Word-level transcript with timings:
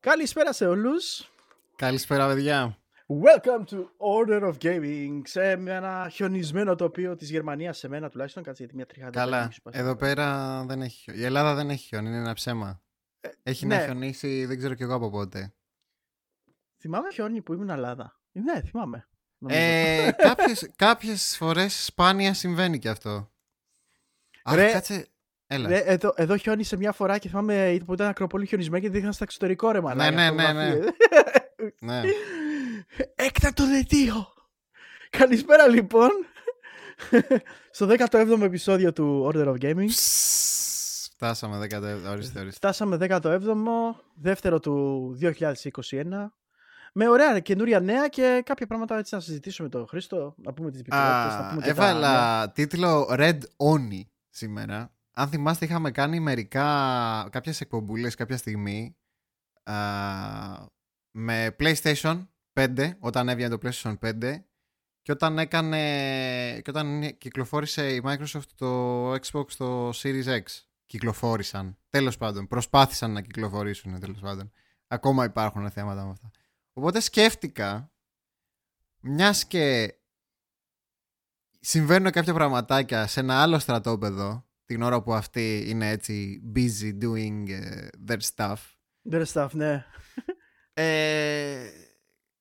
Καλησπέρα 0.00 0.52
σε 0.52 0.66
όλους. 0.66 1.30
Καλησπέρα, 1.76 2.26
παιδιά. 2.26 2.78
Welcome 3.06 3.64
to 3.70 3.78
Order 3.98 4.42
of 4.42 4.54
Gaming 4.62 5.20
σε 5.24 5.50
ένα 5.50 6.08
χιονισμένο 6.12 6.74
τοπίο 6.74 7.16
της 7.16 7.30
Γερμανίας 7.30 7.78
σε 7.78 7.88
μένα 7.88 8.08
τουλάχιστον. 8.08 8.42
Κάτσε 8.42 8.62
γιατί 8.62 8.76
μια 8.76 8.86
τριχάντα. 8.86 9.20
Καλά. 9.20 9.52
Εδώ 9.70 9.96
πέρα 9.96 10.64
δεν 10.66 10.82
έχει 10.82 10.96
χιόνι. 11.00 11.20
Η 11.20 11.24
Ελλάδα 11.24 11.54
δεν 11.54 11.70
έχει 11.70 11.86
χιόνι, 11.86 12.08
είναι 12.08 12.16
ένα 12.18 12.34
ψέμα. 12.34 12.82
Ε, 13.20 13.28
έχει 13.42 13.66
ναι. 13.66 13.76
να 13.76 13.84
χιονίσει, 13.84 14.44
δεν 14.44 14.58
ξέρω 14.58 14.74
κι 14.74 14.82
εγώ 14.82 14.94
από 14.94 15.10
πότε. 15.10 15.52
Θυμάμαι 16.78 17.10
χιόνι 17.12 17.42
που 17.42 17.52
ήμουν 17.52 17.70
Ελλάδα. 17.70 18.20
Ε, 18.32 18.40
Ναι, 18.40 18.60
θυμάμαι. 18.62 19.08
νομίζω. 19.38 19.60
Ε, 19.60 20.10
κάποιες, 20.28 20.70
κάποιες 20.76 21.36
φορές 21.36 21.84
σπάνια 21.84 22.34
συμβαίνει 22.34 22.78
κι 22.78 22.88
αυτό. 22.88 23.30
Αχ, 24.42 24.54
Ρε, 24.54 24.72
κάτσε. 24.72 25.08
Έλα. 25.52 25.68
Ρε, 25.68 25.78
εδώ, 25.78 26.12
εδώ 26.16 26.36
χιόνισε 26.36 26.76
μια 26.76 26.92
φορά 26.92 27.18
και 27.18 27.28
θυμάμαι 27.28 27.76
που 27.86 27.92
ήταν 27.92 28.08
ακροπολί 28.08 28.46
χιονισμένο 28.46 28.82
και 28.84 28.90
δείχναν 28.90 29.12
στα 29.12 29.24
εξωτερικό 29.24 29.70
ρε 29.70 29.80
μαλάκα, 29.80 30.10
Ναι, 30.10 30.30
ναι, 30.30 30.42
ναι, 30.42 30.52
ναι. 30.52 30.70
φωτογραφίες. 30.70 30.94
ναι. 31.80 32.00
Έκτακτο 33.14 33.66
δελτίο. 33.66 34.26
Καλησπέρα 35.10 35.68
λοιπόν. 35.68 36.10
Στο 37.70 37.88
17ο 38.10 38.40
επεισόδιο 38.42 38.92
του 38.92 39.30
Order 39.34 39.46
of 39.46 39.54
Gaming. 39.64 39.86
Ψσσ, 39.86 41.08
Φτάσαμε, 41.14 41.58
δέκατε. 41.58 41.92
Ορίστε, 41.92 42.38
ορίστε. 42.40 42.50
Φτάσαμε 42.56 42.96
17ο, 43.00 43.30
δεύτερο 44.14 44.60
του 44.60 45.16
2021. 45.22 45.32
Με 46.92 47.08
ωραία 47.08 47.38
καινούρια 47.40 47.80
νέα 47.80 48.08
και 48.08 48.42
κάποια 48.44 48.66
πράγματα 48.66 48.98
έτσι 48.98 49.14
να 49.14 49.20
συζητήσουμε 49.20 49.68
με 49.72 49.78
τον 49.78 49.86
Χρήστο, 49.88 50.34
να 50.38 50.52
πούμε 50.52 50.70
τις 50.70 50.80
επικαιρότητες, 50.80 51.32
να 51.34 51.46
Α, 51.46 51.48
πούμε 51.50 51.62
και 51.62 51.72
τα 51.74 51.80
νέα. 51.82 51.90
έβαλα 51.90 52.50
τίτλο 52.52 53.08
Red 53.10 53.38
Oni 53.56 54.00
σήμερα. 54.30 54.92
Αν 55.12 55.28
θυμάστε 55.28 55.64
είχαμε 55.64 55.90
κάνει 55.90 56.20
μερικά 56.20 57.28
κάποιες 57.30 57.60
εκπομπούλες 57.60 58.14
κάποια 58.14 58.36
στιγμή 58.36 58.96
α, 59.62 59.74
με 61.10 61.56
PlayStation 61.58 62.26
5 62.52 62.90
όταν 62.98 63.28
έβγαινε 63.28 63.56
το 63.56 63.68
PlayStation 63.68 63.98
5 63.98 64.42
και 65.02 65.12
όταν 65.12 65.38
έκανε 65.38 66.60
και 66.60 66.70
όταν 66.70 67.16
κυκλοφόρησε 67.18 67.94
η 67.94 68.02
Microsoft 68.04 68.48
το 68.54 69.12
Xbox 69.12 69.52
το 69.56 69.88
Series 69.88 70.26
X. 70.26 70.42
Κυκλοφόρησαν. 70.86 71.78
Τέλος 71.88 72.16
πάντων 72.16 72.46
προσπάθησαν 72.46 73.12
να 73.12 73.20
κυκλοφορήσουν 73.20 74.00
τέλος 74.00 74.20
πάντων. 74.20 74.52
Ακόμα 74.86 75.24
υπάρχουν 75.24 75.70
θέματα 75.70 76.04
με 76.04 76.10
αυτά. 76.10 76.30
Οπότε 76.72 77.00
σκέφτηκα 77.00 77.92
μιας 79.00 79.44
και 79.46 79.94
συμβαίνουν 81.60 82.10
κάποια 82.10 82.34
πραγματάκια 82.34 83.06
σε 83.06 83.20
ένα 83.20 83.42
άλλο 83.42 83.58
στρατόπεδο 83.58 84.49
την 84.70 84.82
ώρα 84.82 85.02
που 85.02 85.14
αυτοί 85.14 85.64
είναι 85.66 85.88
έτσι 85.90 86.42
busy 86.54 87.04
doing 87.04 87.48
ε, 87.48 87.88
their 88.08 88.18
stuff. 88.34 88.56
Their 89.10 89.24
stuff, 89.32 89.48
ναι. 89.52 89.84
Ε, 90.72 91.70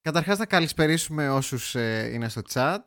καταρχάς 0.01 0.37
να 0.37 0.45
καλησπερίσουμε 0.45 1.29
όσους 1.29 1.75
ε, 1.75 2.09
είναι 2.13 2.29
στο 2.29 2.41
chat. 2.53 2.77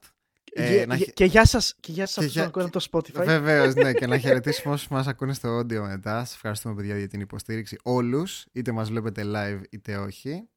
Ε, 0.55 0.69
και, 0.79 0.87
να 0.87 0.97
και- 0.97 1.05
χε- 1.05 1.15
και 1.15 1.25
γεια 1.25 1.45
σας, 1.47 1.75
και 1.81 1.93
γεια 1.93 2.07
σας 2.07 2.15
και 2.15 2.21
αυτούς 2.21 2.33
που 2.33 2.39
για- 2.39 2.49
ακούνε 2.49 2.65
από 2.65 2.79
το 2.79 2.87
Spotify. 3.21 3.25
Βεβαίως, 3.25 3.75
ναι, 3.75 3.93
και 3.93 4.07
να 4.07 4.19
χαιρετήσουμε 4.23 4.75
όσους 4.75 4.89
μας 4.89 5.07
ακούνε 5.07 5.33
στο 5.35 5.59
audio 5.59 5.81
μετά. 5.81 6.19
Σας 6.25 6.35
ευχαριστούμε 6.35 6.75
παιδιά 6.75 6.99
για 6.99 7.09
την 7.09 7.21
υποστήριξη 7.21 7.79
όλους, 7.83 8.47
είτε 8.53 8.73
μας 8.73 8.89
βλέπετε 8.89 9.23
live 9.25 9.61
είτε 9.71 9.97
όχι. 9.97 10.49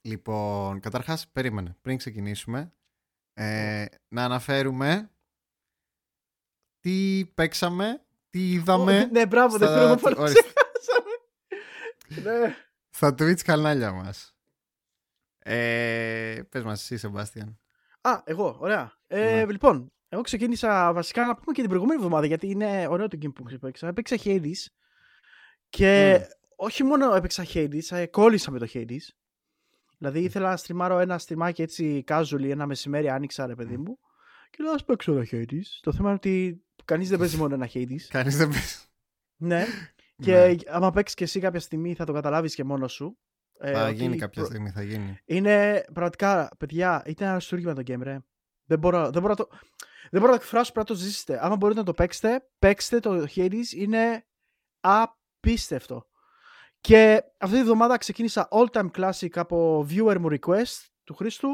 Λοιπόν, 0.00 0.80
καταρχάς, 0.80 1.28
περίμενε, 1.28 1.76
πριν 1.82 1.96
ξεκινήσουμε, 1.96 2.72
ε, 3.34 3.84
να 4.08 4.24
αναφέρουμε 4.24 5.10
τι 6.90 7.26
παίξαμε, 7.34 8.02
τι 8.30 8.52
είδαμε 8.52 9.00
Ω, 9.00 9.08
Ναι, 9.12 9.26
μπράβο, 9.26 9.58
δεν 9.58 9.68
στα- 9.68 9.76
θέλω 9.76 9.88
να 9.88 9.96
πω 9.96 10.10
να 10.10 10.20
ορίστε. 10.20 10.40
ξεχάσαμε. 10.40 12.40
Ναι. 12.40 12.54
στα 12.90 13.08
Twitch 13.18 13.40
κανάλια 13.44 13.92
μας. 13.92 14.36
Ε, 15.38 16.40
πες 16.48 16.62
μας 16.62 16.82
εσύ, 16.82 16.96
Σεμπάστιαν. 16.96 17.58
Α, 18.00 18.20
εγώ, 18.24 18.56
ωραία. 18.60 18.92
Ε, 19.06 19.44
Ναι. 19.44 19.52
Λοιπόν, 19.52 19.92
εγώ 20.08 20.22
ξεκίνησα 20.22 20.92
βασικά 20.92 21.26
να 21.26 21.34
πούμε 21.34 21.52
και 21.52 21.60
την 21.60 21.68
προηγούμενη 21.68 21.98
εβδομάδα 22.00 22.26
γιατί 22.26 22.50
είναι 22.50 22.86
ωραίο 22.90 23.08
το 23.08 23.18
game 23.22 23.32
που 23.34 23.44
έπαιξα. 23.52 23.88
Έπαιξα 23.88 24.16
Hades 24.24 24.64
και 25.68 26.18
Μμ. 26.20 26.24
όχι 26.56 26.82
μόνο 26.84 27.14
έπαιξα 27.14 27.44
Hades, 27.54 27.90
ε, 27.90 28.06
κόλλησα 28.06 28.50
με 28.50 28.58
το 28.58 28.66
Hades. 28.74 29.06
Δηλαδή 29.98 30.20
Μμ. 30.20 30.24
ήθελα 30.24 30.50
να 30.50 30.56
στριμάρω 30.56 30.98
ένα 30.98 31.18
στριμάκι 31.18 31.62
έτσι 31.62 32.04
casual 32.08 32.42
ένα 32.42 32.66
μεσημέρι 32.66 33.08
άνοιξα 33.08 33.46
ρε 33.46 33.54
παιδί 33.54 33.76
Μμ. 33.76 33.82
μου 33.82 33.98
και 34.50 34.62
λέω 34.62 34.72
ας 34.72 34.84
παίξω 34.84 35.12
ένα 35.12 35.26
Hades. 35.32 35.62
Το 35.80 35.92
θέμα 35.92 36.06
είναι 36.08 36.16
ότι 36.16 36.64
κανείς 36.86 37.08
δεν 37.08 37.18
παίζει 37.18 37.36
μόνο 37.36 37.54
ένα 37.54 37.68
Hades. 37.74 38.00
Κανείς 38.08 38.36
δεν 38.36 38.48
παίζει. 38.48 38.76
ναι. 39.36 39.64
Και 40.24 40.32
Ναι. 40.36 40.54
άμα 40.66 40.90
παίξεις 40.90 41.16
και 41.16 41.24
εσύ 41.24 41.40
κάποια 41.40 41.60
στιγμή 41.60 41.94
θα 41.94 42.04
το 42.04 42.12
καταλάβεις 42.12 42.54
και 42.54 42.64
μόνος 42.64 42.92
σου. 42.92 43.18
Ε, 43.58 43.72
Θα 43.72 43.84
ότι 43.84 43.94
γίνει 43.94 44.16
κάποια 44.16 44.40
προ- 44.42 44.46
στιγμή, 44.52 44.70
θα 44.70 44.82
γίνει. 44.82 45.18
είναι 45.24 45.84
πραγματικά, 45.92 46.48
παιδιά, 46.58 47.02
ήταν 47.06 47.26
ένα 47.26 47.30
αριστούργημα 47.36 47.74
το 47.74 47.82
game, 47.86 48.00
ρε. 48.02 48.18
Δεν 48.68 48.78
μπορώ, 48.78 49.10
δεν 49.10 49.22
μπορώ, 49.22 49.28
να, 49.28 49.34
το, 49.36 49.48
δεν 50.10 50.20
μπορώ 50.20 50.26
να 50.32 50.38
το 50.38 50.42
εκφράσω, 50.44 50.72
πρέπει 50.72 50.90
να 50.90 50.96
το 50.96 51.02
ζήσετε. 51.02 51.44
Άμα 51.44 51.56
μπορείτε 51.56 51.78
να 51.80 51.86
το 51.86 51.92
παίξετε, 51.94 52.48
παίξτε 52.58 53.00
το 53.00 53.26
Hades, 53.34 53.72
είναι 53.74 54.26
απίστευτο. 54.80 56.06
Και 56.80 57.22
αυτή 57.38 57.56
τη 57.56 57.62
βδομάδα 57.62 57.96
ξεκίνησα 57.98 58.48
all 58.50 58.66
time 58.70 58.90
classic 58.90 59.28
από 59.34 59.86
viewer 59.90 60.16
μου 60.18 60.28
request 60.30 60.84
του 61.04 61.14
Χρήστου. 61.14 61.48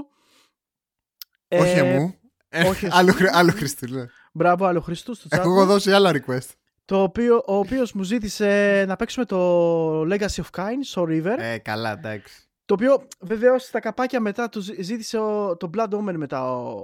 όχι 1.48 1.78
Ε, 1.78 1.82
μου. 1.98 2.14
Ε, 2.48 2.68
όχι 2.68 2.86
εσύ. 2.86 2.96
άλλου, 2.98 3.12
Χρ- 3.12 3.34
άλλου 3.36 3.50
Χριστού. 3.52 3.94
ναι. 3.94 4.04
Μπράβο, 4.32 4.64
άλλο 4.66 4.80
Χρήστου 4.80 5.14
στο 5.14 5.28
chat. 5.30 5.38
Έχω 5.38 5.48
μου. 5.48 5.54
εγώ 5.56 5.66
δώσει 5.66 5.92
άλλα 5.92 6.10
request. 6.14 6.48
το 6.84 7.02
οποίο, 7.02 7.36
ο 7.46 7.54
οποίος 7.56 7.92
μου 7.92 8.02
ζήτησε 8.02 8.84
να 8.88 8.96
παίξουμε 8.96 9.24
το 9.24 10.00
Legacy 10.02 10.42
of 10.42 10.50
Kain 10.56 10.78
στο 10.82 11.02
River. 11.08 11.34
Ε, 11.38 11.58
καλά, 11.58 11.90
εντάξει. 11.92 12.46
Το 12.64 12.74
οποίο 12.74 13.06
βεβαίως 13.20 13.62
στα 13.62 13.80
καπάκια 13.80 14.20
μετά 14.20 14.48
του 14.48 14.60
ζή- 14.60 14.80
ζήτησε 14.82 15.18
ο, 15.18 15.56
το 15.56 15.70
Blood 15.76 15.88
Omen 15.88 16.14
μετά 16.16 16.52
ο 16.52 16.78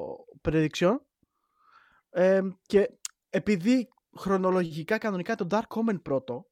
Prediction. 0.49 0.97
Ε, 2.11 2.41
και 2.67 2.91
επειδή 3.31 3.89
χρονολογικά 4.19 4.99
κανονικά 4.99 5.35
το 5.35 5.47
Dark 5.51 5.77
Omen 5.79 6.03
πρώτο 6.03 6.47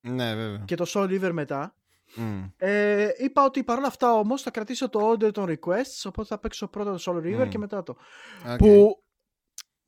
Ναι, 0.00 0.34
βέβαια. 0.34 0.62
και 0.64 0.74
το 0.76 0.84
Soul 0.88 1.04
Reaver 1.04 1.30
μετά, 1.32 1.74
Μμ. 2.14 2.44
ε, 2.56 3.08
είπα 3.18 3.44
ότι 3.44 3.64
παρόλα 3.64 3.86
αυτά 3.86 4.12
όμως 4.14 4.42
θα 4.42 4.50
κρατήσω 4.50 4.88
το 4.88 5.10
order 5.10 5.32
των 5.32 5.44
requests, 5.48 6.02
οπότε 6.04 6.28
θα 6.28 6.38
παίξω 6.38 6.68
πρώτα 6.68 6.92
το 6.96 7.02
Soul 7.06 7.16
Reaver 7.16 7.44
Μμ. 7.44 7.48
και 7.48 7.58
μετά 7.58 7.82
το. 7.82 7.96
Οκ. 8.52 8.56
Που 8.56 9.02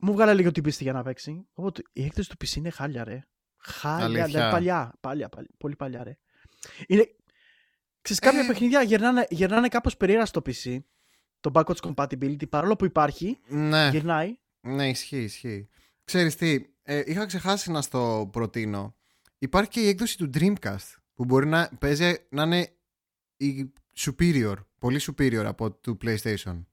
μου 0.00 0.12
βγάλε 0.12 0.34
λίγο 0.34 0.50
την 0.53 0.62
πίστη 0.62 0.83
για 0.83 0.93
να 0.93 1.03
παίξει. 1.03 1.47
Οπότε 1.53 1.83
η 1.93 2.05
έκδοση 2.04 2.28
του 2.28 2.37
PC 2.47 2.56
είναι 2.56 2.71
χάλια, 2.71 3.05
ρε. 3.05 3.25
Χάλια, 3.56 4.05
Αλήθεια. 4.05 4.25
δηλαδή 4.27 4.50
παλιά, 4.50 4.94
παλιά, 5.00 5.28
παλιά, 5.28 5.49
πολύ 5.59 5.77
παλιά, 5.77 6.03
ρε. 6.05 6.19
Είναι... 6.87 7.06
Ξέρεις, 8.03 8.21
κάποια 8.22 8.41
Ε. 8.41 8.47
παιχνίδια 8.47 8.83
γερνάνε, 8.83 9.27
γερνάνε 9.31 9.69
κάπως 9.69 9.97
περίεργα 9.97 10.27
στο 10.27 10.43
PC. 10.47 10.78
Το 11.41 11.50
backwards 11.55 11.93
compatibility, 11.94 12.49
παρόλο 12.49 12.77
που 12.77 12.84
υπάρχει, 12.84 13.38
Ναι, 13.49 13.88
γυρνάει. 13.93 14.37
ναι, 14.61 14.88
ισχύει, 14.88 15.22
ισχύει. 15.22 15.69
Ξέρεις 16.05 16.37
τι, 16.37 16.65
ε, 16.82 17.03
είχα 17.06 17.27
ξεχάσει 17.27 17.71
να 17.71 17.82
στο 17.82 18.28
προτείνω. 18.32 18.94
Υπάρχει 19.38 19.71
και 19.71 19.81
η 19.81 19.88
έκδοση 19.88 20.17
του 20.19 20.31
Dreamcast 20.34 20.94
που 21.15 21.25
μπορεί 21.25 21.47
να 21.47 21.71
παίζει 21.78 22.17
να 22.31 22.43
είναι 22.43 22.69
η 23.37 23.72
superior, 23.99 24.55
πολύ 24.78 25.00
superior 25.03 25.44
από 25.47 25.72
του 25.72 25.99
PlayStation. 26.05 26.65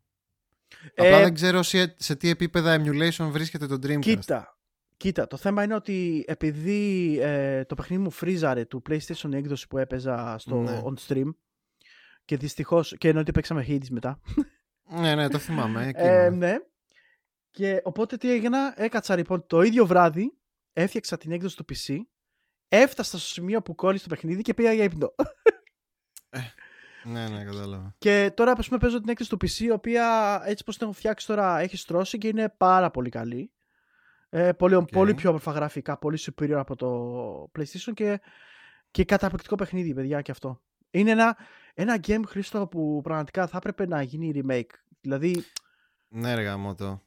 Απλά 0.95 1.17
Ε, 1.17 1.23
δεν 1.23 1.33
ξέρω 1.33 1.63
σε, 1.63 1.95
σε 1.97 2.16
τι 2.16 2.29
επίπεδα 2.29 2.81
emulation 2.81 3.28
βρίσκεται 3.31 3.67
το 3.67 3.75
Dreamcast. 3.83 4.00
Κοίτα, 4.00 4.57
κοίτα, 4.97 5.28
το 5.28 5.38
θέμα 5.38 5.63
είναι 5.63 5.75
ότι 5.75 6.23
επειδή 6.28 7.17
ε, 7.22 7.66
το 7.66 7.75
παιχνίδι 7.75 8.01
μου 8.03 8.11
φρίζαρε 8.11 8.66
του 8.66 8.81
PlayStation 8.89 9.29
η 9.31 9.35
έκδοση 9.35 9.67
που 9.67 9.78
έπαιζα 9.78 10.35
στο 10.38 10.55
Ναι. 10.61 10.81
on 10.85 10.94
stream 11.07 11.29
και 12.25 12.38
δυστυχώς, 12.38 12.95
και 12.97 13.07
εννοείται 13.07 13.31
παίξαμε 13.31 13.66
Hades 13.67 13.88
μετά. 13.89 14.22
Ναι, 14.89 15.16
ναι, 15.16 15.28
το 15.29 15.38
θυμάμαι. 15.38 15.88
Εκεί 15.88 16.00
Ε, 16.01 16.25
ήμουν. 16.25 16.38
ναι. 16.38 16.55
Και 17.51 17.81
οπότε 17.84 18.17
τι 18.17 18.31
έγινα, 18.31 18.73
έκατσα 18.81 19.16
λοιπόν 19.16 19.45
το 19.47 19.61
ίδιο 19.61 19.85
βράδυ, 19.85 20.38
έφτιαξα 20.73 21.17
την 21.17 21.31
έκδοση 21.31 21.55
του 21.57 21.66
PC, 21.69 21.95
έφτασα 22.67 23.17
στο 23.17 23.28
σημείο 23.28 23.61
που 23.61 23.75
κόλλησε 23.75 24.07
το 24.07 24.16
παιχνίδι 24.16 24.41
και 24.41 24.53
πήγα 24.53 24.73
για 24.73 24.84
ύπνο. 24.84 25.13
Ναι, 27.12 27.28
ναι, 27.28 27.44
κατάλαβα. 27.44 27.96
και 27.98 28.32
τώρα 28.36 28.54
ας 28.58 28.68
πούμε 28.68 28.80
παίζω 28.80 29.00
την 29.00 29.09
έκδοση 29.09 29.30
του 29.30 29.38
PC, 29.42 29.59
η 29.59 29.72
οποία 29.72 30.42
έτσι 30.46 30.64
πως 30.64 30.78
την 30.78 30.88
έχω 30.88 30.96
φτιάξει 30.96 31.28
τώρα 31.28 31.59
έχει 31.59 31.78
στρώσει 31.78 32.18
και 32.18 32.28
είναι 32.28 32.54
πάρα 32.58 32.92
πολύ 32.92 33.09
καλή. 33.09 33.52
Ε, 34.30 34.52
πολύ, 34.52 34.86
πολύ 34.92 35.14
πιο 35.14 35.30
όμορφα 35.30 35.52
γραφικά, 35.52 35.98
πολύ 35.98 36.20
superior 36.22 36.52
από 36.56 36.76
το 36.76 37.59
PlayStation 37.59 37.94
και, 37.94 38.22
και 38.92 39.06
καταπληκτικό 39.06 39.56
παιχνίδι, 39.56 39.94
παιδιά, 39.94 40.22
και 40.22 40.32
αυτό. 40.32 40.62
Είναι 40.92 41.12
ένα, 41.12 41.38
ένα 41.74 42.00
game, 42.08 42.22
Χρήστο, 42.26 42.68
που 42.68 43.00
πραγματικά 43.04 43.48
θα 43.48 43.58
έπρεπε 43.58 43.88
να 43.88 44.02
γίνει 44.02 44.32
remake. 44.36 44.70
Δηλαδή, 45.02 45.44
Ναι, 46.08 46.36
ρε 46.36 46.42
γαμώτο. 46.42 47.02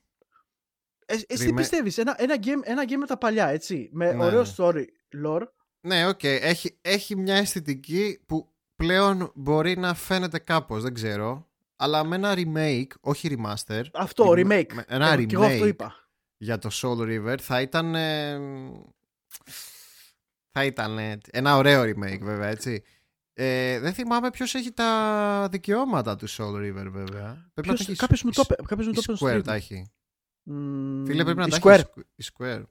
Ε, 1.06 1.14
εσύ 1.14 1.26
τι 1.26 1.48
Remake. 1.50 1.56
πιστεύεις, 1.56 1.98
ένα, 1.98 2.14
ένα, 2.18 2.34
game, 2.42 2.60
ένα 2.62 2.82
game 2.88 2.96
με 2.96 3.06
τα 3.06 3.18
παλιά, 3.18 3.46
έτσι, 3.48 3.88
με 3.92 4.12
Ναι, 4.12 4.24
ωραίο 4.24 4.42
ναι. 4.42 4.48
story, 4.56 4.84
lore. 5.24 5.42
Ναι, 5.80 6.06
οκ. 6.08 6.22
Έχει, 6.24 6.78
έχει 6.82 7.16
μια 7.16 7.34
αισθητική 7.34 8.20
που 8.26 8.52
πλέον 8.84 9.32
μπορεί 9.34 9.76
να 9.78 9.94
φαίνεται 9.94 10.38
κάπως, 10.38 10.82
δεν 10.82 10.94
ξέρω. 10.94 11.48
Αλλά 11.76 12.04
με 12.04 12.16
ένα 12.16 12.34
remake, 12.36 12.86
όχι 13.00 13.36
remaster. 13.38 13.82
Αυτό, 13.92 14.24
rem- 14.36 14.46
remake. 14.46 14.72
με 14.72 14.84
Ένα 14.88 15.06
Εγώ- 15.12 15.14
remake 15.22 15.26
και 15.26 15.34
εγώ 15.34 15.44
αυτό 15.44 15.66
είπα. 15.66 15.94
για 16.36 16.58
το 16.58 16.68
Soul 16.72 16.98
Reaver 16.98 17.36
θα 17.40 17.60
ήταν... 17.60 17.94
ε, 17.94 18.38
θα 20.50 20.64
ήταν 20.64 20.98
ε, 20.98 21.18
ένα 21.30 21.56
ωραίο 21.56 21.82
remake 21.82 22.20
βέβαια, 22.20 22.48
έτσι. 22.48 22.82
Ε, 23.32 23.78
δεν 23.78 23.92
θυμάμαι 23.92 24.30
ποιος 24.30 24.54
έχει 24.54 24.72
τα 24.72 25.48
δικαιώματα 25.50 26.16
του 26.16 26.28
Soul 26.30 26.54
River, 26.54 26.86
βέβαια. 26.90 27.50
Πρέπει 27.54 27.68
να 27.68 27.74
τα 27.74 27.84
έχει 27.88 27.96
Κάποιος 27.96 28.22
μου 28.22 28.30
η- 28.32 28.34
το 28.34 28.42
είπε. 28.44 28.54
Κάποιος 28.66 28.86
μου 28.86 28.92
Η 28.92 28.94
το 28.94 29.02
είπε 29.04 29.16
στο 29.16 29.26
Square 29.26 29.36
stream. 29.38 29.44
τα 29.44 29.54
έχει. 29.54 29.90
Μμμ, 30.42 31.04
Φίλε, 31.06 31.24
πρέπει 31.24 31.38
να 31.38 31.46
η 31.46 31.48
τα 31.48 31.58
Square. 31.62 31.68
έχει 31.70 31.84
η 32.16 32.24
Square. 32.38 32.62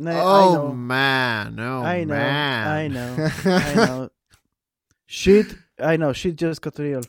Ναι, 0.00 0.14
I 0.14 0.24
oh 0.24 0.54
know. 0.54 0.72
man, 0.88 1.54
oh 1.58 1.82
I 1.84 2.04
know, 2.04 2.06
man. 2.06 2.90
I 2.90 2.94
know, 2.94 3.28
I 3.44 3.74
know. 3.88 4.06
Shit, 5.06 5.46
I 5.78 5.96
know, 5.98 6.12
shit 6.12 6.34
just 6.34 6.54
got 6.60 6.76
real. 6.78 7.02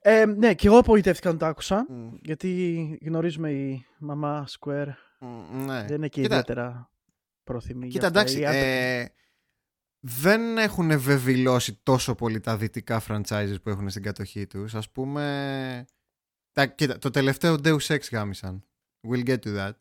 Ε, 0.00 0.24
ναι, 0.26 0.54
και 0.54 0.66
εγώ 0.66 0.78
απογοητεύτηκα 0.78 1.28
όταν 1.28 1.40
το 1.40 1.46
άκουσα. 1.46 1.86
Μμ, 1.88 2.08
Γιατί 2.22 2.98
γνωρίζουμε 3.02 3.50
η 3.50 3.86
μαμά 3.98 4.46
Square 4.58 4.86
μμ, 5.20 5.64
ναι. 5.64 5.84
δεν 5.86 5.96
είναι 5.96 6.08
και 6.08 6.20
Κοίτα, 6.22 6.34
ιδιαίτερα 6.34 6.90
πρόθυμη. 7.44 7.88
Κοίτα, 7.88 7.98
για 7.98 8.20
αυτά. 8.20 8.20
εντάξει, 8.20 8.40
Ή 8.40 8.46
αν 8.46 8.52
το- 8.52 8.58
ε, 8.58 9.12
δεν 10.00 10.58
έχουν 10.58 11.00
βεβηλώσει 11.00 11.80
τόσο 11.82 12.14
πολύ 12.14 12.40
τα 12.40 12.56
δυτικά 12.56 13.02
franchises 13.08 13.54
που 13.62 13.70
έχουν 13.70 13.88
στην 13.90 14.02
κατοχή 14.02 14.46
τους. 14.46 14.74
Ας 14.74 14.90
πούμε... 14.90 15.84
Τα, 16.52 16.66
κοίτα, 16.66 16.98
το 16.98 17.10
τελευταίο 17.10 17.54
Deus 17.64 17.86
Ex 17.86 17.98
γάμισαν. 18.12 18.64
We'll 19.10 19.26
get 19.26 19.38
to 19.38 19.56
that. 19.56 19.72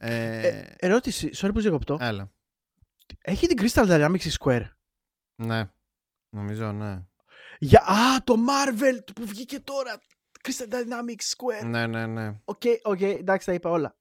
Ε, 0.00 0.46
Ε, 0.48 0.74
ερώτηση, 0.78 1.30
sorry 1.34 1.50
που 1.54 1.60
διακοπτώ. 1.60 1.98
έλα. 2.00 2.32
Έχει 3.20 3.46
την 3.46 3.56
Crystal 3.60 3.86
Dynamics 3.88 4.24
η 4.24 4.30
Square; 4.40 4.68
Ναι. 5.42 5.70
Νομίζω, 6.30 6.72
ναι. 6.72 7.02
Για, 7.58 7.80
α, 7.86 8.22
το 8.24 8.34
Marvel 8.48 8.98
που 9.14 9.26
βγήκε 9.26 9.60
τώρα. 9.60 10.00
Crystal 10.42 10.72
Dynamics 10.74 11.34
Square. 11.36 11.66
Ναι, 11.66 11.86
ναι, 11.86 12.06
ναι. 12.06 12.40
OK, 12.44 12.62
OK, 12.82 13.00
εντάξει, 13.00 13.46
τα 13.46 13.52
είπα 13.52 13.70
όλα. 13.70 13.96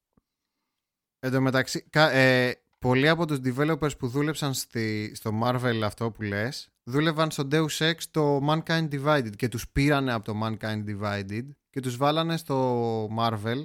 Εν 1.19 1.31
τω 1.31 1.41
μεταξύ, 1.41 1.81
κα- 1.89 2.11
ε, 2.11 2.61
πολλοί 2.79 3.09
από 3.09 3.25
τους 3.27 3.39
developers 3.43 3.97
που 3.97 4.07
δούλεψαν 4.07 4.53
στη, 4.53 5.11
στο 5.15 5.39
Marvel 5.43 5.81
αυτό 5.83 6.11
που 6.11 6.21
λες, 6.21 6.69
δούλευαν 6.83 7.31
στο 7.31 7.47
Deus 7.51 7.77
Ex 7.77 7.95
το 8.11 8.39
Mankind 8.49 8.89
Divided 8.91 9.35
και 9.35 9.47
τους 9.47 9.69
πήρανε 9.69 10.13
από 10.13 10.23
το 10.25 10.33
Mankind 10.43 10.83
Divided 10.87 11.47
και 11.69 11.79
τους 11.79 11.97
βάλανε 11.97 12.37
στο 12.37 13.07
Marvel, 13.19 13.63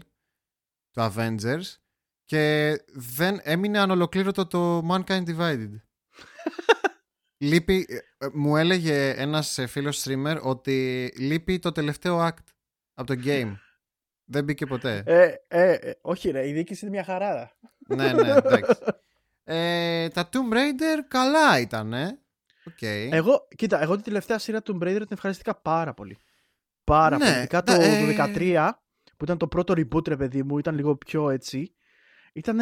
το 0.91 1.13
Avengers 1.17 1.77
και 2.33 2.77
δεν 2.93 3.41
έμεινε 3.43 3.79
ανολοκλήρωτο 3.79 4.47
το 4.47 4.87
Mankind 4.91 5.23
Divided. 5.27 5.71
λείπει, 7.39 7.87
ε, 7.89 8.25
ε, 8.27 8.29
μου 8.33 8.57
έλεγε 8.57 9.09
ένας 9.17 9.59
ε, 9.59 9.67
φίλος 9.67 10.05
streamer 10.07 10.39
ότι 10.43 11.07
λείπει 11.19 11.59
το 11.59 11.73
τελευταίο 11.73 12.27
act 12.27 12.45
από 12.95 13.15
το 13.15 13.21
game. 13.25 13.53
Δεν 14.25 14.45
μπήκε 14.45 14.67
ποτέ. 14.67 15.03
Ε, 15.07 15.35
ε, 15.49 15.73
ε, 15.73 15.93
όχι 16.01 16.31
ρε, 16.31 16.49
η 16.49 16.53
διοίκηση 16.53 16.85
είναι 16.87 16.95
μια 16.95 17.05
χαρά. 17.05 17.53
ναι, 17.89 18.13
ναι, 18.13 18.29
εντάξει. 18.31 18.73
Ε, 19.45 20.09
τα 20.09 20.29
Tomb 20.33 20.55
Raider 20.55 20.99
καλά 21.09 21.59
ήταν, 21.61 21.93
ε. 21.93 22.19
Οκ. 22.67 22.83
Εγώ, 23.13 23.49
κοίτα, 23.57 23.83
εγώ 23.83 23.95
την 23.95 24.05
τελευταία 24.05 24.39
σειρά 24.39 24.63
του 24.63 24.79
Tomb 24.81 24.85
Raider 24.87 24.97
την 24.99 25.07
ευχαριστήθηκα 25.11 25.55
πάρα 25.55 25.95
πολύ. 25.95 26.19
Πάρα 26.85 27.17
Ναι, 27.19 27.25
πολύ. 27.25 27.37
Ειδικά 27.39 27.63
το, 27.63 27.73
τα- 27.73 27.79
το 27.79 27.85
ε, 27.85 28.15
13, 28.37 28.71
που 29.17 29.25
ήταν 29.25 29.39
το 29.39 29.49
πρώτο 29.49 29.75
reboot, 29.77 30.09
ρε 30.09 30.17
παιδί 30.17 30.43
μου, 30.43 30.59
ήταν 30.59 30.75
λίγο 30.75 30.97
πιο 30.97 31.31
έτσι. 31.31 31.75
Ήταν 32.33 32.59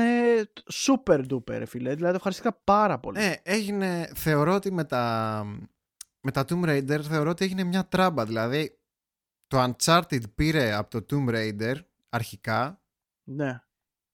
super 0.73 1.27
duper, 1.31 1.43
ρε 1.59 1.65
φίλε. 1.65 1.89
Δηλαδή 1.95 2.11
το 2.11 2.17
ευχαριστήθηκα 2.17 2.53
πάρα 2.53 2.99
πολύ. 2.99 3.21
Ε, 3.21 3.35
έγινε, 3.43 4.11
θεωρώ 4.15 4.55
ότι 4.55 4.73
με 4.73 4.85
τα, 4.85 5.45
με 6.21 6.31
τα 6.31 6.45
Tomb 6.49 6.65
Raider 6.65 7.01
θεωρώ 7.03 7.31
ότι 7.31 7.45
έγινε 7.45 7.65
μια 7.65 7.87
τράμπα. 7.89 8.25
Δηλαδή, 8.27 8.79
το 9.47 9.63
Uncharted 9.77 10.35
πήρε 10.35 10.73
από 10.73 11.01
το 11.01 11.07
Tomb 11.11 11.35
Raider 11.35 11.75
αρχικά 12.09 12.83
Ναι. 13.25 13.61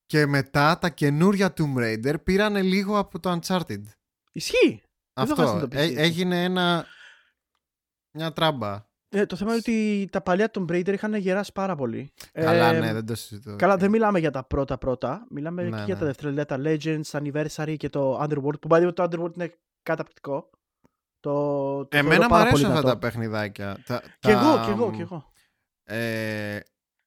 και 0.06 0.26
μετά 0.26 0.78
τα 0.78 0.88
καινούρια 0.90 1.52
Tomb 1.56 1.76
Raider 1.76 2.14
πήρανε 2.24 2.62
λίγο 2.62 2.98
από 2.98 3.20
το 3.20 3.38
Uncharted. 3.42 3.82
Ισχύει. 4.32 4.82
Δεν 5.12 5.26
το 5.26 5.32
είχα 5.32 5.32
Αυτό. 5.32 5.46
συνειδητοποιήσει 5.46 5.82
Ε, 5.84 5.88
έτσι. 5.90 6.02
έγινε 6.02 6.44
ένα, 6.44 6.86
μια 8.10 8.32
τράμπα. 8.32 8.85
Ε, 9.08 9.26
το 9.26 9.36
θέμα 9.36 9.50
είναι 9.50 9.58
ότι 9.66 10.08
τα 10.12 10.20
παλιά 10.20 10.50
Tomb 10.52 10.70
Raider 10.70 10.92
είχαν 10.92 11.14
γεράσει 11.14 11.52
πάρα 11.52 11.74
πολύ. 11.76 12.12
Καλά, 12.32 12.74
Ε, 12.74 12.78
ναι, 12.80 12.92
δεν 12.92 13.06
το 13.06 13.14
συζητώ. 13.14 13.56
Καλά, 13.56 13.76
δεν 13.76 13.90
μιλάμε 13.90 14.18
για 14.18 14.30
τα 14.30 14.44
πρώτα 14.44 14.78
πρώτα. 14.78 15.26
Μιλάμε 15.30 15.62
Ναι, 15.62 15.68
και 15.70 15.76
ναι. 15.76 15.84
για 15.84 15.96
τα 15.96 16.04
δεύτερα. 16.04 16.30
Δηλαδή 16.30 16.48
τα 16.48 16.58
Legends, 16.62 17.20
Anniversary 17.20 17.76
και 17.76 17.88
το 17.88 18.22
Underworld. 18.22 18.60
Που 18.60 18.68
πάει 18.68 18.92
το 18.92 19.02
Underworld 19.02 19.34
είναι 19.34 19.54
καταπληκτικό. 19.82 20.50
Το, 21.20 21.32
το 21.86 21.96
Εμένα 21.96 22.08
θεωρώ 22.14 22.22
μου 22.22 22.28
πάρα 22.28 22.40
αρέσουν 22.42 22.60
πολύ 22.60 22.66
αυτά 22.72 22.80
δυνατό. 22.80 22.88
τα 23.00 23.06
παιχνιδάκια. 23.06 23.78
Τα, 23.86 24.00
Κι 24.00 24.08
τα- 24.20 24.30
εγώ, 24.30 24.64
κι 24.64 24.70
εγώ, 24.70 24.90
κι 24.90 25.00
εγώ. 25.00 25.32
Ε, 25.84 26.58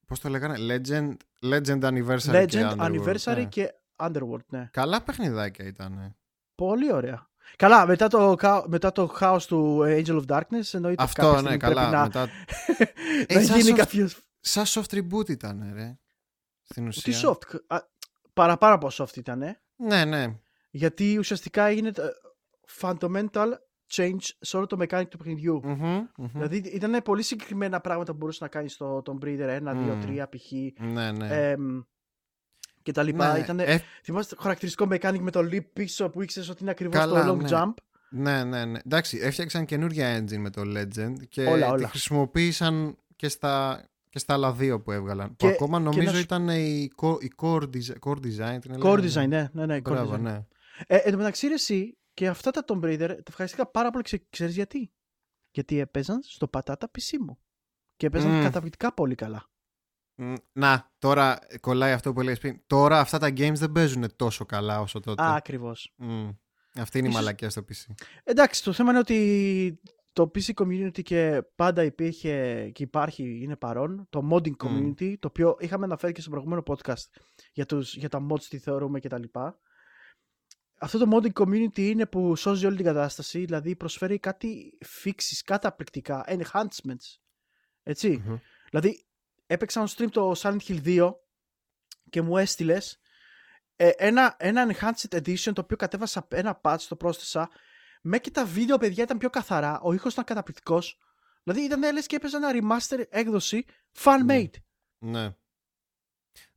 Πώς 0.07 0.19
το 0.19 0.29
λέγανε, 0.29 0.55
Legend, 0.59 1.13
Legend 1.51 1.81
Anniversary. 1.83 2.45
και 2.47 2.59
Legend, 2.59 2.77
Underworld, 2.77 3.15
Anniversary 3.15 3.35
ναι. 3.35 3.45
και 3.45 3.73
Underworld, 3.95 4.45
ναι. 4.47 4.69
Καλά 4.71 5.01
παιχνιδάκια 5.03 5.65
ήταν. 5.65 6.15
Πολύ 6.55 6.93
ωραία. 6.93 7.28
Καλά, 7.55 7.87
μετά 7.87 8.07
το, 8.07 8.35
χα- 8.39 8.67
μετά 8.69 8.91
το 8.91 9.07
χάος 9.07 9.45
του 9.47 9.79
Angel 9.85 10.21
of 10.21 10.25
Darkness 10.27 10.73
εννοείται 10.73 11.03
Αυτό, 11.03 11.21
κάποια 11.21 11.31
ναι, 11.31 11.37
στιγμή 11.37 11.57
καλά. 11.57 11.73
πρέπει 11.73 11.95
να, 11.95 12.01
Μετά... 12.01 12.25
να 13.33 13.39
Ε, 13.39 13.43
σαν 13.43 13.57
γίνει 13.59 13.71
soft- 13.73 13.77
κάποιος... 13.77 14.17
Σαν 14.39 14.63
soft 14.67 14.93
reboot 14.95 15.29
ήταν, 15.29 15.71
ρε. 15.73 15.97
Στην 16.61 16.87
ουσία. 16.87 17.13
Τι 17.13 17.19
soft; 17.23 17.59
Α, 17.67 17.77
παραπάνω 18.33 18.75
από 18.75 18.87
soft 18.91 19.17
ήταν, 19.17 19.43
Ναι, 19.75 20.05
ναι. 20.05 20.35
γιατί 20.69 21.17
ουσιαστικά 21.17 21.63
έγινε 21.65 21.91
το 21.91 22.03
fundamental 22.81 23.47
change 23.93 24.17
σε 24.39 24.57
όλο 24.57 24.65
το 24.65 24.77
mechanic 24.79 25.07
του 25.09 25.17
παιχνιδιού. 25.17 25.61
Μμμ, 25.63 26.07
μμμ. 26.17 26.27
Δηλαδή 26.33 26.57
ήταν 26.57 27.01
πολύ 27.03 27.21
συγκεκριμένα 27.23 27.79
πράγματα 27.81 28.11
που 28.11 28.17
μπορούσες 28.17 28.41
να 28.41 28.47
κάνεις 28.47 28.73
στο 28.73 29.01
Tomb 29.05 29.23
Raider 29.25 29.59
1, 29.59 29.61
2, 29.61 29.73
Μμ. 29.75 30.01
3 30.05 30.23
π.χ. 30.29 30.51
Ναι, 30.79 31.11
ναι. 31.11 31.49
εμ, 31.49 31.81
και 32.91 32.95
τα 32.95 33.03
λοιπά. 33.03 33.33
ναι, 33.33 33.39
Ήτανε, 33.39 33.63
ε, 33.63 33.79
Θυμάστε 34.03 34.35
το 34.35 34.41
χαρακτηριστικό 34.41 34.87
mechanic 34.91 35.19
με 35.19 35.31
το 35.31 35.39
leap 35.39 35.65
πίσω 35.73 36.09
που 36.09 36.21
ήξερες 36.21 36.49
ότι 36.49 36.61
είναι 36.61 36.71
ακριβώς 36.71 36.97
Καλά, 36.99 37.25
το 37.25 37.31
long 37.33 37.37
ναι. 37.41 37.47
jump; 37.51 37.73
ναι, 38.09 38.43
ναι, 38.43 38.65
ναι. 38.65 38.79
Εντάξει, 38.85 39.17
έφτιαξαν 39.21 39.65
καινούργια 39.65 40.17
engine 40.19 40.37
με 40.37 40.49
το 40.49 40.61
Legend 40.61 41.13
και 41.29 41.45
Όλα, 41.45 41.65
τη 41.65 41.71
όλα. 41.71 41.87
χρησιμοποίησαν 41.87 42.97
και 43.15 43.27
στα, 43.27 43.83
και 44.09 44.19
στα 44.19 44.33
άλλα 44.33 44.51
δύο 44.53 44.81
που 44.81 44.91
έβγαλαν. 44.91 45.35
Και- 45.35 45.47
που 45.47 45.53
ακόμα 45.53 45.77
και 45.77 45.83
νομίζω 45.83 46.03
να 46.07 46.13
σου- 46.13 46.19
ήταν 46.23 46.49
η, 46.49 46.91
core- 47.01 47.23
η 47.23 47.31
core, 47.41 47.63
design, 47.63 47.93
core 48.05 48.17
design. 48.17 48.57
την 48.61 48.75
Core 48.83 48.99
λέγανε. 49.01 49.07
design, 49.13 49.27
ναι, 49.27 49.49
ναι, 49.53 49.65
ναι. 49.65 49.77
core 49.77 49.81
Μπράβο, 49.81 50.13
design. 50.13 50.19
ναι. 50.19 50.45
Ε, 50.87 50.95
εν 50.97 51.11
τω 51.11 51.17
μεταξύ, 51.17 51.47
ρε, 51.47 51.53
εσύ 51.53 51.97
και 52.13 52.27
αυτά 52.27 52.51
τα 52.51 52.63
Tomb 52.67 52.83
Raider 52.83 53.07
τα 53.07 53.23
ευχαριστήκα 53.27 53.65
πάρα 53.67 53.89
πολύ. 53.89 54.03
Ξε, 54.03 54.23
ξέρεις 54.29 54.55
γιατί; 54.55 54.91
Γιατί 55.51 55.79
έπαιζαν 55.79 56.19
στο 56.23 56.47
πατάτα 56.47 56.91
PC 56.97 57.17
μου. 57.25 57.39
Και 57.95 58.05
έπαιζαν 58.05 58.31
Μμ. 58.31 58.41
καταπληκτικά 58.43 58.93
πολύ 58.93 59.15
καλά. 59.15 59.48
Μ, 60.21 60.33
Να, 60.51 60.91
τώρα 60.99 61.39
κολλάει 61.59 61.91
αυτό 61.91 62.13
που 62.13 62.21
λέει 62.21 62.37
πριν. 62.37 62.61
Τώρα 62.67 62.99
αυτά 62.99 63.17
τα 63.17 63.27
games 63.27 63.53
δεν 63.55 63.71
παίζουν 63.71 64.15
τόσο 64.15 64.45
καλά 64.45 64.79
όσο 64.81 64.99
τότε. 64.99 65.23
Α, 65.23 65.35
ακριβώς. 65.35 65.93
Μ, 65.97 66.29
Αυτή 66.75 66.97
είναι 66.97 67.07
η 67.07 67.09
Ίσως- 67.09 67.23
μαλακία 67.23 67.49
στο 67.49 67.61
PC. 67.61 67.93
Εντάξει, 68.23 68.63
το 68.63 68.73
θέμα 68.73 68.89
είναι 68.89 68.99
ότι 68.99 69.79
το 70.13 70.31
PC 70.35 70.51
community 70.53 71.01
και 71.03 71.41
πάντα 71.55 71.83
υπήρχε 71.83 72.69
και 72.73 72.83
υπάρχει, 72.83 73.39
είναι 73.43 73.55
παρόν, 73.55 74.07
το 74.09 74.27
modding 74.31 74.55
community, 74.63 75.13
το 75.19 75.27
οποίο 75.27 75.55
είχαμε 75.59 75.85
αναφέρει 75.85 76.13
και 76.13 76.21
στο 76.21 76.29
προηγούμενο 76.29 76.63
podcast 76.65 77.07
για, 77.53 77.65
τους, 77.65 77.95
για 77.95 78.09
τα 78.09 78.27
mods, 78.31 78.41
τι 78.43 78.57
θεωρούμε 78.57 78.99
κτλ. 78.99 79.23
Αυτό 80.79 80.97
το 80.97 81.05
modding 81.17 81.41
community 81.43 81.77
είναι 81.79 82.05
που 82.05 82.35
σώζει 82.35 82.65
όλη 82.65 82.75
την 82.75 82.85
κατάσταση, 82.85 83.39
δηλαδή 83.45 83.75
προσφέρει 83.75 84.19
κάτι 84.19 84.77
fixes, 85.03 85.39
καταπληκτικά, 85.45 86.25
enhancements. 86.27 87.17
Έτσι. 87.83 88.23
Μμμ. 88.25 88.37
Δηλαδή, 88.69 89.05
έπαιξα 89.51 89.83
on 89.87 89.95
stream 89.95 90.09
το 90.11 90.31
Silent 90.37 90.57
Hill 90.67 90.83
2 90.85 91.11
και 92.09 92.21
μου 92.21 92.37
έστειλες 92.37 92.99
ένα, 93.75 94.35
ένα 94.39 94.67
Enhanced 94.75 95.15
Edition 95.17 95.53
το 95.53 95.61
οποίο 95.61 95.77
κατέβασα 95.77 96.27
ένα 96.29 96.61
patch, 96.63 96.81
το 96.87 96.95
πρόσθεσα. 96.95 97.49
Με 98.01 98.19
και 98.19 98.31
τα 98.31 98.45
βίντεο, 98.45 98.77
παιδιά, 98.77 99.03
ήταν 99.03 99.17
πιο 99.17 99.29
καθαρά. 99.29 99.79
Ο 99.83 99.93
ήχος 99.93 100.11
ήταν 100.13 100.23
καταπληκτικός. 100.23 100.97
Δηλαδή, 101.43 101.61
ήταν 101.65 101.93
λες 101.93 102.05
και 102.05 102.15
έπαιζε 102.15 102.37
ένα 102.37 102.49
remaster 102.53 103.03
έκδοση 103.09 103.65
fan-made. 104.03 104.49
Ναι. 104.97 105.35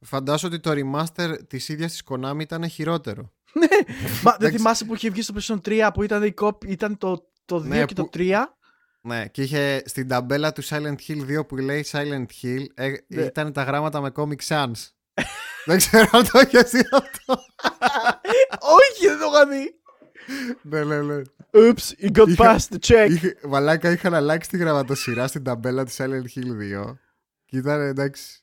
Φαντάζομαι 0.01 0.55
ότι 0.55 0.63
το 0.63 0.71
remaster 0.75 1.49
της 1.49 1.69
ίδιας 1.69 1.91
της 1.93 2.03
Konami 2.11 2.41
ήταν 2.41 2.69
χειρότερο. 2.69 3.33
Ναι, 3.55 3.67
Μα 4.23 4.31
δεν 4.31 4.35
Εντάξει. 4.35 4.57
θυμάσαι 4.57 4.85
που 4.85 4.95
είχε 4.95 5.11
βγει 5.11 5.23
στο 5.23 5.35
PlayStation 5.37 5.61
3 5.65 5.91
που 5.95 6.03
ήταν, 6.03 6.23
η 6.23 6.35
copy, 6.41 6.67
ήταν 6.67 6.99
το, 6.99 7.31
το 7.45 7.57
2 7.57 7.63
Ναι, 7.63 7.85
και 7.85 7.95
το 7.95 8.03
που- 8.05 8.11
3. 8.13 8.43
Ναι, 9.05 9.29
και 9.29 9.43
είχε 9.43 9.83
στην 9.87 10.09
ταμπέλα 10.09 10.53
του 10.53 10.65
Silent 10.65 10.95
Hill 11.09 11.39
2 11.39 11.47
που 11.49 11.57
λέει 11.57 11.85
Silent 11.91 12.27
Hill 12.43 12.65
ε, 12.75 12.93
Ναι. 13.07 13.23
ήταν 13.23 13.53
τα 13.53 13.63
γράμματα 13.63 14.01
με 14.01 14.13
Comic 14.17 14.47
Sans. 14.47 14.73
δεν 15.67 15.77
ξέρω 15.77 16.09
αν 16.13 16.29
το 16.33 16.39
έχεις 16.39 16.71
δει 16.71 16.81
αυτό. 16.93 17.35
Όχι, 18.79 19.07
δεν 19.07 19.19
το 19.19 19.25
είχα 19.33 19.47
δει. 19.49 19.75
ναι, 20.63 20.85
ναι, 20.85 21.03
ναι. 21.03 21.23
Oops, 21.55 22.05
you 22.05 22.17
got 22.21 22.29
Είχα- 22.29 22.57
past 22.59 22.75
the 22.75 22.79
check. 22.87 23.07
Είχε, 23.11 23.37
μαλάκα 23.49 23.91
είχαν 23.91 24.15
αλλάξει 24.15 24.49
τη 24.49 24.57
γραμματοσυρά 24.57 25.27
στην 25.27 25.43
ταμπέλα 25.45 25.85
του 25.85 25.91
Silent 25.93 26.25
Hill 26.35 26.81
2. 26.91 26.95
Και 27.45 27.57
ήταν 27.57 27.81
εντάξει. 27.81 28.43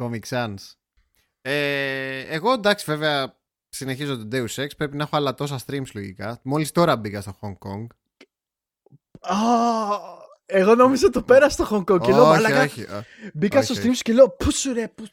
Comic 0.00 0.20
Sans. 0.28 0.54
Ε, 1.42 2.20
εγώ 2.20 2.52
εντάξει 2.52 2.84
βέβαια 2.88 3.36
συνεχίζω 3.68 4.16
το 4.16 4.28
Deus 4.32 4.54
Ex. 4.64 4.68
Πρέπει 4.76 4.96
να 4.96 5.02
έχω 5.02 5.16
άλλα 5.16 5.34
τόσα 5.34 5.58
streams 5.66 5.90
λογικά. 5.94 6.40
Μόλις 6.42 6.72
τώρα 6.72 6.96
μπήκα 6.96 7.20
στο 7.20 7.38
Hong 7.40 7.58
Kong. 7.68 7.86
Α, 9.20 9.36
εγώ 10.46 10.74
νόμιζα 10.74 11.10
το 11.10 11.22
πέρα 11.22 11.48
στο 11.48 11.68
Hong 11.70 11.92
Kong 11.92 12.00
και 12.00 12.12
λέω 12.12 12.22
όχι, 12.22 12.42
μαλάκα. 12.42 12.62
όχι. 12.62 12.82
α. 12.82 13.04
Μπήκα 13.34 13.62
στο 13.62 13.72
όχι, 13.74 13.82
stream 13.88 13.92
σου 13.94 14.02
και 14.02 14.12
λέω 14.12 14.28
πού 14.30 14.50
σου 14.52 14.72
ρε, 14.72 14.88
πού... 14.88 15.06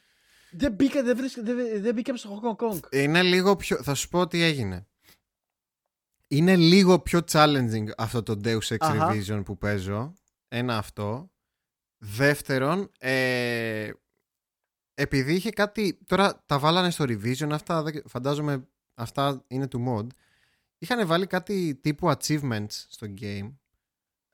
Δεν 0.50 0.72
μπήκα, 0.72 1.02
δεν, 1.02 1.16
βρίσκα, 1.16 1.42
δεν, 1.42 1.56
δεν 1.82 1.94
μπήκα 1.94 2.16
στο 2.16 2.40
Hong 2.42 2.64
Kong. 2.66 2.78
Είναι 2.92 3.22
λίγο 3.22 3.56
πιο... 3.56 3.82
Θα 3.82 3.94
σου 3.94 4.08
πω 4.08 4.26
τι 4.26 4.42
έγινε. 4.42 4.86
είναι 6.28 6.56
λίγο 6.56 6.98
πιο 7.00 7.20
challenging 7.32 7.86
αυτό 7.96 8.22
το 8.22 8.40
Deus 8.44 8.58
Ex 8.68 8.76
Αχα. 8.78 9.12
Revision 9.12 9.42
που 9.44 9.58
παίζω. 9.58 10.12
Ένα 10.48 10.76
αυτό. 10.78 11.30
Δεύτερον, 11.98 12.90
ε, 12.98 13.90
επειδή 14.94 15.34
είχε 15.34 15.50
κάτι. 15.50 15.98
Τώρα 16.06 16.42
τα 16.46 16.58
βάλανε 16.58 16.90
στο 16.90 17.04
revision, 17.08 17.48
αυτά 17.50 17.82
δεν- 17.82 18.02
φαντάζομαι 18.06 18.68
αυτά 18.94 19.44
είναι 19.46 19.66
του 19.66 19.84
mod. 19.88 20.06
Είχαν 20.78 21.06
βάλει 21.06 21.26
κάτι 21.26 21.74
τύπου 21.74 22.10
achievements 22.10 22.66
στο 22.88 23.06
game. 23.20 23.52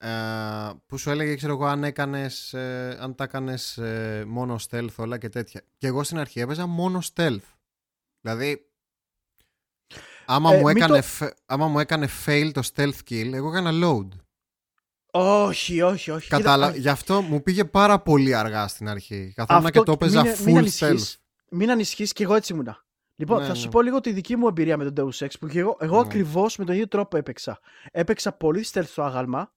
Ε, 0.02 0.70
που 0.86 0.98
σου 0.98 1.10
έλεγε, 1.10 1.34
ξέρω 1.36 1.52
εγώ, 1.52 1.64
αν, 1.64 1.84
έκανες, 1.84 2.52
ε, 2.54 2.96
αν 3.00 3.14
τα 3.14 3.24
έκανες 3.24 3.78
μόνο 4.26 4.56
stealth 4.70 4.94
όλα 4.96 5.18
και 5.18 5.28
τέτοια. 5.28 5.62
Και 5.78 5.86
εγώ 5.86 6.02
στην 6.02 6.18
αρχή 6.18 6.40
έπαιζα 6.40 6.66
μόνο 6.66 7.02
stealth. 7.14 7.54
Δηλαδή, 8.20 8.66
άμα, 10.26 10.52
Ε, 10.52 10.56
μου, 10.58 10.66
μην 10.66 10.76
έκανε, 10.76 10.96
το- 10.96 11.02
φε- 11.02 11.36
άμα 11.46 11.68
μου 11.68 11.78
έκανε 11.78 12.08
fail 12.26 12.50
το 12.52 12.62
stealth 12.74 12.98
kill, 13.10 13.32
εγώ 13.32 13.48
έκανα 13.48 13.70
load. 13.86 14.08
Όχι, 15.14 15.82
όχι, 15.82 16.10
όχι. 16.10 16.28
Κατάλα... 16.28 16.66
Κοίτα, 16.66 16.78
Γι' 16.80 16.88
αυτό 16.88 17.20
μου 17.22 17.42
πήγε 17.42 17.64
πάρα 17.64 18.00
πολύ 18.00 18.34
αργά 18.34 18.68
στην 18.68 18.88
αρχή. 18.88 19.32
Καθόμουν 19.36 19.66
Αυτό 19.66 19.78
και 19.78 19.84
το 19.84 19.92
έπαιζα 19.92 20.22
μην- 20.22 20.32
full 20.34 20.38
μην 20.44 20.54
stealth. 20.54 20.58
ανησυχείς. 20.58 21.18
Μην 21.50 21.70
ανησυχείς 21.70 22.12
και 22.12 22.22
εγώ 22.22 22.34
έτσι 22.34 22.52
ήμουνα. 22.52 22.84
Λοιπόν, 23.14 23.38
Ναι, 23.40 23.46
θα 23.46 23.52
ναι. 23.52 23.58
σου 23.58 23.68
πω 23.68 23.82
λίγο 23.82 24.00
τη 24.00 24.12
δική 24.12 24.36
μου 24.36 24.46
εμπειρία 24.46 24.76
με 24.76 24.90
τον 24.90 25.10
Deus 25.12 25.24
Ex 25.26 25.30
που 25.40 25.46
και 25.48 25.58
εγώ, 25.58 25.76
εγώ 25.80 25.94
Ναι. 25.94 26.00
ακριβώς 26.06 26.56
με 26.56 26.64
τον 26.64 26.74
ίδιο 26.74 26.88
τρόπο 26.88 27.16
έπαιξα. 27.16 27.60
Έπαιξα 27.90 28.32
πολύ 28.32 28.64
stealth 28.72 28.86
στο 28.86 29.02
άγαλμα. 29.02 29.52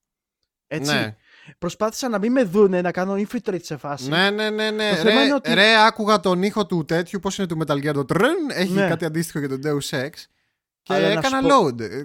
Έτσι. 0.67 0.93
Ναι. 0.93 1.15
Προσπάθησα 1.57 2.09
να 2.09 2.19
μην 2.19 2.31
με 2.31 2.43
δούνε, 2.43 2.81
να 2.81 2.91
κάνω 2.91 3.13
infiltrate 3.13 3.61
σε 3.63 3.77
φάση. 3.77 4.09
ναι, 4.09 4.29
ναι, 4.29 4.49
ναι, 4.49 4.71
ναι. 4.71 4.89
Το 4.89 4.95
θέμα 4.95 5.09
Ρε, 5.19 5.23
είναι 5.23 5.33
ότι- 5.33 5.53
ρε, 5.53 5.85
άκουγα 5.85 6.19
τον 6.19 6.43
ήχο 6.43 6.65
του 6.65 6.85
τέτοιου, 6.85 7.19
πώς 7.19 7.37
είναι 7.37 7.47
του 7.47 7.57
Metal 7.65 7.87
Gear 7.89 7.93
το 7.93 8.05
τρεν, 8.05 8.35
έχει 8.49 8.71
Ναι. 8.73 8.87
κάτι 8.87 9.05
αντίστοιχο 9.05 9.39
για 9.39 9.49
τον 9.49 9.59
Deus 9.63 9.89
Ex. 10.05 10.09
Και 10.81 10.93
Αλλά 10.93 11.07
να 11.07 11.19
έκανα 11.19 11.41
σου 11.41 11.47
πω- 11.47 11.65
load. 11.67 11.79
Ε, 11.79 12.03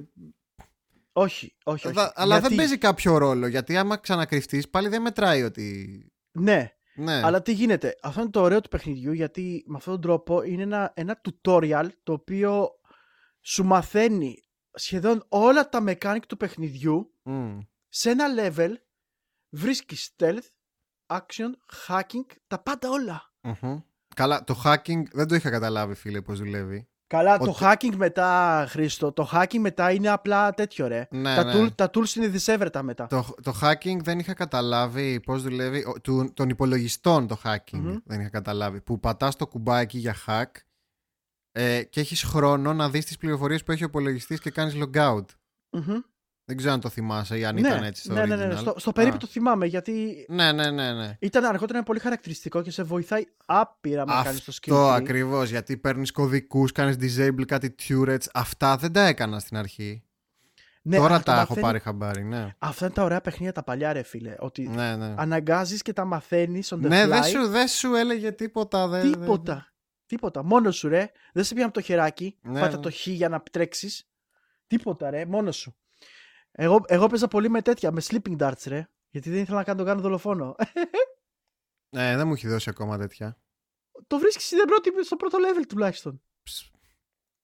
Όχι, 1.13 1.57
όχι, 1.65 1.87
όχι. 1.87 1.97
δα- 1.97 2.13
Αλλά 2.15 2.33
δεν 2.33 2.41
Γιατί- 2.41 2.57
παίζει 2.57 2.79
κάποιο 2.79 3.19
ρόλο, 3.19 3.47
γιατί 3.47 3.77
άμα 3.77 3.97
ξανακρυφτείς 3.97 4.69
πάλι 4.69 4.89
δεν 4.89 5.03
μετράει 5.03 5.43
ότι... 5.43 5.89
Ναι, 6.33 6.73
Ναι. 6.95 7.21
αλλά 7.25 7.43
τι 7.43 7.53
γίνεται. 7.53 7.97
Αυτό 8.03 8.21
είναι 8.21 8.31
το 8.31 8.41
ωραίο 8.41 8.61
του 8.61 8.69
παιχνιδιού 8.69 9.13
γιατί 9.13 9.65
με 9.67 9.77
αυτόν 9.77 9.93
τον 9.93 10.03
τρόπο 10.03 10.43
είναι 10.43 10.63
ένα, 10.63 10.93
ένα 10.95 11.21
tutorial 11.25 11.87
το 12.03 12.13
οποίο 12.13 12.69
σου 13.41 13.65
μαθαίνει 13.65 14.43
σχεδόν 14.75 15.25
όλα 15.29 15.69
τα 15.69 15.85
mechanic 15.87 16.21
του 16.29 16.37
παιχνιδιού 16.37 17.15
Μμ. 17.23 17.59
Σε 17.93 18.11
ένα 18.11 18.25
level 18.39 18.71
βρίσκεις 19.51 20.11
stealth, 20.17 20.49
action, 21.07 21.51
hacking, 21.87 22.27
τα 22.47 22.59
πάντα 22.63 22.91
όλα. 22.91 23.33
Μμμ. 23.41 23.81
Καλά, 24.15 24.45
το 24.45 24.63
hacking 24.65 25.03
δεν 25.13 25.29
το 25.29 25.35
είχα 25.35 25.51
καταλάβει, 25.51 25.95
φίλε, 25.95 26.21
πώς 26.21 26.39
δουλεύει. 26.39 26.89
Καλά, 27.07 27.35
Ότι- 27.35 27.45
το 27.45 27.57
hacking 27.61 27.95
μετά, 27.97 28.65
Χρήστο, 28.69 29.13
το 29.13 29.29
hacking 29.33 29.59
μετά 29.59 29.93
είναι 29.93 30.09
απλά 30.09 30.51
τέτοιο 30.55 30.87
ρε. 30.87 31.09
Ναι, 31.11 31.35
τα, 31.35 31.45
ναι. 31.45 31.53
tool, 31.55 31.75
τα 31.75 31.91
tools 31.93 32.15
είναι 32.17 32.27
δισεύρετα 32.29 32.83
μετά. 32.83 33.07
Το, 33.07 33.35
το 33.43 33.55
hacking 33.63 33.97
δεν 34.03 34.19
είχα 34.19 34.35
καταλάβει 34.35 35.21
πώς 35.21 35.43
δουλεύει. 35.43 35.85
ο- 35.85 36.01
Του, 36.01 36.33
των 36.35 36.49
υπολογιστών 36.49 37.27
το 37.27 37.41
hacking 37.45 37.79
Μμμ. 37.79 37.97
δεν 38.05 38.21
είχα 38.21 38.29
καταλάβει. 38.31 38.81
Που 38.81 39.01
πατάς 39.01 39.37
το 39.37 39.47
κουμπάκι 39.47 39.99
για 39.99 40.17
hack 40.27 40.51
ε, 41.53 41.83
και 41.85 42.01
έχεις 42.01 42.23
χρόνο 42.23 42.73
να 42.75 42.91
δεις 42.91 43.05
τις 43.05 43.17
πληροφορίες 43.17 43.63
που 43.65 43.73
έχει 43.73 43.83
ο 43.83 43.87
υπολογιστής 43.87 44.41
και 44.41 44.51
κάνεις 44.51 44.75
logout. 44.77 45.25
Μμμ. 45.71 45.99
Δεν 46.51 46.59
ξέρω 46.59 46.73
αν 46.75 46.81
το 46.81 46.89
θυμάσαι 46.89 47.39
ή 47.39 47.45
αν 47.45 47.55
ναι, 47.55 47.61
ήταν 47.61 47.83
έτσι 47.85 48.03
στο 48.03 48.13
ναι, 48.13 48.27
ναι, 48.27 48.37
ναι, 48.37 48.53
original. 48.55 48.59
Στο, 48.59 48.75
στο 48.77 48.93
περίπου 48.93 49.15
Α. 49.17 49.19
το 49.19 49.27
θυμάμαι 49.27 49.67
γιατί 49.67 50.27
Ναι, 50.29 50.53
ναι, 50.53 50.71
ναι, 50.71 50.93
ναι. 50.93 51.17
ήταν 51.21 51.45
αργότερα 51.45 51.77
είναι 51.79 51.87
πολύ 51.87 51.99
χαρακτηριστικό 51.99 52.63
και 52.63 52.71
σε 52.71 52.83
βοηθάει 52.83 53.25
άπειρα 53.47 54.05
να 54.05 54.23
κάνεις 54.23 54.45
το 54.45 54.53
skill 54.53 54.73
Αυτό 54.73 54.89
tree. 54.89 54.95
ακριβώς, 54.97 55.51
γιατί 55.51 55.77
παίρνεις 55.77 56.11
κωδικούς, 56.13 56.73
κάνεις 56.73 56.97
disable 57.01 57.45
κάτι 57.47 57.75
turrets. 57.89 58.25
Αυτά 58.33 58.77
δεν 58.77 58.93
τα 58.93 59.07
έκανα 59.07 59.39
στην 59.39 59.57
αρχή. 59.57 60.05
Ναι, 60.83 60.97
Τώρα 60.97 61.09
αλλά 61.09 61.19
το 61.19 61.25
τα 61.25 61.33
έχω 61.33 61.41
μαθαίνει- 61.41 61.61
πάρει 61.67 61.79
χαμπάρι, 61.79 62.25
ναι. 62.25 62.55
Αυτά 62.59 62.85
είναι 62.85 62.95
τα 62.95 63.03
ωραία 63.05 63.21
παιχνίδια 63.21 63.53
τα 63.53 63.63
παλιά 63.63 63.93
ρε 63.93 64.03
φίλε. 64.03 64.35
Ότι 64.39 64.69
Ναι, 64.69 64.97
ναι. 64.97 65.15
αναγκάζεις 65.17 65.83
και 65.83 65.93
τα 65.93 66.05
μαθαίνεις 66.05 66.73
on 66.75 66.77
the 66.77 66.81
Ναι, 66.89 67.05
fly. 67.05 67.09
δεν 67.09 67.23
σου, 67.25 67.47
δεν 67.49 67.69
σου 67.69 67.95
έλεγε 67.95 68.33
τίποτα. 68.33 68.89
Δεν, 68.89 69.01
δεν- 69.01 69.13
Τίποτα. 69.21 69.73
Τίποτα. 70.07 70.43
Μόνος 70.45 70.77
σου 70.77 70.89
ρε. 70.89 71.11
Δεν 71.33 71.45
σε 71.45 71.55
πιάνει 71.55 71.69
από 71.69 71.79
το 71.79 71.85
χεράκι. 71.85 72.39
Ναι, 72.43 72.61
Πάτα 72.61 72.77
ναι. 72.77 72.83
το 72.83 72.91
X 72.91 73.07
για 73.07 73.29
να 73.29 73.43
τρέξεις. 73.51 74.09
Τίποτα 74.67 75.11
ρε. 75.11 75.25
Μόνος 75.27 75.57
σου. 75.57 75.77
Εγώ, 76.53 76.81
εγώ 76.87 77.07
παίζα 77.07 77.29
πολύ 77.29 77.49
με 77.51 77.63
τέτοια. 77.63 77.93
Με 77.93 78.03
sleeping 78.05 78.37
darts 78.39 78.63
ρε. 78.67 78.89
Γιατί 79.11 79.31
δεν 79.31 79.41
ήθελα 79.41 79.57
να 79.59 79.65
κάνω, 79.65 79.79
τον 79.79 79.87
κάνω 79.87 80.01
δολοφόνο. 80.01 80.55
Ναι, 81.97 82.17
δεν 82.17 82.27
μου 82.27 82.33
έχει 82.33 82.49
δώσει 82.49 82.71
ακόμα 82.71 82.99
τέτοια. 82.99 83.39
το 84.07 84.19
βρίσκεις 84.19 84.45
στην 84.47 84.59
πρώτη, 84.67 85.05
στο 85.05 85.17
πρώτο 85.17 85.39
level 85.39 85.65
τουλάχιστον. 85.69 86.23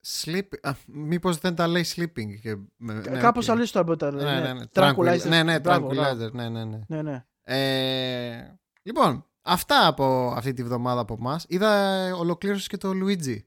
Sleep... 0.07 0.49
Α, 0.63 0.73
μήπως 0.87 1.39
δεν 1.39 1.55
τα 1.55 1.67
λέει 1.67 1.85
sleeping. 1.97 2.39
Και... 2.41 2.55
Ναι, 2.77 2.95
Ναι, 2.95 3.19
Κάπως 3.21 3.49
οκ. 3.49 3.55
αλλιώς 3.55 3.71
το 3.73 3.79
έμπαιτα. 3.79 4.11
Ναι, 4.11 4.41
ναι, 4.41 4.53
ναι. 4.53 4.65
Tranquilizer. 4.73 5.29
Ναι, 5.29 5.43
ναι, 5.43 5.61
Μπράβο, 5.61 5.89
tranquilizer. 5.89 6.33
Ναι, 6.33 6.49
ναι, 6.49 6.65
ναι. 6.65 6.81
Ναι, 6.89 7.03
ναι. 7.03 7.27
Ε, 7.43 8.59
λοιπόν, 8.83 9.27
αυτά 9.43 9.87
από 9.87 10.33
αυτή 10.37 10.53
τη 10.53 10.63
βδομάδα 10.63 11.01
από 11.01 11.15
εμάς. 11.19 11.45
Είδα 11.49 11.75
ε, 12.07 12.13
ολοκλήρωσες 12.13 12.67
και 12.67 12.77
το 12.77 12.91
Luigi. 12.91 13.39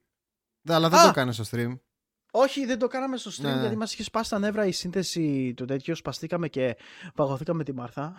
Δε, 0.61 0.73
αλλά 0.73 0.89
δεν 0.89 0.99
Α! 0.99 1.03
το 1.03 1.09
έκανε 1.09 1.31
στο 1.31 1.43
stream. 1.51 1.79
Όχι, 2.31 2.65
δεν 2.65 2.79
το 2.79 2.87
κάναμε 2.87 3.17
στο 3.17 3.31
stream 3.31 3.53
Ναι. 3.53 3.59
γιατί 3.59 3.75
μας 3.75 3.93
είχε 3.93 4.03
σπάσει 4.03 4.29
τα 4.29 4.39
νεύρα 4.39 4.65
η 4.65 4.71
σύνθεση 4.71 5.53
του 5.55 5.65
τέτοιου. 5.65 5.95
Σπαστήκαμε 5.95 6.47
και 6.47 6.77
παγωθήκαμε 7.15 7.63
τη 7.63 7.73
Μάρθα. 7.73 8.15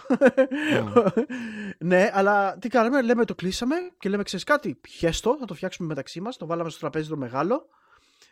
ναι, 1.79 2.11
αλλά 2.15 2.59
τι 2.59 2.69
κάναμε, 2.69 3.03
λέμε 3.03 3.25
το 3.25 3.35
κλείσαμε 3.35 3.75
και 3.99 4.09
λέμε 4.09 4.23
ξέρεις 4.23 4.45
κάτι, 4.45 4.75
πιέστο, 4.75 5.37
θα 5.39 5.45
το 5.45 5.55
φτιάξουμε 5.55 5.89
μεταξύ 5.89 6.21
μας. 6.21 6.37
Το 6.37 6.47
βάλαμε 6.47 6.71
στο 6.71 6.79
τραπέζι 6.79 7.09
το 7.09 7.17
μεγάλο, 7.17 7.69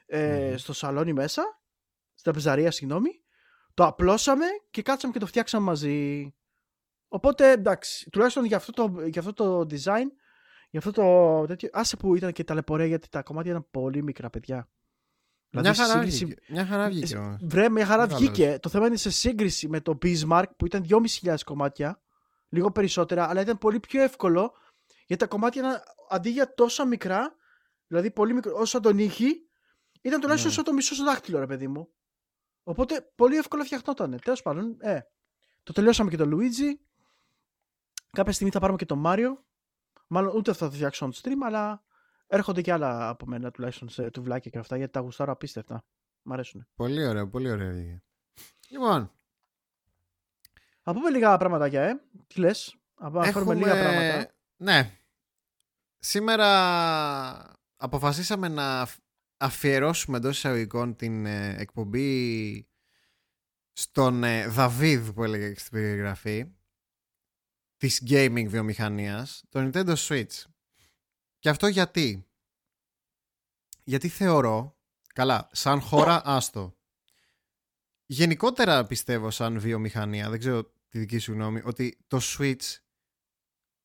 ε, 0.06 0.49
Μμμ. 0.49 0.56
στο 0.56 0.73
σαλόνι 0.73 1.12
μέσα, 1.12 1.42
στην 2.11 2.23
τραπεζαρία, 2.23 2.70
συγγνώμη. 2.70 3.11
Το 3.75 3.85
απλώσαμε 3.87 4.44
και 4.70 4.82
κάτσαμε 4.82 5.12
και 5.12 5.18
το 5.18 5.26
φτιάξαμε 5.26 5.64
μαζί. 5.64 6.32
Οπότε 7.08 7.50
εντάξει, 7.50 8.11
τουλάχιστον 8.11 8.44
για 8.44 8.56
αυτό 8.56 8.73
το, 8.73 9.06
για 9.06 9.20
αυτό 9.20 9.32
το 9.32 9.61
design, 9.61 10.06
για 10.70 10.78
αυτό 10.78 10.90
το 10.90 11.44
τέτοιο. 11.47 11.68
Άσε 11.73 11.97
που 11.97 12.14
ήταν 12.14 12.32
και 12.32 12.44
ταλαιπωρία 12.44 12.87
γιατί 12.87 13.08
τα 13.08 13.23
κομμάτια 13.23 13.50
ήταν 13.50 13.66
πολύ 13.70 14.02
μικρά, 14.02 14.30
παιδιά. 14.30 14.68
Μια 15.50 15.75
σε 15.75 15.83
χαρά 15.83 15.93
σύγκριση- 15.93 16.25
βγήκε. 16.25 16.40
Μια 16.49 16.67
χαρά 16.67 16.88
βγήκε 16.88 17.14
ε, 17.14 17.19
όμως. 17.19 17.40
Βρε, 17.43 17.69
μια 17.69 17.87
χαρά 17.87 18.02
Μεγάλος. 18.02 18.21
βγήκε. 18.23 18.59
Το 18.62 18.69
θέμα 18.69 18.87
είναι 18.87 18.97
σε 18.97 19.11
σύγκριση 19.11 19.69
με 19.69 19.81
το 19.81 19.99
Bismarck 20.02 20.45
που 20.57 20.67
ήταν 20.67 20.87
2.500 21.23 21.35
κομμάτια, 21.45 22.00
λίγο 22.49 22.71
περισσότερα, 22.73 23.28
αλλά 23.28 23.40
ήταν 23.40 23.59
πολύ 23.59 23.81
πιο 23.81 24.02
εύκολο 24.02 24.52
γιατί 25.07 25.17
τα 25.23 25.26
κομμάτια 25.28 25.62
ήταν, 25.62 25.81
αντί 26.11 26.31
για 26.31 26.55
τόσα 26.55 26.85
μικρά, 26.87 27.35
δηλαδή 27.87 28.11
πολύ 28.11 28.35
μικρό, 28.35 28.52
όσο 28.59 28.81
τον 28.81 28.99
ήχη, 28.99 29.49
ήταν 30.00 30.21
τουλάχιστον 30.21 30.50
Ναι. 30.50 30.57
όσο 30.57 30.62
το 30.67 30.73
μισό 30.73 30.95
σου 30.95 31.05
δάχτυλο, 31.05 31.38
ρε 31.38 31.47
παιδί 31.47 31.69
μου. 31.69 31.88
Οπότε 32.62 33.12
πολύ 33.14 33.37
εύκολα 33.37 33.64
φτιαχνόταν. 33.64 34.19
Τέλος 34.25 34.43
πάντων, 34.43 34.76
ε. 34.81 35.00
Το 35.62 35.73
τελειώσαμε 35.73 36.11
και 36.11 36.17
το 36.17 36.28
Luigi. 36.33 36.75
Κάποια 38.12 38.33
στιγμή 38.33 38.52
θα 38.52 38.59
πάρουμε 38.61 38.78
και 38.78 38.87
τον 38.87 39.02
Mario. 39.07 39.37
Μάλλον 40.07 40.37
ούτε 40.37 40.50
αυτό 40.50 40.64
θα 40.64 40.71
το 40.71 40.76
φτιάξω 40.76 41.09
on 41.12 41.21
stream, 41.23 41.37
αλλά 41.45 41.83
έρχονται 42.28 42.61
και 42.61 42.73
άλλα 42.73 43.08
από 43.08 43.26
μένα 43.26 43.50
τουλάχιστον 43.50 43.88
σε 43.88 44.11
τουβλάκια 44.11 44.50
και 44.50 44.58
αυτά 44.58 44.76
γιατί 44.76 44.92
τα 44.92 45.00
γουστάρω 45.00 45.32
απίστευτα. 45.32 45.85
Μ' 46.23 46.32
αρέσουν. 46.32 46.66
Πολύ 46.75 47.06
ωραίο, 47.06 47.28
πολύ 47.28 47.50
ωραίο 47.50 47.73
βγήκε. 47.73 48.02
Λοιπόν, 48.68 49.11
Θα 50.82 50.92
πούμε 50.92 51.11
λίγα 51.11 51.37
πραγματάκια, 51.37 51.82
ε. 51.82 52.00
Τι 52.26 52.40
λες. 52.40 52.76
Θα 53.00 53.23
φέρουμε 53.32 53.54
λίγα 53.54 53.73
πράγματα. 53.73 54.35
Ναι. 54.56 54.92
Σήμερα 55.99 56.47
αποφασίσαμε 57.76 58.49
να 58.49 58.80
αφ- 58.80 58.99
αφιερώσουμε 59.37 60.16
εντός 60.16 60.37
εισαγωγικών 60.37 60.97
την 60.97 61.26
ε, 61.26 61.54
εκπομπή 61.58 62.68
στον 63.73 64.25
ε, 64.25 64.47
Δαβίδ 64.47 65.08
που 65.11 65.25
έλεγε 65.25 65.52
και 65.52 65.58
στην 65.58 65.73
περιγραφή 65.73 66.52
της 67.76 68.02
gaming 68.08 68.44
βιομηχανίας, 68.49 69.44
το 69.49 69.70
Nintendo 69.73 69.94
Switch. 69.94 70.42
Και 71.38 71.49
αυτό 71.49 71.66
γιατί; 71.66 72.28
Γιατί 73.85 74.09
θεωρώ, 74.09 74.78
καλά, 75.14 75.49
σαν 75.52 75.80
χώρα 75.80 76.23
άστο. 76.25 76.76
Γενικότερα 78.07 78.87
πιστεύω 78.87 79.30
σαν 79.30 79.61
βιομηχανία, 79.61 80.30
δεν 80.30 80.38
ξέρω 80.38 80.64
τη 80.88 80.99
δική 80.99 81.18
σου 81.18 81.33
γνώμη, 81.33 81.62
ότι 81.64 81.99
το 82.07 82.18
Switch 82.23 82.76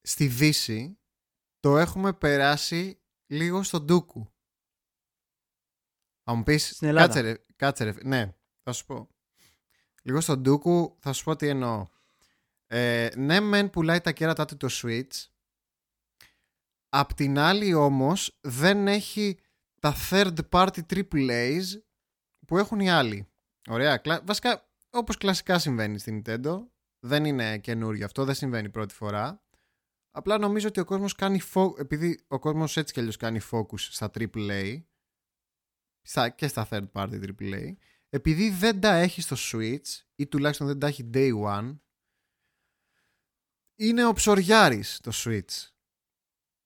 στη 0.01 0.27
Δύση 0.27 1.00
το 1.60 1.77
έχουμε 1.77 2.13
περάσει 2.13 3.01
λίγο 3.25 3.63
στον 3.63 3.86
ντούκου. 3.86 4.33
Θα 6.24 6.33
μου 6.33 6.43
πεις, 6.43 6.69
Στην 6.69 6.88
Ελλάδα. 6.88 7.07
κάτσε 7.07 7.22
ρε, 7.22 7.45
κάτσε 7.55 7.83
ρε, 7.83 7.93
ναι, 8.03 8.36
θα 8.63 8.72
σου 8.72 8.86
πω. 8.86 9.10
Λίγο 10.03 10.22
στον 10.22 10.39
ντούκου 10.39 10.98
θα 11.00 11.13
σου 11.13 11.24
πω 11.24 11.36
τι 11.36 11.48
εννοώ. 11.48 11.88
Ε, 12.67 13.10
ναι 13.15 13.39
μεν 13.39 13.69
πουλάει 13.69 14.01
τα 14.01 14.12
κέρατά 14.12 14.45
του 14.45 14.57
το 14.57 14.67
Switch, 14.72 15.25
απ' 16.95 17.13
την 17.13 17.38
άλλη 17.38 17.73
όμως 17.73 18.38
δεν 18.41 18.88
έχει 18.88 19.39
τα 19.79 19.95
third 20.09 20.38
party 20.50 20.79
AAAs 20.93 21.63
που 22.47 22.57
έχουν 22.57 22.79
οι 22.79 22.89
άλλοι. 22.89 23.27
Ωραία, 23.69 23.97
κλα- 23.97 24.21
βασικά 24.25 24.69
όπως 24.89 25.17
κλασικά 25.17 25.59
συμβαίνει 25.59 26.00
στην 26.00 26.21
Nintendo, 26.25 26.67
δεν 27.00 27.25
είναι 27.25 27.57
καινούριο 27.59 28.05
αυτό, 28.05 28.25
δεν 28.25 28.35
συμβαίνει 28.35 28.69
πρώτη 28.69 28.93
φορά. 28.93 29.43
Απλά 30.12 30.38
νομίζω 30.38 30.67
ότι 30.67 30.79
ο 30.79 30.85
κόσμος 30.85 31.15
κάνει 31.15 31.39
fo- 31.53 31.79
επειδή 31.79 32.23
ο 32.27 32.39
κόσμος 32.39 32.77
έτσι 32.77 32.93
κι 32.93 33.00
αλλιώς 33.00 33.17
κάνει 33.17 33.39
focus 33.51 33.79
στα 33.79 34.12
AAA 34.19 34.83
στα, 36.01 36.29
και 36.29 36.47
στα 36.47 36.67
third 36.71 36.91
party 36.91 37.33
AAA 37.39 37.73
επειδή 38.09 38.50
δεν 38.50 38.79
τα 38.79 38.93
έχει 38.93 39.21
στο 39.21 39.35
Switch 39.39 40.01
ή 40.15 40.27
τουλάχιστον 40.27 40.67
δεν 40.67 40.79
τα 40.79 40.88
έχει 40.88 41.09
day 41.13 41.31
one 41.43 41.77
είναι 43.75 44.05
ο 44.05 44.13
ψωριάρης 44.13 45.00
το 45.00 45.12
Switch. 45.13 45.73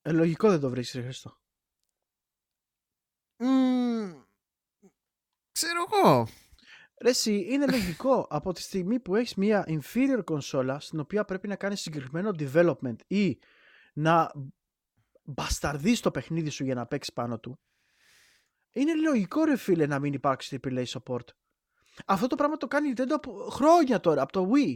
Ε, 0.08 0.12
λογικό 0.12 0.48
δεν 0.48 0.60
το 0.60 0.70
βρίσκεις 0.70 0.94
ρε 0.94 1.02
Χριστό. 1.02 1.40
ξέρω 5.52 5.86
εγώ. 5.90 6.28
Ρε 7.00 7.08
εσύ, 7.08 7.46
είναι 7.50 7.66
λογικό 7.66 8.26
από 8.30 8.52
τη 8.52 8.60
στιγμή 8.60 9.00
που 9.00 9.16
έχεις 9.16 9.34
μια 9.34 9.64
inferior 9.68 10.20
κονσόλα 10.24 10.80
στην 10.80 11.00
οποία 11.00 11.24
πρέπει 11.24 11.48
να 11.48 11.56
κάνεις 11.56 11.80
συγκεκριμένο 11.80 12.30
development 12.38 12.96
ή 13.06 13.38
να 13.92 14.32
μπασταρδείς 15.22 16.00
το 16.00 16.10
παιχνίδι 16.10 16.50
σου 16.50 16.64
για 16.64 16.74
να 16.74 16.86
παίξεις 16.86 17.12
πάνω 17.12 17.38
του. 17.38 17.60
Είναι 18.72 18.94
λογικό 18.94 19.44
ρε 19.44 19.56
φίλε 19.56 19.86
να 19.86 19.98
μην 19.98 20.12
υπάρξει 20.12 20.58
AAA 20.62 20.84
support. 20.84 21.26
Αυτό 22.06 22.26
το 22.26 22.36
πράγμα 22.36 22.56
το 22.56 22.66
κάνει 22.66 22.88
η 22.88 22.92
Nintendo 22.96 23.12
από 23.12 23.48
χρόνια 23.50 24.00
τώρα, 24.00 24.22
από 24.22 24.32
το 24.32 24.50
Wii. 24.54 24.74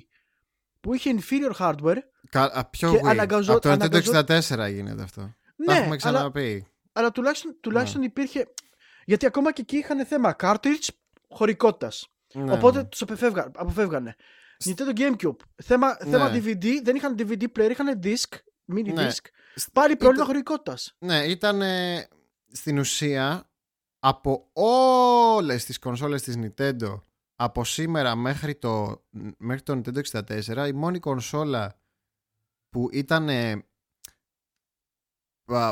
Που 0.83 0.95
είχε 0.95 1.15
inferior 1.19 1.53
hardware. 1.59 1.99
Κα, 2.31 2.69
ποιο 2.71 2.91
και 2.91 3.01
Wii? 3.03 3.09
Αναγκαζό, 3.09 3.53
από 3.53 3.61
το 3.61 3.73
Nintendo 3.73 4.25
64 4.49 4.71
γίνεται 4.73 5.03
αυτό. 5.03 5.35
Ναι, 5.57 5.67
Τα 5.67 5.75
έχουμε 5.75 5.97
ξαναπεί. 5.97 6.51
Αλλά, 6.51 6.67
αλλά 6.93 7.11
τουλάχιστον, 7.11 7.57
τουλάχιστον 7.61 8.01
ναι. 8.01 8.07
υπήρχε... 8.07 8.47
Γιατί 9.05 9.27
ακόμα 9.27 9.53
και 9.53 9.61
εκεί 9.61 9.77
είχαν 9.77 10.07
θέμα 10.07 10.37
cartridge 10.41 10.89
χωρικότητας. 11.29 12.09
Ναι, 12.35 12.53
Οπότε 12.53 12.79
ναι. 12.79 12.85
του 12.85 13.07
αποφεύγανε. 13.55 14.17
Nintendo 14.65 14.99
Gamecube. 14.99 15.37
Θέμα, 15.62 15.97
ναι. 16.05 16.11
θέμα 16.11 16.33
DVD, 16.33 16.67
δεν 16.83 16.97
είχαν 16.97 17.15
DVD 17.19 17.45
player, 17.57 17.71
είχαν 17.71 18.01
disc, 18.03 18.37
mini 18.75 18.93
ναι. 18.93 19.09
disc. 19.09 19.27
Πάλι 19.73 19.97
πρόβλημα 19.97 20.25
χωρικότητας. 20.25 20.97
Ναι, 20.99 21.25
ήταν 21.25 21.62
στην 22.53 22.79
ουσία 22.79 23.51
από 23.99 24.51
όλες 24.53 25.65
τις 25.65 25.79
κονσόλες 25.79 26.23
της 26.23 26.37
Nintendo 26.39 27.03
από 27.43 27.65
σήμερα 27.65 28.17
μέχρι 28.17 28.55
το, 28.55 29.05
μέχρι 29.39 29.63
το 29.63 29.81
Nintendo 29.85 30.03
64 30.23 30.67
η 30.69 30.73
μόνη 30.73 30.99
κονσόλα 30.99 31.81
που 32.69 32.89
ήταν 32.93 33.29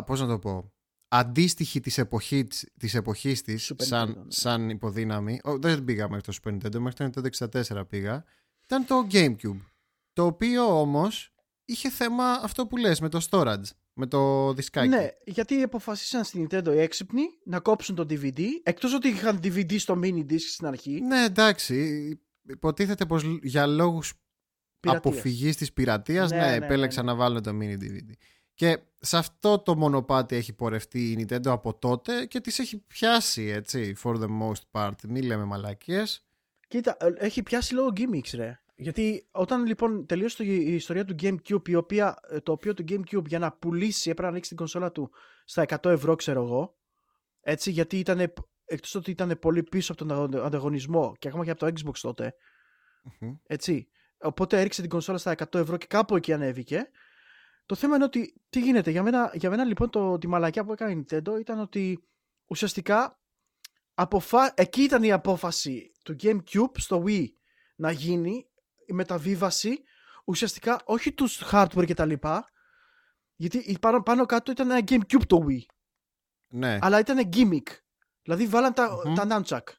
πώς 0.06 0.20
να 0.20 0.26
το 0.26 0.38
πω 0.38 0.72
αντίστοιχη 1.08 1.80
της, 1.80 1.98
εποχής, 1.98 2.72
της 2.78 2.94
εποχής 2.94 3.42
της 3.42 3.72
σαν, 3.76 4.08
ναι. 4.08 4.24
σαν 4.28 4.70
υποδύναμη 4.70 5.40
δεν 5.44 5.84
πήγα 5.84 6.08
μέχρι 6.08 6.32
το 6.32 6.38
Super 6.42 6.48
Nintendo 6.50 6.78
μέχρι 6.78 7.10
το 7.10 7.22
Nintendo 7.22 7.50
64 7.72 7.88
πήγα 7.88 8.24
ήταν 8.64 8.86
το 8.86 9.06
Gamecube 9.10 9.60
το 10.12 10.24
οποίο 10.24 10.80
όμως 10.80 11.34
είχε 11.64 11.90
θέμα 11.90 12.32
αυτό 12.32 12.66
που 12.66 12.76
λες 12.76 13.00
με 13.00 13.08
το 13.08 13.26
storage 13.30 13.64
με 14.00 14.06
το 14.06 14.52
δισκάκι. 14.52 14.88
Ναι, 14.88 15.08
γιατί 15.24 15.62
αποφασίσαν 15.62 16.24
στην 16.24 16.46
Nintendo 16.46 16.72
οι 16.74 16.78
έξυπνοι 16.80 17.22
να 17.44 17.60
κόψουν 17.60 17.94
το 17.94 18.06
DVD, 18.10 18.40
εκτός 18.62 18.94
ότι 18.94 19.08
είχαν 19.08 19.40
DVD 19.42 19.78
στο 19.78 20.00
mini 20.02 20.24
disc 20.30 20.38
στην 20.38 20.66
αρχή. 20.66 21.00
Ναι, 21.00 21.24
εντάξει, 21.24 22.08
υποτίθεται 22.48 23.06
πως 23.06 23.22
για 23.42 23.66
λόγους 23.66 24.14
πειρατείας. 24.80 25.14
αποφυγής 25.14 25.56
της 25.56 25.72
πειρατείας, 25.72 26.30
ναι, 26.30 26.36
ναι, 26.36 26.44
ναι, 26.44 26.58
ναι 26.58 26.64
επέλεξαν 26.64 27.04
ναι. 27.04 27.10
να 27.10 27.16
βάλουν 27.16 27.42
το 27.42 27.50
mini 27.60 27.74
DVD. 27.74 28.12
Και 28.54 28.78
σε 28.98 29.16
αυτό 29.16 29.58
το 29.58 29.76
μονοπάτι 29.76 30.36
έχει 30.36 30.52
πορευτεί 30.52 31.10
η 31.10 31.16
Nintendo 31.20 31.46
από 31.46 31.74
τότε 31.74 32.26
και 32.26 32.40
τις 32.40 32.58
έχει 32.58 32.78
πιάσει, 32.78 33.42
έτσι, 33.42 33.94
for 34.02 34.14
the 34.20 34.28
most 34.42 34.62
part. 34.72 34.94
Μην 35.08 35.22
λέμε 35.22 35.44
μαλακίες. 35.44 36.24
Κοίτα, 36.68 36.96
ε, 37.00 37.12
έχει 37.16 37.42
πιάσει 37.42 37.74
λόγω 37.74 37.92
gimmicks, 37.96 38.30
ρε. 38.34 38.60
Γιατί 38.80 39.28
όταν 39.30 39.66
λοιπόν 39.66 40.06
τελείωσε 40.06 40.44
η 40.44 40.74
ιστορία 40.74 41.04
του 41.04 41.14
GameCube, 41.22 41.68
η 41.68 41.74
οποία, 41.74 42.16
ε, 42.28 42.40
το 42.40 42.52
οποίο 42.52 42.74
το 42.74 42.84
GameCube 42.88 43.26
για 43.26 43.38
να 43.38 43.52
πουλήσει 43.52 44.10
έπρεπε 44.10 44.22
να 44.22 44.28
ανοίξει 44.28 44.48
την 44.48 44.58
κονσόλα 44.58 44.92
του 44.92 45.10
στα 45.44 45.64
100 45.68 45.90
ευρώ, 45.90 46.14
ξέρω 46.14 46.42
εγώ. 46.42 46.78
Έτσι, 47.40 47.70
γιατί 47.70 47.98
ήταν, 47.98 48.32
εκτός 48.64 48.94
ότι 48.94 49.10
ήταν 49.10 49.38
πολύ 49.40 49.62
πίσω 49.62 49.92
από 49.92 50.06
τον 50.06 50.36
ανταγωνισμό 50.44 51.16
και 51.18 51.28
ακόμα 51.28 51.44
και 51.44 51.50
από 51.50 51.60
το 51.60 51.66
Xbox 51.66 51.98
τοτε 52.00 52.34
Έτσι. 53.46 53.88
Οπότε 54.18 54.60
έριξε 54.60 54.80
την 54.80 54.90
κονσόλα 54.90 55.18
στα 55.18 55.34
100 55.36 55.54
ευρώ 55.54 55.76
και 55.76 55.86
κάπου 55.86 56.16
εκεί 56.16 56.32
ανέβηκε. 56.32 56.90
Το 57.66 57.74
θέμα 57.74 57.94
είναι 57.94 58.04
ότι 58.04 58.42
τι 58.48 58.60
γίνεται. 58.60 58.90
Για 58.90 59.02
μένα, 59.02 59.30
για 59.34 59.50
μένα 59.50 59.64
λοιπόν 59.64 59.90
το, 59.90 60.18
τη 60.18 60.26
μαλακιά 60.26 60.64
που 60.64 60.72
έκανε 60.72 60.92
η 60.92 61.04
Nintendo 61.04 61.40
ήταν 61.40 61.58
ότι 61.58 62.04
ουσιαστικά 62.46 63.20
αποφα... 63.94 64.52
εκεί 64.56 64.82
ήταν 64.82 65.02
η 65.02 65.12
απόφαση 65.12 65.92
του 66.04 66.16
GameCube 66.22 66.72
στο 66.76 67.04
Wii 67.06 67.26
να 67.76 67.90
γίνει 67.90 68.49
η 68.90 68.92
μεταβίβαση 68.92 69.82
ουσιαστικά 70.24 70.80
όχι 70.84 71.12
τους 71.12 71.42
hardware 71.52 71.84
και 71.86 71.94
τα 71.94 72.04
λοιπά 72.04 72.50
γιατί 73.36 73.76
πάνω, 73.80 74.02
πάνω 74.02 74.26
κάτω 74.26 74.50
ήταν 74.50 74.70
ένα 74.70 74.80
Gamecube 74.88 75.26
το 75.26 75.46
Wii 75.48 75.64
ναι. 76.48 76.78
αλλά 76.80 76.98
ήταν 76.98 77.28
gimmick 77.32 77.68
δηλαδή 78.22 78.46
βάλαν 78.46 78.72
τα, 78.72 78.88
mm-hmm. 78.90 79.14
τα 79.14 79.26
nunchuck 79.30 79.72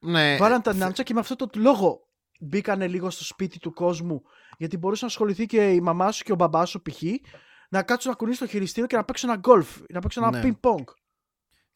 ναι. 0.00 0.36
βάλαν 0.36 0.62
τα 0.62 0.72
nunchuck 0.72 1.02
και 1.02 1.14
με 1.14 1.20
αυτό 1.20 1.36
το 1.36 1.48
λόγο 1.54 2.08
μπήκανε 2.40 2.88
λίγο 2.88 3.10
στο 3.10 3.24
σπίτι 3.24 3.58
του 3.58 3.72
κόσμου 3.72 4.22
γιατί 4.58 4.76
μπορούσε 4.76 5.04
να 5.04 5.10
ασχοληθεί 5.10 5.46
και 5.46 5.72
η 5.72 5.80
μαμά 5.80 6.12
σου 6.12 6.24
και 6.24 6.32
ο 6.32 6.34
μπαμπάς 6.34 6.70
σου 6.70 6.82
π.χ. 6.82 7.02
να 7.68 7.82
κάτσουν 7.82 8.10
να 8.10 8.16
κουνήσει 8.16 8.38
το 8.38 8.46
χειριστήριο 8.46 8.86
και 8.88 8.96
να 8.96 9.04
παίξουν 9.04 9.30
ένα 9.30 9.40
golf 9.44 9.84
να 9.88 10.00
παίξουν 10.00 10.22
ένα 10.22 10.38
ναι. 10.38 10.42
ping 10.44 10.70
pong 10.70 10.84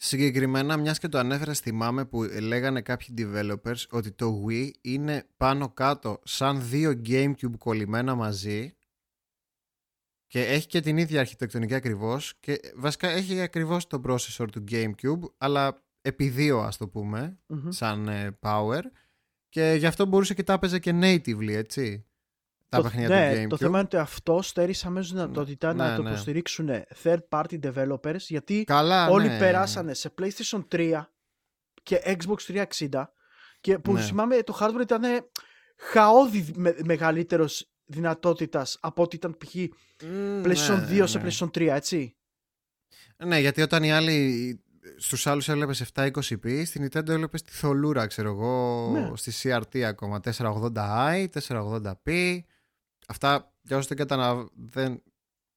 Συγκεκριμένα, 0.02 0.76
μιας 0.76 0.98
και 0.98 1.08
το 1.08 1.18
ανέφερα, 1.18 1.54
θυμάμαι 1.54 2.04
που 2.04 2.22
λέγανε 2.22 2.82
κάποιοι 2.82 3.14
developers 3.18 3.86
ότι 3.90 4.12
το 4.12 4.44
Wii 4.48 4.70
είναι 4.80 5.26
πάνω 5.36 5.70
κάτω 5.70 6.20
σαν 6.24 6.68
δύο 6.68 7.00
Gamecube 7.06 7.58
κολλημένα 7.58 8.14
μαζί 8.14 8.76
και 10.26 10.46
έχει 10.46 10.66
και 10.66 10.80
την 10.80 10.96
ίδια 10.96 11.20
αρχιτεκτονική 11.20 11.74
ακριβώς 11.74 12.34
και 12.40 12.60
βασικά 12.76 13.08
έχει 13.08 13.40
ακριβώς 13.40 13.86
το 13.86 14.00
processor 14.06 14.46
του 14.52 14.64
Gamecube 14.70 15.20
αλλά 15.38 15.82
επί 16.00 16.28
δύο 16.28 16.60
ας 16.60 16.76
το 16.76 16.88
πουμε 16.88 17.38
σαν 17.68 18.08
ε, 18.08 18.38
power 18.40 18.82
και 19.48 19.74
γι' 19.78 19.86
αυτό 19.86 20.06
μπορούσε 20.06 20.34
και 20.34 20.42
τα 20.42 20.52
έπαιζε 20.52 20.78
και 20.78 20.92
natively 20.94 21.48
έτσι 21.48 22.09
τα 22.70 22.76
το, 22.76 22.82
παιχνίδια 22.82 23.08
ναι, 23.08 23.32
του 23.34 23.40
GameCube. 23.40 23.48
Το 23.48 23.56
θέμα 23.56 23.78
είναι 23.78 23.86
ότι 23.86 23.96
αυτό 23.96 24.42
στέρισε 24.42 24.86
αμέσως 24.86 25.12
δυνατότητα 25.12 25.74
ναι, 25.74 25.84
να 25.84 25.96
το 25.96 26.02
ναι. 26.02 26.10
υποστηρίξουν 26.10 26.70
third 27.02 27.18
party 27.28 27.58
developers 27.62 28.18
γιατί 28.18 28.64
Καλά, 28.64 29.08
όλοι 29.08 29.28
ναι. 29.28 29.38
περάσανε 29.38 29.94
σε 29.94 30.14
PlayStation 30.20 30.64
3 30.72 31.02
και 31.82 32.02
Xbox 32.04 32.64
360 32.88 33.04
και 33.60 33.78
που 33.78 33.92
ναι. 33.92 34.00
θυμάμαι 34.00 34.42
το 34.42 34.58
hardware 34.60 34.80
ήταν 34.80 35.02
χαόδη 35.76 36.52
με, 36.54 36.76
μεγαλύτερος 36.84 37.70
δυνατότητας 37.84 38.78
από 38.80 39.02
ότι 39.02 39.16
ήταν 39.16 39.36
π.χ. 39.38 39.54
Mm, 39.54 40.46
PlayStation 40.46 41.02
2 41.02 41.02
σε 41.04 41.22
PlayStation 41.24 41.46
3, 41.46 41.66
έτσι. 41.66 42.16
Ναι, 43.16 43.38
γιατί 43.38 43.62
όταν 43.62 43.82
οι 43.82 43.92
άλλοι 43.92 44.60
στους 44.96 45.26
άλλους 45.26 45.48
έβλεπες 45.48 45.90
720p, 45.94 46.62
στην 46.64 46.88
Nintendo 46.88 47.08
έβλεπες 47.08 47.42
τη 47.42 47.52
θολούρα, 47.52 48.06
ξέρω 48.06 48.28
εγώ, 48.30 48.88
ναι. 48.92 49.10
στη 49.14 49.32
CRT 49.42 49.78
ακόμα. 49.78 50.20
480i, 50.24 51.26
480p. 51.48 52.38
Αυτά, 53.10 53.52
για 53.60 53.76
όσους 53.76 53.88
δεν, 53.88 53.96
κατανα... 53.96 54.48
δεν 54.54 55.02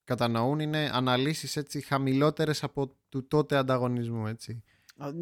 κατανοούν, 0.04 0.60
είναι 0.60 0.90
αναλύσεις 0.94 1.56
έτσι 1.56 1.82
χαμηλότερες 1.82 2.64
από 2.64 2.98
του 3.10 3.28
τότε 3.28 3.56
ανταγωνισμού, 3.56 4.28
έτσι. 4.28 4.64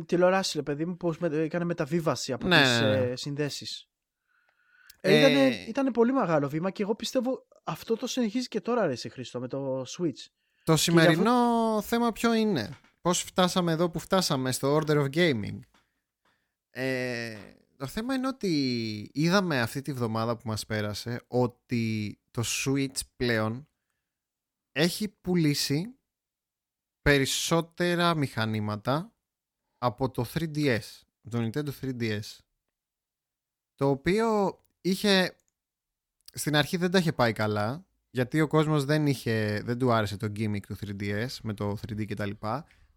Τηλεοράση, 0.05 0.57
ρε 0.57 0.63
παιδί 0.63 0.85
μου, 0.85 0.97
πώς 0.97 1.17
έκανε 1.21 1.65
μεταβίβαση 1.65 2.33
από 2.33 2.47
ναι, 2.47 2.61
τις 2.61 2.79
ναι, 2.79 2.89
ναι. 2.89 2.97
Ε, 2.97 3.15
συνδέσεις. 3.15 3.89
Ε, 5.01 5.23
ε... 5.23 5.65
Ήταν, 5.67 5.91
πολύ 5.91 6.11
μεγάλο 6.13 6.49
βήμα 6.49 6.69
και 6.71 6.83
εγώ 6.83 6.95
πιστεύω 6.95 7.47
αυτό 7.63 7.95
το 7.95 8.07
συνεχίζει 8.07 8.47
και 8.47 8.61
τώρα, 8.61 8.85
ρε, 8.85 8.95
σε 8.95 9.09
Χρήστο, 9.09 9.39
με 9.39 9.47
το 9.47 9.81
Switch. 9.81 10.27
Το 10.63 10.77
σημερινό 10.77 11.81
θέμα 11.81 12.11
ποιο 12.11 12.33
είναι; 12.33 12.77
Πώς 13.01 13.21
φτάσαμε 13.21 13.71
εδώ 13.71 13.89
που 13.89 13.99
φτάσαμε 13.99 14.51
στο 14.51 14.77
Order 14.77 14.97
of 14.97 15.07
Gaming; 15.15 15.59
Ε, 16.69 17.37
το 17.77 17.87
θέμα 17.87 18.13
είναι 18.13 18.27
ότι 18.27 18.49
είδαμε 19.13 19.61
αυτή 19.61 19.81
τη 19.81 19.93
βδομάδα 19.93 20.37
που 20.37 20.47
μας 20.47 20.65
πέρασε 20.65 21.21
ότι 21.27 22.15
το 22.31 22.43
Switch 22.45 22.99
πλέον 23.15 23.67
έχει 24.71 25.07
πουλήσει 25.07 25.95
περισσότερα 27.01 28.15
μηχανήματα 28.15 29.13
από 29.77 30.11
το 30.11 30.25
3DS, 30.33 30.79
το 31.29 31.49
Nintendo 31.53 31.69
3DS. 31.81 32.19
Το 33.75 33.89
οποίο 33.89 34.59
είχε, 34.81 35.35
στην 36.33 36.55
αρχή 36.55 36.77
δεν 36.77 36.91
τα 36.91 36.97
είχε 36.97 37.13
πάει 37.13 37.33
καλά, 37.33 37.85
γιατί 38.09 38.41
ο 38.41 38.47
κόσμος 38.47 38.85
δεν, 38.85 39.07
είχε, 39.07 39.61
δεν 39.65 39.77
του 39.77 39.91
άρεσε 39.91 40.17
το 40.17 40.31
gimmick 40.35 40.61
του 40.67 40.77
3DS 40.81 41.27
με 41.43 41.53
το 41.53 41.77
3D 41.87 42.05
κτλ. 42.05 42.31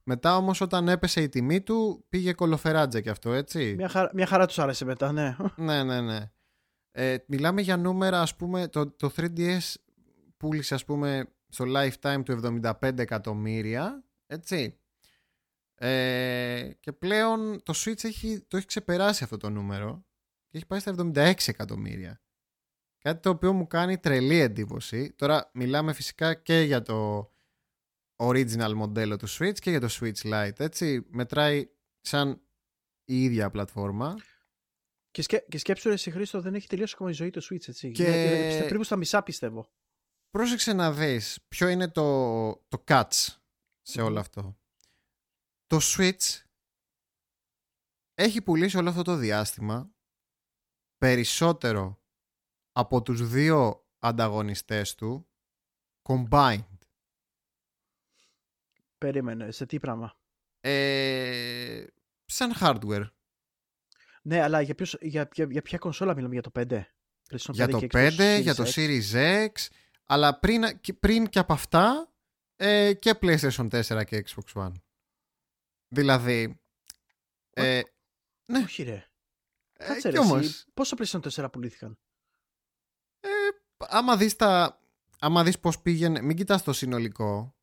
Μετά 0.03 0.37
όμως, 0.37 0.61
όταν 0.61 0.89
έπεσε 0.89 1.23
η 1.23 1.29
τιμή 1.29 1.61
του, 1.61 2.05
πήγε 2.09 2.33
κολοφεράτζα 2.33 3.01
κι 3.01 3.09
αυτό, 3.09 3.33
έτσι. 3.33 3.75
Μια, 3.77 3.89
χαρά, 3.89 4.11
μια 4.15 4.27
χαρά 4.27 4.47
τους 4.47 4.59
άρεσε 4.59 4.85
μετά, 4.85 5.13
ναι. 5.13 5.37
ναι, 5.57 5.83
ναι, 5.83 6.01
ναι. 6.01 6.33
Ε, 6.97 7.17
μιλάμε 7.27 7.61
για 7.61 7.77
νούμερα, 7.77 8.21
ας 8.21 8.37
πούμε, 8.37 8.69
το, 8.69 8.91
το 8.91 9.11
3DS 9.17 9.75
πούλησε, 10.37 10.75
ας 10.75 10.85
πούμε, 10.85 11.35
στο 11.49 11.65
lifetime 11.69 12.23
του 12.25 12.41
75 12.81 12.99
εκατομμύρια, 12.99 14.05
έτσι. 14.27 14.79
Ε, 15.75 16.71
και 16.81 16.93
πλέον 16.93 17.63
το 17.63 17.73
Switch 17.77 18.05
έχει, 18.05 18.41
το 18.49 18.57
έχει 18.57 18.67
ξεπεράσει 18.67 19.25
αυτό 19.25 19.37
το 19.37 19.51
νούμερο 19.51 20.05
και 20.49 20.57
έχει 20.57 20.67
πάει 20.67 20.79
στα 20.81 20.95
76 20.99 21.35
εκατομμύρια. 21.47 22.21
Κάτι 22.99 23.21
το 23.21 23.31
οποίο 23.31 23.53
μου 23.53 23.67
κάνει 23.67 23.99
τρελή 23.99 24.39
εντύπωση. 24.39 25.13
Τώρα 25.13 25.51
μιλάμε 25.55 25.93
φυσικά 25.93 26.35
και 26.35 26.61
για 26.61 26.83
το 26.83 27.31
original 28.17 28.73
μοντέλο 28.75 29.17
του 29.17 29.29
Switch 29.29 29.59
και 29.59 29.71
για 29.71 29.81
το 29.81 29.89
Switch 29.91 30.23
Lite, 30.23 30.61
έτσι. 30.61 31.07
Μετράει 31.09 31.69
σαν 32.01 32.41
η 33.05 33.23
ίδια 33.23 33.51
πλατφόρμα. 33.51 34.15
Και, 35.15 35.23
σκέ, 35.23 35.39
και 35.49 35.59
σκέψου 35.59 35.89
ρε, 35.89 35.97
Χρήστο, 35.97 36.41
δεν 36.41 36.55
έχει 36.55 36.67
τελειώσει 36.67 36.93
ακόμα 36.95 37.11
η 37.11 37.13
ζωή 37.13 37.31
του 37.31 37.43
Switch, 37.43 37.69
έτσι. 37.69 37.91
Και- 37.91 38.03
Είναι- 38.03 38.53
είναι 38.55 38.63
περίπου 38.63 38.85
στα 38.85 38.97
μισά, 38.97 39.23
πιστεύω. 39.23 39.71
Πρόσεξε 40.31 40.73
να 40.73 40.93
δεις 40.93 41.45
ποιο 41.49 41.69
είναι 41.69 41.91
το, 41.91 42.53
το 42.69 42.85
catch 42.89 43.37
σε 43.83 44.03
όλο 44.03 44.21
αυτό. 44.21 44.59
Το 45.67 45.79
Switch 45.83 46.43
έχει 48.15 48.43
πουλήσει 48.43 48.77
όλο 48.77 48.89
αυτό 48.89 49.03
το 49.03 49.17
διάστημα 49.17 49.95
περισσότερο 50.97 52.03
από 52.73 53.03
τους 53.03 53.29
δύο 53.29 53.87
ανταγωνιστές 53.99 54.95
του 54.95 55.29
combined. 56.09 56.79
Περίμενε, 58.99 59.51
σε 59.51 59.67
τι 59.67 59.79
πράγμα; 59.79 60.17
Ε, 60.61 61.87
σαν 62.25 62.53
hardware. 62.61 63.11
Ναι, 64.27 64.41
αλλά 64.43 64.61
για, 64.61 64.75
ποιος, 64.75 64.97
για, 65.01 65.29
για, 65.35 65.47
για 65.51 65.63
ποια 65.63 65.79
κονσόλα 65.79 66.15
μιλάμε, 66.15 66.33
για 66.33 66.43
το 66.43 66.51
5. 66.55 66.63
PlayStation 67.31 67.51
για 67.53 67.67
5 67.67 67.71
το 67.71 67.79
και 67.79 67.87
5, 67.93 68.09
Xbox 68.11 68.41
για 68.43 68.55
το 68.55 68.63
Series 68.67 69.01
X. 69.13 69.15
Series 69.15 69.47
X, 69.47 69.51
αλλά 70.05 70.39
πριν, 70.39 70.81
και- 70.81 70.93
πριν 70.95 71.27
και 71.29 71.39
από 71.39 71.53
αυτά 71.53 72.13
ε, 72.57 72.93
και 72.95 73.19
PlayStation 73.21 73.69
4 73.83 74.05
και 74.05 74.25
Xbox 74.27 74.63
One. 74.67 74.73
Δηλαδή, 75.89 76.61
ε, 77.51 77.81
ναι. 78.47 78.59
Όχι 78.59 78.83
ρε. 78.83 79.07
ε, 79.73 79.87
Κάτσε 79.87 80.09
κι 80.09 80.15
ρε, 80.15 80.19
όμως, 80.21 80.45
εσύ, 80.47 80.65
πόσα 80.75 80.97
PlayStation 80.99 81.21
4 81.45 81.47
πουλήθηκαν; 81.53 81.99
άμα 83.79 84.17
δεις, 84.17 84.37
τα, 84.37 84.81
άμα 85.19 85.45
δεις 85.45 85.59
πώς 85.59 85.81
πήγαινε, 85.81 86.21
μην 86.23 86.37
κοιτάς 86.37 86.63
το 86.63 86.73
συνολικό, 86.73 87.55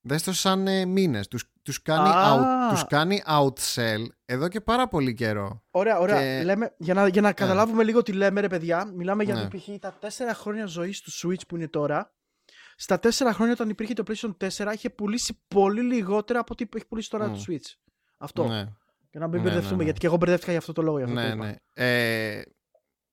δες 0.00 0.22
το 0.22 0.32
σαν 0.32 0.66
ε, 0.66 0.84
μήνες. 0.84 1.28
Τους, 1.28 1.44
τους, 1.62 1.82
κάνει 1.82 2.08
Α. 2.08 2.34
out, 2.34 2.70
τους 2.70 2.84
κάνει 2.86 3.22
outsell 3.26 4.06
εδώ 4.26 4.48
και 4.48 4.60
πάρα 4.60 4.88
πολύ 4.88 5.14
καιρό. 5.14 5.64
Ωραία, 5.70 5.98
ωραία. 5.98 6.38
Και- 6.38 6.44
Λέμε, 6.44 6.74
για 6.78 6.94
να, 6.94 7.08
για 7.08 7.20
να 7.20 7.32
καταλάβουμε 7.32 7.84
λίγο 7.84 8.02
τι 8.02 8.12
λέμε, 8.12 8.40
ρε 8.40 8.48
παιδιά, 8.48 8.84
μιλάμε 8.84 9.24
για 9.24 9.34
Ναι. 9.34 9.48
το 9.48 9.56
π.χ. 9.56 9.68
τα 9.80 9.98
4 10.00 10.34
χρόνια 10.34 10.66
ζωής 10.66 11.00
του 11.00 11.10
Switch 11.12 11.46
που 11.48 11.56
είναι 11.56 11.68
τώρα. 11.68 12.14
Στα 12.76 12.98
4 13.02 13.08
χρόνια 13.32 13.52
όταν 13.52 13.68
υπήρχε 13.68 13.92
το 13.94 14.02
PlayStation 14.06 14.36
4 14.36 14.72
είχε 14.74 14.90
πουλήσει 14.90 15.44
πολύ 15.48 15.82
λιγότερα 15.82 16.38
από 16.38 16.48
ό,τι 16.52 16.64
έχει 16.76 16.86
πουλήσει 16.86 17.10
τώρα 17.10 17.28
Μμ. 17.28 17.32
το 17.34 17.44
Switch. 17.48 17.74
Αυτό. 18.18 18.46
Ναι. 18.46 18.66
Για 19.10 19.20
να 19.20 19.28
μην 19.28 19.36
Ναι, 19.36 19.42
μπερδευτούμε, 19.42 19.70
ναι, 19.70 19.76
ναι. 19.76 19.84
γιατί 19.84 19.98
και 19.98 20.06
εγώ 20.06 20.16
μπερδεύτηκα 20.16 20.50
για 20.50 20.60
αυτό 20.60 20.72
το 20.72 20.82
λόγο. 20.82 20.98
γι' 20.98 21.04
αυτό 21.04 21.14
το 21.16 21.20
Ναι, 21.20 21.34
είπα. 21.34 21.44
ναι. 21.44 21.54
Ε, 21.72 22.42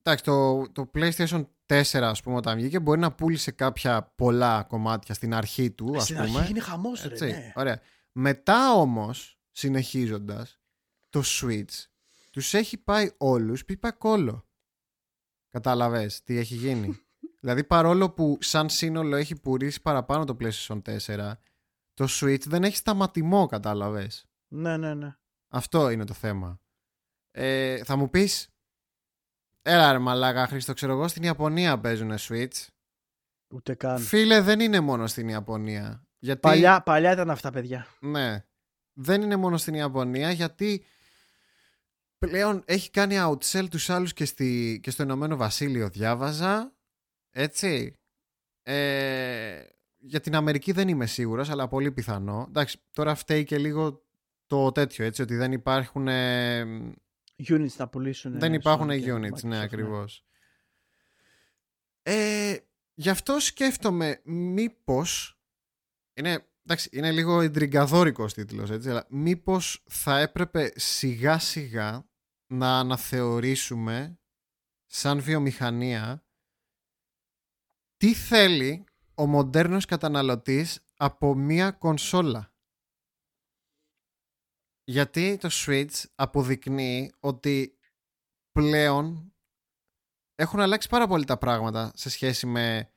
εντάξει, 0.03 0.23
το, 0.23 0.63
το 0.71 0.91
PlayStation 0.95 1.45
4, 1.65 2.01
ας 2.01 2.21
πούμε, 2.21 2.35
όταν 2.35 2.55
βγήκε, 2.57 2.79
μπορεί 2.79 2.99
να 2.99 3.11
πούλησε 3.11 3.51
κάποια 3.51 4.13
πολλά 4.15 4.63
κομμάτια 4.63 5.13
στην 5.13 5.33
αρχή 5.33 5.71
του, 5.71 5.93
ας 5.95 6.03
Στην 6.03 6.15
πούμε. 6.15 6.39
αρχή 6.39 6.51
είναι 6.51 6.59
χαμός, 6.59 7.01
ρε. 7.03 7.07
Έτσι, 7.11 7.25
Ναι. 7.25 7.51
ωραία. 7.55 7.79
Μετά 8.11 8.73
όμως, 8.73 9.39
συνεχίζοντας, 9.51 10.59
το 11.13 11.21
Switch 11.25 11.85
τους 12.29 12.53
έχει 12.53 12.77
πάει 12.77 13.11
όλους 13.17 13.65
πίπα 13.65 13.91
κόλλο. 13.91 14.47
Κατάλαβες 15.49 16.23
τι 16.23 16.37
έχει 16.37 16.55
γίνει. 16.55 16.99
δηλαδή 17.41 17.63
παρόλο 17.63 18.11
που 18.11 18.37
σαν 18.41 18.69
σύνολο 18.69 19.15
έχει 19.15 19.35
πουλήσει 19.39 19.81
παραπάνω 19.81 20.25
το 20.25 20.37
PlayStation 20.39 20.81
4, 20.81 21.31
το 21.93 22.07
Switch 22.09 22.41
δεν 22.45 22.63
έχει 22.63 22.75
σταματημό, 22.75 23.45
κατάλαβες. 23.45 24.25
ναι, 24.47 24.77
ναι, 24.77 24.93
ναι. 24.93 25.15
Αυτό 25.47 25.89
είναι 25.89 26.05
το 26.05 26.13
θέμα. 26.13 26.61
Ε, 27.31 27.83
θα 27.83 27.95
μου 27.95 28.09
πεις, 28.09 28.49
έλα 29.61 29.91
ρε 29.91 29.97
μαλάκα 29.97 30.47
Χρήστο, 30.47 30.73
ξέρω 30.73 30.91
εγώ 30.91 31.07
στην 31.07 31.23
Ιαπωνία 31.23 31.79
παίζουν 31.79 32.11
Switch. 32.19 32.67
Ούτε 33.47 33.75
καν. 33.75 33.99
Φίλε, 33.99 34.41
δεν 34.41 34.59
είναι 34.59 34.79
μόνο 34.79 35.07
στην 35.07 35.27
Ιαπωνία. 35.27 36.07
Γιατί... 36.19 36.39
Παλιά, 36.39 36.81
παλιά 36.81 37.11
ήταν 37.11 37.29
αυτά, 37.29 37.51
παιδιά. 37.51 37.87
Ναι. 37.99 38.45
Δεν 38.93 39.21
είναι 39.21 39.35
μόνο 39.35 39.57
στην 39.57 39.73
Ιαπωνία 39.73 40.31
γιατί 40.31 40.85
πλέον 42.27 42.63
έχει 42.65 42.89
κάνει 42.89 43.15
outsell 43.19 43.69
τους 43.69 43.89
άλλους 43.89 44.13
και, 44.13 44.25
στη, 44.25 44.79
και 44.83 44.91
στο 44.91 45.03
Ηνωμένο 45.03 45.35
Βασίλειο 45.35 45.89
διάβαζα. 45.89 46.73
Έτσι. 47.29 47.93
Ε, 48.63 49.63
για 49.97 50.19
την 50.19 50.35
Αμερική 50.35 50.71
δεν 50.71 50.87
είμαι 50.87 51.05
σίγουρος 51.05 51.49
αλλά 51.49 51.67
πολύ 51.67 51.91
πιθανό. 51.91 52.45
Εντάξει, 52.47 52.77
τώρα 52.91 53.15
φταίει 53.15 53.43
και 53.43 53.57
λίγο 53.57 54.03
το 54.47 54.71
τέτοιο 54.71 55.05
έτσι 55.05 55.21
ότι 55.21 55.35
δεν 55.35 55.51
υπάρχουν 55.51 56.07
ε, 56.07 56.63
Units 57.47 57.75
να 57.77 57.87
πουλήσουν. 57.87 58.39
δεν 58.39 58.51
ε, 58.51 58.55
υπάρχουν 58.55 58.89
Sony 58.89 59.01
και 59.01 59.13
units, 59.13 59.25
Microsoft, 59.25 59.43
ναι 59.43 59.61
ακριβώς. 59.61 60.25
Ε, 62.03 62.57
γι' 62.93 63.09
αυτό 63.09 63.39
σκέφτομαι 63.39 64.21
μήπως 64.23 65.39
είναι, 66.13 66.45
εντάξει, 66.65 66.89
είναι 66.91 67.11
λίγο 67.11 67.41
εντριγκαδόρικος 67.41 68.33
τίτλος 68.33 68.69
έτσι, 68.71 68.89
αλλά 68.89 69.05
μήπως 69.09 69.83
θα 69.89 70.19
έπρεπε 70.19 70.71
σιγά 70.75 71.39
σιγά 71.39 72.05
να 72.53 72.79
αναθεωρήσουμε 72.79 74.19
σαν 74.85 75.21
βιομηχανία 75.21 76.25
τι 77.97 78.13
θέλει 78.13 78.85
ο 79.15 79.25
μοντέρνος 79.25 79.85
καταναλωτής 79.85 80.85
από 80.97 81.35
μία 81.35 81.71
κονσόλα. 81.71 82.53
Γιατί 84.83 85.37
το 85.37 85.49
Switch 85.51 86.03
αποδεικνύει 86.15 87.11
ότι 87.19 87.77
πλέον 88.51 89.33
έχουν 90.35 90.59
αλλάξει 90.59 90.89
πάρα 90.89 91.07
πολύ 91.07 91.25
τα 91.25 91.37
πράγματα 91.37 91.91
σε 91.95 92.09
σχέση 92.09 92.45
με 92.45 92.91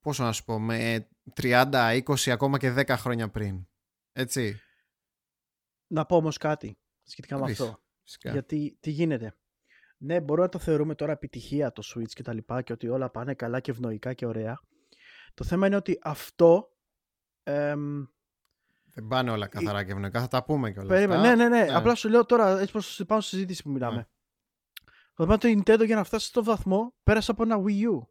πόσο 0.00 0.24
να 0.24 0.32
σου 0.32 0.44
πω, 0.44 0.58
με 0.58 1.08
30, 1.34 2.02
20, 2.04 2.30
ακόμα 2.30 2.58
και 2.58 2.74
10 2.76 2.94
χρόνια 2.98 3.30
πριν. 3.30 3.68
Έτσι. 4.12 4.60
Να 5.86 6.06
πω 6.06 6.16
όμως 6.16 6.36
κάτι 6.36 6.78
σχετικά 7.02 7.38
με 7.38 7.44
Πεις, 7.44 7.60
αυτό. 7.60 7.82
Φυσικά. 8.08 8.30
Γιατί 8.30 8.76
τι 8.80 8.90
γίνεται. 8.90 9.34
Ναι, 9.98 10.20
μπορούμε 10.20 10.46
να 10.46 10.52
το 10.52 10.58
θεωρούμε 10.58 10.94
τώρα 10.94 11.12
επιτυχία 11.12 11.72
το 11.72 11.82
Switch 11.94 12.08
και 12.08 12.22
τα 12.22 12.32
λοιπά 12.34 12.62
και 12.62 12.72
ότι 12.72 12.88
όλα 12.88 13.10
πάνε 13.10 13.34
καλά 13.34 13.60
και 13.60 13.70
ευνοϊκά 13.70 14.12
και 14.12 14.26
ωραία. 14.26 14.60
Το 15.34 15.44
θέμα 15.44 15.66
είναι 15.66 15.76
ότι 15.76 15.98
αυτό. 16.02 16.76
εμ, 17.42 18.04
Δεν 18.94 19.06
πάνε 19.06 19.30
όλα 19.30 19.46
καθαρά 19.46 19.84
και 19.84 19.92
ευνοϊκά, 19.92 20.20
θα 20.20 20.28
τα 20.28 20.44
πούμε 20.44 20.72
κιόλα. 20.72 20.88
περίμενε, 20.88 21.22
ναι, 21.22 21.34
ναι, 21.34 21.48
ναι, 21.48 21.64
ναι. 21.64 21.74
Απλά 21.74 21.94
σου 21.94 22.08
λέω 22.08 22.24
τώρα, 22.24 22.60
έτσι 22.60 22.72
πως 22.72 23.02
πάνω 23.06 23.20
στη 23.20 23.30
συζήτηση 23.30 23.62
που 23.62 23.70
μιλάμε. 23.70 23.96
Ναι. 23.96 24.06
Το 25.14 25.24
θέμα 25.24 25.38
είναι 25.42 25.62
το 25.62 25.72
Nintendo 25.72 25.86
για 25.86 25.96
να 25.96 26.04
φτάσει 26.04 26.26
στο 26.26 26.44
βαθμό 26.44 26.94
πέρασε 27.02 27.30
από 27.30 27.42
ένα 27.42 27.62
Wii 27.66 27.98
U. 27.98 28.06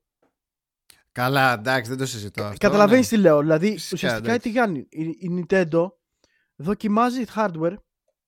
Καλά, 1.12 1.54
εντάξει, 1.54 1.90
δεν 1.90 2.00
το 2.00 2.06
συζητώ 2.06 2.44
αυτό. 2.44 2.58
Καταλαβαίνεις 2.58 3.12
ναι. 3.12 3.18
τι 3.18 3.24
λέω. 3.24 3.40
Δηλαδή, 3.40 3.72
Φυσικά, 3.72 3.96
ουσιαστικά 3.96 4.30
εντάξει. 4.30 4.50
τι 4.50 4.56
κάνει. 4.56 4.88
Η, 4.90 5.04
η 5.04 5.46
Nintendo 5.50 5.88
δοκιμάζει 6.56 7.24
hardware 7.36 7.76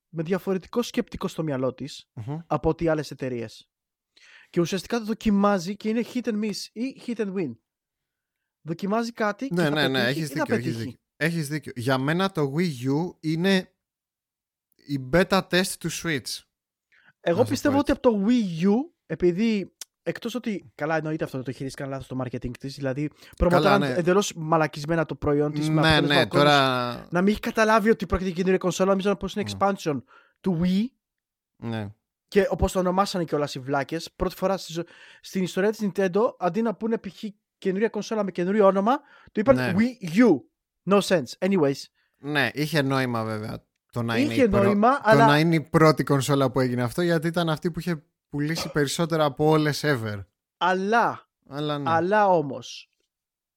με 0.10 0.24
διαφορετικό 0.24 0.82
σκεπτικό 0.82 1.28
στο 1.28 1.44
μυαλό 1.44 1.74
της 1.74 2.10
Μμμ. 2.14 2.40
από 2.48 2.70
ό,τι 2.70 2.88
άλλες 2.88 3.12
εταιρείες. 3.12 3.70
Και 4.50 4.60
ουσιαστικά 4.62 5.00
το 5.00 5.06
δοκιμάζει 5.06 5.76
και 5.76 5.90
είναι 5.90 6.04
hit 6.14 6.24
and 6.24 6.44
miss 6.44 6.56
ή 6.74 7.02
hit 7.06 7.16
and 7.18 7.34
win. 7.34 7.58
Δοκιμάζει 8.62 9.12
κάτι 9.12 9.48
και 9.48 9.54
Ναι, 9.54 9.64
θα 9.64 9.70
ναι, 9.70 9.88
ναι, 9.88 10.00
πετύχει 10.04 10.20
έχεις 10.20 10.30
ή 10.30 10.34
θα 10.34 10.44
δίκιο, 10.44 10.56
έχεις 10.56 10.66
πετύχει. 10.68 10.84
δίκιο. 10.86 11.00
Έχεις 11.16 11.48
δίκιο. 11.48 11.72
Για 11.76 11.98
μένα 11.98 12.32
το 12.32 12.54
Wii 12.58 12.88
U 12.90 13.18
είναι 13.20 13.74
η 14.76 15.10
beta 15.14 15.48
test 15.50 15.68
του 15.80 15.90
Switch. 15.92 16.44
Εγώ 17.20 17.38
Να 17.38 17.44
σου 17.44 17.50
πιστεύω 17.50 17.74
πω 17.74 17.80
ότι 17.80 17.92
από 17.92 18.02
το 18.02 18.26
Wii 18.28 18.64
U, 18.68 18.74
επειδή 19.06 19.76
εκτός 20.10 20.36
ότι 20.36 20.72
καλά 20.76 20.98
εννοείται 20.98 21.24
αυτό 21.24 21.44
το 21.44 21.52
χειρίστηκαν 21.52 21.90
λάθος 21.90 22.08
το 22.08 22.18
marketing 22.24 22.52
της, 22.60 22.76
δηλαδή 22.76 23.10
προμοτάραν 23.38 23.80
ναι. 23.80 23.94
εντελώς 23.94 24.34
μαλακισμένα 24.36 25.06
το 25.06 25.16
προϊόν 25.16 25.52
της. 25.52 25.70
με 25.70 25.74
ναι, 25.74 25.80
αποτέλεσμα 25.88 26.16
ναι, 26.16 26.22
ο 26.22 26.28
κόσμος 26.28 26.44
τώρα... 26.50 27.08
Να 27.10 27.22
μην 27.22 27.32
έχει 27.32 27.40
καταλάβει 27.40 27.90
ότι 27.90 28.06
πρόκειται 28.06 28.28
για 28.28 28.36
καινούργια 28.36 28.58
κονσόλα, 28.60 28.90
νομίζω 28.90 29.16
πως 29.16 29.36
είναι 29.36 29.44
Ναι. 29.50 29.58
expansion 29.58 30.02
του 30.42 30.60
Wii 30.64 30.84
Ναι. 31.56 31.90
και 32.28 32.48
όπως 32.50 32.72
το 32.72 32.80
ονομάσανε 32.80 33.24
και 33.24 33.36
όλα 33.36 33.48
οι 33.54 33.60
βλάκες, 33.60 34.12
πρώτη 34.16 34.36
φορά 34.36 34.58
στη 34.58 34.72
ζω- 34.74 34.84
στην 35.22 35.44
ιστορία 35.44 35.70
της 35.72 35.80
Nintendo, 35.94 36.22
αντί 36.40 36.62
να 36.62 36.74
πούνε 36.76 36.98
π.χ. 36.98 37.24
καινούρια 37.58 37.90
κονσόλα 37.90 38.24
με 38.24 38.32
καινούριο 38.32 38.66
όνομα, 38.66 39.00
το 39.32 39.40
είπαν 39.42 39.56
Ναι. 39.56 39.74
Wii 39.78 40.20
U. 40.20 40.40
No 40.94 41.00
sense. 41.02 41.50
Anyways. 41.50 41.82
ναι, 42.18 42.50
είχε 42.54 42.82
νόημα 42.82 43.24
βέβαια 43.24 43.64
το 43.92 44.02
να, 44.02 44.18
είναι 44.18 44.34
Είχε 44.34 44.44
η 44.44 44.50
πρω- 44.50 44.64
νόημα, 44.64 44.94
το 44.96 45.02
αλλά 45.04 45.26
να 45.26 45.40
είναι 45.40 45.56
η 45.56 45.62
πρώτη 45.62 46.04
κονσόλα 46.04 46.52
που 46.52 46.60
έγινε 46.60 46.82
αυτό 46.84 47.02
γιατί 47.02 47.28
ήταν 47.28 47.50
αυτή 47.50 47.72
που 47.72 47.80
είχε 47.80 48.04
πουλήσει 48.30 48.72
περισσότερα 48.72 49.26
από 49.26 49.46
όλες 49.46 49.82
ever. 49.86 50.26
Αλλά, 50.58 51.30
Αλλά 51.48 51.78
ναι. 51.78 51.90
αλλά 51.90 52.28
όμως, 52.28 52.92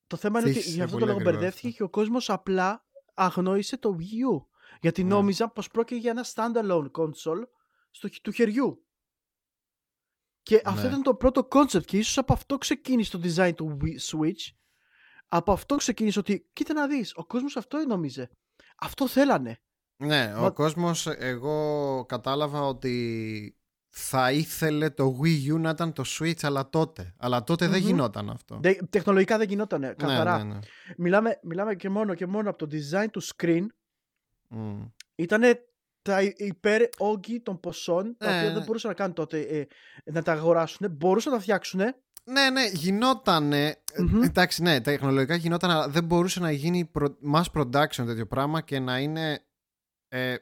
το 0.06 0.16
θέμα 0.16 0.38
είναι 0.40 0.48
ότι 0.48 0.56
Θύχησες 0.56 0.74
για 0.76 0.84
αυτό 0.84 0.96
το 0.98 1.00
πολύ 1.04 1.12
λόγο 1.12 1.22
γρήγορα 1.24 1.40
μπερδεύτηκε 1.40 1.66
αυτό. 1.68 1.78
και 1.78 1.82
ο 1.82 1.88
κόσμος 2.02 2.30
απλά 2.30 2.86
αγνόησε 3.14 3.76
το 3.76 3.96
Wii 3.98 4.38
U. 4.40 4.46
Γιατί 4.80 5.02
Ναι. 5.02 5.08
νόμιζα 5.14 5.48
πως 5.48 5.68
πρόκειται 5.68 6.00
για 6.00 6.10
ένα 6.10 6.24
standalone 6.34 6.90
console 6.90 7.42
στο, 7.90 8.08
χ- 8.08 8.20
του 8.22 8.30
χεριού. 8.30 8.86
Και 10.42 10.62
αυτό 10.64 10.80
Ναι. 10.82 10.88
ήταν 10.88 11.02
το 11.02 11.14
πρώτο 11.14 11.48
concept 11.50 11.84
και 11.84 11.98
ίσως 11.98 12.18
από 12.18 12.32
αυτό 12.32 12.58
ξεκίνησε 12.58 13.18
το 13.18 13.20
design 13.24 13.54
του 13.56 13.76
Wii 13.82 14.10
Switch. 14.10 14.54
Από 15.28 15.52
αυτό 15.52 15.76
ξεκίνησε 15.76 16.18
ότι 16.18 16.48
κοίτα 16.52 16.72
να 16.74 16.86
δεις, 16.86 17.12
ο 17.16 17.24
κόσμος 17.26 17.56
αυτό 17.56 17.78
νόμιζε. 17.86 18.30
Αυτό 18.76 19.08
θέλανε. 19.08 19.60
Ναι, 19.96 20.34
ο 20.36 20.40
Μα- 20.40 20.50
κόσμος 20.50 21.06
εγώ 21.06 22.04
κατάλαβα 22.08 22.60
ότι 22.60 23.56
θα 23.94 24.32
ήθελε 24.32 24.90
το 24.90 25.18
Wii 25.22 25.52
U 25.52 25.58
να 25.58 25.70
ήταν 25.70 25.92
το 25.92 26.02
Switch 26.06 26.42
αλλά 26.42 26.68
τότε. 26.70 27.14
Αλλά 27.18 27.44
τότε 27.44 27.68
δεν 27.68 27.80
Μμμ. 27.80 27.86
γινόταν 27.86 28.30
αυτό. 28.30 28.58
Δε- 28.62 28.74
τεχνολογικά 28.90 29.38
δεν 29.38 29.48
γινότανε, 29.48 29.94
καθαρά. 29.98 30.36
Ναι, 30.38 30.44
ναι, 30.44 30.52
ναι. 30.52 30.58
Μιλάμε, 30.96 31.38
μιλάμε 31.42 31.74
και 31.74 31.88
μόνο 31.88 32.14
και 32.14 32.26
μόνο 32.26 32.50
από 32.50 32.66
το 32.66 32.76
design 32.76 33.06
του 33.10 33.22
screen 33.22 33.66
Μμ. 34.48 34.82
ήταν 35.14 35.42
τα 36.02 36.22
υπέρ 36.22 36.82
όγκη 36.98 37.40
των 37.40 37.60
ποσών 37.60 38.14
τα 38.18 38.26
οποία 38.26 38.40
Ε. 38.48 38.52
δεν 38.52 38.62
μπορούσαν 38.64 38.90
να 38.90 38.96
κάνουν 38.96 39.14
τότε 39.14 39.40
ε, 39.40 39.66
να 40.12 40.22
τα 40.22 40.32
αγοράσουν, 40.32 40.90
μπορούσαν 40.90 41.32
να 41.32 41.36
τα 41.38 41.42
φτιάξουν. 41.42 41.80
Ναι, 42.24 42.50
ναι, 42.50 42.66
γινότανε. 42.72 43.82
Μμμ. 43.98 44.22
Εντάξει, 44.22 44.62
ναι, 44.62 44.80
τεχνολογικά 44.80 45.34
γινόταν, 45.34 45.70
αλλά 45.70 45.88
δεν 45.88 46.04
μπορούσε 46.04 46.40
να 46.40 46.50
γίνει 46.50 46.84
προ- 46.84 47.18
mass 47.34 47.44
production 47.54 48.04
τέτοιο 48.06 48.26
πράγμα 48.26 48.60
και 48.60 48.78
να 48.78 48.98
είναι. 48.98 49.44
Ε, 50.08 50.34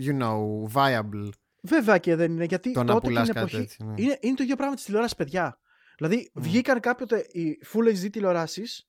you 0.00 0.18
know, 0.22 0.38
viable 0.72 1.28
Βέβαια 1.66 1.98
και 1.98 2.14
δεν 2.16 2.32
είναι, 2.32 2.44
γιατί 2.44 2.72
το 2.72 2.82
να 2.82 2.92
τότε 2.92 3.06
πουλάς 3.06 3.24
την 3.24 3.34
κάτι 3.34 3.46
εποχή. 3.56 3.66
τέτοιο. 3.68 3.86
ναι. 3.86 4.02
Είναι, 4.02 4.18
είναι 4.20 4.34
το 4.34 4.42
ίδιο 4.42 4.56
πράγμα 4.56 4.74
της 4.74 4.84
τηλεόρασης, 4.84 5.16
παιδιά. 5.16 5.58
Δηλαδή, 5.96 6.30
Μμ. 6.34 6.42
βγήκαν 6.42 6.80
κάποτε 6.80 7.26
οι 7.32 7.58
Full 7.72 7.88
HD 8.04 8.10
τηλεοράσεις 8.12 8.88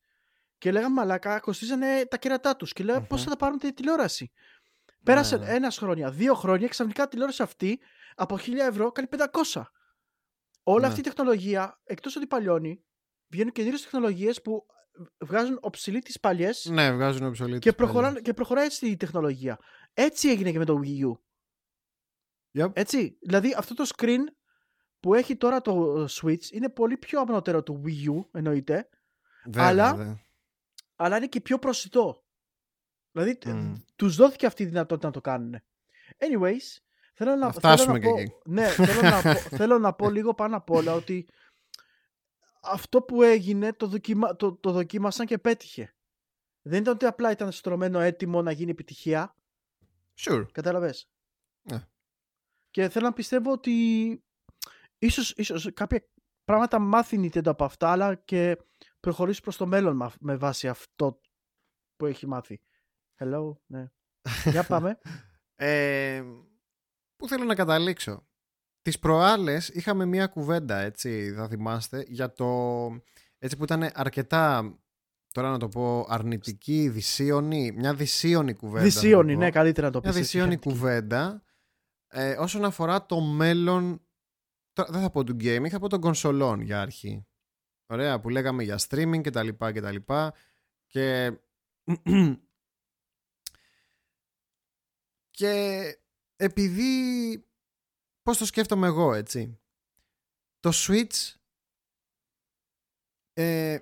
και 0.57 0.71
λέγαμε 0.71 0.93
μαλάκα, 0.93 1.39
κοστίζανε 1.39 2.05
τα 2.09 2.17
κέρατά 2.17 2.55
τους. 2.55 2.73
Και 2.73 2.83
λέγαμε 2.83 2.99
Μμμ. 3.01 3.07
πώ 3.07 3.17
θα 3.17 3.29
τα 3.29 3.35
πάρουν 3.37 3.57
τη 3.57 3.73
τηλεόραση. 3.73 4.31
Πέρασε 5.03 5.37
ναι. 5.37 5.49
ένας 5.49 5.77
χρόνια, 5.77 6.11
δύο 6.11 6.33
χρόνια, 6.33 6.67
ξαφνικά 6.67 7.03
η 7.03 7.07
τηλεόραση 7.07 7.41
αυτή 7.41 7.79
από 8.15 8.37
1000 8.37 8.67
ευρώ 8.69 8.91
κάνει 8.91 9.07
500. 9.51 9.61
Όλη 10.63 10.81
Ναι. 10.81 10.87
αυτή 10.87 10.99
η 10.99 11.03
τεχνολογία, 11.03 11.79
εκτός 11.83 12.15
ότι 12.15 12.27
παλιώνει, 12.27 12.83
βγαίνουν 13.27 13.51
καινούριες 13.51 13.81
τεχνολογίες 13.81 14.41
που 14.41 14.65
βγάζουν 15.19 15.57
οψηλή 15.61 15.99
τις 15.99 16.19
παλιές 16.19 16.65
Ναι, 16.71 16.91
βγάζουν 16.91 17.33
obsolete. 17.35 17.59
και, 17.59 17.71
προχωράνε, 17.73 18.19
και 18.19 18.33
προχωράει 18.33 18.65
έτσι 18.65 18.87
η 18.87 18.95
τεχνολογία. 18.97 19.59
Έτσι 19.93 20.29
έγινε 20.29 20.51
και 20.51 20.57
με 20.57 20.65
το 20.65 20.79
Wii 20.83 21.05
U. 21.07 21.19
Yep. 22.55 22.69
Έτσι. 22.73 23.17
Δηλαδή 23.21 23.53
αυτό 23.57 23.73
το 23.73 23.89
screen 23.95 24.19
που 24.99 25.13
έχει 25.13 25.35
τώρα 25.35 25.61
το 25.61 26.01
ε, 26.01 26.05
Switch 26.09 26.51
είναι 26.51 26.69
πολύ 26.69 26.97
πιο 26.97 27.19
ανώτερο 27.19 27.63
του 27.63 27.81
Wii 27.85 28.09
U, 28.11 28.25
εννοείται, 28.31 28.89
Βέβαια, 29.45 29.67
αλλά- 29.67 29.95
βέβαια. 29.95 30.19
αλλά 30.95 31.17
είναι 31.17 31.27
και 31.27 31.41
πιο 31.41 31.59
προσιτό. 31.59 32.23
Δηλαδή 33.11 33.37
Μμ. 33.45 33.73
τους 33.95 34.15
δόθηκε 34.15 34.45
αυτή 34.45 34.63
η 34.63 34.65
δυνατότητα 34.65 35.07
να 35.07 35.13
το 35.13 35.21
κάνουν. 35.21 35.55
Anyways, 36.17 36.77
θέλω 37.13 37.31
να, 37.31 37.35
Να 37.37 37.51
φτάσουμε 37.51 37.99
θέλω 37.99 38.15
να 38.15 38.21
και 38.21 38.29
πω, 38.31 38.33
εκεί. 38.33 38.33
ναι, 38.45 38.67
θέλω 38.67 39.01
να, 39.01 39.21
πω, 39.21 39.33
θέλω 39.57 39.79
να 39.79 39.93
πω 39.93 40.09
λίγο 40.09 40.33
πάνω 40.33 40.55
απ' 40.57 40.69
όλα 40.69 40.93
ότι 40.93 41.27
αυτό 42.61 43.01
που 43.01 43.21
έγινε 43.23 43.73
το, 43.73 43.87
δοκιμα, 43.87 44.35
το, 44.35 44.53
το 44.55 44.71
δοκίμασαν 44.71 45.25
και 45.25 45.37
πέτυχε. 45.37 45.95
Δεν 46.61 46.81
ήταν 46.81 46.93
ότι 46.93 47.05
απλά 47.05 47.31
ήταν 47.31 47.51
στρωμένο 47.51 47.99
έτοιμο 47.99 48.41
να 48.41 48.51
γίνει 48.51 48.71
επιτυχία. 48.71 49.35
Sure. 50.19 50.45
Κατάλαβες; 50.51 51.09
Ναι. 51.61 51.87
Και 52.75 52.89
θέλω 52.89 53.05
να 53.05 53.13
πιστεύω 53.13 53.51
ότι 53.51 53.71
ίσως, 54.97 55.31
ίσως 55.31 55.69
κάποια 55.73 56.07
πράγματα 56.43 56.79
μάθει 56.79 57.15
η 57.15 57.19
Nintendo 57.33 57.47
από 57.47 57.63
αυτά, 57.63 57.89
αλλά 57.91 58.15
και 58.15 58.57
προχωρήσει 58.99 59.41
προς 59.41 59.57
το 59.57 59.65
μέλλον 59.65 59.95
με- 59.95 60.11
με 60.19 60.35
βάση 60.35 60.67
αυτό 60.67 61.19
που 61.95 62.05
έχει 62.05 62.27
μάθει. 62.27 62.59
Hello, 63.19 63.55
ναι. 63.65 63.91
Για 64.45 64.63
πάμε. 64.79 64.97
Ε, 65.55 66.23
πού 67.15 67.27
θέλω 67.27 67.43
να 67.43 67.55
καταλήξω; 67.55 68.27
Τις 68.81 68.99
προάλλες 68.99 69.69
είχαμε 69.69 70.05
μία 70.05 70.27
κουβέντα, 70.27 70.77
έτσι, 70.77 71.33
θα 71.33 71.47
θυμάστε, 71.47 72.05
για 72.07 72.31
το... 72.31 72.45
Έτσι 73.37 73.57
που 73.57 73.63
ήταν 73.63 73.89
αρκετά, 73.93 74.77
τώρα 75.31 75.49
να 75.49 75.57
το 75.57 75.67
πω, 75.67 76.05
αρνητική, 76.09 76.89
δυσίωνη, 76.89 77.71
μια 77.71 77.93
δυσίωνη 77.93 78.53
κουβέντα. 78.53 78.83
να 78.85 78.91
το 78.91 78.99
Δυσίωνη, 78.99 79.33
πω. 79.33 79.39
ναι, 79.39 79.49
καλύτερα 79.51 79.87
να 79.87 79.93
το 79.93 79.99
Μια 80.03 80.11
πεις. 80.11 80.19
δυσίωνη 80.19 80.53
έτσι. 80.53 80.69
κουβέντα 80.69 81.43
ε, 82.17 82.35
όσον 82.37 82.65
αφορά 82.65 83.05
το 83.05 83.21
μέλλον, 83.21 84.07
τώρα 84.73 84.91
δεν 84.91 85.01
θα 85.01 85.09
πω 85.09 85.23
του 85.23 85.35
gaming, 85.39 85.67
θα 85.69 85.79
πω 85.79 85.89
των 85.89 86.01
κονσολών 86.01 86.61
για 86.61 86.81
αρχή. 86.81 87.27
Ωραία, 87.85 88.19
που 88.19 88.29
λέγαμε 88.29 88.63
για 88.63 88.79
streaming 88.79 89.21
και 89.21 89.29
τα 89.29 89.43
λοιπά 89.43 89.71
και 89.71 89.81
τα 89.81 89.91
λοιπά 89.91 90.33
και... 90.87 91.37
και 95.37 95.95
επειδή 96.35 97.45
πώς 98.21 98.37
το 98.37 98.45
σκέφτομαι 98.45 98.87
εγώ 98.87 99.13
έτσι 99.13 99.59
το 100.59 100.71
Switch 100.73 101.33
ε, 103.33 103.79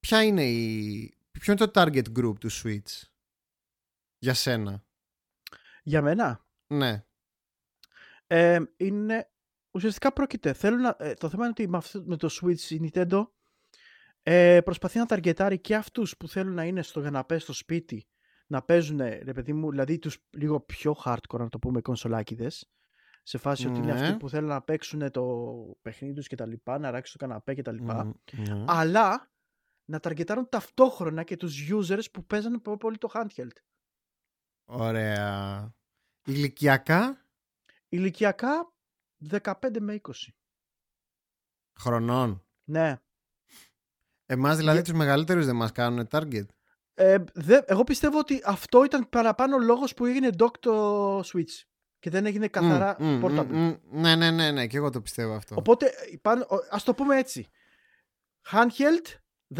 ποια 0.00 0.22
είναι 0.22 0.44
η 0.50 1.18
ποιο 1.30 1.52
είναι 1.52 1.66
το 1.66 1.80
target 1.80 2.18
group 2.18 2.38
του 2.40 2.50
Switch 2.52 3.02
για 4.18 4.34
σένα; 4.34 4.84
Για 5.82 6.02
μένα, 6.02 6.45
ναι 6.66 7.04
ε, 8.26 8.58
είναι... 8.76 9.30
Ουσιαστικά 9.70 10.12
πρόκειται. 10.12 10.52
Θέλω 10.52 10.76
να, 10.76 10.96
ε, 10.98 11.14
το 11.14 11.28
θέμα 11.28 11.42
είναι 11.42 11.50
ότι 11.58 11.68
με, 11.68 11.76
αυτό, 11.76 12.02
με 12.06 12.16
το 12.16 12.28
Switch 12.40 12.60
η 12.60 12.90
Nintendo 12.92 13.26
ε, 14.22 14.60
προσπαθεί 14.60 14.98
να 14.98 15.06
ταργετάρει 15.06 15.58
και 15.58 15.74
αυτούς 15.74 16.16
που 16.16 16.28
θέλουν 16.28 16.54
να 16.54 16.64
είναι 16.64 16.82
στο 16.82 17.00
καναπέ 17.00 17.38
στο 17.38 17.52
σπίτι 17.52 18.08
να 18.46 18.62
παίζουν, 18.62 18.98
ρε 18.98 19.32
παιδί 19.32 19.52
μου, 19.52 19.70
δηλαδή 19.70 19.98
τους 19.98 20.18
λίγο 20.30 20.60
πιο 20.60 20.96
hardcore, 21.04 21.38
να 21.38 21.48
το 21.48 21.58
πούμε, 21.58 21.80
κονσολάκιδες 21.80 22.70
σε 23.22 23.38
φάση 23.38 23.66
ότι 23.66 23.78
είναι 23.78 23.92
Ναι. 23.92 24.00
αυτοί 24.00 24.16
που 24.16 24.28
θέλουν 24.28 24.48
να 24.48 24.62
παίξουν 24.62 25.10
το 25.10 25.46
παιχνίδι 25.82 26.14
τους 26.14 26.26
και 26.26 26.36
τα 26.36 26.46
λοιπά, 26.46 26.78
να 26.78 26.90
ράξουν 26.90 27.18
το 27.18 27.26
καναπέ 27.26 27.54
και 27.54 27.62
τα 27.62 27.72
λοιπά. 27.72 28.04
Μμ, 28.04 28.12
ναι. 28.32 28.64
Αλλά 28.66 29.30
να 29.84 30.00
ταργετάρουν 30.00 30.48
ταυτόχρονα 30.48 31.22
και 31.22 31.36
τους 31.36 31.72
users 31.72 32.10
που 32.12 32.24
παίζανε 32.24 32.58
πολύ, 32.58 32.76
πολύ 32.76 32.98
το 32.98 33.10
handheld. 33.14 33.56
ωραία 34.64 35.74
ηλικιακά; 36.26 37.24
Ηλικιακά 37.88 38.72
15 39.30 39.52
με 39.80 40.00
20. 40.02 40.10
χρονών 41.80 42.44
Ναι. 42.64 43.00
εμάς 44.26 44.56
δηλαδή 44.56 44.76
Για- 44.76 44.84
τους 44.86 44.92
μεγαλύτερους 44.98 45.46
δεν 45.46 45.56
μας 45.56 45.72
κάνουν 45.72 46.08
target 46.10 46.44
Ε, 46.98 47.16
δε, 47.34 47.60
εγώ 47.66 47.84
πιστεύω 47.84 48.18
ότι 48.18 48.40
αυτό 48.44 48.84
ήταν 48.84 49.08
παραπάνω 49.08 49.58
λόγος 49.58 49.94
που 49.94 50.04
έγινε 50.06 50.28
dock 50.38 50.58
το 50.60 51.18
Switch 51.20 51.62
και 51.98 52.10
δεν 52.10 52.26
έγινε 52.26 52.48
καθαρά 52.48 52.96
Μμ, 52.98 53.06
μμ, 53.06 53.24
portable. 53.24 53.46
μμ, 53.46 53.66
μμ, 53.66 54.00
ναι 54.00 54.14
ναι 54.16 54.30
ναι 54.30 54.50
ναι 54.50 54.66
και 54.66 54.76
εγώ 54.76 54.90
το 54.90 55.00
πιστεύω 55.00 55.34
αυτό 55.34 55.54
Οπότε, 55.58 55.86
ε, 55.86 56.16
πάνω, 56.22 56.42
ο- 56.48 56.66
ας 56.70 56.82
το 56.84 56.94
πούμε 56.94 57.16
έτσι. 57.18 57.46
Handheld 58.50 59.14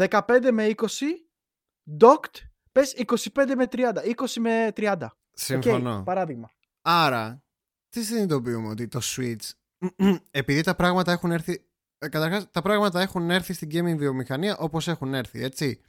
15 0.09 0.51
με 0.51 0.65
20, 0.65 0.85
docked 1.99 2.35
πες 2.71 2.93
25 2.93 3.55
με 3.55 3.67
30, 3.67 4.03
20 4.03 4.39
με 4.39 4.71
30. 4.75 4.97
Οκ, 5.03 5.11
συμφωνώ 5.33 6.03
παράδειγμα. 6.05 6.51
Άρα, 6.89 7.43
τι 7.89 8.03
συνειδητοποιούμε 8.03 8.67
ότι 8.67 8.87
το 8.87 8.99
Switch, 9.03 9.49
επειδή 10.31 10.61
τα 10.61 10.75
πράγματα 10.75 11.11
έχουν 11.11 11.31
έρθει. 11.31 11.65
ε, 11.97 12.07
Καταρχάς, 12.09 12.51
τα 12.51 12.61
πράγματα 12.61 13.01
έχουν 13.01 13.29
έρθει 13.29 13.53
στην 13.53 13.69
gaming 13.71 13.97
βιομηχανία 13.97 14.57
όπως 14.57 14.87
έχουν 14.87 15.13
έρθει, 15.13 15.43
έτσι. 15.43 15.81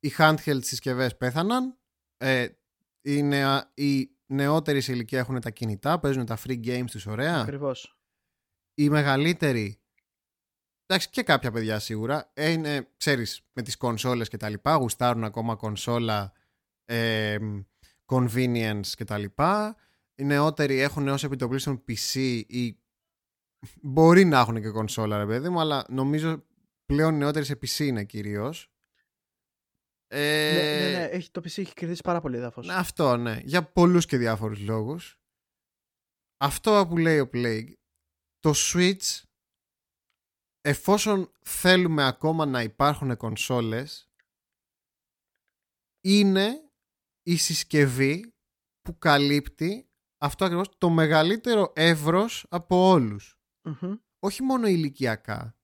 Οι 0.00 0.12
handheld 0.18 0.58
συσκευές 0.62 1.16
πέθαναν, 1.16 1.78
ε, 2.16 2.48
οι, 3.00 3.22
νεα, 3.22 3.70
οι 3.74 4.10
νεότεροι 4.26 4.80
σε 4.80 4.92
ηλικία 4.92 5.18
έχουν 5.18 5.40
τα 5.40 5.50
κινητά, 5.50 6.00
παίζουν 6.00 6.26
τα 6.26 6.38
free 6.46 6.64
games 6.66 6.90
τους 6.90 7.06
ωραία. 7.06 7.40
Ακριβώς. 7.40 8.00
Οι 8.74 8.88
μεγαλύτεροι, 8.88 9.80
εντάξει 10.86 11.10
και 11.10 11.22
κάποια 11.22 11.50
παιδιά 11.50 11.78
σίγουρα, 11.78 12.30
ε, 12.34 12.50
είναι, 12.50 12.88
ξέρεις, 12.96 13.46
με 13.52 13.62
τις 13.62 13.76
κονσόλες 13.76 14.28
και 14.28 14.36
τα 14.36 14.48
λοιπά, 14.48 14.74
γουστάρουν 14.74 15.24
ακόμα 15.24 15.54
κονσόλα, 15.56 16.32
ε, 16.84 17.38
convenience 18.06 18.86
και 18.86 19.04
τα 19.04 19.18
λοιπά. 19.18 19.76
Οι 20.16 20.24
νεότεροι 20.24 20.78
έχουν 20.80 21.08
ως 21.08 21.24
επιτοπλίστων 21.24 21.84
PC 21.88 22.42
ή 22.46 22.78
μπορεί 23.82 24.24
να 24.24 24.38
έχουν 24.38 24.60
και 24.60 24.70
κονσόλα 24.70 25.18
ρε 25.18 25.26
παιδί 25.26 25.48
μου, 25.48 25.60
αλλά 25.60 25.86
νομίζω 25.88 26.46
πλέον 26.86 27.14
οι 27.14 27.18
νεότεροι 27.18 27.44
σε 27.44 27.58
PC 27.60 27.78
είναι 27.78 28.04
κυρίως. 28.04 28.70
Ε, 30.08 30.52
Ναι, 30.54 30.88
ναι, 30.88 30.98
ναι, 30.98 31.04
έχει, 31.04 31.30
το 31.30 31.40
PC 31.40 31.44
έχει 31.44 31.72
κερδίσει 31.72 32.02
πάρα 32.02 32.20
πολύ 32.20 32.36
έδαφος. 32.36 32.68
αυτό 32.68 33.16
ναι, 33.16 33.40
για 33.44 33.72
πολλούς 33.72 34.06
και 34.06 34.16
διάφορους 34.16 34.60
λόγους. 34.60 35.20
Αυτό 36.36 36.86
που 36.88 36.96
λέει 36.96 37.18
ο 37.18 37.30
Plague, 37.32 37.72
το 38.38 38.52
Switch 38.54 39.22
εφόσον 40.60 41.32
θέλουμε 41.42 42.06
ακόμα 42.06 42.46
να 42.46 42.62
υπάρχουν 42.62 43.16
κονσόλες 43.16 44.10
είναι 46.04 46.70
η 47.22 47.36
συσκευή 47.36 48.34
που 48.80 48.98
καλύπτει 48.98 49.85
αυτό 50.18 50.44
ακριβώς 50.44 50.68
το 50.78 50.88
μεγαλύτερο 50.88 51.72
εύρος 51.74 52.46
από 52.48 52.88
όλους. 52.88 53.38
Μμμ. 53.62 53.94
Όχι 54.18 54.42
μόνο 54.42 54.66
ηλικιακά. 54.66 55.56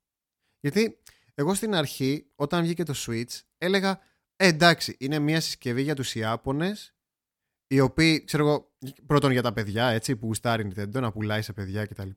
Γιατί 0.60 1.02
εγώ 1.34 1.54
στην 1.54 1.74
αρχή 1.74 2.30
όταν 2.34 2.62
βγήκε 2.62 2.82
το 2.82 2.94
Switch 2.96 3.40
έλεγα 3.58 4.00
«Ε, 4.36 4.46
εντάξει 4.46 4.96
είναι 4.98 5.18
μια 5.18 5.40
συσκευή 5.40 5.82
για 5.82 5.94
τους 5.94 6.14
Ιάπωνες 6.14 6.94
οι 7.66 7.80
οποίοι, 7.80 8.24
ξέρω 8.24 8.46
εγώ, 8.46 8.72
πρώτον 9.06 9.30
για 9.30 9.42
τα 9.42 9.52
παιδιά, 9.52 9.86
έτσι, 9.86 10.16
που 10.16 10.26
γουστάρει 10.26 10.66
η 10.66 10.72
Nintendo 10.74 11.00
να 11.00 11.12
πουλάει 11.12 11.42
σε 11.42 11.52
παιδιά 11.52 11.86
κτλ. 11.86 12.10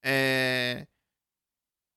Ε, 0.00 0.82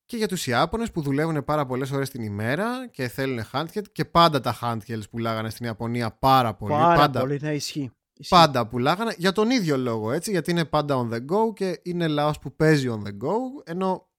και 0.06 0.18
για 0.18 0.28
τους 0.28 0.48
Ιάπωνες 0.48 0.92
που 0.92 1.02
δουλεύουν 1.02 1.44
πάρα 1.44 1.66
πολλές 1.66 1.92
ώρες 1.92 2.10
την 2.10 2.22
ημέρα 2.22 2.88
και 2.88 3.08
θέλουν 3.08 3.46
handheld 3.52 3.92
και 3.92 4.06
πάντα 4.06 4.40
τα 4.40 4.58
handhelds 4.62 5.10
πουλάγανε 5.10 5.50
στην 5.50 5.66
Ιαπωνία 5.66 6.12
πάρα 6.12 6.54
πολύ. 6.54 6.74
Πάρα 6.74 6.96
πάντα, 6.96 7.20
πολύ, 7.20 7.40
ναι, 7.42 7.54
ισχύει. 7.54 7.92
Ισχύει. 8.24 8.36
πάντα 8.36 8.68
πουλάγανε 8.68 9.16
για 9.18 9.32
τον 9.32 9.50
ίδιο 9.50 9.78
λόγο, 9.78 10.12
έτσι, 10.12 10.32
γιατί 10.32 10.52
είναι 10.52 10.66
πάντα 10.66 10.96
on 10.96 11.14
the 11.14 11.26
go 11.26 11.54
και 11.54 11.80
είναι 11.84 12.08
λαός 12.08 12.40
που 12.40 12.56
παίζει 12.56 12.88
on 12.92 13.04
the 13.08 13.18
go, 13.18 13.36
ενώ 13.64 14.10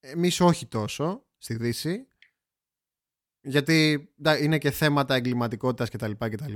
εμείς 0.00 0.40
όχι 0.40 0.66
τόσο 0.66 1.26
στη 1.38 1.54
Δύση, 1.56 2.08
γιατί 3.40 4.10
ντα, 4.22 4.38
είναι 4.38 4.58
και 4.58 4.70
θέματα 4.70 5.14
εγκληματικότητας 5.14 5.90
κτλ. 5.90 6.12
κτλ. 6.18 6.52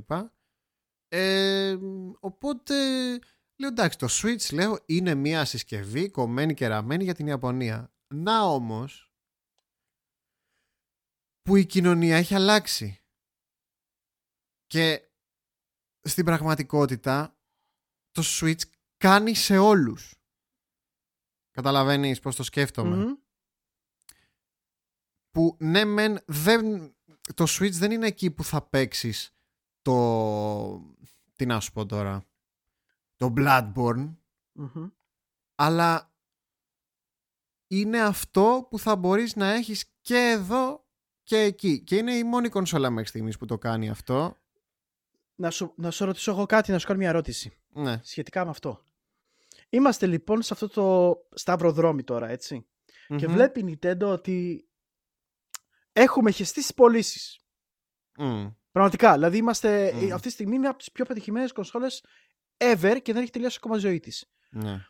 Ε, 1.09 1.77
οπότε 2.21 2.75
λέω 3.57 3.69
εντάξει 3.69 3.99
το 3.99 4.07
Switch 4.11 4.53
λέω 4.53 4.79
είναι 4.87 5.15
μια 5.15 5.45
συσκευή 5.45 6.11
κομμένη 6.11 6.55
και 6.55 6.67
ραμμένη 6.67 7.05
για 7.05 7.15
την 7.15 7.27
Ιαπωνία. 7.27 7.93
Να 8.15 8.43
όμως 8.43 9.13
που 11.43 11.57
η 11.57 11.67
κοινωνία 11.67 12.17
έχει 12.17 12.35
αλλάξει. 12.35 13.01
Και 14.67 15.12
στην 16.03 16.25
πραγματικότητα 16.25 17.37
το 18.11 18.23
Switch 18.25 18.63
κάνει 18.97 19.35
σε 19.35 19.59
όλους. 19.59 20.15
Καταλαβαίνεις 21.51 22.21
πώς 22.21 22.37
το 22.37 22.43
σκεφτομαι 22.43 23.19
Που 25.31 25.57
ναι 25.59 25.85
μεν 25.85 26.19
δεν, 26.27 26.95
το 27.35 27.45
Switch 27.49 27.73
δεν 27.73 27.91
είναι 27.91 28.07
εκεί 28.07 28.31
που 28.31 28.45
θα 28.45 28.63
παίξεις 28.63 29.37
το... 29.83 30.95
Τι 31.37 31.47
να 31.47 31.61
σου 31.61 31.73
πω 31.73 31.87
τώρα. 31.87 32.25
Το 33.17 33.33
Bloodborne. 33.37 34.17
Αλλά 35.55 36.15
είναι 37.67 38.01
αυτό 38.01 38.67
που 38.71 38.79
θα 38.79 38.97
μπορείς 38.97 39.37
να 39.37 39.53
έχεις 39.53 39.85
και 40.01 40.17
εδώ 40.17 40.87
και 41.23 41.37
εκεί. 41.39 41.81
Και 41.81 41.97
είναι 41.97 42.15
η 42.15 42.25
μόνη 42.25 42.49
κονσόλα 42.49 42.91
μέχρι 42.91 43.09
στιγμής 43.09 43.39
που 43.39 43.47
το 43.47 43.59
κάνει 43.59 43.91
αυτό. 43.91 44.42
Να 45.43 45.51
σου, 45.51 45.73
να 45.77 45.91
σου 45.91 46.05
ρωτήσω 46.05 46.31
εγώ 46.31 46.47
κάτι, 46.47 46.71
να 46.71 46.79
σου 46.79 46.87
κάνω 46.87 46.99
μια 46.99 47.09
ερώτηση. 47.09 47.59
Ναι. 47.69 48.01
Σχετικά 48.03 48.45
με 48.45 48.51
αυτό. 48.51 48.85
Είμαστε 49.69 50.07
λοιπόν 50.07 50.43
σε 50.43 50.53
αυτό 50.53 50.69
το 50.69 51.17
σταυροδρόμι 51.35 52.05
τώρα, 52.05 52.37
Και 53.17 53.27
βλέπει 53.27 53.61
η 53.61 53.79
Nintendo 53.83 54.03
ότι 54.03 54.69
έχουμε 55.93 56.31
χεστεί 56.31 56.61
στις 56.61 56.75
πωλήσει. 56.75 57.41
Πραγματικά. 58.71 59.13
Δηλαδή 59.13 59.37
είμαστε, 59.37 59.93
αυτή 60.13 60.27
τη 60.27 60.33
στιγμή 60.33 60.55
είναι 60.55 60.69
από 60.69 60.79
τις 60.79 60.93
πιο 60.93 61.05
πετυχημένες 61.05 61.53
κονσόλες 61.53 62.05
ever 62.57 62.99
και 63.03 63.13
δεν 63.13 63.23
έχει 63.23 63.31
τελειώσει 63.31 63.57
ακόμα 63.61 63.79
ζωή 63.79 64.01
της. 64.01 64.33
Ναι. 64.51 64.87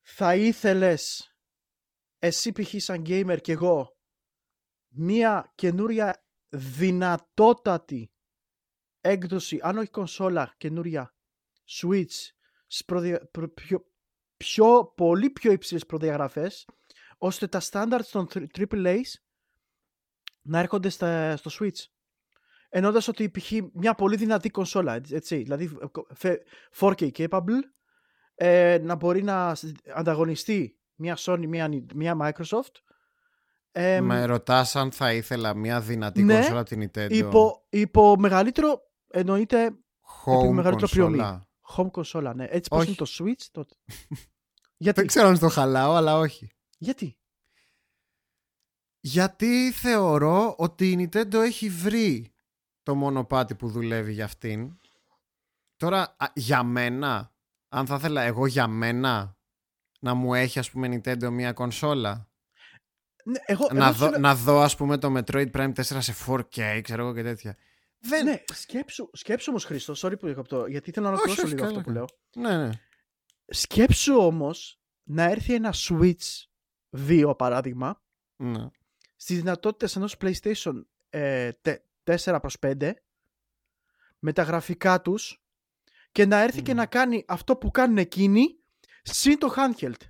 Θα 0.00 0.36
ήθελες 0.36 1.34
εσύ 2.18 2.52
π.χ. 2.52 2.74
σαν 2.76 3.02
gamer 3.06 3.38
και 3.40 3.52
εγώ 3.52 3.98
μία 4.88 5.52
καινούρια 5.54 6.24
δυνατότατη 6.48 8.13
έκδοση, 9.04 9.58
αν 9.62 9.78
όχι 9.78 9.90
κονσόλα 9.90 10.54
καινούρια 10.56 11.14
Switch 11.68 12.30
προδια... 12.86 13.30
πιο... 13.54 13.86
πιο, 14.36 14.92
πολύ 14.96 15.30
πιο 15.30 15.52
υψηλές 15.52 15.86
προδιαγραφές 15.86 16.68
ώστε 17.18 17.46
τα 17.46 17.60
standards 17.70 18.06
των 18.10 18.28
AAA 18.58 19.00
να 20.42 20.58
έρχονται 20.58 20.88
στα, 20.88 21.36
στο 21.36 21.50
Switch. 21.60 21.84
Ενώντα 22.68 23.02
ότι 23.08 23.30
π.χ. 23.30 23.52
μια 23.72 23.94
πολύ 23.94 24.16
δυνατή 24.16 24.50
κονσόλα, 24.50 25.00
έτσι, 25.10 25.36
δηλαδή 25.36 25.78
4K 26.78 27.10
capable, 27.12 27.60
ε, 28.34 28.78
να 28.82 28.94
μπορεί 28.94 29.22
να 29.22 29.56
ανταγωνιστεί 29.94 30.78
μια 30.94 31.16
Sony, 31.18 31.46
μια, 31.46 31.68
μια 31.94 32.16
Microsoft. 32.20 32.72
Ε, 33.72 34.00
Με 34.00 34.24
ρωτάς 34.24 34.76
αν 34.76 34.92
θα 34.92 35.12
ήθελα 35.12 35.54
μια 35.54 35.80
δυνατή 35.80 36.22
ναι, 36.22 36.34
κονσόλα 36.34 36.60
από 36.60 36.68
την 36.68 36.90
Nintendo. 36.90 37.10
Υπό, 37.10 37.66
υπό 37.68 38.16
μεγαλύτερο, 38.18 38.80
εννοείται, 39.14 39.70
Home 40.24 40.50
μεγαλύτερο 40.50 40.78
κονσόλα. 40.78 41.48
Home 41.76 41.90
κονσόλα, 41.90 42.34
ναι. 42.34 42.46
Έτσι 42.50 42.68
πώς 42.70 42.86
είναι 42.86 42.94
το 42.94 43.06
Switch 43.18 43.46
τότε. 43.50 43.74
Γιατί; 44.76 44.98
Δεν 44.98 45.06
ξέρω 45.06 45.28
αν 45.28 45.38
το 45.38 45.48
χαλάω, 45.48 45.94
αλλά 45.94 46.18
όχι. 46.18 46.50
Γιατί; 46.78 47.18
Γιατί 49.00 49.72
θεωρώ 49.72 50.54
ότι 50.58 50.90
η 50.90 51.08
Nintendo 51.12 51.34
έχει 51.34 51.68
βρει 51.68 52.34
το 52.82 52.94
μονοπάτι 52.94 53.54
που 53.54 53.68
δουλεύει 53.68 54.12
για 54.12 54.24
αυτήν. 54.24 54.78
Τώρα, 55.76 56.16
για 56.34 56.62
μένα, 56.62 57.34
αν 57.68 57.86
θα 57.86 57.94
ήθελα 57.94 58.22
εγώ 58.22 58.46
για 58.46 58.66
μένα 58.66 59.36
να 60.00 60.14
μου 60.14 60.34
έχει 60.34 60.58
ας 60.58 60.70
πούμε 60.70 60.88
Nintendo 60.88 61.30
μια 61.30 61.52
κονσόλα. 61.52 62.28
Ναι, 63.24 63.38
εγώ, 63.46 63.68
να, 63.72 63.92
δω, 63.92 64.10
να 64.10 64.34
δω 64.34 64.60
ας 64.60 64.76
πούμε 64.76 64.98
το 64.98 65.14
Metroid 65.16 65.50
Prime 65.50 65.72
4 65.74 65.82
σε 65.82 66.14
4K, 66.26 66.80
ξέρω 66.82 67.02
εγώ 67.02 67.14
και 67.14 67.22
τέτοια. 67.22 67.56
Δεν... 68.08 68.24
Ναι, 68.24 68.42
σκέψου, 68.52 69.10
σκέψου 69.12 69.50
όμως 69.50 69.64
Χρήστο, 69.64 69.94
sorry 69.96 70.18
που 70.18 70.42
το, 70.42 70.66
γιατί 70.66 70.90
θέλω 70.90 71.06
να 71.06 71.12
ολοκληρώσω 71.12 71.46
λίγο 71.46 71.64
αυτό 71.64 71.80
που 71.80 71.90
λέω. 71.90 72.04
Ναι, 72.36 72.56
ναι. 72.56 72.70
Σκέψου 73.46 74.16
όμως 74.16 74.80
να 75.02 75.22
έρθει 75.22 75.54
ένα 75.54 75.74
Switch 75.76 76.44
2 77.08 77.34
παράδειγμα 77.38 78.02
ναι. 78.36 78.68
στις 79.16 79.36
δυνατότητες 79.36 79.96
ενός 79.96 80.16
PlayStation 80.20 80.82
ε, 81.10 81.50
4 82.04 82.38
προς 82.40 82.56
5 82.60 82.92
με 84.18 84.32
τα 84.32 84.42
γραφικά 84.42 85.00
τους 85.00 85.44
και 86.12 86.26
να 86.26 86.40
έρθει 86.40 86.62
και 86.62 86.74
να 86.74 86.86
κάνει 86.86 87.24
αυτό 87.28 87.56
που 87.56 87.70
κάνουν 87.70 87.98
εκείνοι 87.98 88.58
συν 89.02 89.38
το 89.38 89.54
handheld. 89.56 90.00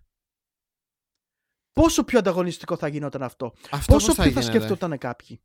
Πόσο 1.73 2.05
πιο 2.05 2.19
ανταγωνιστικό 2.19 2.77
θα 2.77 2.89
γινόταν 2.89 3.23
αυτό; 3.23 3.55
αυτό 3.71 3.93
Πόσο 3.93 4.15
πιο 4.15 4.31
θα, 4.31 4.43
σκέφτονταν 4.43 4.99
κάποιοι; 4.99 5.43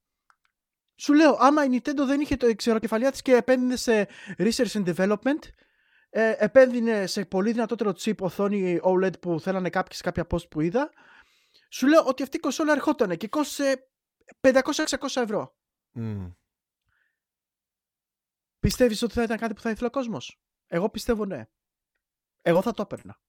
Σου 1.00 1.14
λέω, 1.14 1.36
άμα 1.40 1.64
η 1.64 1.68
Nintendo 1.72 2.04
δεν 2.06 2.20
είχε 2.20 2.36
το 2.38 2.56
ξεροκεφαλιά 2.56 3.12
της 3.12 3.22
και 3.22 3.36
επένδυνε 3.36 3.76
σε 3.76 4.08
research 4.38 4.72
and 4.72 4.96
development, 4.96 5.40
ε, 6.10 6.36
επένδυνε 6.38 7.08
σε 7.08 7.26
πολύ 7.26 7.52
δυνατότερο 7.52 7.94
chip 8.00 8.18
οθόνη 8.18 8.80
OLED 8.84 9.20
που 9.20 9.40
θέλανε 9.40 9.70
κάποιοι 9.70 9.98
σε 9.98 10.04
κάποια 10.04 10.28
post 10.30 10.50
που 10.50 10.62
είδα, 10.62 10.92
σου 11.70 11.88
λέω 11.88 12.04
ότι 12.06 12.24
αυτή 12.24 12.38
η 12.38 12.40
κονσόλα 12.40 12.72
ερχόταν 12.72 13.18
και 13.18 13.28
κόστησε 13.28 13.90
500-600 14.42 14.62
ευρώ. 15.16 15.58
Mm. 15.96 16.34
Πιστεύεις 18.60 19.02
ότι 19.02 19.14
θα 19.14 19.24
ήταν 19.24 19.38
κάτι 19.38 19.54
που 19.54 19.62
θα 19.62 19.70
ήθελε 19.70 19.88
ο 19.88 19.92
κόσμος; 19.92 20.42
Εγώ 20.68 20.90
πιστεύω 20.90 21.26
ναι. 21.26 21.50
Εγώ 22.42 22.62
θα 22.62 22.72
το 22.72 22.82
έπαιρνα. 22.82 23.22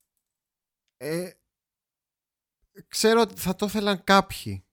Ε, 0.96 1.30
ξέρω 2.88 3.20
ότι 3.20 3.40
θα 3.40 3.54
το 3.54 3.66
ήθελαν 3.66 4.04
κάποιοι. 4.04 4.64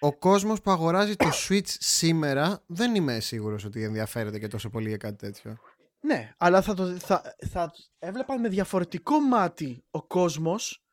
Ο 0.00 0.12
κόσμος 0.12 0.60
που 0.60 0.70
αγοράζει 0.70 1.16
το 1.16 1.30
Switch 1.32 1.68
σήμερα 1.78 2.62
δεν 2.66 2.94
είμαι 2.94 3.20
σίγουρος 3.20 3.64
ότι 3.64 3.82
ενδιαφέρεται 3.82 4.38
και 4.38 4.48
τόσο 4.48 4.70
πολύ 4.70 4.88
για 4.88 4.96
κάτι 4.96 5.16
τέτοιο. 5.16 5.56
Ναι, 6.00 6.34
αλλά 6.36 6.62
θα, 6.62 6.74
το, 6.74 6.86
θα, 6.86 7.36
θα 7.50 7.72
έβλεπαν 7.98 8.40
με 8.40 8.48
διαφορετικό 8.48 9.20
μάτι 9.20 9.84
ο 9.90 10.02
κόσμος 10.02 10.84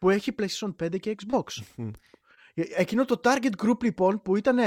που 0.00 0.10
έχει 0.10 0.34
PlayStation 0.38 0.74
5 0.82 1.00
και 1.00 1.14
Xbox. 1.22 1.44
Ε, 2.54 2.62
εκείνο 2.74 3.04
το 3.04 3.20
target 3.24 3.52
group 3.64 3.82
λοιπόν 3.82 4.22
που 4.22 4.36
ήταν 4.36 4.58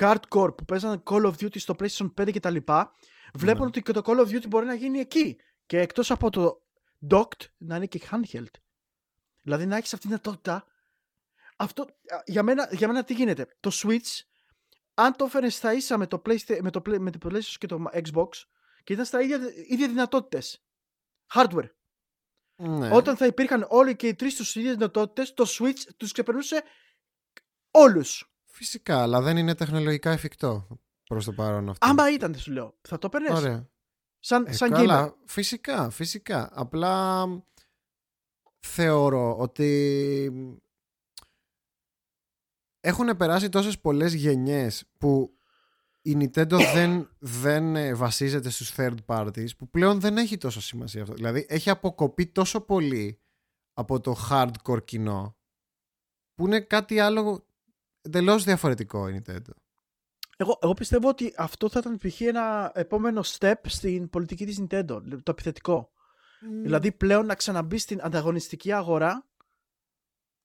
hardcore 0.00 0.56
που 0.56 0.64
παίζανε 0.66 1.02
Call 1.04 1.24
of 1.24 1.32
Duty 1.32 1.58
στο 1.58 1.74
PlayStation 1.78 2.12
5 2.20 2.32
και 2.32 2.40
τα 2.40 2.50
λοιπά 2.50 2.92
βλέπουν 3.34 3.60
ναι. 3.60 3.66
ότι 3.66 3.82
και 3.82 3.92
το 3.92 4.02
Call 4.04 4.26
of 4.26 4.28
Duty 4.28 4.48
μπορεί 4.48 4.66
να 4.66 4.74
γίνει 4.74 4.98
εκεί 4.98 5.36
και 5.66 5.80
εκτός 5.80 6.10
από 6.10 6.30
το 6.30 6.62
docked 7.10 7.46
να 7.56 7.76
είναι 7.76 7.86
και 7.86 8.00
handheld. 8.10 8.54
Δηλαδή 9.42 9.66
να 9.66 9.76
έχεις 9.76 9.92
αυτή 9.92 10.06
την 10.06 10.16
δυνατότητα 10.16 10.66
αυτό, 11.62 11.86
για, 12.24 12.42
μένα, 12.42 12.68
για 12.72 12.86
μένα 12.86 13.04
τι 13.04 13.14
γίνεται. 13.14 13.46
Το 13.60 13.70
Switch 13.72 14.20
αν 14.94 15.16
το 15.16 15.24
έφερες 15.24 15.54
στα 15.54 15.72
ίσα 15.72 15.98
με 15.98 16.06
το, 16.06 16.22
PlayStation, 16.26 16.58
με 16.60 16.70
το, 16.70 16.82
με 16.98 17.10
το 17.10 17.18
PlayStation 17.22 17.56
και 17.58 17.66
το 17.66 17.84
Xbox 17.92 18.28
και 18.84 18.92
ήταν 18.92 19.04
στα 19.04 19.22
ίδια, 19.22 19.38
ίδια 19.68 19.88
δυνατότητες 19.88 20.64
hardware 21.34 21.68
ναι. 22.56 22.94
Όταν 22.94 23.16
θα 23.16 23.26
υπήρχαν 23.26 23.66
όλοι 23.68 23.96
και 23.96 24.06
οι 24.08 24.14
τρεις 24.14 24.36
τους 24.36 24.54
ίδιες 24.56 24.72
δυνατότητες, 24.74 25.34
το 25.34 25.44
Switch 25.48 25.78
τους 25.96 26.12
ξεπερνούσε 26.12 26.62
όλους. 27.70 28.32
Φυσικά, 28.44 29.02
αλλά 29.02 29.20
δεν 29.20 29.36
είναι 29.36 29.54
τεχνολογικά 29.54 30.10
εφικτό 30.10 30.80
προς 31.04 31.24
το 31.24 31.32
παρόν 31.32 31.68
αυτό. 31.68 31.86
Άμα 31.86 32.12
ήταν, 32.12 32.34
σου 32.34 32.52
λέω, 32.52 32.78
θα 32.82 32.98
το 32.98 33.08
παίρνει. 33.08 33.32
Ωραία. 33.32 33.70
Σαν, 34.18 34.46
ε, 34.46 34.52
σαν 34.52 34.70
καλά, 34.70 35.16
Φυσικά, 35.24 35.90
φυσικά. 35.90 36.50
Απλά 36.52 37.26
θεωρώ 38.60 39.36
ότι 39.36 40.32
έχουν 42.84 43.16
περάσει 43.16 43.48
τόσες 43.48 43.80
πολλές 43.80 44.14
γενιές 44.14 44.84
που 44.98 45.36
η 46.02 46.16
Nintendo 46.20 46.60
δεν, 46.74 47.08
δεν 47.18 47.76
ε, 47.76 47.94
βασίζεται 47.94 48.50
στους 48.50 48.72
third 48.76 48.96
parties 49.06 49.56
που 49.58 49.68
πλέον 49.68 50.00
δεν 50.00 50.16
έχει 50.16 50.36
τόσο 50.36 50.60
σημασία 50.60 51.02
αυτό. 51.02 51.14
Δηλαδή 51.14 51.46
έχει 51.48 51.70
αποκοπεί 51.70 52.26
τόσο 52.26 52.60
πολύ 52.60 53.20
από 53.72 54.00
το 54.00 54.16
hardcore 54.30 54.84
κοινό 54.84 55.36
που 56.34 56.46
είναι 56.46 56.60
κάτι 56.60 56.98
άλλο 56.98 57.46
εντελώς 58.02 58.44
διαφορετικό 58.44 59.08
η 59.08 59.22
Nintendo. 59.22 59.52
Εγώ, 60.36 60.58
εγώ 60.62 60.74
πιστεύω 60.74 61.08
ότι 61.08 61.34
αυτό 61.36 61.68
θα 61.68 61.78
ήταν 61.78 61.98
π.χ. 61.98 62.20
ένα 62.20 62.72
επόμενο 62.74 63.20
step 63.24 63.54
στην 63.62 64.10
πολιτική 64.10 64.46
της 64.46 64.60
Nintendo, 64.60 65.02
το 65.22 65.30
επιθετικό. 65.30 65.90
Δηλαδή 66.62 66.92
πλέον 66.92 67.26
να 67.26 67.34
ξαναμπεί 67.34 67.78
στην 67.78 67.98
ανταγωνιστική 68.02 68.72
αγορά 68.72 69.26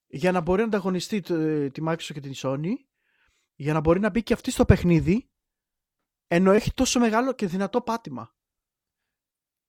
για 0.07 0.31
να 0.31 0.41
μπορεί 0.41 0.61
να 0.61 0.67
ανταγωνιστεί 0.67 1.21
τη 1.71 1.81
Microsoft 1.85 2.13
και 2.13 2.19
την 2.19 2.33
Sony 2.35 2.73
για 3.55 3.73
να 3.73 3.79
μπορεί 3.79 3.99
να 3.99 4.09
μπει 4.09 4.23
και 4.23 4.33
αυτή 4.33 4.51
στο 4.51 4.65
παιχνίδι 4.65 5.29
ενώ 6.27 6.51
έχει 6.51 6.73
τόσο 6.73 6.99
μεγάλο 6.99 7.33
και 7.33 7.47
δυνατό 7.47 7.81
πάτημα. 7.81 8.35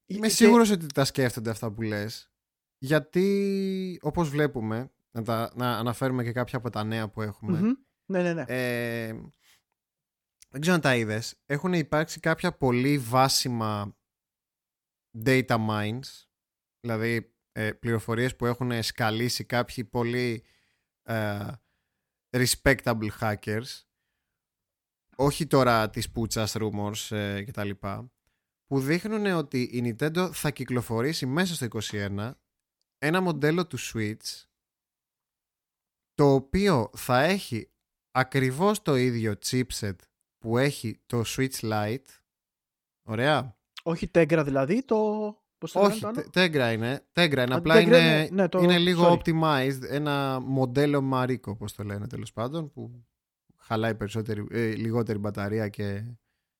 Είμαι 0.07 0.27
και... 0.27 0.33
σίγουρος 0.33 0.71
ότι 0.71 0.87
τα 0.87 1.05
σκέφτονται 1.05 1.51
αυτά 1.51 1.73
που 1.73 1.83
λες. 1.83 2.33
Γιατί 2.79 3.99
όπως 4.03 4.29
βλέπουμε, 4.29 4.93
να, 5.11 5.23
τα, 5.23 5.53
να 5.55 5.79
αναφέρουμε 5.79 6.25
και 6.25 6.33
κάποια 6.33 6.59
από 6.59 6.71
τα 6.71 6.85
νέα 6.85 7.09
που 7.09 7.23
εχουμε 7.23 7.61
Ναι, 8.05 8.23
ναι, 8.23 8.33
ναι. 8.33 8.45
Ε, 8.49 9.13
δεν 10.49 10.61
ξέρω 10.61 10.75
αν 10.77 10.81
τα 10.81 10.97
είδες. 10.97 11.41
Έχουν 11.47 11.73
υπάρξει 11.73 12.21
κάποια 12.21 12.57
πολύ 12.57 12.99
βάσιμα 12.99 13.97
data 15.25 15.69
mines, 15.69 16.27
δηλαδή 16.81 17.38
ε, 17.59 17.73
πληροφορίες 17.73 18.37
που 18.37 18.47
έχουν 18.47 18.83
σκαλίσει 18.83 19.45
κάποιοι 19.45 19.85
πολύ 19.85 20.45
ε, 21.03 21.47
respectable 22.31 23.09
hackers, 23.21 23.83
όχι 25.17 25.47
τώρα 25.47 25.91
τις 25.91 26.11
πουτσας 26.11 26.55
rumors 26.59 27.17
ε, 27.17 27.43
και 27.43 27.51
τα 27.51 27.65
λοιπά, 27.65 28.11
που 28.67 28.81
δείχνουν 28.81 29.27
ότι 29.27 29.63
η 29.63 29.97
Nintendo 29.99 30.31
θα 30.33 30.51
κυκλοφορήσει 30.51 31.27
μέσα 31.27 31.55
στο 31.55 31.67
2021 31.93 32.31
ένα 32.99 33.21
μοντέλο 33.21 33.67
του 33.67 33.79
Switch 33.81 34.45
το 36.15 36.35
οποίο 36.35 36.91
θα 36.97 37.23
έχει 37.23 37.71
ακριβώς 38.11 38.83
το 38.83 38.97
ίδιο 38.97 39.35
chipset 39.45 39.97
που 40.39 40.59
έχει 40.59 41.01
το 41.07 41.23
Switch 41.27 41.61
Lite. 41.61 42.09
Ωραία. 43.03 43.57
Όχι 43.83 44.11
Tegra 44.15 44.43
δηλαδή, 44.45 44.83
το... 44.83 45.43
Πώς 45.59 45.73
το 45.73 45.81
Όχι, 45.81 46.01
Tegra 46.33 46.71
είναι. 46.73 47.07
Tegra 47.13 47.45
είναι. 47.47 47.55
Απλά 47.55 47.81
είναι, 47.81 48.29
ναι, 48.33 48.49
το... 48.49 48.59
είναι 48.59 48.79
λίγο 48.79 49.05
sorry. 49.09 49.19
optimized. 49.19 49.83
Ένα 49.89 50.41
μοντέλο 50.41 51.11
Mariko, 51.13 51.47
όπως 51.47 51.73
το 51.73 51.85
λένε 51.85 52.07
τέλος 52.07 52.33
πάντων, 52.33 52.71
που 52.71 53.07
χαλάει 53.57 53.95
περισσότερη, 53.95 54.47
ε, 54.51 54.75
λιγότερη 54.75 55.19
μπαταρία 55.19 55.69
και 55.69 56.05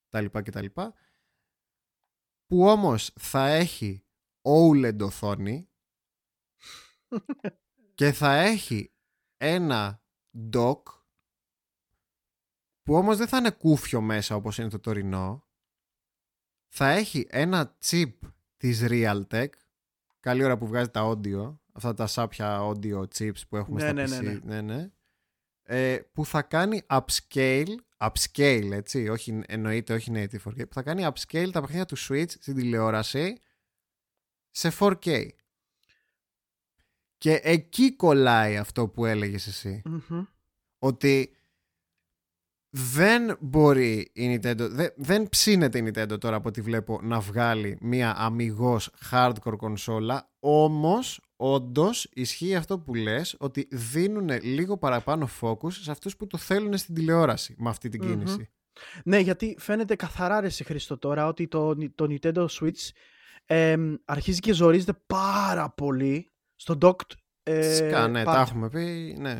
τα 0.09 0.21
λοιπά 0.21 0.41
και 0.41 0.51
τα 0.51 0.61
λοιπά. 0.61 0.93
Που 2.45 2.67
όμως 2.67 3.13
θα 3.19 3.47
έχει 3.47 4.03
OLED 4.41 4.99
οθόνη 4.99 5.69
και 7.95 8.11
θα 8.11 8.33
έχει 8.33 8.93
ένα 9.37 10.03
dock 10.53 10.81
που 12.83 12.95
όμως 12.95 13.17
δεν 13.17 13.27
θα 13.27 13.37
είναι 13.37 13.51
κούφιο 13.51 14.01
μέσα 14.01 14.35
όπως 14.35 14.57
είναι 14.57 14.69
το 14.69 14.79
τωρινό 14.79 15.47
θα 16.67 16.89
έχει 16.89 17.27
ένα 17.29 17.77
chip 17.85 18.13
της 18.59 18.85
Realtek 18.89 19.47
καλή 20.19 20.43
ώρα 20.43 20.57
που 20.57 20.67
βγάζει 20.67 20.89
τα 20.89 21.01
audio 21.11 21.55
αυτά 21.71 21.93
τα 21.93 22.07
σάπια 22.07 22.59
audio 22.61 23.03
chips 23.17 23.41
που 23.49 23.57
έχουμε 23.57 23.91
ναι, 23.91 24.07
στα 24.07 24.21
ναι, 24.21 24.31
PC 24.31 24.39
ναι, 24.43 24.61
ναι. 24.61 24.75
ναι, 24.75 24.89
Ε, 25.63 25.99
που 26.13 26.25
θα 26.25 26.41
κάνει 26.41 26.81
upscale 26.89 27.75
upscale 27.97 28.69
έτσι 28.71 29.07
όχι, 29.07 29.41
εννοείται 29.47 29.93
όχι 29.93 30.11
native 30.13 30.49
4K 30.49 30.67
που 30.67 30.73
θα 30.73 30.81
κάνει 30.81 31.07
upscale 31.13 31.49
τα 31.51 31.61
παιχνίδια 31.61 31.85
του 31.85 31.97
Switch 31.97 32.29
στην 32.29 32.55
τηλεόραση 32.55 33.37
σε 34.49 34.71
4K 34.79 35.27
και 37.17 37.39
εκεί 37.43 37.95
κολλάει 37.95 38.57
αυτό 38.57 38.87
που 38.87 39.05
έλεγες 39.05 39.47
εσύ. 39.47 39.81
Ότι 40.79 41.35
δεν 42.69 43.37
μπορεί 43.39 44.11
η 44.13 44.35
Nintendo, 44.35 44.67
δεν, 44.69 44.93
δεν 44.95 45.29
ψήνεται 45.29 45.77
η 45.77 45.91
Nintendo 45.93 46.19
τώρα 46.19 46.35
από 46.35 46.47
ό,τι 46.47 46.61
βλέπω 46.61 46.99
να 47.03 47.19
βγάλει 47.19 47.77
μια 47.81 48.13
αμυγός 48.17 48.91
hardcore 49.11 49.57
κονσόλα, 49.57 50.29
όμως 50.39 51.21
όντως 51.35 52.09
ισχύει 52.13 52.55
αυτό 52.55 52.79
που 52.79 52.95
λες 52.95 53.35
ότι 53.39 53.67
δίνουν 53.71 54.29
λίγο 54.41 54.77
παραπάνω 54.77 55.29
focus 55.41 55.71
σε 55.71 55.91
αυτούς 55.91 56.17
που 56.17 56.27
το 56.27 56.37
θέλουν 56.37 56.77
στην 56.77 56.95
τηλεόραση 56.95 57.55
με 57.57 57.69
αυτή 57.69 57.89
την 57.89 57.99
κινηση 57.99 58.49
Ναι, 59.03 59.19
γιατί 59.19 59.55
φαίνεται 59.59 59.95
καθαρά 59.95 60.39
ρε 60.39 60.49
σε 60.49 60.63
Χρήστο 60.63 60.97
τώρα 60.97 61.27
ότι 61.27 61.47
το, 61.47 61.75
το 61.95 62.07
Nintendo 62.09 62.45
Switch 62.45 62.89
αρχίζει 64.05 64.39
και 64.39 64.53
ζορίζεται 64.53 64.93
πάρα 65.07 65.69
πολύ 65.69 66.31
στο 66.55 66.77
docked 66.81 67.13
ε, 67.43 68.07
ναι, 68.07 68.23
τα 68.23 68.39
έχουμε 68.39 68.69
πει, 68.69 69.15
ναι. 69.19 69.37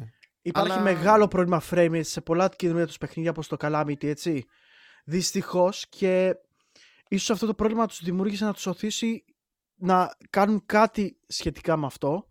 Υπάρχει 0.50 0.72
Αλλά... 0.72 0.82
μεγάλο 0.82 1.28
πρόβλημα 1.28 1.62
frame 1.70 2.00
σε 2.04 2.22
πολλά 2.22 2.50
κινούμενα 2.50 2.86
τους 2.86 2.98
παιχνίδια 2.98 3.32
όπως 3.32 3.48
το 3.48 3.58
Calamity, 3.60 4.04
έτσι. 4.04 4.46
Δυστυχώς 5.04 5.86
και 5.90 6.36
ίσως 7.08 7.30
αυτό 7.30 7.46
το 7.46 7.54
πρόβλημα 7.54 7.88
τους 7.88 8.04
δημιούργησε 8.04 8.46
να 8.46 8.54
τους 8.54 8.66
οθήσει 8.66 9.26
να 9.76 10.18
κάνουν 10.30 10.64
κάτι 10.66 11.20
σχετικά 11.28 11.78
με 11.78 11.86
αυτό 11.86 12.28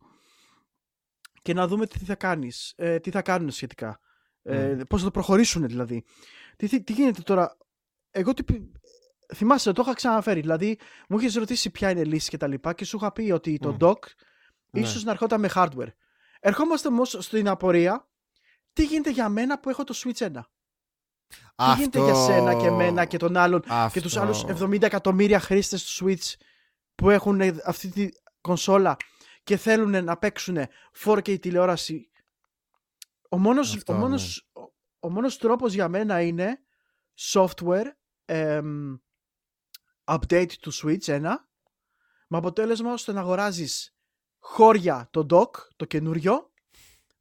και 1.43 1.55
να 1.55 1.67
δούμε 1.67 1.87
τι 1.87 1.99
θα 1.99 2.15
κάνεις, 2.15 2.73
ε, 2.77 2.99
τι 2.99 3.11
θα 3.11 3.23
κάνουν 3.23 3.51
σχετικά. 3.51 4.01
Ε, 4.43 4.81
πώς 4.89 5.01
θα 5.01 5.05
το 5.05 5.11
προχωρήσουν 5.11 5.67
δηλαδή. 5.67 6.05
Τι, 6.57 6.83
τι, 6.83 6.93
γίνεται 6.93 7.23
τώρα; 7.23 7.57
Εγώ 8.11 8.35
τι, 8.35 8.43
θυμάσαι, 9.35 9.73
το 9.73 9.83
είχα 9.83 9.95
ξαναφέρει. 9.95 10.41
Δηλαδή, 10.41 10.79
μου 11.09 11.19
είχες 11.19 11.35
ρωτήσει 11.35 11.71
ποια 11.71 11.91
είναι 11.91 12.01
η 12.01 12.05
λύση 12.05 12.29
και 12.29 12.37
τα 12.37 12.47
λοιπά 12.47 12.73
και 12.73 12.85
σου 12.85 12.97
είχα 12.97 13.13
πει 13.13 13.31
ότι 13.31 13.59
το 13.59 13.77
dock 13.81 13.99
ναι. 14.71 14.81
ίσως 14.81 15.05
να 15.05 15.11
ερχόταν 15.11 15.41
με 15.41 15.51
hardware. 15.55 15.93
Ερχόμαστε 16.41 16.89
όμως 16.89 17.17
στην 17.19 17.49
απορία, 17.49 18.08
τι 18.79 18.85
γίνεται 18.85 19.11
για 19.11 19.29
μένα 19.29 19.59
που 19.59 19.71
έχω 19.71 19.85
το 19.85 19.95
Switch 19.97 20.17
1. 20.17 20.31
Αυτό... 21.55 21.75
Τι 21.75 21.79
γίνεται 21.79 22.05
για 22.05 22.15
σένα 22.15 22.55
και 22.55 22.67
εμένα 22.67 23.05
και 23.05 23.17
τον 23.17 23.37
άλλον 23.37 23.65
και 23.93 24.01
τους 24.01 24.17
άλλους 24.17 24.45
70 24.45 24.83
εκατομμύρια 24.83 25.41
χρήστες 25.41 25.85
του 25.85 26.05
Switch 26.05 26.35
που 26.95 27.11
έχουν 27.11 27.41
αυτή 27.65 27.89
τη 27.89 28.09
κονσόλα 28.41 28.97
και 29.43 29.57
θέλουν 29.57 30.05
να 30.05 30.17
παίξουν 30.17 30.59
4K 31.05 31.41
τηλεόραση; 31.41 32.11
Ο 33.29 33.39
μόνος, 33.39 33.75
Αυτό, 33.75 33.93
ο 33.93 33.97
μόνος, 33.97 34.49
ναι. 34.59 34.65
ο, 34.99 35.11
μόνος 35.11 35.39
τρόπος 35.39 35.73
για 35.73 35.89
μένα 35.89 36.21
είναι 36.21 36.61
software 37.19 37.93
update 40.05 40.53
του 40.61 40.73
Switch 40.75 41.05
1 41.05 41.21
με 42.29 42.37
αποτέλεσμα 42.37 42.93
ώστε 42.93 43.13
να 43.13 43.21
αγοράζεις 43.21 43.97
χώρια 44.39 45.09
το 45.11 45.27
dock, 45.31 45.51
το 45.77 45.85
καινούριο, 45.85 46.53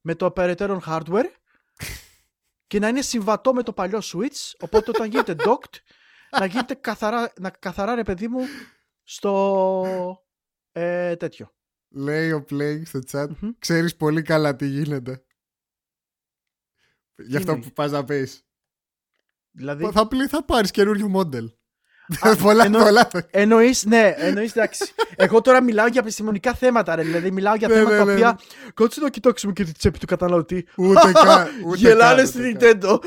με 0.01 0.15
το 0.15 0.31
περαιτέρω 0.31 0.81
hardware 0.85 1.31
και 2.67 2.79
να 2.79 2.87
είναι 2.87 3.01
συμβατό 3.01 3.53
με 3.53 3.63
το 3.63 3.73
παλιό 3.73 3.99
Switch, 4.03 4.53
οπότε 4.59 4.89
όταν 4.89 5.09
γίνεται 5.09 5.35
docked, 5.37 5.79
να 6.39 6.45
γίνεται 6.45 6.73
καθαρά, 6.73 7.33
να 7.39 7.49
καθαρά 7.49 7.95
ρε 7.95 8.03
παιδί 8.03 8.27
μου 8.27 8.45
στο 9.03 10.13
ε, 10.71 11.15
τέτοιο. 11.15 11.55
Λέει 11.89 12.31
ο 12.31 12.45
Playing 12.49 12.81
στο 12.85 12.99
chat, 13.11 13.27
ξέρεις 13.59 13.95
πολύ 13.95 14.21
καλά 14.21 14.55
τι 14.55 14.67
γίνεται. 14.67 15.25
Γι' 17.15 17.37
αυτό 17.37 17.59
που 17.59 17.71
πας 17.71 17.91
να 17.91 18.03
πεις. 18.03 18.47
Δηλαδή... 19.51 19.91
Θα, 19.91 20.07
θα 20.29 20.43
πάρεις 20.45 20.71
καινούριο 20.71 21.07
μόντελ. 21.07 21.56
πολλά, 22.43 22.65
εννο... 22.65 22.83
πολλά. 22.83 23.09
Εννοείς, 23.31 23.85
ναι, 23.85 24.13
εννοείς, 24.17 24.55
εντάξει. 24.55 24.85
Εγώ 25.15 25.41
τώρα 25.41 25.63
μιλάω 25.63 25.87
για 25.87 26.01
επιστημονικά 26.01 26.53
θέματα, 26.53 26.95
ρε. 26.95 27.03
Δηλαδή, 27.03 27.31
μιλάω 27.31 27.55
για 27.55 27.67
ναι, 27.67 27.73
θέματα 27.73 27.91
ναι, 27.91 27.97
τα 27.97 28.05
ναι. 28.05 28.13
οποία. 28.13 28.39
Κάτσε 28.73 29.01
να 29.01 29.09
κοιτάξουμε 29.09 29.53
και 29.53 29.63
τη 29.63 29.71
τσέπη 29.71 29.99
του 29.99 30.05
καταναλωτή. 30.05 30.67
Ούτε 30.75 31.11
καν. 31.25 31.47
Γελάνε 31.75 32.25
στην 32.25 32.57
Nintendo. 32.59 32.99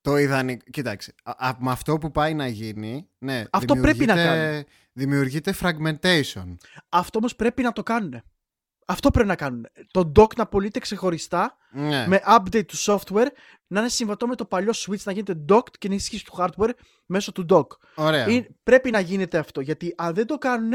Το 0.00 0.16
ιδανικό. 0.16 0.64
Κοίταξε. 0.70 1.14
Με 1.58 1.70
αυτό 1.70 1.98
που 1.98 2.10
πάει 2.10 2.34
να 2.34 2.46
γίνει. 2.46 3.08
Ναι, 3.18 3.44
αυτό 3.50 3.76
πρέπει 3.76 4.06
να 4.06 4.14
κάνει. 4.14 4.64
Δημιουργείται 4.92 5.54
fragmentation. 5.60 6.56
Αυτό 6.88 7.18
όμως 7.18 7.36
πρέπει 7.36 7.62
να 7.62 7.72
το 7.72 7.82
κάνουν. 7.82 8.22
Αυτό 8.90 9.10
πρέπει 9.10 9.28
να 9.28 9.36
κάνουν. 9.36 9.66
Το 9.90 10.12
dock 10.16 10.36
να 10.36 10.46
πωλείται 10.46 10.78
ξεχωριστά 10.78 11.56
ναι. 11.72 12.06
με 12.06 12.20
update 12.26 12.66
του 12.66 12.76
software 12.76 13.26
να 13.66 13.80
είναι 13.80 13.88
συμβατό 13.88 14.26
με 14.26 14.34
το 14.34 14.44
παλιό 14.44 14.72
switch 14.74 15.02
να 15.02 15.12
γίνεται 15.12 15.44
docked 15.48 15.78
και 15.78 15.88
να 15.88 15.94
ισχύσει 15.94 16.24
του 16.24 16.34
hardware 16.38 16.70
μέσω 17.06 17.32
του 17.32 17.46
dock. 17.48 17.66
Ωραία. 17.94 18.26
Ή, 18.26 18.46
πρέπει 18.62 18.90
να 18.90 19.00
γίνεται 19.00 19.38
αυτό 19.38 19.60
γιατί 19.60 19.94
αν 19.96 20.14
δεν 20.14 20.26
το 20.26 20.38
κάνουν 20.38 20.72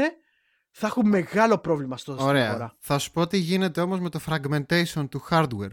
θα 0.70 0.86
έχουν 0.86 1.08
μεγάλο 1.08 1.58
πρόβλημα 1.58 1.96
στο 1.96 2.16
Ωραία. 2.18 2.76
Θα 2.78 2.98
σου 2.98 3.10
πω 3.10 3.26
τι 3.26 3.36
γίνεται 3.36 3.80
όμως 3.80 4.00
με 4.00 4.08
το 4.08 4.20
fragmentation 4.26 5.08
του 5.10 5.26
hardware. 5.30 5.72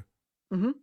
mm 0.55 0.73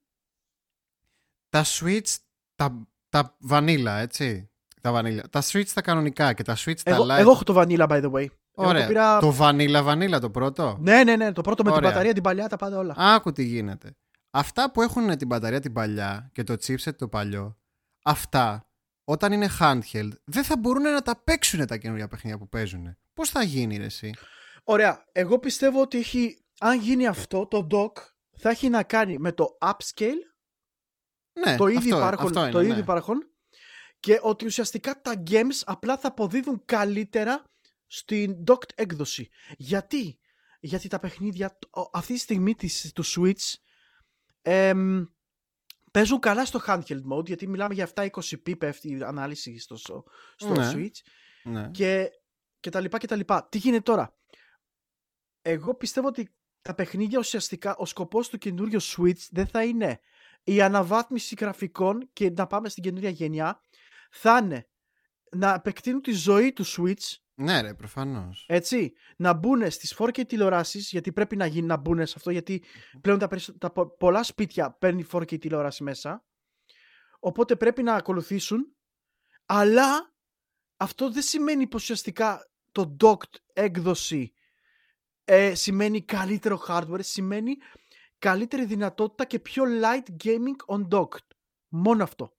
Τα 1.48 1.64
switch, 1.64 2.16
τα, 2.54 2.88
τα 3.08 3.36
vanilla 3.50 3.96
έτσι. 3.98 4.50
Τα, 4.80 4.92
vanilla. 4.94 5.30
τα 5.30 5.42
switch 5.42 5.68
τα 5.74 5.82
κανονικά 5.82 6.32
και 6.32 6.42
τα 6.42 6.56
switch 6.56 6.80
εγώ, 6.82 7.06
τα 7.06 7.14
light. 7.14 7.20
Εγώ 7.20 7.30
έχω 7.30 7.44
το 7.44 7.54
vanilla 7.56 7.88
by 7.88 8.02
the 8.04 8.10
way. 8.12 8.26
Ωραία. 8.66 8.82
Το, 8.82 8.88
πήρα... 8.88 9.18
το 9.18 9.36
Vanilla 9.38 9.86
Vanilla 9.88 10.20
το 10.20 10.30
πρώτο; 10.30 10.76
Ναι, 10.80 11.04
ναι, 11.04 11.16
ναι. 11.16 11.32
Το 11.32 11.40
πρώτο 11.40 11.64
με 11.64 11.72
την 11.72 11.80
μπαταρία 11.80 12.12
την 12.12 12.22
παλιά, 12.22 12.48
τα 12.48 12.56
πάντα 12.56 12.78
όλα. 12.78 12.94
Άκου 12.96 13.32
τι 13.32 13.44
γίνεται. 13.44 13.96
Αυτά 14.30 14.70
που 14.70 14.82
έχουν 14.82 15.16
την 15.16 15.26
μπαταρία 15.26 15.60
την 15.60 15.72
παλιά 15.72 16.30
και 16.32 16.42
το 16.42 16.52
chipset 16.52 16.94
το 16.96 17.08
παλιό, 17.08 17.58
αυτά 18.04 18.70
όταν 19.04 19.32
είναι 19.32 19.48
handheld 19.60 20.10
δεν 20.24 20.44
θα 20.44 20.56
μπορούν 20.56 20.82
να 20.82 21.02
τα 21.02 21.22
παίξουν 21.24 21.66
τα 21.66 21.76
καινούργια 21.76 22.08
παιχνίδια 22.08 22.38
που 22.38 22.48
παίζουν. 22.48 22.96
Πώς 23.14 23.30
θα 23.30 23.42
γίνει, 23.42 23.76
ρε, 23.76 23.84
εσύ; 23.84 24.14
Ωραία. 24.64 25.04
Εγώ 25.12 25.38
πιστεύω 25.38 25.80
ότι 25.80 25.98
έχει, 25.98 26.44
αν 26.60 26.80
γίνει 26.80 27.06
αυτό, 27.06 27.46
το 27.46 27.66
dock 27.70 27.92
θα 28.36 28.50
έχει 28.50 28.68
να 28.68 28.82
κάνει 28.82 29.18
με 29.18 29.32
το 29.32 29.58
upscale. 29.60 30.22
Ναι, 31.44 31.56
το 31.56 31.66
ήδη 31.66 31.88
υπάρχον, 31.88 32.26
αυτό 32.26 32.40
είναι, 32.40 32.50
το 32.50 32.60
ναι. 32.60 32.66
ήδη 32.66 32.84
και 34.00 34.18
ότι 34.22 34.44
ουσιαστικά 34.44 35.00
τα 35.00 35.22
games 35.30 35.62
απλά 35.64 35.96
θα 35.98 36.08
αποδίδουν 36.08 36.62
καλύτερα 36.64 37.42
στην 37.88 38.44
docked 38.46 38.70
έκδοση. 38.74 39.28
Γιατί; 39.56 40.18
Γιατί 40.60 40.88
τα 40.88 40.98
παιχνίδια 40.98 41.58
αυτή 41.92 42.12
τη 42.12 42.18
στιγμή 42.18 42.54
της, 42.54 42.92
του 42.94 43.04
Switch 43.04 43.54
εμ, 44.42 45.04
παίζουν 45.90 46.18
καλά 46.18 46.44
στο 46.44 46.60
handheld 46.66 47.02
mode 47.12 47.26
γιατί 47.26 47.46
μιλάμε 47.46 47.74
για 47.74 47.90
720p 47.94 48.58
πέφτει 48.58 48.90
η 48.90 49.02
ανάλυση 49.02 49.58
στο, 49.58 49.76
στο 49.76 50.54
ναι. 50.54 50.72
Switch 50.74 51.00
ναι. 51.44 51.70
και, 51.70 52.10
και 52.60 52.70
τα 52.70 52.80
λοιπά 52.80 52.98
και 52.98 53.06
τα 53.06 53.16
λοιπά. 53.16 53.48
Τι 53.48 53.58
γίνεται 53.58 53.82
τώρα; 53.82 54.16
Εγώ 55.42 55.74
πιστεύω 55.74 56.06
ότι 56.08 56.34
τα 56.62 56.74
παιχνίδια 56.74 57.18
ουσιαστικά 57.18 57.76
ο 57.76 57.86
σκοπός 57.86 58.28
του 58.28 58.38
καινούριου 58.38 58.82
Switch 58.82 59.26
δεν 59.30 59.46
θα 59.46 59.64
είναι 59.64 60.00
η 60.44 60.62
αναβάθμιση 60.62 61.36
γραφικών 61.40 62.10
και 62.12 62.30
να 62.30 62.46
πάμε 62.46 62.68
στην 62.68 62.82
καινούργια 62.82 63.10
γενιά 63.10 63.60
θα 64.10 64.38
είναι 64.42 64.68
να 65.36 65.54
επεκτείνουν 65.54 66.02
τη 66.02 66.12
ζωή 66.12 66.52
του 66.52 66.64
Switch. 66.66 67.16
Ναι, 67.34 67.60
ρε, 67.60 67.74
προφανώς. 67.74 68.44
έτσι, 68.48 68.92
να 69.16 69.32
μπουν 69.32 69.70
στις 69.70 69.94
4K 69.98 70.26
τηλεοράσεις 70.26 70.90
γιατί 70.90 71.12
πρέπει 71.12 71.36
να 71.36 71.46
γίνει 71.46 71.66
να 71.66 71.76
μπουν 71.76 72.06
σε 72.06 72.14
αυτό 72.16 72.30
γιατί 72.30 72.64
πλέον 73.00 73.18
τα, 73.18 73.28
περισσο- 73.28 73.58
τα 73.58 73.70
πο- 73.72 73.96
πολλά 73.96 74.22
σπίτια 74.22 74.72
παίρνει 74.72 75.06
4K 75.12 75.38
τηλεόραση 75.40 75.82
μέσα. 75.82 76.24
Οπότε 77.20 77.56
πρέπει 77.56 77.82
να 77.82 77.94
ακολουθήσουν 77.94 78.76
αλλά 79.46 80.14
αυτό 80.76 81.10
δεν 81.10 81.22
σημαίνει 81.22 81.66
πως 81.66 81.82
ουσιαστικά 81.82 82.50
το 82.72 82.96
docked 83.00 83.34
έκδοση 83.52 84.32
ε, 85.24 85.54
σημαίνει 85.54 86.02
καλύτερο 86.04 86.62
hardware 86.68 86.98
σημαίνει 87.02 87.56
καλύτερη 88.18 88.64
δυνατότητα 88.64 89.24
και 89.24 89.38
πιο 89.38 89.64
light 89.82 90.24
gaming 90.24 90.76
on 90.76 90.88
docked. 90.88 91.26
Μόνο 91.68 92.02
αυτό 92.02 92.37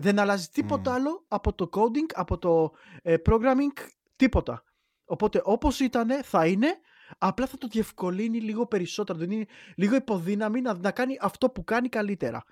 δεν 0.00 0.18
αλλάζει 0.18 0.48
τίποτα 0.48 0.90
Μμμ. 0.90 0.96
άλλο 0.98 1.24
από 1.28 1.52
το 1.52 1.68
coding, 1.72 2.12
από 2.14 2.38
το 2.38 2.72
ε, 3.02 3.16
programming, 3.26 3.72
τίποτα. 4.16 4.64
Οπότε 5.04 5.40
όπως 5.44 5.80
ήταν 5.80 6.24
θα 6.24 6.46
είναι, 6.46 6.78
απλά 7.18 7.46
θα 7.46 7.58
το 7.58 7.66
διευκολύνει 7.66 8.40
λίγο 8.40 8.66
περισσότερο, 8.66 9.18
δεν 9.18 9.30
είναι 9.30 9.46
λίγο 9.76 9.94
υποδύναμη 9.94 10.60
να, 10.60 10.74
να 10.74 10.90
κάνει 10.90 11.16
αυτό 11.20 11.50
που 11.50 11.64
κάνει 11.64 11.88
καλύτερα. 11.88 12.44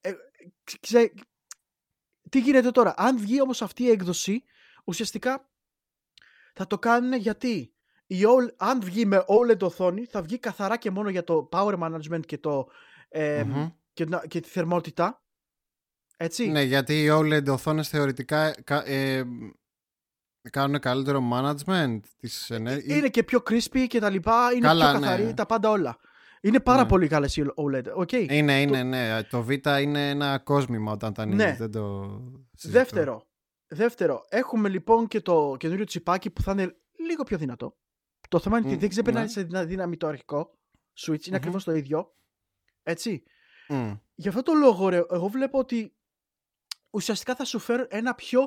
Ε, 0.00 0.12
ξε- 0.64 0.80
ξε- 0.80 1.12
τι 2.30 2.40
γίνεται 2.40 2.70
τώρα, 2.70 2.94
αν 2.96 3.18
βγει 3.18 3.40
όμως 3.40 3.62
αυτή 3.62 3.82
η 3.82 3.90
έκδοση, 3.90 4.44
ουσιαστικά 4.84 5.48
θα 6.54 6.66
το 6.66 6.78
κάνουν 6.78 7.12
γιατί 7.12 7.72
η 8.06 8.16
OL 8.22 8.54
αν 8.56 8.80
βγει 8.82 9.06
με 9.06 9.24
OLED 9.28 9.58
οθόνη 9.60 10.04
θα 10.04 10.22
βγει 10.22 10.38
καθαρά 10.38 10.76
και 10.76 10.90
μόνο 10.90 11.08
για 11.08 11.24
το 11.24 11.48
power 11.52 11.78
management 11.78 12.26
και, 12.26 12.38
το, 12.38 12.68
ε, 13.08 13.42
Μμμ. 13.44 13.68
και, 13.92 14.04
να- 14.04 14.26
και 14.26 14.40
τη 14.40 14.48
θερμότητα. 14.48 15.20
Έτσι. 16.16 16.48
Ναι, 16.48 16.62
γιατί 16.62 17.02
οι 17.02 17.08
OLED 17.10 17.46
οθόνε 17.48 17.82
θεωρητικά 17.82 18.50
κα- 18.64 18.86
ε, 18.88 19.24
κάνουν 20.50 20.78
καλύτερο 20.80 21.22
management 21.32 21.98
της 22.16 22.50
ενέργειας. 22.50 22.98
Είναι 22.98 23.08
και 23.08 23.22
πιο 23.24 23.42
crispy 23.50 23.86
και 23.88 24.00
τα 24.00 24.10
λοιπά, 24.10 24.52
είναι 24.52 24.66
Καλά, 24.66 24.90
πιο 24.90 25.00
καθαρή, 25.00 25.22
ναι. 25.24 25.34
τα 25.34 25.46
πάντα 25.46 25.70
όλα. 25.70 25.96
Είναι 26.40 26.60
πάρα 26.60 26.82
Ναι. 26.82 26.88
πολύ 26.88 27.08
καλές 27.08 27.36
οι 27.36 27.44
OLED. 27.54 27.84
Okay. 27.98 28.26
Είναι, 28.30 28.60
είναι, 28.60 28.82
ναι. 28.82 29.22
Το 29.22 29.42
Β 29.42 29.50
είναι 29.80 30.08
ένα 30.10 30.38
κόσμημα 30.38 30.92
όταν 30.92 31.12
τα 31.12 31.22
ανοίγεις. 31.22 31.44
Ναι. 31.44 31.56
Δεν 31.58 31.70
το 31.70 32.06
συζητώ. 32.54 32.78
Δεύτερο, 32.78 33.26
δεύτερο, 33.66 34.24
έχουμε 34.28 34.68
λοιπόν 34.68 35.06
και 35.08 35.20
το 35.20 35.56
καινούριο 35.58 35.84
τσιπάκι 35.84 36.30
που 36.30 36.42
θα 36.42 36.52
είναι 36.52 36.76
λίγο 37.06 37.22
πιο 37.22 37.38
δυνατό. 37.38 37.76
Το 38.28 38.38
θέμα 38.38 38.56
είναι 38.58 38.66
ότι 38.66 38.74
Μμ, 38.76 38.80
δεν 38.80 38.88
ξεπερνάει 38.88 39.22
ναι. 39.22 39.28
σε 39.28 39.42
δυνα- 39.42 39.64
δύναμη 39.64 39.96
το 39.96 40.06
αρχικό 40.06 40.58
Switch, 41.00 41.08
είναι 41.08 41.18
Μμμ. 41.28 41.34
ακριβώς 41.34 41.64
το 41.64 41.72
ίδιο. 41.74 42.14
Έτσι. 42.82 43.22
Μμ. 43.68 43.92
Γι' 44.14 44.28
αυτό 44.28 44.42
το 44.42 44.52
λόγο, 44.52 44.88
ρε, 44.88 44.96
εγώ 45.10 45.28
βλέπω 45.28 45.58
ότι 45.58 45.95
ουσιαστικά 46.96 47.34
θα 47.34 47.44
σου 47.44 47.58
φέρω 47.58 47.86
ένα 47.88 48.14
πιο 48.14 48.40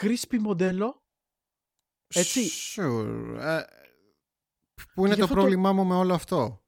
crispy 0.00 0.38
μοντέλο. 0.40 1.02
Έτσι. 2.14 2.48
Sure. 2.74 3.36
Ε, 3.38 3.62
πού 4.94 5.04
είναι 5.06 5.14
γι' 5.14 5.18
το 5.18 5.24
αυτό 5.24 5.34
το- 5.34 5.40
πρόβλημά 5.40 5.72
μου 5.72 5.84
με 5.84 5.94
όλο 5.94 6.14
αυτό. 6.14 6.62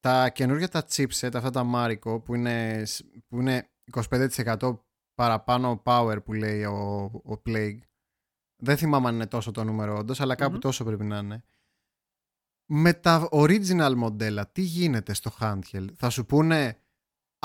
Τα 0.00 0.28
καινούργια 0.30 0.68
τα 0.68 0.84
chipset, 0.90 1.34
αυτά 1.34 1.50
τα 1.50 1.70
Marico, 1.74 2.24
που 2.24 2.34
είναι, 2.34 2.84
σ- 2.84 3.04
που 3.28 3.40
είναι 3.40 3.70
25% 3.92 4.78
παραπάνω 5.14 5.82
power 5.84 6.18
που 6.24 6.32
λέει 6.32 6.64
ο, 6.64 7.02
ο 7.24 7.42
Plague. 7.46 7.78
Δεν 8.62 8.76
θυμάμαι 8.76 9.08
αν 9.08 9.14
είναι 9.14 9.26
τόσο 9.26 9.50
το 9.50 9.64
νούμερο 9.64 9.96
όντως, 9.96 10.20
αλλά 10.20 10.34
κάπου 10.34 10.52
Μμμ. 10.52 10.58
τόσο 10.60 10.84
πρέπει 10.84 11.04
να 11.04 11.18
είναι. 11.18 11.44
Με 12.70 12.92
τα 12.94 13.28
original 13.32 13.94
μοντέλα, 13.96 14.48
τι 14.50 14.62
γίνεται 14.62 15.14
στο 15.14 15.30
handheld; 15.40 15.88
Θα 15.96 16.10
σου 16.10 16.26
πούνε, 16.26 16.81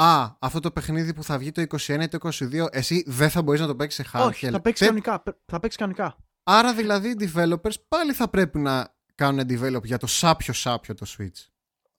α, 0.02 0.36
αυτό 0.40 0.60
το 0.60 0.72
παιχνίδι 0.72 1.14
που 1.14 1.24
θα 1.24 1.38
βγει 1.38 1.52
το 1.52 1.62
21 1.62 2.00
ή 2.02 2.08
το 2.08 2.18
22, 2.22 2.66
εσύ 2.72 3.04
δεν 3.08 3.30
θα 3.30 3.42
μπορείς 3.42 3.62
να 3.62 3.68
το 3.68 3.76
παίξεις 3.76 4.06
σε 4.06 4.12
handheld. 4.18 4.26
Όχι, 4.28 4.50
θα 4.50 4.62
παίξεις 4.62 4.88
Τε- 4.88 4.88
κανονικά. 5.04 5.20
πε- 5.20 5.36
Θα 5.46 5.60
παίξεις 5.60 5.80
κανονικά. 5.80 6.18
Άρα 6.44 6.74
δηλαδή 6.74 7.10
οι 7.10 7.32
developers 7.36 7.74
πάλι 7.88 8.14
θα 8.14 8.28
πρέπει 8.30 8.60
να 8.60 8.96
κάνουν 9.16 9.40
develop 9.50 9.84
για 9.84 9.98
το 9.98 10.08
σάπιο 10.08 10.54
σάπιο 10.54 10.94
το 10.94 11.06
Switch. 11.18 11.46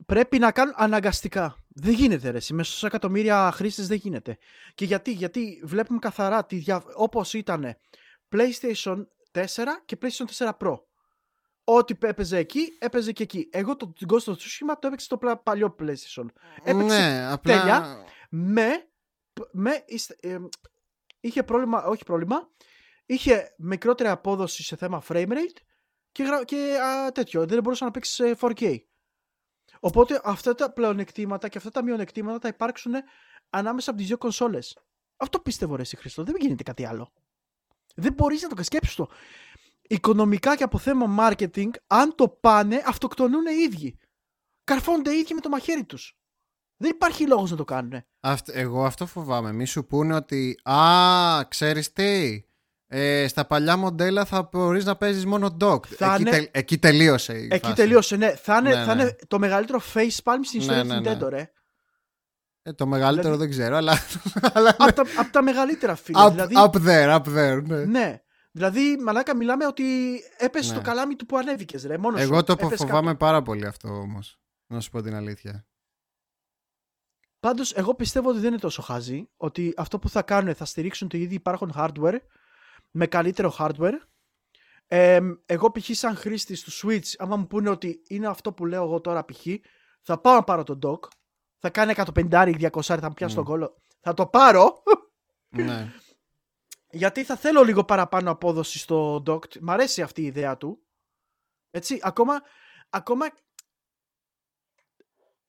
Πρέπει 0.06 0.38
να 0.38 0.52
κάνουν 0.52 0.74
αναγκαστικά. 0.76 1.56
Δεν 1.68 1.92
γίνεται 1.94 2.30
ρε. 2.30 2.36
εσύ, 2.36 2.54
Μέσα 2.54 2.72
σε 2.76 2.86
εκατομμύρια 2.86 3.50
χρήστες 3.54 3.86
δεν 3.88 3.96
γίνεται. 3.96 4.38
Και 4.74 4.84
γιατί, 4.84 5.12
γιατί 5.12 5.60
βλέπουμε 5.64 5.98
καθαρά 5.98 6.44
τη 6.46 6.56
δια... 6.56 6.82
όπως 6.94 7.34
ήταν 7.34 7.76
PlayStation 8.36 8.96
4 9.32 9.44
και 9.84 9.98
PlayStation 10.02 10.46
4 10.46 10.50
Pro. 10.60 10.74
Ό,τι 11.70 11.94
έπαιζε 12.00 12.36
εκεί, 12.38 12.76
έπαιζε 12.78 13.12
και 13.12 13.22
εκεί. 13.22 13.48
Εγώ 13.52 13.76
το 13.76 13.92
Ghost 14.08 14.24
of 14.24 14.32
Tsushima 14.32 14.74
το 14.80 14.86
έπαιξε 14.86 15.04
στο 15.04 15.18
πλα- 15.18 15.36
παλιό 15.36 15.74
PlayStation. 15.78 16.26
Έπαιξε 16.64 16.98
ναι, 16.98 17.26
απλά... 17.30 17.58
τέλεια. 17.60 18.04
Με, 18.30 18.88
με 19.52 19.82
είστε- 19.86 20.24
ε, 20.24 20.38
είχε 21.20 21.42
πρόβλημα, 21.42 21.84
όχι 21.84 22.04
πρόβλημα, 22.04 22.48
είχε 23.06 23.54
μικρότερη 23.58 24.08
απόδοση 24.08 24.62
σε 24.62 24.76
θέμα 24.76 25.02
frame 25.08 25.28
rate 25.28 25.60
και, 26.12 26.22
γρα- 26.22 26.44
και 26.44 26.78
α, 26.80 27.12
τέτοιο. 27.12 27.46
Δεν 27.46 27.62
μπορούσε 27.62 27.84
να 27.84 27.90
παίξει 27.90 28.12
σε 28.12 28.36
4K. 28.40 28.76
Οπότε 29.80 30.20
αυτά 30.24 30.54
τα 30.54 30.72
πλεονεκτήματα 30.72 31.48
και 31.48 31.58
αυτά 31.58 31.70
τα 31.70 31.82
μειονεκτήματα 31.82 32.38
θα 32.40 32.48
υπάρξουν 32.48 32.92
ανάμεσα 33.50 33.90
από 33.90 33.98
τις 33.98 34.08
δύο 34.08 34.18
κονσόλες. 34.18 34.78
Αυτό 35.16 35.40
πίστευω 35.40 35.76
ρε 35.76 35.82
εσύ 35.82 35.96
Χριστό. 35.96 36.24
Δεν 36.24 36.34
γίνεται 36.38 36.62
κάτι 36.62 36.84
άλλο. 36.86 37.12
Δεν 37.94 38.12
μπορείς 38.12 38.42
να 38.42 38.48
το 38.48 38.62
σκέψεις 38.62 38.94
το. 38.94 39.08
Οικονομικά 39.90 40.56
και 40.56 40.62
από 40.62 40.78
θέμα 40.78 41.06
marketing, 41.30 41.70
αν 41.86 42.14
το 42.14 42.28
πάνε, 42.28 42.82
αυτοκτονούν 42.86 43.44
οι 43.46 43.62
ίδιοι. 43.62 43.98
Καρφώνται 44.64 45.10
οι 45.14 45.18
ίδιοι 45.18 45.34
με 45.34 45.40
το 45.40 45.48
μαχαίρι 45.48 45.84
τους. 45.84 46.16
Δεν 46.76 46.90
υπάρχει 46.90 47.26
λόγος 47.26 47.50
να 47.50 47.56
το 47.56 47.64
κάνουν. 47.64 48.04
Αυτ- 48.20 48.50
εγώ 48.52 48.84
αυτό 48.84 49.06
φοβάμαι. 49.06 49.52
Μη 49.52 49.64
σου 49.66 49.86
πούνε 49.86 50.14
ότι 50.14 50.60
«Α, 50.62 51.44
ξέρεις 51.48 51.92
τι, 51.92 52.42
ε, 52.86 53.28
στα 53.28 53.46
παλιά 53.46 53.76
μοντέλα 53.76 54.24
θα 54.24 54.48
μπορείς 54.52 54.84
να 54.84 54.96
παίζεις 54.96 55.26
μόνο 55.26 55.56
dock». 55.60 55.86
Θα 55.86 56.12
εκεί, 56.12 56.20
είναι- 56.20 56.30
τελ- 56.30 56.48
εκεί 56.56 56.78
τελείωσε 56.78 57.32
η 57.38 57.48
Εκεί 57.50 57.58
φάση. 57.64 57.74
τελείωσε, 57.74 58.16
ναι. 58.16 58.30
Θα 58.36 58.56
είναι, 58.56 58.68
Ναι, 58.74 58.84
θα 58.84 58.94
ναι. 58.94 59.02
είναι 59.02 59.16
το 59.28 59.38
μεγαλύτερο 59.38 59.80
facepalm 59.94 60.38
στην 60.44 60.60
ιστορία 60.60 60.84
Ναι, 60.84 60.96
της 61.00 61.06
ναι, 61.06 61.12
Nintendo, 61.16 61.20
ναι. 61.20 61.28
ρε. 61.28 61.50
Ε, 62.62 62.72
το 62.72 62.86
μεγαλύτερο 62.86 63.34
Δηλαδή- 63.36 63.54
δεν 63.54 63.62
ξέρω, 63.64 63.76
αλλά... 63.76 63.98
αλλά 64.54 64.74
από, 64.78 64.92
τα, 64.92 65.04
απ' 65.16 65.30
τα 65.30 65.42
μεγαλύτερα 65.42 65.94
φίλε. 65.94 66.26
up, 66.26 66.30
δηλαδή, 66.30 66.54
up 66.58 66.70
there, 66.86 67.14
up 67.20 67.22
there, 67.36 67.62
ναι. 67.66 67.84
ναι. 67.84 68.22
Δηλαδή, 68.58 68.96
μαλάκα, 69.02 69.36
μιλάμε 69.36 69.66
ότι 69.66 70.18
έπεσε 70.38 70.70
Ναι. 70.70 70.76
το 70.78 70.82
καλάμι 70.84 71.16
του 71.16 71.26
που 71.26 71.36
ανέβηκες, 71.36 71.84
ρε. 71.84 71.98
Μόνος 71.98 72.20
Εγώ 72.20 72.36
σου. 72.36 72.42
το 72.42 72.52
Έπεσε 72.52 72.76
φοβάμαι 72.76 73.06
κάτω. 73.06 73.16
πάρα 73.16 73.42
πολύ 73.42 73.66
αυτό 73.66 73.88
όμως. 73.88 74.38
Να 74.66 74.80
σου 74.80 74.90
πω 74.90 75.02
την 75.02 75.14
αλήθεια. 75.14 75.66
Πάντως, 77.40 77.72
εγώ 77.74 77.94
πιστεύω 77.94 78.28
ότι 78.28 78.38
δεν 78.38 78.50
είναι 78.50 78.60
τόσο 78.60 78.82
χάζι. 78.82 79.28
Ότι 79.36 79.74
αυτό 79.76 79.98
που 79.98 80.08
θα 80.08 80.22
κάνουν 80.22 80.54
θα 80.54 80.64
στηρίξουν 80.64 81.08
το 81.08 81.16
ήδη 81.16 81.34
υπάρχον 81.34 81.72
hardware 81.76 82.18
με 82.90 83.06
καλύτερο 83.06 83.54
hardware. 83.58 83.98
Ε, 84.86 85.20
εγώ 85.46 85.70
π.χ. 85.70 85.84
σαν 85.90 86.16
χρήστη 86.16 86.62
του 86.62 86.70
Switch, 86.72 87.12
άμα 87.18 87.36
μου 87.36 87.46
πούνε 87.46 87.70
ότι 87.70 88.02
είναι 88.08 88.26
αυτό 88.26 88.52
που 88.52 88.66
λέω 88.66 88.82
εγώ 88.84 89.00
τώρα 89.00 89.24
π.χ., 89.24 89.46
θα 90.02 90.18
πάω 90.20 90.34
να 90.34 90.42
πάρω 90.44 90.62
το 90.62 90.78
dock. 90.82 91.08
Θα 91.58 91.70
κάνει 91.70 91.92
150-200, 91.96 92.80
θα 92.82 93.00
μου 93.08 93.14
πιάσει 93.14 93.32
Mm. 93.32 93.36
τον 93.36 93.44
κόλλο. 93.44 93.82
Θα 94.00 94.14
το 94.14 94.26
πάρω. 94.26 94.82
ναι. 95.48 95.92
Γιατί 96.90 97.24
θα 97.24 97.36
θέλω 97.36 97.62
λίγο 97.62 97.84
παραπάνω 97.84 98.30
απόδοση 98.30 98.78
στο 98.78 99.22
docked. 99.26 99.58
Μ' 99.60 99.70
αρέσει 99.70 100.02
αυτή 100.02 100.22
η 100.22 100.24
ιδέα 100.26 100.56
του. 100.56 100.82
Έτσι, 101.70 101.98
ακόμα, 102.02 102.42
ακόμα 102.90 103.26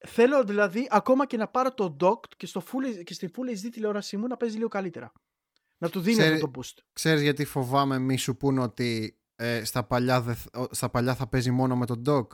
θέλω 0.07 0.43
δηλαδή 0.43 0.87
ακόμα 0.91 1.25
και 1.25 1.37
να 1.37 1.47
πάρω 1.47 1.73
το 1.73 1.95
docked 1.99 2.35
και, 2.37 2.45
στο 2.45 2.63
full, 2.71 3.03
και 3.03 3.13
στη 3.13 3.31
Full 3.35 3.49
HD 3.65 3.69
τηλεόρασή 3.71 4.17
μου 4.17 4.27
να 4.27 4.37
παίζει 4.37 4.55
λίγο 4.55 4.67
καλύτερα. 4.67 5.11
Να 5.77 5.89
του 5.89 5.99
δίνει 6.01 6.17
Ξέρει- 6.17 6.33
αυτό 6.33 6.47
το 6.51 6.59
boost. 6.59 6.77
Ξέρεις 6.93 7.21
γιατί 7.21 7.45
φοβάμαι 7.45 7.99
μη 7.99 8.17
σου 8.17 8.37
πούνε 8.37 8.61
ότι 8.61 9.19
ε, 9.35 9.63
στα, 9.63 9.83
παλιά 9.83 10.21
δε- 10.21 10.35
ο- 10.59 10.67
στα 10.73 10.89
παλιά 10.89 11.15
θα 11.15 11.27
παίζει 11.27 11.51
μόνο 11.51 11.75
με 11.75 11.85
τον 11.85 12.03
dock. 12.07 12.27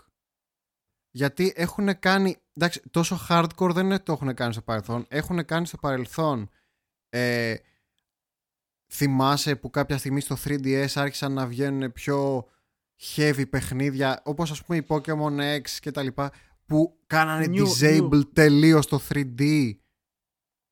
Γιατί 1.12 1.54
έχουν 1.56 2.00
κάνει. 2.00 2.36
Εντάξει, 2.54 2.82
τόσο 2.92 3.18
hardcore 3.30 3.70
δεν 3.74 3.86
είναι 3.86 4.00
το 4.00 4.12
έχουν 4.12 4.34
κάνει 4.34 4.54
στο 4.54 4.62
παρελθόν. 4.62 5.06
Έχουν 5.10 5.46
κάνει 5.46 5.66
στο 5.68 5.78
παρελθόν. 5.78 6.50
Ε, 7.10 7.56
θυμάσαι 8.92 9.56
που 9.56 9.70
κάποια 9.70 9.98
στιγμή 9.98 10.20
στο 10.22 10.36
3DS 10.44 10.88
άρχισαν 10.96 11.34
να 11.34 11.48
βγαίνουν 11.48 11.92
πιο 11.92 12.48
heavy 13.16 13.50
παιχνίδια 13.50 14.22
όπως 14.26 14.52
ας 14.52 14.64
πούμε 14.64 14.78
η 14.78 14.86
Pokemon 14.88 15.40
X 15.40 15.62
και 15.80 15.92
τα 15.92 16.02
λοιπά 16.04 16.32
που 16.66 17.00
κάνανε 17.08 17.46
New- 17.50 17.66
disable 17.66 18.10
new. 18.14 18.34
τελείως 18.34 18.88
το 18.88 19.00
3D 19.10 19.72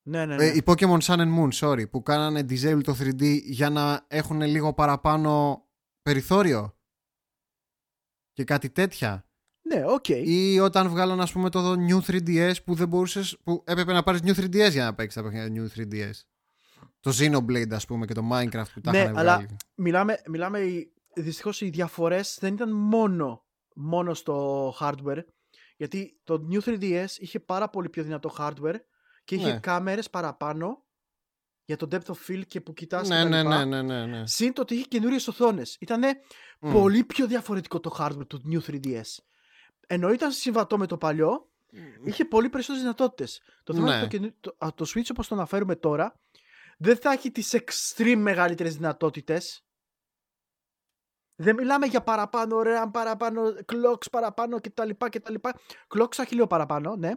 Ναι, 0.07 0.25
ναι, 0.25 0.35
ναι. 0.35 0.45
ε, 0.45 0.55
η 0.55 0.61
Pokemon 0.65 0.97
Sun 0.99 1.17
and 1.17 1.37
Moon, 1.37 1.49
sorry, 1.51 1.89
που 1.89 2.03
κάνανε 2.03 2.39
disable 2.49 2.81
το 2.83 2.95
3D 2.99 3.41
για 3.43 3.69
να 3.69 4.05
έχουν 4.07 4.41
λίγο 4.41 4.73
παραπάνω 4.73 5.63
περιθώριο. 6.01 6.77
Και 8.33 8.43
κάτι 8.43 8.69
τέτοια. 8.69 9.25
ναι, 9.61 9.83
οκ. 9.85 10.07
Ή 10.09 10.59
όταν 10.59 10.89
βγάλαν, 10.89 11.21
ας 11.21 11.31
πούμε, 11.31 11.49
το 11.49 11.73
New 11.89 11.99
3DS 12.01 12.53
που 12.65 12.73
δεν 12.75 12.87
μπορούσες, 12.87 13.37
που 13.43 13.63
έπρεπε 13.65 13.93
να 13.93 14.03
πάρεις 14.03 14.21
New 14.23 14.33
3DS 14.39 14.71
για 14.71 14.83
να 14.83 14.93
παίξεις 14.95 15.21
τα 15.21 15.29
παιχνίδια 15.29 15.63
New 15.63 15.79
3DS. 15.79 16.11
Το 17.03 17.11
Xenoblade, 17.19 17.71
ας 17.71 17.85
πούμε, 17.85 18.05
και 18.05 18.13
το 18.13 18.21
Minecraft 18.31 18.71
που 18.73 18.81
τα 18.81 18.91
Ναι, 18.91 18.97
είχαν 18.99 19.17
αλλά- 19.17 19.33
βγάλει. 19.37 19.55
Μιλάμε, 19.75 20.21
μιλάμε 20.29 20.59
δυστυχώς 21.15 21.61
οι 21.61 21.69
διαφορές 21.69 22.37
δεν 22.41 22.53
ήταν 22.53 22.71
μόνο, 22.71 23.45
μόνο 23.75 24.13
στο 24.13 24.69
hardware. 24.79 25.23
Γιατί 25.77 26.19
το 26.23 26.47
New 26.51 26.59
3DS 26.65 27.05
είχε 27.17 27.39
πάρα 27.39 27.69
πολύ 27.69 27.89
πιο 27.89 28.03
δυνατό 28.03 28.33
hardware 28.37 28.75
και 29.23 29.35
είχε 29.35 29.51
Ναι. 29.51 29.59
κάμερες 29.59 30.09
παραπάνω 30.09 30.83
για 31.65 31.75
το 31.77 31.87
depth 31.91 32.05
of 32.13 32.15
field 32.31 32.41
και 32.47 32.61
που 32.61 32.73
κοιτάς 32.73 33.07
Ναι, 33.09 33.15
και 33.15 33.21
τα 33.23 33.29
ναι, 33.29 33.41
λοιπά. 33.41 33.65
ναι, 33.65 33.81
ναι, 33.81 34.05
ναι, 34.05 34.17
ναι. 34.17 34.27
Συν 34.27 34.53
το 34.53 34.61
ότι 34.61 34.73
είχε 34.75 34.85
καινούριες 34.85 35.27
οθόνες. 35.27 35.77
Ήταν 35.79 36.01
Μμ. 36.59 36.71
πολύ 36.71 37.03
πιο 37.03 37.27
διαφορετικό 37.27 37.79
το 37.79 37.95
hardware 37.99 38.27
του 38.27 38.41
New 38.51 38.59
3DS. 38.69 39.01
Ενώ 39.87 40.11
ήταν 40.11 40.31
συμβατό 40.31 40.77
με 40.77 40.85
το 40.87 40.97
παλιό, 40.97 41.49
είχε 42.05 42.25
πολύ 42.25 42.49
περισσότερες 42.49 42.81
δυνατότητες. 42.81 43.41
Το 43.63 43.73
θέμα 43.73 43.85
Ναι. 43.87 43.93
είναι 43.93 44.03
ότι 44.03 44.09
το, 44.17 44.17
καινού- 44.21 44.35
το, 44.39 44.55
α, 44.65 44.69
το 44.75 44.85
Switch 44.95 45.07
όπως 45.11 45.27
το 45.27 45.35
αναφέρουμε 45.35 45.75
τώρα 45.75 46.19
δεν 46.77 46.97
θα 46.97 47.11
έχει 47.11 47.31
τις 47.31 47.55
extreme 47.55 48.15
μεγαλύτερες 48.17 48.75
δυνατότητες. 48.75 49.65
Δεν 51.35 51.55
μιλάμε 51.55 51.85
για 51.85 52.03
παραπάνω 52.03 52.61
RAM, 52.65 52.89
παραπάνω 52.91 53.41
clocks, 53.71 54.05
παραπάνω 54.11 54.59
κτλ. 54.61 54.89
κτλ. 55.09 55.33
Clocks 55.95 56.13
θα 56.13 56.21
έχει 56.21 56.33
λίγο 56.33 56.47
παραπάνω, 56.47 56.95
ναι. 56.95 57.11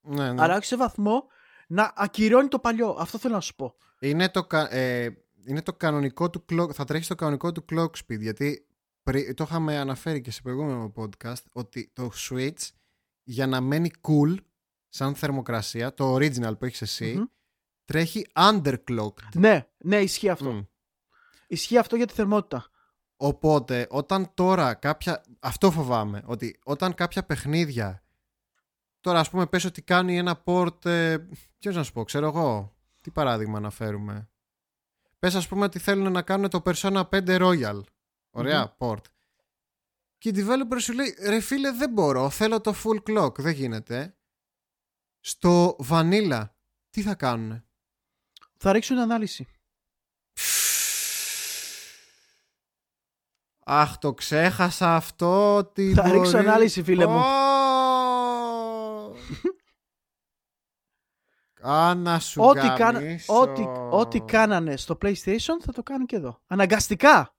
Ναι, 0.00 0.32
ναι. 0.32 0.42
Αλλά 0.42 0.56
όχι 0.56 0.64
σε 0.66 0.76
βαθμό 0.76 1.26
να 1.68 1.92
ακυρώνει 1.96 2.48
το 2.48 2.58
παλιό. 2.58 2.96
Αυτό 2.98 3.18
θέλω 3.18 3.34
να 3.34 3.40
σου 3.40 3.54
πω. 3.54 3.74
Είναι 4.00 4.28
το, 4.28 4.44
κα- 4.46 4.72
ε, 4.74 5.24
είναι 5.46 5.62
το 5.62 5.72
κανονικό 5.74 6.30
του 6.30 6.44
clock, 6.52 6.72
θα 6.72 6.84
τρέχει 6.84 7.04
στο 7.04 7.14
κανονικό 7.14 7.52
του 7.52 7.64
clock 7.70 7.90
speed 7.90 8.18
γιατί 8.20 8.66
πρι- 9.02 9.34
το 9.36 9.44
είχαμε 9.44 9.78
αναφέρει 9.78 10.20
και 10.20 10.30
σε 10.30 10.42
προηγούμενο 10.42 10.92
podcast 10.96 11.42
ότι 11.52 11.90
το 11.92 12.10
Switch 12.30 12.68
για 13.22 13.46
να 13.46 13.60
μένει 13.60 13.90
cool 14.02 14.34
σαν 14.88 15.14
θερμοκρασία, 15.14 15.94
το 15.94 16.14
original 16.14 16.58
που 16.58 16.64
έχεις 16.64 16.82
εσύ, 16.82 17.14
Μμμ. 17.16 17.24
Τρέχει 17.84 18.26
underclocked. 18.34 19.34
Ναι, 19.34 19.66
ναι, 19.78 20.00
ισχύει 20.00 20.28
αυτό. 20.28 20.52
Μμ. 20.52 20.60
Ισχύει 21.46 21.78
αυτό 21.78 21.96
για 21.96 22.06
τη 22.06 22.14
θερμότητα. 22.14 22.66
Οπότε 23.16 23.86
όταν 23.90 24.34
τώρα 24.34 24.74
κάποια, 24.74 25.22
αυτό 25.38 25.70
φοβάμαι, 25.70 26.22
ότι 26.26 26.58
όταν 26.64 26.94
κάποια 26.94 27.24
παιχνίδια, 27.24 28.04
τώρα 29.00 29.20
ας 29.20 29.30
πούμε 29.30 29.46
πες 29.46 29.64
ότι 29.64 29.82
κάνει 29.82 30.18
ένα 30.18 30.42
port, 30.44 30.84
ε, 30.84 31.16
ποιος 31.58 31.74
να 31.74 31.82
σου 31.82 31.92
πω, 31.92 32.04
ξέρω 32.04 32.26
εγώ, 32.26 32.76
τι 33.00 33.10
παράδειγμα 33.10 33.60
να 33.60 33.70
φέρουμε. 33.70 34.28
Πες 35.18 35.34
ας 35.34 35.48
πούμε 35.48 35.64
ότι 35.64 35.78
θέλουν 35.78 36.12
να 36.12 36.22
κάνουν 36.22 36.50
το 36.50 36.62
Persona 36.64 37.02
5 37.08 37.38
Royal, 37.40 37.80
ωραία, 38.30 38.76
port. 38.78 39.02
Και 40.18 40.28
η 40.28 40.32
developer 40.36 40.76
σου 40.78 40.92
λέει, 40.92 41.16
ρε 41.26 41.40
φίλε 41.40 41.70
δεν 41.72 41.90
μπορώ, 41.90 42.30
θέλω 42.30 42.60
το 42.60 42.74
full 42.84 43.02
clock, 43.10 43.38
δεν 43.38 43.52
γίνεται. 43.52 44.16
Στο 45.20 45.76
Vanilla, 45.88 46.44
τι 46.90 47.02
θα 47.02 47.14
κάνουνε; 47.14 47.64
Θα 48.66 48.72
ρίξουν 48.72 48.98
ανάλυση. 48.98 49.46
Αχ, 53.64 53.98
το 53.98 54.14
ξέχασα 54.14 54.94
αυτό 54.96 55.54
ότι 55.56 55.92
Θα 55.94 56.02
ρίξω 56.02 56.18
μπορεί- 56.30 56.36
ανάλυση, 56.36 56.82
φίλε 56.82 57.06
μου. 57.06 57.18
Ω! 57.18 57.22
Άνα 61.60 62.18
σου 62.18 62.42
Ό,τι, 62.44 62.58
κάνα- 62.60 62.98
γαμίσω. 63.00 63.40
ό,τι, 63.40 63.62
ό,τι 63.90 64.20
κάνανε 64.20 64.76
στο 64.76 64.98
PlayStation 65.02 65.56
θα 65.60 65.72
το 65.74 65.82
κάνουν 65.82 66.06
και 66.06 66.16
εδώ. 66.16 66.40
Αναγκαστικά. 66.46 67.34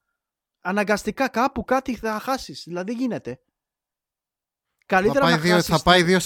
Αναγκαστικά 0.62 1.28
κάπου 1.30 1.64
κάτι 1.64 1.96
θα 1.96 2.20
χάσεις. 2.20 2.64
Δηλαδή 2.66 2.96
δεν 2.96 3.40
γίνεται. 4.90 5.20
θα 5.20 5.20
Καλύτερα 5.20 5.26
πάει, 5.26 5.34
να 5.34 5.40
δύο, 5.40 5.54
χάσεις... 5.54 5.76
θα 5.76 5.84
πάει 5.84 6.18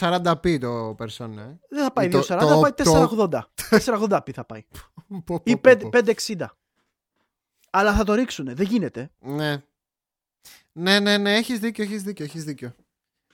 240p 0.43 0.59
το 0.59 0.95
Persona. 0.99 1.37
Ε. 1.37 1.57
Δεν 1.69 1.83
θα 1.83 1.91
πάει 1.93 2.05
Ή 2.05 2.09
το- 2.09 2.19
240, 2.19 2.23
θα 2.27 2.37
το- 2.37 2.59
πάει 2.59 2.71
το- 2.71 3.27
480. 3.29 3.39
480p 3.69 4.31
θα 4.33 4.45
πάει. 4.45 4.63
Πω, 5.07 5.21
πω, 5.25 5.41
Ή 5.43 5.57
πω, 5.57 5.69
5, 5.69 5.79
πω. 5.79 5.89
560. 5.91 6.45
Αλλά 7.71 7.93
θα 7.93 8.03
το 8.03 8.13
ρίξουνε. 8.13 8.53
Δεν 8.53 8.65
γίνεται. 8.65 9.11
Ναι. 9.19 9.63
Ναι, 10.71 10.99
ναι, 10.99 11.17
ναι, 11.17 11.35
έχεις 11.35 11.59
δίκιο, 11.59 11.83
έχεις 11.83 12.03
δίκιο, 12.03 12.25
έχεις 12.25 12.43
δίκιο. 12.43 12.75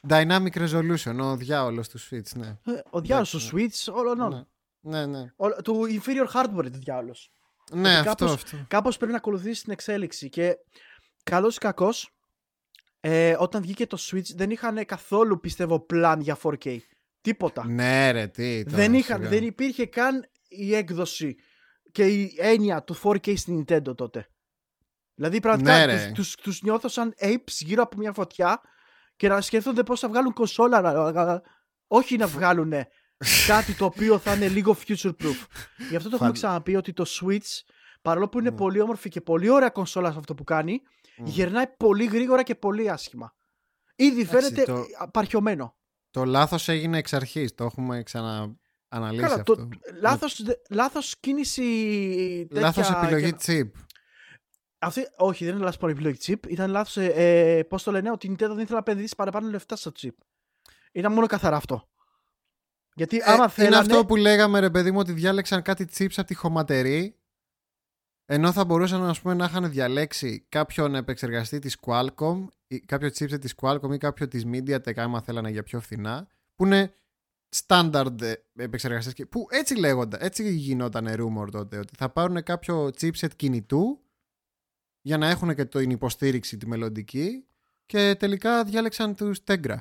Dynamic 0.09 0.51
Resolution, 0.53 1.17
ο 1.19 1.35
διάολος 1.35 1.89
του 1.89 1.99
Switch, 1.99 2.31
ναι. 2.35 2.47
Ε, 2.47 2.81
Ο 2.89 3.01
διάολος 3.01 3.29
του 3.29 3.37
ναι. 3.37 3.63
Switch, 3.65 3.93
όλων 3.93 4.19
όλων. 4.19 4.47
Ναι, 4.79 5.05
ναι, 5.05 5.19
ναι. 5.19 5.31
Όλο- 5.35 5.61
Του 5.63 5.81
inferior 5.89 6.27
hardware 6.33 6.65
είναι 6.65 6.75
ο 6.77 6.79
διάολος. 6.79 7.31
Ναι, 7.71 7.89
Ότι 7.99 8.07
αυτό, 8.07 8.25
κάπως- 8.25 8.33
αυτό. 8.33 8.57
κάπως 8.67 8.97
πρέπει 8.97 9.11
να 9.11 9.17
ακολουθήσει 9.17 9.63
την 9.63 9.71
εξέλιξη 9.71 10.29
και 10.29 10.57
καλός 11.23 11.55
ή 11.55 11.59
κακός 11.59 12.14
ε, 13.07 13.35
όταν 13.39 13.61
βγήκε 13.61 13.87
το 13.87 13.97
Switch 13.99 14.35
δεν 14.35 14.49
είχαν 14.49 14.85
καθόλου 14.85 15.39
πιστεύω 15.39 15.85
plan 15.93 16.17
για 16.19 16.37
4K 16.43 16.77
τίποτα 17.21 17.65
Ναι, 17.67 18.11
ρε, 18.11 18.27
τι. 18.27 18.63
τώρα, 18.63 18.77
δεν, 18.77 18.93
είχαν, 18.93 19.17
σιγά. 19.17 19.29
δεν 19.29 19.43
υπήρχε 19.43 19.85
καν 19.85 20.25
η 20.47 20.75
έκδοση 20.75 21.35
και 21.91 22.05
η 22.07 22.35
έννοια 22.37 22.83
του 22.83 22.95
4K 23.03 23.37
στην 23.37 23.59
Nintendo 23.67 23.95
τότε 23.97 24.27
δηλαδή 25.15 25.39
πραγματικά 25.39 25.77
Ναι, 25.77 25.85
ρε. 25.85 26.11
τους, 26.11 26.13
τους, 26.13 26.35
τους 26.35 26.61
νιώθω 26.61 26.87
σαν 26.87 27.13
apes 27.19 27.51
γύρω 27.59 27.83
από 27.83 27.97
μια 27.97 28.13
φωτιά 28.13 28.61
και 29.15 29.27
να 29.27 29.41
σκέφτονται 29.41 29.83
πώς 29.83 29.99
θα 29.99 30.07
βγάλουν 30.07 30.33
κονσόλα 30.33 30.81
να- 30.81 31.11
να- 31.11 31.41
όχι 31.87 32.17
να 32.17 32.27
βγάλουν 32.27 32.73
κάτι 33.47 33.73
το 33.73 33.85
οποίο 33.85 34.17
θα 34.17 34.33
είναι 34.33 34.47
λίγο 34.47 34.77
future 34.87 35.09
proof 35.23 35.45
γι' 35.89 35.95
αυτό 35.95 36.09
το 36.09 36.15
έχουμε 36.15 36.17
Φαν- 36.17 36.33
ξαναπεί 36.33 36.75
ότι 36.75 36.93
το 36.93 37.05
Switch 37.07 37.61
παρόλο 38.01 38.29
που 38.29 38.39
είναι 38.39 38.49
Ναι. 38.49 38.55
πολύ 38.55 38.79
όμορφη 38.81 39.09
και 39.09 39.21
πολύ 39.21 39.49
ωραία 39.49 39.69
κονσόλα 39.69 40.11
σε 40.11 40.17
αυτό 40.17 40.35
που 40.35 40.43
κάνει 40.43 40.81
Μμ. 41.17 41.25
γερνάει 41.25 41.67
πολύ 41.77 42.05
γρήγορα 42.05 42.43
και 42.43 42.55
πολύ 42.55 42.89
άσχημα 42.89 43.35
ήδη 43.95 44.21
Εντάξει, 44.21 44.45
φαίνεται 44.47 44.63
το- 44.71 44.85
απαρχιωμένο 44.97 45.75
Το 46.11 46.25
λάθος 46.25 46.67
έγινε 46.69 46.97
εξ 46.97 47.13
αρχής, 47.13 47.53
το 47.55 47.63
έχουμε 47.63 48.03
ξανααναλύσει 48.03 49.21
Καλά, 49.21 49.33
αυτό. 49.33 49.55
το, 49.55 49.69
λάθος, 50.01 50.43
δε- 50.43 50.53
λάθος 50.69 51.15
κίνηση 51.19 51.63
τέτοια, 52.49 52.61
Λάθος 52.65 52.89
επιλογή 52.89 53.33
και- 53.33 53.61
chip. 53.63 53.79
Αυτή, 54.79 55.01
όχι, 55.17 55.45
δεν 55.45 55.55
είναι 55.55 55.63
λάθος 55.63 55.89
επιλογή 55.91 56.17
chip. 56.25 56.47
Ήταν 56.49 56.71
λάθος, 56.71 56.97
ε, 56.97 57.11
ε, 57.57 57.63
πώς 57.63 57.83
το 57.83 57.91
λένε, 57.91 58.11
ότι 58.11 58.27
η 58.27 58.29
Nintendo 58.31 58.37
δεν 58.37 58.49
ήθελε 58.59 58.65
να 58.69 58.77
επενδύσει 58.77 59.15
παραπάνω 59.15 59.49
λεφτά 59.49 59.75
στο 59.75 59.91
chip. 60.01 60.09
Ήταν 60.91 61.13
μόνο 61.13 61.27
καθαρά 61.27 61.55
αυτό. 61.55 61.89
Γιατί 62.95 63.21
άμα 63.23 63.43
Ε, 63.43 63.47
θέλανε... 63.49 63.75
Είναι 63.75 63.85
αυτό 63.85 64.05
που 64.05 64.15
λέγαμε 64.15 64.59
ρε 64.59 64.69
παιδί 64.69 64.91
μου 64.91 64.97
ότι 64.99 65.11
διάλεξαν 65.11 65.61
κάτι 65.61 65.87
chips 65.97 66.13
από 66.15 66.27
τη 66.27 66.33
χωματερή 66.33 67.14
ενώ 68.25 68.51
θα 68.51 68.65
μπορούσαν 68.65 69.03
ας 69.03 69.21
πούμε, 69.21 69.33
να 69.33 69.45
είχαν 69.45 69.69
διαλέξει 69.69 70.45
κάποιον 70.49 70.95
επεξεργαστή 70.95 71.59
της 71.59 71.77
Qualcomm 71.81 72.45
ή 72.67 72.79
κάποιο 72.79 73.07
chipset 73.07 73.39
της 73.41 73.53
Qualcomm 73.61 73.93
ή 73.93 73.97
κάποιο 73.97 74.27
της 74.27 74.45
MediaTek 74.45 74.97
άμα 74.97 75.21
θέλανε 75.21 75.49
για 75.49 75.63
πιο 75.63 75.79
φθηνά 75.79 76.27
που 76.55 76.65
είναι 76.65 76.93
standard 77.67 78.21
ε, 78.21 78.33
επεξεργαστές 78.55 79.13
και- 79.13 79.25
που 79.25 79.47
έτσι 79.49 79.75
λέγονταν, 79.75 80.19
έτσι 80.23 80.53
γινόταν 80.53 81.07
rumor 81.07 81.47
τότε 81.51 81.77
ότι 81.77 81.93
θα 81.97 82.09
πάρουν 82.09 82.43
κάποιο 82.43 82.85
chipset 82.85 83.35
κινητού 83.35 83.99
για 85.01 85.17
να 85.17 85.29
έχουν 85.29 85.55
και 85.55 85.65
την 85.65 85.89
υποστήριξη 85.89 86.57
τη 86.57 86.67
μελλοντική 86.67 87.45
και 87.85 88.15
τελικά 88.15 88.63
διάλεξαν 88.63 89.15
τους 89.15 89.39
Tegra. 89.47 89.77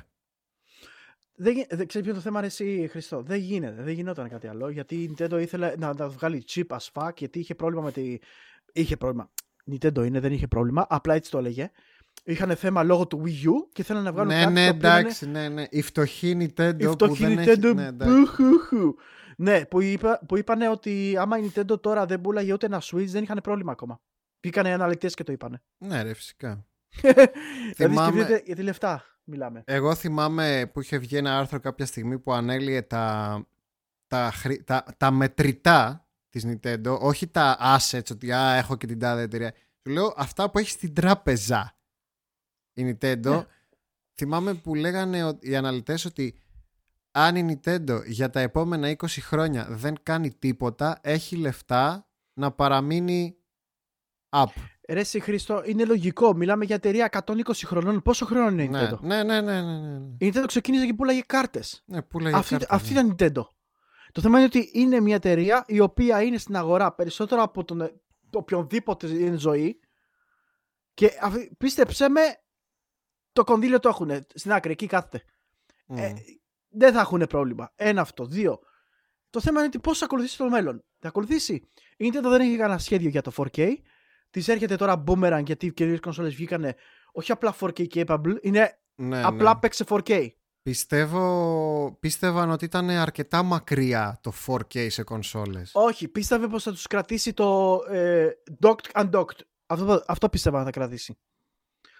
Δεν, 1.35 1.53
γι- 1.53 1.65
δεν 1.69 1.87
ξέρεις 1.87 2.07
ποιο 2.07 2.09
είναι 2.09 2.13
το 2.13 2.19
θέμα, 2.21 2.39
ρε, 2.41 2.45
εσύ 2.45 2.87
Χριστό. 2.91 3.21
Δεν 3.21 3.39
γίνεται, 3.39 3.81
δεν 3.83 3.93
γινόταν 3.93 4.29
κάτι 4.29 4.47
άλλο. 4.47 4.69
Γιατί 4.69 4.95
η 4.95 5.15
Nintendo 5.17 5.37
ήθελε 5.41 5.73
να, 5.77 5.93
να 5.93 6.09
βγάλει 6.09 6.43
chip 6.49 6.63
as 6.77 6.87
fuck, 6.93 7.11
γιατί 7.17 7.39
είχε 7.39 7.55
πρόβλημα 7.55 7.83
με 7.83 7.91
τη. 7.91 8.17
Είχε 8.73 8.97
πρόβλημα. 8.97 9.29
Nintendo 9.71 10.05
είναι, 10.05 10.19
δεν 10.19 10.31
είχε 10.31 10.47
πρόβλημα. 10.47 10.85
Απλά 10.89 11.13
έτσι 11.13 11.31
το 11.31 11.37
έλεγε. 11.37 11.71
Είχαν 12.23 12.55
θέμα 12.55 12.83
λόγω 12.83 13.07
του 13.07 13.21
Wii 13.25 13.29
U 13.47 13.51
και 13.73 13.83
θέλανε 13.83 14.05
να 14.05 14.11
βγάλουν 14.11 14.33
Ναι, 14.33 14.39
κάτι 14.41 14.53
ναι, 14.53 14.65
το 14.69 14.75
οποίο 14.75 14.89
να 14.89 14.93
είναι 14.93 14.99
εντάξει, 14.99 15.29
ναι, 15.29 15.49
ναι. 15.49 15.65
Η 15.69 15.81
φτωχή 15.81 16.35
Nintendo 16.39 16.75
Η 16.79 16.85
που 16.85 16.91
φτωχή 16.91 17.25
δεν 17.25 17.37
Nintendo. 17.39 17.63
έχει... 17.63 17.73
Ναι, 17.73 17.85
εντάξει. 17.85 18.13
μπουχουχου. 18.13 18.95
Ναι, 19.37 19.65
που, 19.65 19.81
είπα, 19.81 20.19
που 20.27 20.37
είπανε 20.37 20.69
ότι 20.69 21.15
άμα 21.17 21.37
η 21.37 21.49
Nintendo 21.55 21.81
τώρα 21.81 22.05
δεν 22.05 22.21
πουλάγε 22.21 22.53
ούτε 22.53 22.65
ένα 22.65 22.81
Switch 22.81 23.05
δεν 23.05 23.23
είχαν 23.23 23.39
πρόβλημα 23.43 23.71
ακόμα. 23.71 24.01
Πήγανε 24.39 24.69
οι 24.69 24.71
αναλυτές 24.71 25.13
και 25.13 25.23
το 25.23 25.31
είπανε. 25.31 25.61
ναι, 25.77 26.01
ρε, 26.01 26.13
φυσικά. 26.13 26.65
Δηλαδή 27.75 27.75
Θυμάμαι- 27.75 28.13
σκεφτείτε 28.23 28.41
για 28.45 28.55
τη 28.55 28.61
λεφτά 28.61 29.03
μιλάμε. 29.23 29.63
Εγώ 29.65 29.95
θυμάμαι 29.95 30.69
που 30.73 30.81
είχε 30.81 30.97
βγει 30.97 31.17
ένα 31.17 31.37
άρθρο 31.37 31.59
κάποια 31.59 31.85
στιγμή 31.85 32.19
που 32.19 32.33
ανέλυε 32.33 32.81
τα, 32.81 33.45
τα, 34.07 34.31
χρη- 34.33 34.63
τα, 34.63 34.83
τα 34.97 35.11
μετρητά 35.11 36.07
της 36.29 36.45
Nintendo, 36.47 36.97
όχι 36.99 37.27
τα 37.27 37.57
assets, 37.77 38.11
ότι 38.11 38.31
α, 38.31 38.53
έχω 38.53 38.75
και 38.77 38.87
την 38.87 38.99
τάδε 38.99 39.21
εταιρεία. 39.21 39.53
Σου 39.53 39.93
λέω 39.93 40.13
αυτά 40.17 40.49
που 40.49 40.57
έχεις 40.59 40.71
στην 40.71 40.93
τράπεζα 40.93 41.77
η 42.73 42.89
Nintendo. 43.01 43.25
Ναι. 43.29 43.45
Θυμάμαι 44.15 44.53
που 44.53 44.75
λέγανε 44.75 45.23
ο- 45.25 45.37
οι 45.41 45.55
αναλυτές 45.55 46.05
ότι 46.05 46.39
αν 47.11 47.35
η 47.35 47.59
Nintendo 47.63 48.01
για 48.05 48.29
τα 48.29 48.39
επόμενα 48.39 48.89
20 48.89 48.95
χρόνια 49.21 49.67
δεν 49.69 49.95
κάνει 50.03 50.33
τίποτα, 50.33 50.99
έχει 51.01 51.35
λεφτά 51.35 52.07
να 52.33 52.51
παραμείνει 52.51 53.37
up. 54.29 54.45
Ρε 54.89 54.99
εσύ 54.99 55.19
Χρήστο, 55.19 55.61
είναι 55.65 55.85
λογικό. 55.85 56.33
Μιλάμε 56.35 56.65
για 56.65 56.75
εταιρεία 56.75 57.09
120 57.25 57.41
χρονών. 57.65 58.01
Πόσο 58.01 58.25
χρόνο 58.25 58.49
είναι 58.49 58.63
η 58.63 58.67
Ναι, 58.67 58.89
Nintendo; 58.89 58.99
ναι, 58.99 59.23
ναι, 59.23 59.41
ναι, 59.41 59.61
ναι, 59.61 59.87
ναι. 59.97 60.05
Η 60.17 60.31
Nintendo 60.33 60.43
ξεκίνησε 60.47 60.85
και 60.85 60.93
πουλάγε 60.93 61.21
κάρτες. 61.25 61.83
Ναι, 61.85 62.01
πού 62.01 62.19
λέγε 62.19 62.35
Αυτή, 62.35 62.49
κάρτα, 62.57 62.75
αυτή 62.75 62.93
ναι. 62.93 62.99
ήταν 62.99 63.09
η 63.11 63.15
Nintendo. 63.19 63.47
Το 64.11 64.21
θέμα 64.21 64.37
είναι 64.37 64.45
ότι 64.45 64.69
είναι 64.73 64.99
μια 64.99 65.15
εταιρεία 65.15 65.63
η 65.67 65.79
οποία 65.79 66.21
είναι 66.21 66.37
στην 66.37 66.55
αγορά 66.55 66.93
περισσότερο 66.93 67.41
από 67.41 67.63
τον 67.63 67.77
το 68.29 68.37
οποιονδήποτε 68.37 69.07
είναι 69.07 69.35
ζωή 69.37 69.79
και 70.93 71.11
αυτή- 71.21 71.55
πίστεψέ 71.57 72.09
με 72.09 72.21
το 73.33 73.43
κονδύλιο 73.43 73.79
το 73.79 73.89
έχουν 73.89 74.11
στην 74.33 74.51
άκρη, 74.53 74.71
εκεί 74.71 74.87
κάθεται. 74.87 75.23
Μμ. 75.87 75.97
Ε, 75.97 76.13
δεν 76.69 76.93
θα 76.93 76.99
έχουν 76.99 77.25
πρόβλημα. 77.29 77.71
Ένα 77.75 78.01
αυτό. 78.01 78.25
Δύο. 78.25 78.59
Το 79.29 79.41
θέμα 79.41 79.57
είναι 79.57 79.67
ότι 79.67 79.79
πώς 79.79 79.97
θα 79.97 80.05
ακολουθήσει 80.05 80.37
το 80.37 80.49
μέλλον. 80.49 80.83
Θα 80.99 81.07
ακολουθήσει. 81.07 81.69
Η 81.97 82.09
Nintendo 82.13 82.21
δεν 82.29 82.41
έχει 82.41 82.55
κανένα 82.57 82.79
σχέδιο 82.79 83.09
για 83.09 83.21
το 83.21 83.31
4K. 83.37 83.73
Της 84.35 84.47
έρχεται 84.47 84.75
τώρα 84.75 85.03
boomerang 85.07 85.43
γιατί 85.45 85.65
οι 85.65 85.73
καινούριες 85.73 86.01
κονσόλες 86.01 86.35
βγήκανε 86.35 86.75
όχι 87.11 87.31
απλά 87.31 87.55
4K 87.59 87.87
capable, 87.87 88.37
είναι 88.41 88.79
ναι, 88.95 89.23
απλά 89.23 89.53
ναι. 89.53 89.59
παίξε 89.59 89.83
4K. 89.87 90.27
Πιστεύω, 90.61 91.97
πίστευαν 91.99 92.49
ότι 92.49 92.65
ήταν 92.65 92.89
αρκετά 92.89 93.43
μακριά 93.43 94.19
το 94.21 94.33
4K 94.47 94.87
σε 94.89 95.03
κονσόλες. 95.03 95.71
Όχι, 95.73 96.07
πίστευε 96.07 96.47
πως 96.47 96.63
θα 96.63 96.71
τους 96.71 96.87
κρατήσει 96.87 97.33
το 97.33 97.79
ε, 97.89 98.29
docked 98.61 99.03
undocked. 99.03 99.39
Αυτό, 99.65 100.03
αυτό 100.07 100.29
πίστευα 100.29 100.57
να 100.57 100.63
θα 100.63 100.69
κρατήσει. 100.69 101.17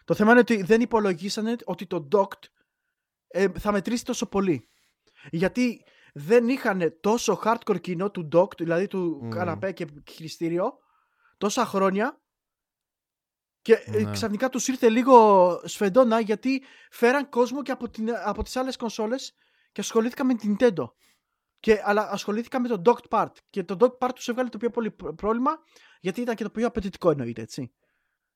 Το 0.03 0.13
θέμα 0.13 0.31
είναι 0.31 0.39
ότι 0.39 0.61
δεν 0.61 0.81
υπολογίσανε 0.81 1.55
ότι 1.65 1.85
το 1.85 2.07
docked 2.11 2.43
ε, 3.27 3.47
θα 3.59 3.71
μετρήσει 3.71 4.05
τόσο 4.05 4.25
πολύ. 4.25 4.69
Γιατί 5.31 5.83
δεν 6.13 6.49
είχαν 6.49 6.97
τόσο 7.01 7.39
hardcore 7.43 7.81
κοινό 7.81 8.11
του 8.11 8.27
docked, 8.33 8.57
δηλαδή 8.57 8.87
του 8.87 9.21
Mm. 9.23 9.29
καναπέ 9.29 9.71
και 9.71 9.87
χειριστήριο, 10.11 10.73
τόσα 11.37 11.65
χρόνια 11.65 12.19
και 13.65 13.73
ε, 13.85 14.01
Ναι. 14.01 14.11
ξαφνικά 14.11 14.49
τους 14.49 14.67
ήρθε 14.67 14.89
λίγο 14.89 15.15
σφεντόνα 15.63 16.19
γιατί 16.19 16.63
φέραν 16.91 17.29
κόσμο 17.29 17.61
και 17.61 17.71
από, 17.71 17.89
την, 17.89 18.07
από 18.25 18.43
τις 18.43 18.55
άλλες 18.55 18.75
κονσόλες 18.75 19.35
και 19.71 19.81
ασχολήθηκαν 19.81 20.25
με 20.25 20.33
την 20.33 20.55
Nintendo. 20.59 20.85
Και, 21.59 21.81
αλλά 21.83 22.09
ασχολήθηκαν 22.11 22.61
με 22.61 22.67
το 22.67 22.81
docked 22.85 23.17
part. 23.19 23.31
Και 23.49 23.63
το 23.63 23.77
docked 23.79 24.07
part 24.07 24.11
τους 24.15 24.27
έβγαλε 24.27 24.49
το 24.49 24.57
πιο 24.57 24.69
πολύ 24.69 24.91
προ- 24.91 25.13
πρόβλημα 25.15 25.51
γιατί 25.99 26.21
ήταν 26.21 26.35
και 26.35 26.43
το 26.43 26.49
πιο 26.49 26.67
απαιτητικό 26.67 27.09
εννοείται, 27.09 27.41
έτσι. 27.41 27.71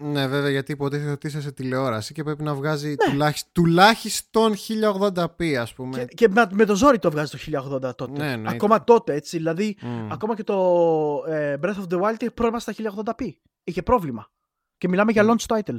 Ναι, 0.03 0.27
βέβαια, 0.27 0.49
γιατί 0.49 0.71
υποτίθεται 0.71 1.11
ότι 1.11 1.27
είσαι 1.27 1.41
σε 1.41 1.51
τηλεόραση 1.51 2.13
και 2.13 2.23
πρέπει 2.23 2.43
να 2.43 2.53
βγάζει 2.55 2.87
Ναι. 2.89 2.95
τουλάχιστον, 2.95 3.51
τουλάχιστον 3.53 4.53
1080p, 4.67 5.53
ας 5.53 5.73
πούμε. 5.73 5.97
Και, 5.97 6.05
και 6.05 6.27
με, 6.29 6.47
με 6.51 6.65
το 6.65 6.75
ζόρι 6.75 6.99
το 6.99 7.11
βγάζει 7.11 7.37
το 7.37 7.37
1080 7.87 7.95
τότε. 7.95 8.11
Ναι, 8.11 8.31
εννοείται. 8.31 8.55
Ακόμα 8.55 8.83
τότε, 8.83 9.13
έτσι. 9.13 9.37
Δηλαδή, 9.37 9.77
Μμ. 9.81 10.11
ακόμα 10.11 10.35
και 10.35 10.43
το 10.43 10.55
ε, 11.27 11.55
Breath 11.61 11.75
of 11.75 11.85
the 11.89 12.01
Wild 12.01 12.13
είχε 12.19 12.31
πρόβλημα 12.31 12.59
στα 12.59 12.73
1080p. 12.77 13.29
Είχε 13.63 13.81
πρόβλημα. 13.83 14.31
Και 14.79 14.87
μιλάμε 14.87 15.11
για 15.11 15.23
Μμ. 15.23 15.29
launch 15.31 15.57
title. 15.57 15.77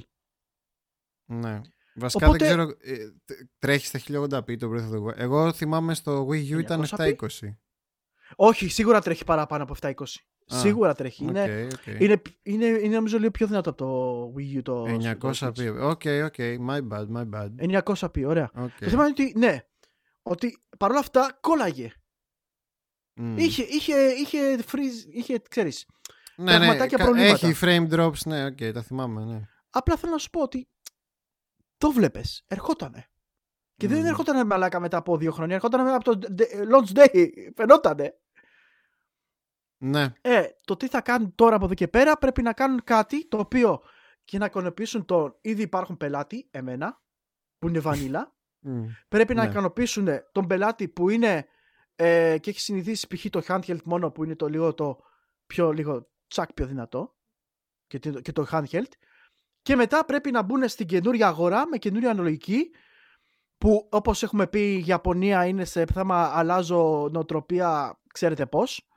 Ναι. 1.24 1.61
Βασικά 1.94 2.26
Οπότε- 2.26 2.46
δεν 2.46 2.57
ξέρω. 2.57 2.76
ε, 2.80 3.11
τε- 3.24 3.38
τρέχεις 3.59 3.88
στα 3.88 3.98
1080p 3.98 4.57
το 4.59 4.70
Breath 4.72 4.90
of 4.90 4.94
the 4.94 5.03
Wild. 5.05 5.16
Εγώ 5.18 5.53
θυμάμαι 5.53 5.94
στο 5.94 6.26
Wii 6.30 6.55
U 6.55 6.59
ήταν 6.59 6.80
900p. 6.80 7.16
720. 7.18 7.59
Όχι, 8.36 8.68
σίγουρα 8.68 9.01
τρέχει 9.01 9.24
παραπάνω 9.24 9.62
από 9.62 9.72
720. 9.72 10.20
Α, 10.55 10.59
σίγουρα 10.59 10.94
τρέχει. 10.94 11.24
Είναι, 11.24 11.68
OK, 11.72 11.78
OK. 11.78 12.01
είναι, 12.01 12.22
είναι, 12.42 12.66
είναι 12.66 12.94
νομίζω 12.94 13.18
λίγο 13.18 13.30
πιο 13.30 13.46
δυνατό 13.46 13.70
από 13.70 13.78
το 13.78 14.32
Wii 14.36 14.59
U 14.59 14.62
το. 14.62 14.84
το 14.84 14.98
900p. 15.20 15.32
Switch. 15.34 15.76
Οκ, 15.80 16.03
οκ. 16.24 16.34
My 16.68 16.88
bad, 16.88 17.07
my 17.16 17.28
bad. 17.30 17.48
900p, 17.82 18.24
ωραία. 18.26 18.51
Οκ. 18.55 18.70
Το 18.80 18.88
θέμα 18.88 19.03
είναι 19.07 19.14
ότι, 19.18 19.32
ναι, 19.38 19.64
ότι 20.22 20.62
παρόλα 20.78 20.98
αυτά 20.98 21.38
κόλλαγε. 21.40 21.92
Μμ. 23.14 23.38
Είχε, 23.38 23.62
είχε, 23.62 23.94
είχε, 24.11 24.59
freeze, 24.72 25.07
είχε, 25.12 25.42
ξέρεις. 25.51 25.86
Ναι, 26.43 26.53
ναι, 26.53 26.59
πραγματάκια 26.59 26.99
κα- 26.99 27.05
προβλήματα. 27.05 27.47
έχει 27.47 27.59
frame 27.62 27.91
drops, 27.95 28.18
ναι, 28.26 28.45
οκ, 28.45 28.59
τα 28.72 28.82
θυμάμαι, 28.82 29.24
ναι. 29.24 29.41
Απλά 29.70 29.97
θέλω 29.97 30.12
να 30.12 30.18
σου 30.18 30.30
πω 30.30 30.43
ότι 30.43 30.68
το 31.78 31.91
βλέπες, 31.91 32.45
ερχότανε. 32.49 33.05
Και 33.76 33.88
δεν 33.88 34.01
Μμ. 34.01 34.07
ερχότανε 34.07 34.45
μαλάκα 34.45 34.80
μετά 34.80 34.97
από 34.97 35.16
δύο 35.16 35.32
χρόνια, 35.32 35.55
ερχότανε 35.55 35.93
από 35.93 36.05
το 36.16 36.18
de- 36.38 36.74
launch 36.74 36.99
day, 36.99 37.30
φαινότανε. 37.57 38.14
Ναι, 39.82 40.12
Ε, 40.20 40.47
το 40.64 40.76
τι 40.76 40.88
θα 40.88 41.01
κάνουν 41.01 41.34
τώρα 41.34 41.57
από 41.57 41.64
εδώ 41.64 41.74
και 41.74 41.88
πέρα 41.88 42.16
πρέπει 42.18 42.43
να 42.43 42.53
κάνουν 42.53 42.80
κάτι 42.84 43.28
το 43.28 43.38
οποίο 43.38 43.82
και 44.24 44.38
να 44.38 44.45
ικανοποιήσουν 44.45 45.05
τον 45.05 45.36
ήδη 45.41 45.62
υπάρχουν 45.62 45.97
πελάτη, 45.97 46.49
εμένα, 46.51 47.03
που 47.59 47.68
είναι 47.68 47.78
βανίλα. 47.80 48.34
Μμ. 48.62 48.84
πρέπει 49.09 49.34
να 49.34 49.43
Ναι. 49.45 49.51
ικανοποιήσουν 49.51 50.09
τον 50.32 50.47
πελάτη 50.47 50.88
που 50.88 51.09
είναι 51.11 51.47
ε, 51.97 52.36
και 52.41 52.51
έχει 52.51 52.61
συνηθίσει 52.61 53.07
π.χ. 53.07 53.26
το 53.30 53.43
handheld 53.49 53.82
μόνο 53.84 54.11
που 54.11 54.24
είναι 54.24 54.36
το 54.36 54.49
λίγο 54.49 54.74
το 54.74 54.99
πιο 55.47 55.72
λίγο 55.72 56.09
τσακ 56.31 56.53
πιο 56.53 56.66
δυνατό 56.66 57.16
και, 57.87 57.99
το- 57.99 58.20
και 58.20 58.33
το 58.33 58.47
handheld 58.51 58.89
και 59.62 59.76
μετά 59.76 60.05
πρέπει 60.05 60.31
να 60.31 60.43
μπουν 60.43 60.68
στην 60.68 60.87
καινούρια 60.87 61.26
αγορά 61.28 61.68
με 61.68 61.78
καινούρια 61.78 62.11
αναλογική 62.11 62.70
που 63.59 63.89
όπως 63.91 64.22
έχουμε 64.22 64.47
πει 64.47 64.74
η 64.74 64.85
Ιαπωνία 64.87 65.47
είναι 65.47 65.64
σε 65.64 65.85
θέμα 65.93 66.22
αλλάζω 66.35 67.09
νοοτροπία 67.12 68.01
ξέρετε 68.14 68.47
πώς 68.47 68.89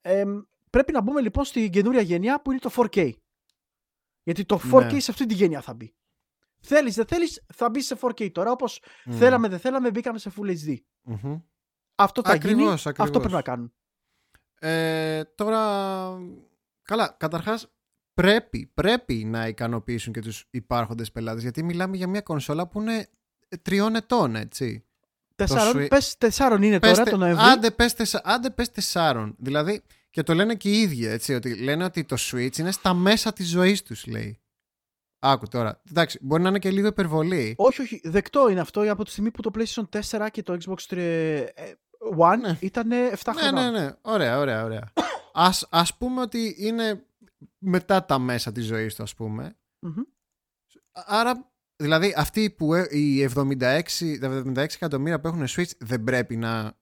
ε, 0.00 0.24
πρέπει 0.70 0.92
να 0.92 1.00
μπούμε 1.00 1.20
λοιπόν 1.20 1.44
στην 1.44 1.70
καινούρια 1.70 2.00
γενιά 2.00 2.42
που 2.42 2.50
είναι 2.50 2.60
το 2.60 2.70
4K 2.76 3.10
γιατί 4.22 4.44
το 4.44 4.60
4K 4.72 4.92
Ναι. 4.92 5.00
σε 5.00 5.10
αυτή 5.10 5.26
τη 5.26 5.34
γενιά 5.34 5.60
θα 5.60 5.74
μπει 5.74 5.94
Θέλεις 6.62 6.94
δεν 6.94 7.06
θέλεις 7.06 7.44
θα 7.54 7.70
μπεις 7.70 7.86
σε 7.86 7.98
4K 8.00 8.32
τώρα 8.32 8.50
όπως 8.50 8.82
Μμ. 9.04 9.12
Θέλαμε, 9.16 9.48
δεν 9.48 9.58
θέλαμε, 9.58 9.90
μπήκαμε 9.90 10.18
σε 10.18 10.32
Full 10.36 10.46
HD. 10.50 10.74
Μμμ. 11.02 11.38
Αυτό 11.94 12.22
θα 12.22 12.30
Ακριβώς, 12.32 12.58
γίνει, 12.60 12.72
ακριβώς. 12.72 12.98
αυτό 12.98 13.18
πρέπει 13.18 13.34
να 13.34 13.42
κάνουν. 13.42 13.74
Ε, 14.62 15.22
τώρα, 15.34 15.60
καλά, 16.82 17.14
καταρχάς 17.18 17.66
πρέπει, 18.14 18.70
πρέπει 18.74 19.14
να 19.14 19.46
ικανοποιήσουν 19.48 20.12
και 20.12 20.20
τους 20.20 20.46
υπάρχοντες 20.50 21.12
πελάτες 21.12 21.42
γιατί 21.42 21.62
μιλάμε 21.62 21.96
για 21.96 22.06
μια 22.08 22.20
κονσόλα 22.20 22.66
που 22.68 22.80
είναι 22.80 23.08
τριών 23.62 23.94
ετών, 23.94 24.34
έτσι. 24.36 24.84
Τεσσάρων, 25.34 25.82
Switch- 25.82 25.88
πες 25.88 26.16
τεσσάρων 26.18 26.62
είναι 26.62 26.78
Πες 26.78 26.90
τώρα 26.90 27.02
τε- 27.02 27.12
το 27.12 27.18
Νοέμβρη. 27.18 27.44
άντε, 27.44 27.70
πες 27.70 27.94
τεσσα- 27.94 28.20
άντε 28.24 28.50
πες 28.50 28.70
τεσσάρων. 28.70 29.34
Δηλαδή, 29.38 29.82
και 30.10 30.22
το 30.22 30.34
λένε 30.34 30.54
και 30.54 30.70
οι 30.70 30.80
ίδιοι, 30.80 31.06
έτσι, 31.06 31.34
ότι 31.34 31.54
λένε 31.54 31.84
ότι 31.84 32.04
το 32.04 32.16
Switch 32.18 32.58
είναι 32.58 32.70
στα 32.72 32.94
μέσα 32.94 33.32
της 33.32 33.48
ζωής 33.48 33.82
τους, 33.82 34.06
λέει. 34.06 34.38
Άκου 35.18 35.46
τώρα. 35.48 35.82
Εντάξει, 35.90 36.18
μπορεί 36.22 36.42
να 36.42 36.48
είναι 36.48 36.58
και 36.58 36.70
λίγο 36.70 36.86
υπερβολή. 36.86 37.54
Όχι, 37.58 37.80
όχι, 37.80 38.00
δεκτό 38.04 38.48
είναι 38.50 38.60
αυτό 38.60 38.92
από 38.92 39.04
τη 39.04 39.10
στιγμή 39.10 39.30
που 39.30 39.42
το 39.42 39.50
PlayStation 39.54 39.88
4 39.88 40.28
και 40.30 40.42
το 40.42 40.56
Xbox 40.64 40.76
3 40.88 40.96
ε, 41.54 41.72
One 42.18 42.38
Ναι. 42.40 42.58
ήταν 42.60 42.90
7 42.92 43.32
Ναι, 43.34 43.40
χρόνια. 43.40 43.70
ναι, 43.70 43.80
ναι. 43.80 43.90
Ωραία, 44.02 44.38
ωραία, 44.38 44.64
ωραία. 44.64 44.92
ας, 45.32 45.66
ας 45.70 45.96
πούμε 45.96 46.20
ότι 46.20 46.54
είναι 46.58 47.04
μετά 47.58 48.04
τα 48.04 48.18
μέσα 48.18 48.52
της 48.52 48.64
ζωής 48.66 48.94
του, 48.94 49.02
ας 49.02 49.14
πούμε. 49.14 49.56
Άρα, 50.92 51.52
δηλαδή, 51.76 52.14
αυτοί 52.16 52.50
που 52.50 52.74
ε- 52.74 52.86
οι 52.90 53.22
76, 53.22 54.18
τα 54.20 54.28
76 54.46 54.56
εκατομμύρια 54.58 55.20
που 55.20 55.26
έχουν 55.26 55.44
Switch 55.48 55.70
δεν 55.78 56.04
πρέπει 56.04 56.36
να. 56.36 56.78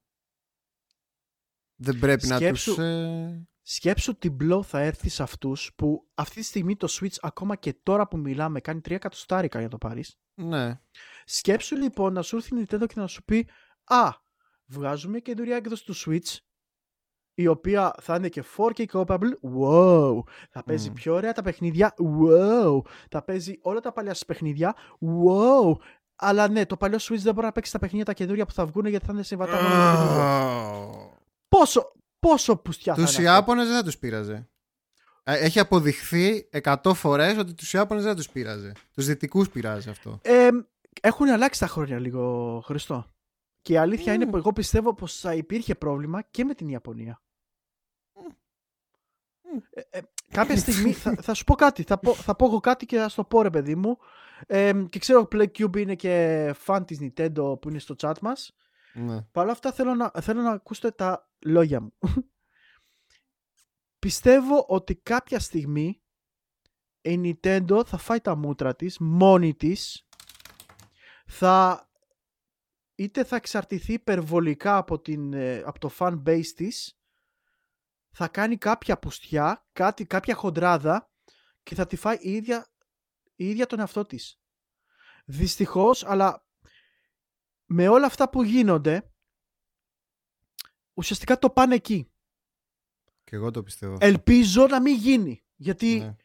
Δεν 1.81 1.99
πρέπει 1.99 2.27
Σκέψου- 2.27 2.79
να 2.79 2.85
τους... 2.85 2.85
ε, 2.85 3.49
Σκέψου 3.63 4.19
τι 4.19 4.31
μπλο 4.31 4.63
θα 4.63 4.81
έρθει 4.81 5.09
σε 5.09 5.23
αυτούς 5.23 5.73
που 5.77 6.09
αυτή 6.15 6.35
τη 6.35 6.43
στιγμή 6.47 6.77
το 6.77 6.89
Switch 6.91 7.15
ακόμα 7.21 7.57
και 7.57 7.75
τώρα 7.83 8.09
που 8.09 8.19
μιλάμε 8.19 8.61
κάνει 8.61 8.81
3 8.85 8.91
εκατοστάρικα 8.91 9.59
για 9.61 9.69
το 9.69 9.79
πάρεις. 9.79 10.19
Ναι. 10.35 10.81
Σκέψου 11.25 11.77
λοιπόν 11.77 12.13
να 12.13 12.23
σου 12.23 12.37
έρθει 12.37 12.55
η 12.61 12.67
Nintendo 12.71 12.87
και 12.87 13.01
να 13.01 13.07
σου 13.07 13.25
πει 13.25 13.49
Α, 13.85 14.11
βγάζουμε 14.69 15.19
καινούρια 15.19 15.57
έκδοση 15.57 15.85
του 15.85 15.95
Switch 15.97 16.37
η 17.35 17.47
οποία 17.47 17.95
θα 18.01 18.15
είναι 18.15 18.29
και 18.29 18.45
4K 18.57 18.85
compatible. 18.93 19.33
Wow! 19.61 20.23
Θα 20.51 20.63
παίζει 20.65 20.91
Μμ. 20.91 20.93
πιο 20.93 21.15
ωραία 21.15 21.33
τα 21.33 21.43
παιχνίδια. 21.43 21.95
Wow! 21.99 22.81
Θα 23.11 23.23
παίζει 23.23 23.59
όλα 23.63 23.81
τα 23.81 23.93
παλιά 23.93 24.15
σας 24.15 24.25
παιχνίδια. 24.25 24.77
Wow! 25.01 25.77
Αλλά 26.17 26.49
ναι, 26.49 26.67
το 26.67 26.77
παλιό 26.77 26.99
Switch 27.01 27.19
δεν 27.19 27.35
μπορεί 27.35 27.47
να 27.47 27.53
παίξει 27.53 27.73
τα 27.73 27.79
παιχνίδια 27.79 28.05
τα 28.05 28.13
καινούρια 28.13 28.47
που 28.47 28.53
θα 28.53 28.67
βγουν 28.67 28.87
γιατί 28.87 29.07
θα 29.07 29.13
είναι 29.13 29.23
συμβατά 29.23 29.63
μόνο 29.63 29.75
με 29.75 29.97
το 29.97 30.03
καινούριο. 30.03 31.19
Πόσο, 31.49 31.93
πόσο 32.19 32.57
πουστιά 32.57 32.95
θα 32.95 33.03
Τους 33.03 33.17
είναι 33.17 33.29
αυτό; 33.29 33.39
Ιάπωνες 33.39 33.67
δεν 33.67 33.77
θα 33.77 33.83
τους 33.83 33.99
πείραζε. 33.99 34.49
Ε, 35.23 35.39
Έχει 35.45 35.59
αποδειχθεί 35.61 36.49
100 36.63 36.77
φορές 36.95 37.37
ότι 37.37 37.55
τους 37.55 37.73
Ιάπωνες 37.73 38.03
δεν 38.03 38.13
θα 38.13 38.19
τους 38.19 38.29
πείραζε. 38.31 38.73
Τους 38.95 39.07
δυτικούς 39.07 39.49
πειράζει 39.49 39.89
αυτό. 39.91 40.19
Ε, 40.23 40.49
έχουν 41.01 41.29
αλλάξει 41.29 41.61
τα 41.61 41.67
χρόνια 41.67 41.99
λίγο, 41.99 42.61
Χριστό. 42.65 43.07
Και 43.69 43.75
η 43.75 43.77
αλήθεια 43.77 44.13
είναι 44.13 44.25
Μμ. 44.25 44.31
που 44.31 44.37
εγώ 44.37 44.53
πιστεύω 44.53 44.95
πως 44.95 45.21
θα 45.21 45.35
υπήρχε 45.35 45.75
πρόβλημα 45.75 46.23
και 46.23 46.45
με 46.45 46.55
την 46.55 46.69
Ιαπωνία. 46.69 47.23
Ε, 49.71 49.81
ε, 49.91 50.01
κάποια 50.29 50.57
στιγμή 50.67 50.93
θα, 50.93 51.15
θα 51.15 51.35
σου 51.35 51.45
πω 51.45 51.55
κάτι. 51.55 51.83
Θα 51.83 51.99
πω, 51.99 52.15
θα 52.15 52.37
πω 52.37 52.47
εγώ 52.47 52.61
κάτι 52.61 52.87
και 52.87 52.97
θα 52.97 53.09
σου 53.09 53.17
το 53.17 53.25
πω 53.25 53.43
ρε 53.43 53.51
παιδί 53.51 53.75
μου. 53.75 53.99
Ε, 54.47 54.73
και 54.89 54.99
ξέρω 54.99 55.21
ότι 55.21 55.37
PlayCube 55.37 55.77
είναι 55.77 55.95
και 55.95 56.55
fan 56.67 56.83
της 56.87 56.99
Nintendo 57.01 57.61
που 57.61 57.69
είναι 57.69 57.79
στο 57.79 57.95
chat 57.99 58.19
μας. 58.21 58.55
Ναι. 58.95 59.23
Παρ' 59.23 59.45
όλα 59.45 59.53
αυτά 59.53 59.73
θέλω 59.73 59.95
να, 59.95 60.11
θέλω 60.21 60.41
να 60.41 60.51
ακούσετε 60.51 60.91
τα 60.91 61.31
λόγια 61.45 61.81
μου. 61.81 61.93
Πιστεύω 63.99 64.65
ότι 64.69 64.97
κάποια 64.97 65.39
στιγμή 65.39 66.03
η 67.01 67.21
Nintendo 67.25 67.83
θα 67.87 67.97
φάει 67.97 68.21
τα 68.21 68.37
μούτρα 68.37 68.77
της 68.77 68.99
μόνη 68.99 69.55
της 69.55 70.09
θα 71.27 71.88
είτε 72.99 73.25
θα 73.25 73.37
εξαρτηθεί 73.37 73.93
υπερβολικά 73.93 74.77
από, 74.77 75.01
την, 75.01 75.33
ε, 75.33 75.59
από 75.59 75.79
το 75.79 75.91
fan 75.99 76.23
base 76.27 76.47
της 76.55 76.99
θα 78.11 78.29
κάνει 78.29 78.57
κάποια 78.57 78.99
πουστιά, 78.99 79.67
κάτι, 79.73 80.07
κάποια 80.07 80.35
χοντράδα 80.35 81.11
και 81.63 81.75
θα 81.75 81.87
τη 81.87 81.97
φάει 81.97 82.17
η 82.21 82.33
ίδια, 82.33 82.69
η 83.35 83.49
ίδια 83.49 83.67
τον 83.67 83.79
εαυτό 83.79 84.05
της. 84.05 84.41
Δυστυχώς, 85.25 86.05
αλλά 86.05 86.47
με 87.65 87.89
όλα 87.89 88.07
αυτά 88.07 88.31
που 88.31 88.43
γίνονται 88.43 89.13
ουσιαστικά 90.95 91.39
το 91.39 91.51
πάνε 91.51 91.75
εκεί. 91.75 92.13
Και 93.25 93.37
εγώ 93.37 93.51
το 93.51 93.63
πιστεύω. 93.63 93.97
Ελπίζω 94.01 94.67
να 94.67 94.81
μην 94.81 94.97
γίνει. 94.97 95.45
Γιατί 95.55 95.99
Ναι. 95.99 96.17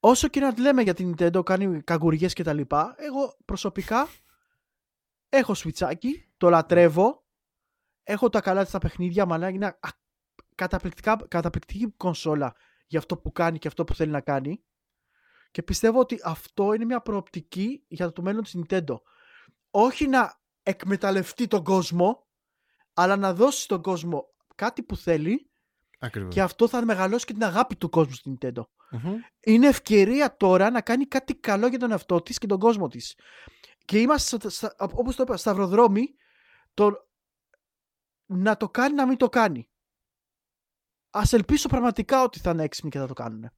όσο 0.00 0.28
και 0.28 0.40
να 0.40 0.54
τη 0.54 0.60
λέμε 0.60 0.82
για 0.82 0.94
την 0.94 1.14
Nintendo, 1.18 1.44
κάνει 1.44 1.82
καγκουριές 1.82 2.32
και 2.32 2.42
τα 2.42 2.52
λοιπά, 2.52 2.94
εγώ 2.98 3.36
προσωπικά 3.44 4.08
έχω 5.28 5.54
σουιτσάκι, 5.54 6.32
το 6.36 6.48
λατρεύω, 6.48 7.24
έχω 8.02 8.28
τα 8.28 8.40
καλά 8.40 8.62
της 8.62 8.72
τα 8.72 8.78
παιχνίδια, 8.78 9.26
αλλά 9.30 9.48
είναι 9.48 9.66
α- 9.66 9.98
καταπληκτικά, 10.54 11.16
καταπληκτική 11.28 11.92
κονσόλα 11.96 12.54
για 12.86 12.98
αυτό 12.98 13.16
που 13.16 13.32
κάνει 13.32 13.58
και 13.58 13.68
αυτό 13.68 13.84
που 13.84 13.94
θέλει 13.94 14.10
να 14.10 14.20
κάνει. 14.20 14.62
Και 15.50 15.62
πιστεύω 15.62 16.00
ότι 16.00 16.20
αυτό 16.24 16.72
είναι 16.72 16.84
μια 16.84 17.00
προοπτική 17.00 17.84
για 17.88 18.12
το 18.12 18.22
μέλλον 18.22 18.42
της 18.42 18.56
Nintendo. 18.58 18.96
Όχι 19.70 20.06
να 20.06 20.40
εκμεταλλευτεί 20.62 21.46
τον 21.46 21.64
κόσμο, 21.64 22.26
αλλά 22.92 23.16
να 23.16 23.34
δώσει 23.34 23.62
στον 23.62 23.82
κόσμο 23.82 24.34
κάτι 24.54 24.82
που 24.82 24.96
θέλει 24.96 25.50
Ακριβώς. 25.98 26.34
και 26.34 26.42
αυτό 26.42 26.68
θα 26.68 26.84
μεγαλώσει 26.84 27.24
και 27.24 27.32
την 27.32 27.44
αγάπη 27.44 27.76
του 27.76 27.88
κόσμου 27.88 28.12
στην 28.14 28.38
Nintendo. 28.40 28.62
Είναι 29.40 29.66
ευκαιρία 29.66 30.36
τώρα 30.36 30.70
να 30.70 30.80
κάνει 30.80 31.06
κάτι 31.06 31.34
καλό 31.34 31.66
για 31.66 31.78
τον 31.78 31.90
εαυτό 31.90 32.22
της 32.22 32.38
και 32.38 32.46
τον 32.46 32.58
κόσμο 32.58 32.88
της. 32.88 33.18
Και 33.88 33.98
είμαστε, 34.00 34.36
στα- 34.36 34.50
στα- 34.50 34.74
όπως 34.94 35.16
το 35.16 35.22
είπα, 35.22 35.36
σταυροδρόμοι 35.36 36.14
το 36.74 37.08
να 38.26 38.56
το 38.56 38.68
κάνει 38.68 38.94
να 38.94 39.06
μην 39.06 39.16
το 39.16 39.28
κάνει. 39.28 39.68
Ας 41.10 41.32
ελπίσω 41.32 41.68
πραγματικά 41.68 42.22
ότι 42.22 42.38
θα 42.38 42.50
είναι 42.50 42.62
έξυπνοι 42.62 42.90
και 42.90 42.98
θα 42.98 43.06
το 43.06 43.12
κάνουν. 43.14 43.50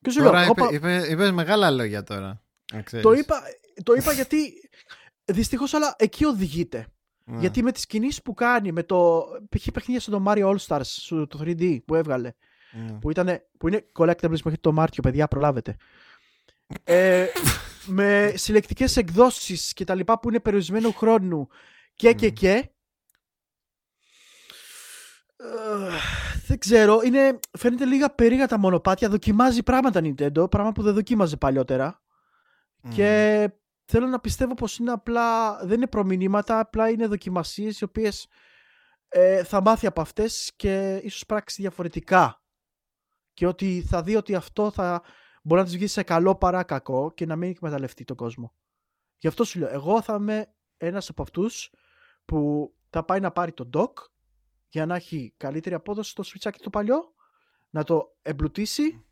Και 0.00 0.10
σου 0.10 0.20
λέω, 0.20 0.28
Τώρα 0.30 0.42
εγώ 0.42 0.50
είπε, 0.50 0.60
πα- 0.60 0.72
είπε, 0.72 1.06
είπες 1.10 1.30
μεγάλα 1.32 1.70
λόγια 1.70 2.02
τώρα. 2.02 2.42
να 2.72 2.82
ξέρεις. 2.82 3.04
το, 3.06 3.12
είπα, 3.12 3.42
το 3.82 3.92
είπα 3.92 4.12
γιατί 4.12 4.52
δυστυχώς 5.24 5.74
αλλά 5.74 5.94
εκεί 5.98 6.24
οδηγείται. 6.24 6.86
Ναι. 7.24 7.38
Γιατί 7.40 7.62
με 7.62 7.72
τις 7.72 7.86
κινήσεις 7.86 8.22
που 8.22 8.34
κάνει, 8.34 8.72
με 8.72 8.82
το. 8.82 9.24
Π.χ. 9.56 9.66
παιχνίδια 9.72 10.00
στο 10.00 10.22
Mario 10.26 10.54
All 10.54 10.58
Stars, 10.66 10.80
στο- 10.84 11.26
το 11.26 11.38
3D 11.42 11.84
που 11.84 11.94
έβγαλε, 11.94 12.32
Ναι. 12.72 12.92
που, 12.98 13.10
ήτανε, 13.10 13.48
που 13.58 13.68
είναι 13.68 13.86
collectibles 13.98 14.38
που 14.42 14.48
έχει 14.48 14.58
το 14.58 14.72
Μάρτιο, 14.72 15.02
παιδιά, 15.02 15.28
προλάβετε. 15.28 15.76
Ε, 16.84 17.26
με 17.86 18.32
συλλεκτικές 18.36 18.96
εκδόσεις 18.96 19.72
και 19.72 19.84
τα 19.84 19.94
λοιπά 19.94 20.18
που 20.18 20.28
είναι 20.28 20.40
περιορισμένου 20.40 20.92
χρόνου 20.92 21.48
και 21.94 22.12
και 22.12 22.26
Μμ. 22.26 22.32
και. 22.32 22.68
Ε, 25.36 25.90
δεν 26.46 26.58
ξέρω, 26.58 27.00
είναι, 27.04 27.38
φαίνεται 27.58 27.84
λίγα 27.84 28.14
περίεργα 28.14 28.46
τα 28.46 28.58
μονοπάτια. 28.58 29.08
Δοκιμάζει 29.08 29.62
πράγματα 29.62 30.00
Nintendo, 30.04 30.50
πράγμα 30.50 30.72
που 30.72 30.82
δεν 30.82 30.94
δοκίμαζε 30.94 31.36
παλιότερα. 31.36 32.02
Μμ. 32.82 32.90
Και 32.90 33.48
θέλω 33.84 34.06
να 34.06 34.20
πιστεύω 34.20 34.54
πως 34.54 34.78
είναι 34.78 34.90
απλά, 34.90 35.56
δεν 35.64 35.76
είναι 35.76 35.86
προμηνύματα, 35.86 36.58
απλά 36.58 36.88
είναι 36.88 37.06
δοκιμασίες 37.06 37.80
οι 37.80 37.84
οποίες 37.84 38.26
ε, 39.08 39.44
θα 39.44 39.60
μάθει 39.60 39.86
από 39.86 40.00
αυτές 40.00 40.52
και 40.56 41.00
ίσως 41.02 41.26
πράξει 41.26 41.62
διαφορετικά. 41.62 42.42
Και 43.32 43.46
ότι 43.46 43.84
θα 43.88 44.02
δει 44.02 44.16
ότι 44.16 44.34
αυτό 44.34 44.70
θα 44.70 45.02
μπορεί 45.46 45.60
να 45.60 45.66
της 45.66 45.76
βγει 45.76 45.86
σε 45.86 46.02
καλό 46.02 46.34
παρά 46.34 46.62
κακό 46.62 47.12
και 47.14 47.26
να 47.26 47.36
μην 47.36 47.50
εκμεταλλευτεί 47.50 48.04
τον 48.04 48.16
κόσμο. 48.16 48.54
Γι' 49.18 49.26
αυτό 49.26 49.44
σου 49.44 49.58
λέω, 49.58 49.68
εγώ 49.68 50.02
θα 50.02 50.14
είμαι 50.14 50.54
ένας 50.76 51.08
από 51.08 51.22
αυτούς 51.22 51.70
που 52.24 52.72
θα 52.90 53.04
πάει 53.04 53.20
να 53.20 53.30
πάρει 53.30 53.52
το 53.52 53.68
dock 53.72 53.92
για 54.68 54.86
να 54.86 54.94
έχει 54.94 55.34
καλύτερη 55.36 55.74
απόδοση 55.74 56.10
στο 56.10 56.22
switchάκι 56.26 56.58
το 56.62 56.70
παλιό, 56.70 57.14
να 57.70 57.84
το 57.84 58.16
εμπλουτίσει 58.22 59.04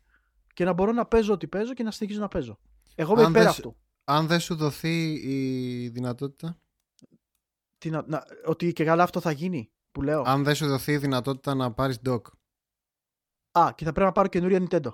και 0.53 0.65
να 0.65 0.73
μπορώ 0.73 0.91
να 0.91 1.05
παίζω 1.05 1.33
ό,τι 1.33 1.47
παίζω 1.47 1.73
και 1.73 1.83
να 1.83 1.91
συνεχίζω 1.91 2.19
να 2.21 2.27
παίζω. 2.27 2.59
Εγώ 2.95 3.11
είμαι 3.13 3.23
Αν 3.23 3.29
υπέρ 3.29 3.41
δεν 3.41 3.51
αυτού. 3.51 3.75
Αν 4.03 4.27
δεν 4.27 4.39
σου 4.39 4.55
δοθεί 4.55 5.11
η 5.13 5.89
δυνατότητα; 5.89 6.59
Τι 7.77 7.89
να, 7.89 8.03
να- 8.07 8.23
ότι 8.45 8.73
και 8.73 8.83
καλά 8.83 9.03
αυτό 9.03 9.19
θα 9.19 9.31
γίνει 9.31 9.71
που 9.91 10.01
λέω. 10.01 10.21
Αν 10.25 10.43
δεν 10.43 10.55
σου 10.55 10.67
δοθεί 10.67 10.91
η 10.91 10.97
δυνατότητα 10.97 11.53
να 11.55 11.71
πάρεις 11.73 11.99
dock. 12.05 12.21
Α, 13.51 13.71
και 13.75 13.85
θα 13.85 13.91
πρέπει 13.91 14.05
να 14.07 14.11
πάρω 14.11 14.27
καινούρια 14.27 14.67
Nintendo. 14.69 14.91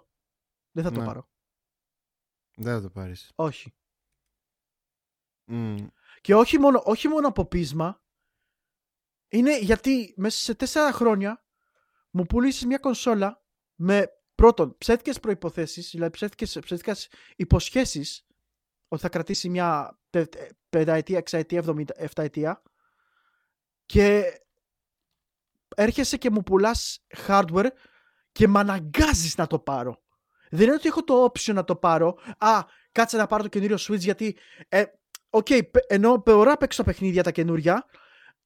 Δεν 0.81 0.87
θα 0.91 0.91
το 0.95 0.99
Ναι. 0.99 1.05
πάρω. 1.05 1.29
Δεν 2.55 2.73
θα 2.75 2.81
το 2.81 2.89
πάρεις. 2.89 3.31
Όχι. 3.35 3.73
Μμ. 5.45 5.87
Και 6.21 6.35
όχι 6.35 6.59
μόνο, 6.59 6.81
όχι 6.85 7.07
μόνο 7.07 7.27
από 7.27 7.45
πείσμα. 7.45 8.01
Είναι 9.29 9.59
γιατί 9.59 10.13
μέσα 10.17 10.39
σε 10.39 10.55
τέσσερα 10.55 10.91
χρόνια 10.91 11.43
μου 12.09 12.25
πουλήσεις 12.25 12.65
μια 12.65 12.77
κονσόλα 12.77 13.43
με 13.75 14.09
πρώτον 14.35 14.77
ψεύτικες 14.77 15.19
προϋποθέσεις, 15.19 15.89
δηλαδή 15.89 16.11
ψεύτικες, 16.11 16.49
ψεύτικες 16.61 17.09
υποσχέσεις 17.35 18.27
ότι 18.87 19.01
θα 19.01 19.09
κρατήσει 19.09 19.49
μια 19.49 19.99
πε- 20.09 20.53
πενταετία, 20.69 21.17
εξαετία, 21.17 21.57
εβδομήντα- 21.57 22.01
εφταετία 22.01 22.61
και 23.85 24.23
έρχεσαι 25.75 26.17
και 26.17 26.29
μου 26.29 26.43
πουλάς 26.43 27.05
hardware 27.27 27.69
και 28.31 28.47
με 28.47 28.59
αναγκάζεις 28.59 29.35
να 29.37 29.47
το 29.47 29.59
πάρω. 29.59 30.03
Δεν 30.49 30.65
είναι 30.65 30.73
ότι 30.75 30.87
έχω 30.87 31.03
το 31.03 31.23
option 31.23 31.53
να 31.53 31.63
το 31.63 31.75
πάρω. 31.75 32.17
Α, 32.37 32.61
κάτσε 32.91 33.17
να 33.17 33.27
πάρω 33.27 33.43
το 33.43 33.49
καινούριο 33.49 33.77
Switch 33.79 33.99
γιατί 33.99 34.37
ε, 34.69 34.83
Οκ, 35.29 35.47
πε- 35.47 35.85
ενώ 35.91 36.21
μπορώ 36.25 36.49
να 36.49 36.57
παίξω 36.57 36.83
τα 36.83 36.89
παιχνίδια 36.89 37.23
τα 37.23 37.31
καινούρια, 37.31 37.85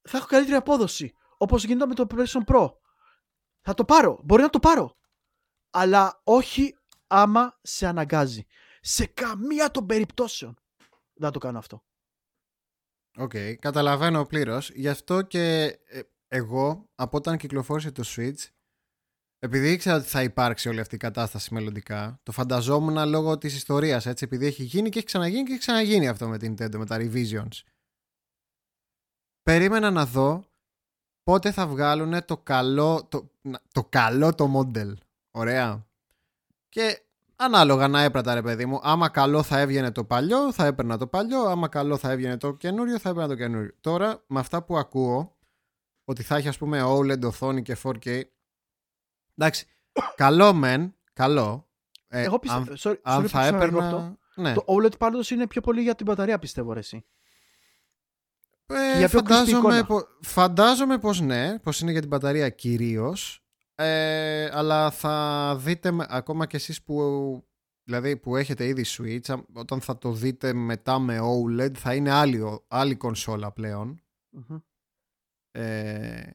θα 0.02 0.16
έχω 0.16 0.26
καλύτερη 0.26 0.56
απόδοση. 0.56 1.14
Όπως 1.36 1.64
γίνεται 1.64 1.86
με 1.86 1.94
το 1.94 2.06
PlayStation 2.10 2.54
Pro. 2.54 2.72
Θα 3.60 3.74
το 3.74 3.84
πάρω. 3.84 4.20
Μπορεί 4.24 4.42
να 4.42 4.50
το 4.50 4.58
πάρω. 4.58 4.96
Αλλά 5.70 6.20
όχι 6.24 6.76
άμα 7.06 7.58
σε 7.62 7.86
αναγκάζει. 7.86 8.46
Σε 8.80 9.06
καμία 9.06 9.70
των 9.70 9.86
περιπτώσεων 9.86 10.54
δεν 11.14 11.26
θα 11.26 11.30
το 11.30 11.38
κάνω 11.38 11.58
αυτό. 11.58 11.84
Οκ, 13.16 13.32
καταλαβαίνω 13.58 14.24
πλήρως. 14.24 14.70
Γι' 14.70 14.88
αυτό 14.88 15.22
και 15.22 15.64
ε, 15.84 16.00
εγώ 16.28 16.88
από 16.94 17.16
όταν 17.16 17.36
κυκλοφόρησε 17.36 17.90
το 17.90 18.02
Switch, 18.06 18.48
επειδή 19.44 19.72
ήξερα 19.72 19.96
ότι 19.96 20.06
θα 20.06 20.22
υπάρξει 20.22 20.68
όλη 20.68 20.80
αυτή 20.80 20.94
η 20.94 20.98
κατάσταση 20.98 21.54
μελλοντικά, 21.54 22.20
το 22.22 22.32
φανταζόμουν 22.32 23.08
λόγω 23.08 23.38
της 23.38 23.54
ιστορίας. 23.54 24.06
Έτσι, 24.06 24.24
επειδή 24.24 24.46
έχει 24.46 24.62
γίνει 24.62 24.88
και 24.88 24.98
έχει 24.98 25.06
ξαναγίνει 25.06 25.42
και 25.42 25.50
έχει 25.50 25.60
ξαναγίνει 25.60 26.08
αυτό 26.08 26.28
με 26.28 26.38
την 26.38 26.54
Nintendo, 26.58 26.76
με 26.76 26.86
τα 26.86 26.96
revisions. 27.00 27.62
Περίμενα 29.42 29.90
να 29.90 30.06
δω 30.06 30.44
πότε 31.22 31.50
θα 31.52 31.66
βγάλουν 31.66 32.24
το 32.24 32.36
καλό 32.36 33.06
το, 33.08 33.30
να- 33.42 33.60
το, 33.72 33.84
καλό 33.84 34.34
το 34.34 34.60
model. 34.60 34.94
Ωραία. 35.30 35.86
Και 36.68 37.02
ανάλογα 37.36 37.88
να 37.88 38.02
έπρατα 38.02 38.34
ρε 38.34 38.42
παιδί 38.42 38.66
μου. 38.66 38.80
Άμα 38.82 39.08
καλό 39.08 39.42
θα 39.42 39.58
έβγαινε 39.58 39.90
το 39.90 40.04
παλιό, 40.04 40.52
θα 40.52 40.66
έπαιρνα 40.66 40.98
το 40.98 41.06
παλιό. 41.06 41.42
Άμα 41.42 41.68
καλό 41.68 41.96
θα 41.96 42.10
έβγαινε 42.10 42.36
το 42.36 42.54
καινούριο, 42.54 42.98
θα 42.98 43.08
έπαιρνα 43.08 43.28
το 43.28 43.34
καινούριο. 43.34 43.72
Τώρα, 43.80 44.24
με 44.26 44.40
αυτά 44.40 44.62
που 44.62 44.78
ακούω, 44.78 45.36
ότι 46.04 46.22
θα 46.22 46.36
έχει 46.36 46.48
ας 46.48 46.58
πούμε 46.58 46.82
OLED 46.86 47.22
οθόνη 47.22 47.62
και 47.62 47.76
4K. 47.82 48.22
Εντάξει, 49.36 49.66
καλό 50.14 50.54
μεν, 50.54 50.94
καλό. 51.12 51.68
Ε, 52.08 52.22
Εγώ 52.22 52.38
πιστεύω. 52.38 52.62
αν, 52.70 52.76
sorry, 52.78 52.96
αν 53.02 53.22
sorry 53.24 53.26
θα 53.26 53.38
που 53.38 53.44
σε 53.44 53.48
έπαιρνα... 53.54 53.80
διακόπτω. 53.80 54.18
Ναι. 54.36 54.54
Το 54.54 54.64
OLED 54.66 54.98
πάντως 54.98 55.30
είναι 55.30 55.46
πιο 55.46 55.60
πολύ 55.60 55.82
για 55.82 55.94
την 55.94 56.06
μπαταρία 56.06 56.38
πιστεύω 56.38 56.72
ρε 56.72 56.78
εσύ. 56.78 57.04
Ε, 58.66 58.98
για 58.98 59.08
πιο 59.08 59.18
crispy 59.18 59.22
φαντάζομαι, 59.22 59.58
εικόνα. 59.58 59.84
πο- 59.84 60.06
φαντάζομαι 60.20 60.98
πως 60.98 61.20
ναι, 61.20 61.58
πως 61.58 61.80
είναι 61.80 61.90
για 61.90 62.00
την 62.00 62.08
μπαταρία 62.08 62.48
κυρίως. 62.48 63.44
Ε, 63.74 64.50
αλλά 64.52 64.90
θα 64.90 65.56
δείτε 65.60 65.90
με- 65.90 66.06
ακόμα 66.08 66.46
και 66.46 66.56
εσείς 66.56 66.82
που, 66.82 67.00
δηλαδή 67.84 68.16
που 68.16 68.36
έχετε 68.36 68.66
ήδη 68.66 68.84
Switch, 68.88 69.32
α- 69.34 69.44
όταν 69.52 69.80
θα 69.80 69.98
το 69.98 70.12
δείτε 70.12 70.52
μετά 70.52 70.98
με 70.98 71.18
OLED 71.22 71.74
θα 71.74 71.94
είναι 71.94 72.10
άλλη, 72.10 72.40
ο- 72.40 72.64
άλλη 72.68 72.94
κονσόλα 72.96 73.52
πλέον. 73.52 74.02
Μμμ. 74.30 74.58
Ε, 75.50 76.30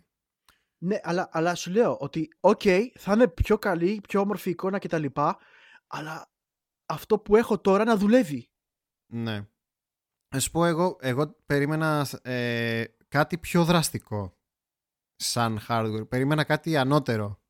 Ναι, 0.82 1.00
αλλά, 1.04 1.30
αλλά 1.32 1.56
σου 1.56 1.72
λέω 1.72 1.98
ότι, 2.00 2.30
οκ, 2.40 2.62
θα 2.96 3.14
είναι 3.14 3.28
πιο 3.28 3.58
καλή, 3.58 4.02
πιο 4.08 4.20
όμορφη 4.22 4.50
εικόνα 4.50 4.80
κτλ. 4.80 5.06
Αλλά 5.88 6.32
αυτό 6.86 7.20
που 7.20 7.36
έχω 7.36 7.60
τώρα 7.60 7.84
να 7.84 7.98
δουλεύει. 7.98 8.50
ναι. 9.14 9.48
Να 10.34 10.40
σου 10.40 10.52
πω 10.52 10.66
εγώ, 10.66 10.98
εγώ 11.02 11.36
περίμενα 11.46 12.08
ε, 12.22 12.84
κάτι 13.08 13.38
πιο 13.38 13.64
δραστικό 13.66 14.38
σαν 15.16 15.60
hardware. 15.68 16.10
Περίμενα 16.10 16.44
κάτι 16.44 16.78
ανώτερο 16.78 17.42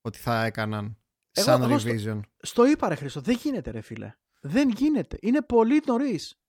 ότι 0.00 0.18
θα 0.18 0.44
έκαναν 0.44 0.98
Εγώ- 1.32 1.46
σαν 1.46 1.62
εγώ 1.62 1.78
στο- 1.78 1.90
revision. 1.90 2.20
Στο 2.38 2.66
είπα 2.66 2.88
ρε 2.88 2.94
Χρήστο, 2.94 3.20
δεν 3.20 3.36
γίνεται 3.36 3.70
ρε 3.70 3.80
φίλε. 3.80 4.14
Δεν 4.40 4.68
γίνεται. 4.70 5.18
Είναι 5.20 5.42
πολύ 5.42 5.82
νωρίς. 5.86 6.40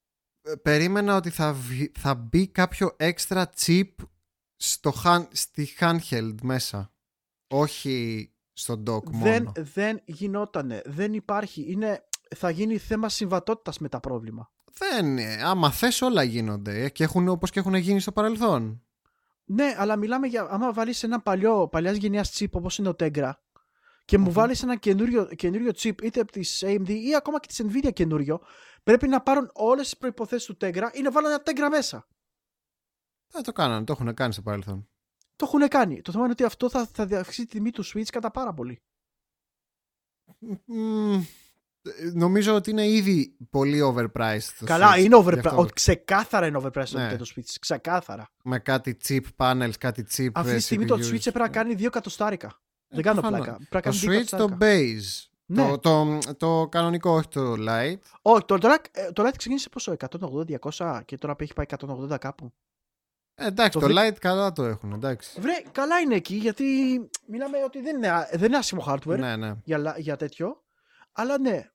Ε, 0.42 0.56
περίμενα 0.56 1.16
ότι 1.16 1.30
θα, 1.30 1.54
βγει- 1.54 1.98
θα 1.98 2.16
μπει 2.16 2.48
κάποιο 2.48 2.96
extra 3.00 3.46
chip 3.58 3.90
στο, 4.58 4.94
hand- 5.04 5.28
στη 5.32 5.70
handheld 5.80 6.36
μέσα. 6.42 6.92
Όχι 7.48 8.30
στο 8.54 8.84
dock 8.88 9.10
μόνο. 9.12 9.24
Δεν, 9.24 9.52
δεν 9.56 10.02
γινότανε. 10.06 10.82
Δεν 10.86 11.14
υπάρχει. 11.14 11.66
Είναι, 11.72 12.04
θα 12.36 12.50
γίνει 12.50 12.78
θέμα 12.78 13.10
συμβατότητας 13.10 13.80
με 13.80 13.90
τα 13.90 14.00
πρόβλημα. 14.00 14.52
Δεν 14.74 15.06
είναι. 15.06 15.40
Άμα 15.44 15.72
θες 15.72 16.02
όλα 16.02 16.24
γίνονται 16.24 16.84
ε, 16.84 16.90
και 16.90 17.04
έχουν, 17.04 17.28
όπως 17.28 17.50
και 17.52 17.60
έχουν 17.60 17.74
γίνει 17.76 18.00
στο 18.00 18.12
παρελθόν. 18.12 18.82
Ναι, 19.46 19.76
αλλά 19.78 19.96
μιλάμε 19.96 20.28
για. 20.28 20.48
Άμα 20.50 20.74
βάλεις 20.74 21.04
ένα 21.04 21.20
παλιό, 21.20 21.68
παλιάς 21.68 21.98
γενιάς 21.98 22.38
chip 22.38 22.50
όπως 22.52 22.78
είναι 22.78 22.90
ο 22.90 22.96
Tegra 23.00 23.32
και 24.06 24.18
μου 24.18 24.26
Μμμ. 24.26 24.34
βάλεις 24.34 24.64
ένα 24.64 24.76
καινούριο, 24.76 25.26
καινούριο 25.26 25.72
chip 25.78 26.02
είτε 26.04 26.20
από 26.20 26.32
τη 26.32 26.42
AMD 26.60 26.90
ή 26.90 27.16
ακόμα 27.16 27.40
και 27.40 27.48
τη 27.48 27.64
Nvidia 27.70 27.94
καινούριο, 27.94 28.40
πρέπει 28.84 29.08
να 29.08 29.22
πάρουν 29.22 29.50
όλες 29.54 29.84
τις 29.84 29.98
προποθέσει 29.98 30.48
του 30.48 30.58
Tegra 30.62 30.90
ή 30.94 31.02
να 31.02 31.12
βάλουν 31.12 31.30
ένα 31.30 31.44
Tegra 31.46 31.70
μέσα. 31.70 32.08
Δεν 33.32 33.44
το 33.44 33.52
κάνανε, 33.52 33.86
το 33.86 33.92
έχουν 34.00 34.14
κάνει 34.14 34.34
στο 34.34 34.42
παρελθόν. 34.42 34.88
Το 35.36 35.46
έχουν 35.54 35.68
κάνει. 35.68 36.02
Το 36.02 36.12
θέμα 36.12 36.24
είναι 36.24 36.32
ότι 36.34 36.44
αυτό 36.44 36.70
θα, 36.70 36.86
θα 36.94 37.04
αυξήσει 37.20 37.48
τη 37.48 37.52
τιμή 37.56 37.72
του 37.72 37.86
Switch 37.86 38.06
κατά 38.12 38.32
πάρα 38.32 38.54
πολύ. 38.54 38.82
Μμμ, 40.66 41.14
ε, 41.82 42.12
νομίζω 42.14 42.56
ότι 42.56 42.70
είναι 42.70 42.88
ήδη 42.88 43.38
πολύ 43.50 43.80
overpriced. 43.96 44.40
το 44.60 44.66
Καλά, 44.66 44.94
Switch. 44.94 44.98
είναι 45.04 45.18
Γι' 45.18 45.24
overpriced. 45.26 45.38
αυτό, 45.46 45.62
Ο- 45.62 45.66
Ξεκάθαρα 45.66 46.48
είναι 46.48 46.60
overpriced 46.64 46.88
το 46.88 46.98
Ναι. 46.98 47.12
Nintendo 47.12 47.22
Switch. 47.36 47.56
Ξεκάθαρα. 47.60 48.30
Με 48.44 48.60
κάτι 48.60 48.98
chip 49.08 49.22
panels, 49.38 49.72
κάτι 49.80 50.06
chip 50.16 50.30
Αυτή 50.34 50.52
ε, 50.52 50.56
τη 50.56 50.62
στιγμή 50.62 50.86
το 50.86 50.96
CPUs. 50.96 51.00
Switch 51.10 51.14
έπρεπε 51.28 51.40
να 51.40 51.50
κάνει 51.50 51.74
2 51.78 51.86
εκατοστάρικα. 51.86 52.48
Ε, 52.48 52.96
Δεν 52.96 53.04
κάνω 53.04 53.22
προφανώς. 53.22 53.46
πλάκα. 53.46 53.66
Πρέπει 53.70 53.88
να 53.88 53.94
Το 53.94 54.00
κάνει 54.08 54.18
2 54.18 54.22
Switch 54.22 54.26
το 54.30 54.36
εκατοστάρικα. 54.44 55.00
base 55.00 55.28
Ναι. 55.46 55.68
Το, 55.68 55.78
το, 55.80 56.20
το 56.38 56.68
κανονικό, 56.72 57.12
όχι 57.12 57.28
το 57.28 57.54
light. 57.60 57.98
Όχι, 58.22 58.46
το, 58.46 58.58
το, 58.58 58.68
Lite- 58.74 59.14
το 59.14 59.24
Lite 59.28 59.34
ξεκίνησε 59.38 59.70
πόσο, 59.70 59.96
180-200 60.72 61.02
και 61.06 61.18
τώρα 61.18 61.36
έχει 61.40 61.54
πάει 61.54 61.66
180 62.12 62.18
κάπου. 62.20 62.54
Ε, 63.40 63.46
εντάξει, 63.48 63.72
Το 63.72 63.80
το, 63.80 63.94
βρή- 63.94 63.98
light 63.98 64.18
καλά 64.20 64.52
το 64.52 64.64
έχουν, 64.64 64.92
εντάξει. 64.94 65.42
Βρε, 65.42 65.54
καλά 65.72 66.00
είναι 66.00 66.16
εκεί 66.16 66.36
γιατί 66.36 66.64
μιλάμε 67.28 67.58
ότι 67.66 67.82
δεν 67.82 67.96
είναι, 67.96 68.28
δεν 68.32 68.44
είναι 68.46 68.58
άσχημο 68.58 68.86
hardware 68.88 69.18
Ναι, 69.18 69.36
ναι. 69.36 69.54
για, 69.64 69.78
λα- 69.78 69.96
για 69.98 70.16
τέτοιο. 70.16 70.64
Αλλά 71.12 71.38
ναι, 71.40 71.70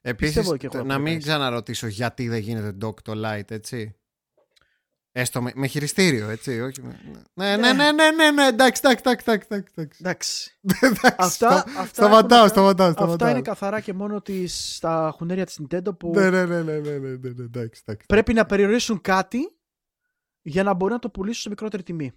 Επίσης, 0.00 0.34
Πιστεύω 0.34 0.56
και 0.56 0.66
εγώ 0.66 0.78
το- 0.78 0.82
να 0.84 0.88
να 0.92 0.94
μην 0.98 1.02
μπορέσει. 1.12 1.28
ξαναρωτήσω 1.28 1.86
γιατί 1.86 2.28
δεν 2.28 2.38
γίνεται 2.38 2.86
dock 2.86 3.02
το 3.02 3.12
light, 3.24 3.50
έτσι. 3.50 3.96
Έστω 5.12 5.42
με, 5.42 5.52
με 5.54 5.66
χειριστήριο, 5.66 6.28
έτσι. 6.28 6.60
Όχι 6.60 6.82
με... 6.82 7.00
ναι, 7.34 7.56
ναι, 7.56 7.72
ναι, 7.72 7.92
ναι, 7.92 8.10
ναι, 8.10 8.30
ναι, 8.30 8.46
εντάξει, 8.46 8.80
εντάξει, 8.84 9.02
εντάξει, 9.06 9.24
εντάξει, 9.28 9.46
εντάξει. 9.48 9.98
εντάξει. 10.00 10.58
Εντάξει, 10.60 10.60
Αυτά, 11.16 11.28
στα- 11.28 11.64
αυτά, 11.66 11.84
Σταματάω, 11.92 12.38
έχουν- 12.38 12.48
σταματάω, 12.50 12.86
αυτά 12.88 13.00
σταματάω. 13.02 13.28
είναι 13.28 13.40
καθαρά 13.42 13.80
και 13.80 13.92
μόνο 13.92 14.22
τις, 14.22 14.74
στα 14.76 15.14
χουνέρια 15.16 15.46
της 15.46 15.60
Nintendo 15.62 15.98
που 15.98 16.10
Ναι, 16.14 16.30
ναι, 16.30 16.44
ναι, 16.46 16.62
ναι, 16.62 16.72
ναι, 16.78 16.90
ναι, 16.90 16.98
ναι, 16.98 17.16
ναι, 17.18 17.44
εντάξει, 17.44 17.82
εντάξει. 17.86 18.06
πρέπει 18.06 18.32
να 18.32 18.46
περιορίσουν 18.46 19.00
κάτι 19.00 19.55
για 20.48 20.62
να 20.62 20.74
μπορεί 20.74 20.92
να 20.92 20.98
το 20.98 21.10
πουλήσουν 21.10 21.40
σε 21.42 21.48
μικρότερη 21.48 21.82
τιμή. 21.82 22.12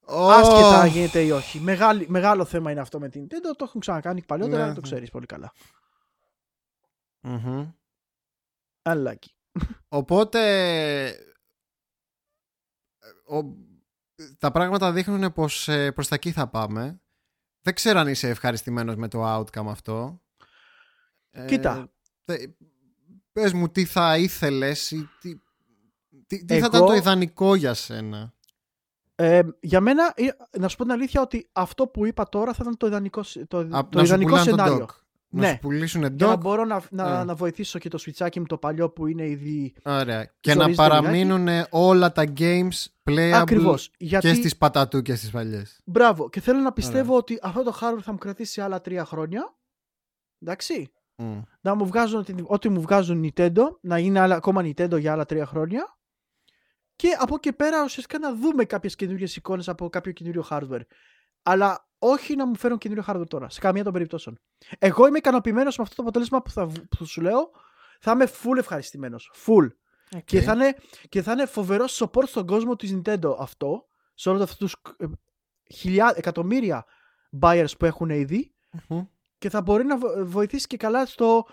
Ω, 0.00 0.30
Άσχετα 0.30 0.80
αν 0.80 0.88
γίνεται 0.88 1.22
ή 1.24 1.30
όχι. 1.30 1.60
Μεγάλη, 1.60 2.06
μεγάλο 2.08 2.44
θέμα 2.44 2.70
είναι 2.70 2.80
αυτό 2.80 2.98
με 2.98 3.08
την 3.08 3.24
Nintendo. 3.24 3.54
Το 3.56 3.64
έχουν 3.64 3.80
ξανακάνει 3.80 4.22
παλιότερα, 4.24 4.66
Ναι. 4.66 4.74
το 4.74 4.80
ξέρεις 4.80 5.10
πολύ 5.10 5.26
καλά. 5.26 5.52
μμμ. 7.20 7.70
Αλλάκι. 8.82 9.34
Οπότε 9.88 10.40
ο- 13.24 13.68
τα 14.38 14.50
πράγματα 14.50 14.92
δείχνουν 14.92 15.32
πως 15.32 15.68
ε, 15.68 15.92
προς 15.92 16.08
τα 16.08 16.14
εκεί 16.14 16.32
θα 16.32 16.48
πάμε. 16.48 17.00
Δεν 17.60 17.74
ξέρω 17.74 17.98
αν 17.98 18.08
είσαι 18.08 18.28
ευχαριστημένος 18.28 18.96
με 18.96 19.08
το 19.08 19.36
outcome 19.38 19.66
αυτό. 19.66 20.22
Ε, 21.30 21.44
Κοίτα. 21.46 21.92
θε- 22.24 22.50
πες 23.32 23.52
μου 23.52 23.68
τι 23.68 23.84
θα 23.84 24.18
ήθελες 24.18 24.90
ή 24.90 25.08
τι, 25.20 25.40
τι, 26.30 26.44
τι 26.44 26.46
θα 26.46 26.54
Εγώ- 26.54 26.66
ήταν 26.66 26.86
το 26.86 26.92
ιδανικό 26.92 27.54
για 27.54 27.74
σένα; 27.74 28.32
Ε, 29.14 29.40
για 29.60 29.80
μένα, 29.80 30.12
ε, 30.16 30.26
να 30.58 30.68
σου 30.68 30.76
πω 30.76 30.82
την 30.82 30.92
αλήθεια 30.92 31.20
ότι 31.20 31.48
αυτό 31.52 31.86
που 31.86 32.06
είπα 32.06 32.28
τώρα 32.28 32.52
θα 32.52 32.58
ήταν 32.62 32.76
το 32.76 32.86
ιδανικό, 32.86 33.22
σ- 33.22 33.48
το, 33.48 33.58
Α, 33.58 33.68
το 33.68 33.88
να 33.92 33.98
σου 33.98 34.04
ιδανικό 34.04 34.30
πουλάνε 34.30 34.50
το 34.50 34.56
σενάριο. 34.56 34.84
dock. 34.84 34.94
Να 35.32 35.40
Ναι. 35.40 35.48
σου 35.48 35.58
πουλήσουν 35.58 36.00
Για 36.00 36.26
να 36.26 36.34
dock. 36.34 36.40
μπορώ 36.40 36.64
να, 36.64 36.82
να, 36.90 37.20
Ε. 37.20 37.24
να 37.24 37.34
βοηθήσω 37.34 37.78
και 37.78 37.88
το 37.88 37.98
switchάκι 38.06 38.38
μου 38.38 38.46
το 38.46 38.58
παλιό 38.58 38.90
που 38.90 39.06
είναι 39.06 39.26
ήδη. 39.28 39.74
Ωραία. 39.84 40.30
Και 40.40 40.54
να 40.54 40.60
ζορίζεται 40.62 40.88
παραμείνουν 40.88 41.48
όλα 41.70 42.12
τα 42.12 42.24
games 42.38 42.86
playable 43.10 43.30
Ακριβώς. 43.34 43.88
και 43.88 43.94
Γιατί. 43.98 44.34
στις 44.34 44.56
πατατούκες 44.56 45.18
στις 45.18 45.30
παλιές. 45.30 45.80
Μπράβο. 45.84 46.28
Και 46.28 46.40
θέλω 46.40 46.58
να 46.60 46.72
πιστεύω 46.72 47.16
ότι 47.16 47.38
αυτό 47.42 47.62
το 47.62 47.78
hardware 47.80 48.02
θα 48.02 48.12
μου 48.12 48.18
κρατήσει 48.18 48.60
άλλα 48.60 48.80
τρία 48.80 49.04
χρόνια. 49.04 49.54
Εντάξει. 50.40 50.92
Μμ. 51.16 51.40
Να 51.60 51.74
μου 51.74 51.86
βγάζουν 51.86 52.18
ό,τι, 52.18 52.34
ό,τι 52.46 52.68
μου 52.68 52.80
βγάζουν 52.80 53.24
Nintendo, 53.34 53.62
να 53.80 53.98
είναι 53.98 54.20
άλλα, 54.20 54.34
ακόμα 54.34 54.62
Nintendo 54.64 54.98
για 55.00 55.12
άλλα 55.12 55.24
τρία 55.26 55.46
χρόνια. 55.46 55.96
Και 57.00 57.16
από 57.18 57.34
εκεί 57.34 57.52
πέρα 57.52 57.84
ουσιαστικά 57.84 58.18
να 58.18 58.34
δούμε 58.34 58.64
κάποιες 58.64 58.94
καινούριε 58.94 59.26
εικόνες 59.36 59.68
από 59.68 59.88
κάποιο 59.88 60.12
καινούριο 60.12 60.44
hardware. 60.50 60.80
Αλλά 61.42 61.88
όχι 61.98 62.36
να 62.36 62.46
μου 62.46 62.56
φέρουν 62.56 62.78
καινούριο 62.78 63.04
hardware 63.06 63.28
τώρα, 63.28 63.48
σε 63.50 63.60
καμία 63.60 63.84
των 63.84 63.92
περιπτώσεων. 63.92 64.38
Εγώ 64.78 65.06
είμαι 65.06 65.18
ικανοποιημένος 65.18 65.76
με 65.76 65.82
αυτό 65.82 65.94
το 65.96 66.02
αποτέλεσμα 66.02 66.42
που, 66.42 66.50
θα, 66.50 66.66
β- 66.66 66.78
που 66.96 67.04
σου 67.04 67.20
λέω. 67.20 67.50
Θα 68.00 68.10
είμαι 68.12 68.28
full 68.42 68.56
ευχαριστημένος. 68.58 69.32
Full. 69.46 69.68
Και, 70.24 70.36
Οκ. 70.38 70.42
θα 70.44 70.52
είναι, 70.52 70.74
και 71.08 71.22
θα 71.22 71.32
είναι 71.32 71.46
φοβερό 71.46 71.84
support 71.88 72.26
στον 72.26 72.46
κόσμο 72.46 72.76
της 72.76 72.94
Nintendo 72.96 73.36
αυτό. 73.38 73.86
Σε 74.14 74.28
όλους 74.28 74.42
αυτούς 74.42 74.56
τους 74.58 74.94
ε, 74.96 75.06
χιλιά, 75.74 76.12
εκατομμύρια 76.16 76.84
buyers 77.40 77.76
που 77.78 77.84
έχουν 77.84 78.10
ήδη. 78.10 78.54
Μμμ. 78.88 79.04
Και 79.38 79.50
θα 79.50 79.62
μπορεί 79.62 79.84
να 79.84 79.98
βο- 79.98 80.24
βοηθήσει 80.26 80.66
και 80.66 80.76
καλά 80.76 81.06
στο 81.06 81.46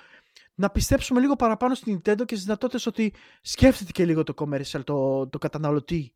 να 0.59 0.69
πιστέψουμε 0.69 1.19
λίγο 1.19 1.35
παραπάνω 1.35 1.75
στην 1.75 1.95
Nintendo 1.95 2.25
και 2.25 2.35
στις 2.35 2.43
δυνατότητες 2.43 2.85
ότι 2.85 3.13
σκέφτεται 3.41 3.91
και 3.91 4.05
λίγο 4.05 4.23
το 4.23 4.33
commercial, 4.37 4.81
το, 4.83 5.27
το 5.27 5.37
καταναλωτή 5.37 6.15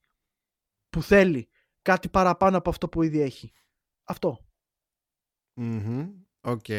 που 0.89 1.01
θέλει 1.01 1.49
κάτι 1.81 2.09
παραπάνω 2.09 2.57
από 2.57 2.69
αυτό 2.69 2.89
που 2.89 3.03
ήδη 3.03 3.21
έχει. 3.21 3.51
Αυτό. 4.03 4.45
Μμμ. 5.53 6.09
Οκ. 6.41 6.69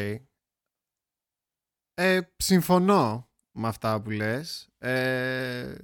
Ε, 1.93 2.19
συμφωνώ 2.37 3.29
με 3.51 3.67
αυτά 3.67 4.01
που 4.01 4.09
λες. 4.09 4.69
Ε, 4.77 5.75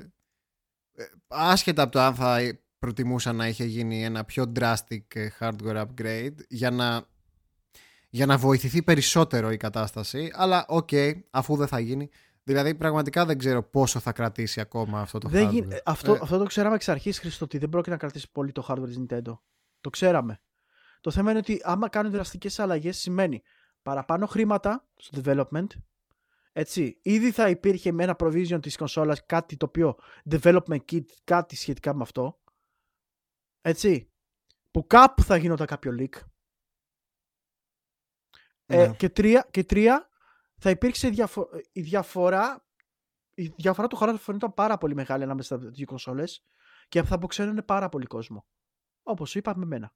ε, 0.91 1.05
άσχετα 1.27 1.81
από 1.81 1.91
το 1.91 1.99
αν 1.99 2.15
θα 2.15 2.59
προτιμούσα 2.79 3.33
να 3.33 3.47
είχε 3.47 3.63
γίνει 3.63 4.03
ένα 4.03 4.25
πιο 4.25 4.51
drastic 4.55 5.15
ε, 5.15 5.29
hardware 5.39 5.85
upgrade 5.85 6.35
για 6.47 6.71
να, 6.71 7.07
για 8.09 8.25
να 8.25 8.37
βοηθηθεί 8.37 8.83
περισσότερο 8.83 9.51
η 9.51 9.57
κατάσταση. 9.57 10.31
Αλλά 10.35 10.65
οκ, 10.67 10.89
αφού 11.31 11.55
δεν 11.55 11.67
θα 11.67 11.79
γίνει. 11.79 12.09
Δηλαδή 12.43 12.75
πραγματικά 12.75 13.25
δεν 13.25 13.37
ξέρω 13.37 13.63
πόσο 13.63 13.99
θα 13.99 14.11
κρατήσει 14.11 14.59
ακόμα 14.61 14.99
αυτό 15.01 15.17
το 15.17 15.29
Δεν 15.29 15.47
hardware. 15.47 15.51
γι- 15.51 15.67
ε, 15.69 15.77
αυτό, 15.85 16.13
Ε, 16.13 16.19
αυτό 16.21 16.37
το 16.37 16.43
ξέραμε 16.45 16.75
εξ 16.75 16.89
αρχής, 16.89 17.19
Χρήστο, 17.19 17.45
ότι 17.45 17.57
δεν 17.57 17.69
πρόκειται 17.69 17.91
να 17.91 17.97
κρατήσει 17.97 18.31
πολύ 18.31 18.51
το 18.51 18.65
hardware 18.69 18.85
της 18.85 18.99
Nintendo. 18.99 19.37
Το 19.81 19.89
ξέραμε. 19.89 20.41
Το 21.01 21.11
θέμα 21.11 21.29
είναι 21.29 21.39
ότι 21.39 21.59
άμα 21.63 21.89
κάνουν 21.89 22.11
δραστικές 22.11 22.59
αλλαγές 22.59 22.97
σημαίνει 22.97 23.41
παραπάνω 23.81 24.25
χρήματα 24.25 24.87
στο 24.95 25.21
development. 25.25 25.67
Έτσι, 26.51 26.99
ήδη 27.01 27.31
θα 27.31 27.49
υπήρχε 27.49 27.91
με 27.91 28.03
ένα 28.03 28.15
provision 28.19 28.57
της 28.61 28.77
κονσόλας 28.77 29.25
κάτι 29.25 29.57
το 29.57 29.65
οποίο 29.65 29.95
development 30.29 30.79
kit, 30.91 31.03
κάτι 31.23 31.55
σχετικά 31.55 31.93
με 31.95 32.01
αυτό. 32.01 32.39
Έτσι, 33.61 34.11
που 34.71 34.87
κάπου 34.87 35.23
θα 35.23 35.37
γινόταν 35.37 35.67
κάποιο 35.67 35.95
leak. 35.99 36.13
Ε, 38.71 38.87
ναι. 38.87 38.93
και, 38.93 39.09
τρία, 39.09 39.47
και 39.51 39.63
τρία, 39.63 40.09
θα 40.57 40.69
υπήρξε 40.69 41.09
διαφο- 41.09 41.49
η 41.71 41.81
διαφορά. 41.81 42.63
Η 43.33 43.53
διαφορά 43.55 43.87
του 43.87 43.95
χώρου 43.95 44.19
θα 44.19 44.33
ήταν 44.35 44.53
πάρα 44.53 44.77
πολύ 44.77 44.95
μεγάλη 44.95 45.23
ανάμεσα 45.23 45.57
στι 45.57 45.67
δύο 45.67 45.85
κονσόλες 45.85 46.43
και 46.89 47.03
θα 47.03 47.15
αποξένουν 47.15 47.65
πάρα 47.65 47.89
πολύ 47.89 48.05
κόσμο. 48.05 48.45
Όπως 49.03 49.35
είπα 49.35 49.57
με 49.57 49.65
μένα. 49.65 49.93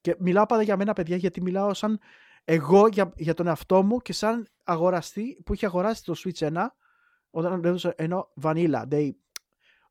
Και 0.00 0.16
μιλάω 0.18 0.46
πάντα 0.46 0.62
για 0.62 0.76
μένα, 0.76 0.92
παιδιά, 0.92 1.16
γιατί 1.16 1.42
μιλάω 1.42 1.74
σαν 1.74 2.00
εγώ 2.44 2.86
για, 2.86 3.12
για 3.16 3.34
τον 3.34 3.46
εαυτό 3.46 3.82
μου 3.82 3.98
και 3.98 4.12
σαν 4.12 4.48
αγοραστή 4.64 5.42
που 5.44 5.54
είχε 5.54 5.66
αγοράσει 5.66 6.04
το 6.04 6.14
Switch 6.16 6.52
1 6.52 6.66
όταν 7.30 7.64
έδωσα 7.64 7.94
ενώ 7.96 8.32
Vanilla 8.42 8.88
Day. 8.88 9.10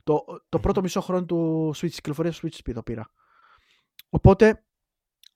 Το, 0.03 0.25
το 0.49 0.59
πρώτο 0.59 0.81
μισό 0.81 1.01
χρόνο 1.01 1.25
του 1.25 1.71
Switch, 1.75 1.89
κυκλοφορίας 1.91 2.39
του 2.39 2.47
Switch 2.47 2.73
το 2.73 2.83
πήρα. 2.83 3.11
Οπότε 4.09 4.63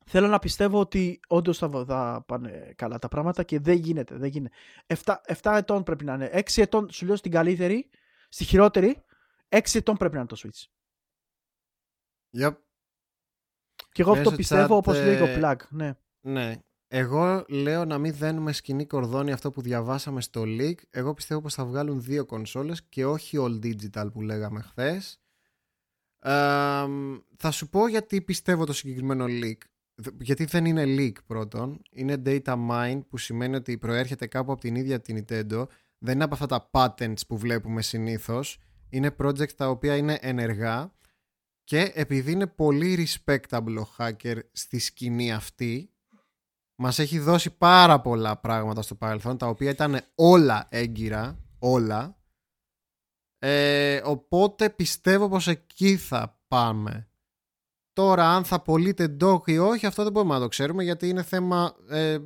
θέλω 0.05 0.27
να 0.27 0.39
πιστεύω 0.39 0.79
ότι 0.79 1.19
όντως 1.27 1.57
θα, 1.57 1.85
θα 1.87 2.23
πάνε 2.27 2.73
καλά 2.75 2.99
τα 2.99 3.07
πράγματα 3.07 3.43
και 3.43 3.59
δεν 3.59 3.75
γίνεται. 3.77 4.15
Δεν 4.15 4.29
γίνεται. 4.29 4.55
7, 5.03 5.15
7 5.41 5.53
ετών 5.57 5.83
πρέπει 5.83 6.05
να 6.05 6.13
είναι. 6.13 6.29
6 6.33 6.41
ετών 6.55 6.91
σου 6.91 7.05
λέω 7.05 7.15
στην 7.15 7.31
καλύτερη, 7.31 7.89
στη 8.29 8.43
χειρότερη, 8.43 9.03
6 9.49 9.59
ετών 9.73 9.97
πρέπει 9.97 10.13
να 10.13 10.19
είναι 10.19 10.27
το 10.27 10.37
Switch. 10.43 10.67
Yep. 12.41 12.55
Και 13.91 14.01
εγώ 14.01 14.11
αυτό 14.11 14.23
Μέσω 14.23 14.35
πιστεύω 14.35 14.75
chat, 14.75 14.77
όπως 14.77 14.95
λέει 14.95 15.21
ο 15.21 15.25
ε, 15.25 15.39
Plug. 15.41 15.55
Ναι. 15.69 15.93
Ναι. 16.21 16.55
Εγώ 16.87 17.45
λέω 17.49 17.85
να 17.85 17.97
μην 17.97 18.13
δένουμε 18.13 18.51
σκηνή 18.51 18.85
κορδόνι 18.85 19.31
αυτό 19.31 19.51
που 19.51 19.61
διαβάσαμε 19.61 20.21
στο 20.21 20.43
leak. 20.45 20.75
Εγώ 20.89 21.13
πιστεύω 21.13 21.41
πως 21.41 21.53
θα 21.53 21.65
βγάλουν 21.65 22.01
δύο 22.01 22.25
κονσόλες 22.25 22.83
και 22.83 23.05
όχι 23.05 23.37
all 23.41 23.65
digital 23.65 24.09
που 24.13 24.21
λέγαμε 24.21 24.61
χθες. 24.61 25.21
Ε, 26.19 26.85
θα 27.37 27.51
σου 27.51 27.69
πω 27.69 27.87
γιατί 27.87 28.21
πιστεύω 28.21 28.65
το 28.65 28.73
συγκεκριμένο 28.73 29.25
leak. 29.27 29.57
Δ- 29.95 30.21
Γιατί 30.21 30.45
δεν 30.45 30.65
είναι 30.65 30.83
leak 30.87 31.13
πρώτον. 31.27 31.81
Είναι 31.91 32.21
data 32.25 32.69
mine 32.69 33.01
που 33.09 33.17
σημαίνει 33.17 33.55
ότι 33.55 33.77
προέρχεται 33.77 34.27
κάπου 34.27 34.51
από 34.51 34.61
την 34.61 34.75
ίδια 34.75 35.01
την 35.01 35.17
Nintendo. 35.27 35.65
Δεν 35.97 36.13
είναι 36.15 36.23
από 36.23 36.33
αυτά 36.33 36.45
τα 36.45 36.69
patents 36.71 37.27
που 37.27 37.37
βλέπουμε 37.37 37.81
συνήθως. 37.81 38.59
Είναι 38.89 39.15
project 39.19 39.51
τα 39.51 39.69
οποία 39.69 39.95
είναι 39.95 40.17
ενεργά 40.21 40.93
και 41.63 41.91
επειδή 41.95 42.31
είναι 42.31 42.47
πολύ 42.47 43.07
respectable 43.07 43.75
ο 43.79 43.95
hacker 43.97 44.39
στη 44.51 44.79
σκηνή 44.79 45.33
αυτή 45.33 45.87
μας 46.75 46.99
έχει 46.99 47.19
δώσει 47.19 47.57
πάρα 47.57 48.01
πολλά 48.01 48.37
πράγματα 48.37 48.81
στο 48.81 48.95
παρελθόν 48.95 49.37
τα 49.37 49.47
οποία 49.47 49.69
ήταν 49.69 50.01
όλα 50.15 50.67
έγκυρα 50.69 51.39
όλα 51.59 52.17
ε, 53.39 54.01
οπότε 54.03 54.69
πιστεύω 54.69 55.29
πως 55.29 55.47
εκεί 55.47 55.97
θα 55.97 56.41
πάμε 56.47 57.07
τώρα 57.93 58.35
αν 58.35 58.45
θα 58.45 58.61
πωλείται 58.61 59.17
dock 59.21 59.47
ή 59.47 59.57
όχι 59.57 59.85
αυτό 59.85 60.03
δεν 60.03 60.11
μπορούμε 60.11 60.33
να 60.33 60.39
το 60.39 60.47
ξέρουμε 60.47 60.83
γιατί 60.83 61.09
είναι 61.09 61.23
θέμα 61.23 61.75
ε, 61.89 62.17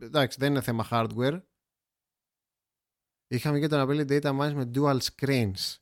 εντάξει 0.00 0.36
δεν 0.40 0.50
είναι 0.50 0.60
θέμα 0.60 0.86
hardware 0.90 1.42
είχαμε 3.28 3.58
και 3.60 3.66
το 3.66 3.76
να 3.76 3.86
πει 3.86 4.04
data 4.08 4.38
mines 4.40 4.52
με 4.54 4.70
dual 4.74 4.98
screens 4.98 5.76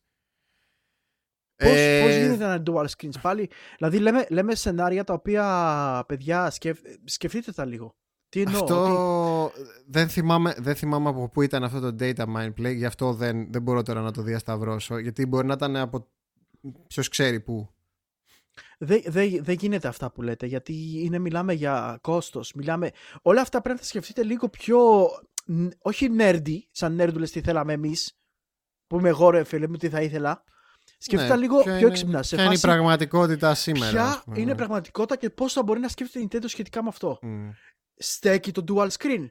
Πώς, 1.59 1.73
Ε, 1.77 2.01
πώς 2.03 2.15
γίνεται 2.17 2.45
ένα 2.45 2.63
dual 2.67 2.87
screens 2.97 3.21
πάλι; 3.23 3.51
Δηλαδή 3.79 3.99
λέμε, 3.99 4.27
λέμε 4.31 4.55
σενάρια 4.55 5.05
τα 5.05 5.13
οποία, 5.15 6.05
παιδιά, 6.09 6.51
σκεφ, 6.51 6.79
σκεφτείτε 7.05 7.53
τα 7.53 7.65
λίγο. 7.65 7.97
Τι 8.29 8.41
εννοώ. 8.41 8.61
ότι- 8.63 8.73
Αυτό 8.73 9.53
δεν, 9.87 10.09
θυμάμαι, 10.09 10.55
δεν 10.59 10.75
θυμάμαι 10.77 11.09
από 11.09 11.29
πού 11.29 11.43
ήταν 11.43 11.65
αυτό 11.65 11.81
το 11.81 11.97
data 12.01 12.25
mine 12.37 12.53
play, 12.55 12.75
γι' 12.75 12.85
αυτό 12.85 13.13
δεν, 13.13 13.53
δεν 13.53 13.63
μπορώ 13.63 13.83
τώρα 13.83 14.01
να 14.01 14.13
το 14.13 14.23
διασταυρώσω, 14.23 14.99
γιατί 14.99 15.27
μπορεί 15.27 15.47
να 15.47 15.53
ήταν 15.53 15.77
από 15.77 16.09
ποιος 16.87 17.09
ξέρει 17.09 17.41
πού. 17.41 17.76
Δεν 18.79 19.03
δε, 19.07 19.29
δε 19.41 19.53
γίνεται 19.53 19.89
αυτά 19.89 20.11
που 20.11 20.23
λέτε, 20.23 20.47
γιατί 20.47 21.03
είναι, 21.05 21.19
μιλάμε 21.19 21.53
για 21.53 21.99
κόστος, 22.01 22.53
μιλάμε... 22.53 22.91
Όλα 23.23 23.41
αυτά 23.41 23.61
πρέπει 23.61 23.75
να 23.75 23.81
τα 23.81 23.89
σκεφτείτε 23.89 24.23
λίγο 24.23 24.49
πιο, 24.49 25.09
όχι 25.79 26.09
nerdy, 26.19 26.59
σαν 26.71 26.95
νέρντουλες 26.95 27.31
τι 27.31 27.41
θέλαμε 27.41 27.73
εμείς, 27.73 28.19
που 28.87 28.99
είμαι 28.99 29.09
εγώ 29.09 29.31
ρε 29.31 29.45
φίλε 29.45 29.69
μου, 29.69 29.77
τι 29.77 29.89
θα 29.89 30.03
ήθελα. 30.03 30.45
Σκεφτείτε 30.99 31.35
ναι, 31.35 31.41
λίγο 31.41 31.63
πιο 31.63 31.87
έξυπνα. 31.87 32.21
Ποια 32.21 32.45
είναι 32.45 32.55
η 32.55 32.59
πραγματικότητα 32.59 33.55
σήμερα. 33.55 33.91
Ποια 33.91 34.23
είναι 34.27 34.41
η 34.41 34.45
ναι. 34.45 34.55
πραγματικότητα 34.55 35.17
και 35.17 35.31
πώς 35.31 35.53
θα 35.53 35.63
μπορεί 35.63 35.81
να 35.81 35.89
σκέφτεται 35.89 36.25
η 36.25 36.29
Nintendo 36.31 36.45
σχετικά 36.47 36.83
με 36.83 36.89
αυτό. 36.89 37.19
Mm. 37.23 37.51
Στέκει 37.97 38.53
το 38.53 38.65
dual 38.69 38.89
screen; 38.89 39.31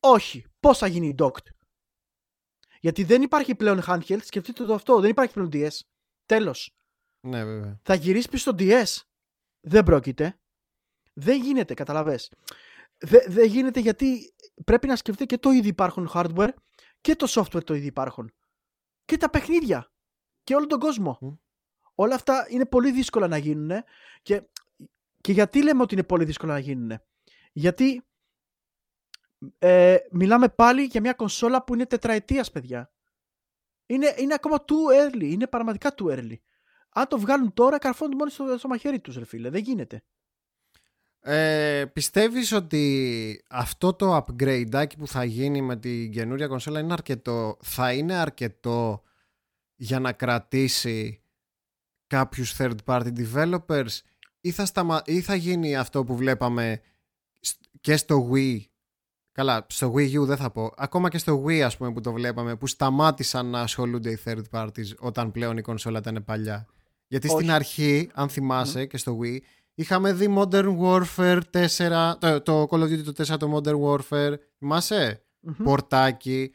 Όχι. 0.00 0.44
Πώς 0.60 0.78
θα 0.78 0.86
γίνει 0.86 1.06
η 1.06 1.14
docked; 1.18 1.46
Γιατί 2.80 3.04
δεν 3.04 3.22
υπάρχει 3.22 3.54
πλέον 3.54 3.82
handheld, 3.86 4.22
σκεφτείτε 4.22 4.64
το 4.64 4.74
αυτό, 4.74 5.00
δεν 5.00 5.10
υπάρχει 5.10 5.32
πλέον 5.32 5.48
DS. 5.52 5.78
Τέλος. 6.26 6.74
Ναι, 7.20 7.44
βέβαια. 7.44 7.80
Θα 7.82 7.94
γυρίσει 7.94 8.28
πίσω 8.28 8.50
στο 8.50 8.54
DS. 8.58 9.02
Δεν 9.60 9.84
πρόκειται. 9.84 10.40
Δεν 11.12 11.42
γίνεται, 11.42 11.74
καταλαβες. 11.74 12.32
Δεν 13.26 13.46
γίνεται 13.46 13.80
γιατί 13.80 14.34
πρέπει 14.64 14.86
να 14.86 14.96
σκεφτεί 14.96 15.26
και 15.26 15.38
το 15.38 15.50
ήδη 15.50 15.68
υπάρχουν 15.68 16.10
hardware 16.14 16.52
και 17.00 17.16
το 17.16 17.26
software 17.28 17.64
το 17.64 17.74
ήδη 17.74 17.86
υπάρχουν. 17.86 18.32
Και 19.04 19.16
τα 19.16 19.30
παιχνίδια. 19.30 19.92
Και 20.44 20.54
όλο 20.54 20.66
τον 20.66 20.78
κόσμο. 20.78 21.40
Όλα 21.94 22.14
αυτά 22.14 22.46
είναι 22.48 22.66
πολύ 22.66 22.92
δύσκολα 22.92 23.28
να 23.28 23.36
γίνουν. 23.36 23.70
Και, 24.22 24.42
και 25.20 25.32
γιατί 25.32 25.62
λέμε 25.62 25.82
ότι 25.82 25.94
είναι 25.94 26.02
πολύ 26.02 26.24
δύσκολα 26.24 26.52
να 26.52 26.58
γίνουν. 26.58 27.00
Γιατί 27.52 28.04
ε, 29.58 29.96
μιλάμε 30.10 30.48
πάλι 30.48 30.82
για 30.82 31.00
μια 31.00 31.12
κονσόλα 31.12 31.64
που 31.64 31.74
είναι 31.74 31.86
τετραετίας, 31.86 32.50
παιδιά. 32.50 32.92
Είναι, 33.86 34.14
είναι 34.18 34.34
ακόμα 34.34 34.64
too 34.66 35.04
early. 35.04 35.22
Είναι 35.22 35.46
πραγματικά 35.46 35.94
too 35.96 36.06
early. 36.06 36.36
Αν 36.92 37.08
το 37.08 37.18
βγάλουν 37.18 37.52
τώρα, 37.52 37.78
καρφώνουν 37.78 38.16
μόνο 38.16 38.30
στο, 38.30 38.58
στο 38.58 38.68
μαχαίρι 38.68 39.00
τους, 39.00 39.16
ρε 39.16 39.24
φίλε. 39.24 39.50
Δεν 39.50 39.62
γίνεται. 39.62 40.02
Ε, 41.22 41.84
πιστεύεις 41.92 42.52
ότι 42.52 43.44
αυτό 43.50 43.94
το 43.94 44.16
upgrade 44.16 44.86
που 44.98 45.06
θα 45.06 45.24
γίνει 45.24 45.62
με 45.62 45.76
την 45.76 46.12
καινούρια 46.12 46.46
κονσόλα 46.46 46.80
είναι 46.80 46.92
αρκετό, 46.92 47.56
θα 47.62 47.92
είναι 47.92 48.14
αρκετό 48.14 49.02
για 49.76 50.00
να 50.00 50.12
κρατήσει 50.12 51.22
κάποιους 52.06 52.56
third 52.58 52.76
party 52.84 53.12
developers 53.16 53.98
ή 54.40 54.50
θα, 54.50 54.66
σταμα... 54.66 55.02
ή 55.04 55.20
θα 55.20 55.34
γίνει 55.34 55.76
αυτό 55.76 56.04
που 56.04 56.16
βλέπαμε 56.16 56.80
και 57.80 57.96
στο 57.96 58.30
Wii; 58.32 58.60
Καλά, 59.32 59.66
στο 59.68 59.92
Wii 59.96 60.20
U 60.20 60.24
δεν 60.24 60.36
θα 60.36 60.50
πω. 60.50 60.72
Ακόμα 60.76 61.08
και 61.08 61.18
στο 61.18 61.44
Wii, 61.44 61.60
ας 61.60 61.76
πούμε, 61.76 61.92
που 61.92 62.00
το 62.00 62.12
βλέπαμε, 62.12 62.56
που 62.56 62.66
σταμάτησαν 62.66 63.46
να 63.46 63.60
ασχολούνται 63.60 64.10
οι 64.10 64.18
third 64.24 64.42
parties 64.50 64.96
όταν 64.98 65.30
πλέον 65.30 65.56
η 65.56 65.62
κονσόλα 65.62 65.98
ήταν 65.98 66.24
παλιά. 66.24 66.66
Γιατί 67.10 67.28
στην 67.28 67.50
αρχή, 67.50 68.10
αν 68.14 68.28
θυμάσαι 68.28 68.86
και 68.86 68.96
στο 68.96 69.18
Wii, 69.22 69.38
είχαμε 69.74 70.12
δει 70.12 70.34
Modern 70.38 70.78
Warfare 70.78 71.40
4, 71.52 72.14
το, 72.18 72.40
το 72.40 72.62
Call 72.70 72.80
of 72.80 72.98
Duty 72.98 73.14
το 73.14 73.34
4, 73.34 73.38
το 73.38 73.56
Modern 73.56 73.80
Warfare, 73.80 74.34
θυμάσαι, 74.58 75.24
πορτάκι. 75.62 76.54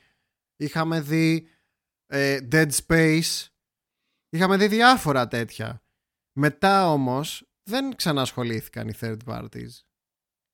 Είχαμε 0.55 1.01
δει 1.01 1.47
ε, 2.07 2.37
Dead 2.51 2.69
Space. 2.87 3.47
Είχαμε 4.29 4.57
δει 4.57 4.67
διάφορα 4.67 5.27
τέτοια. 5.27 5.83
Μετά 6.37 6.91
όμως 6.91 7.49
δεν 7.63 7.95
ξανασχολήθηκαν 7.95 8.87
οι 8.87 8.93
third 8.99 9.17
parties. 9.25 9.69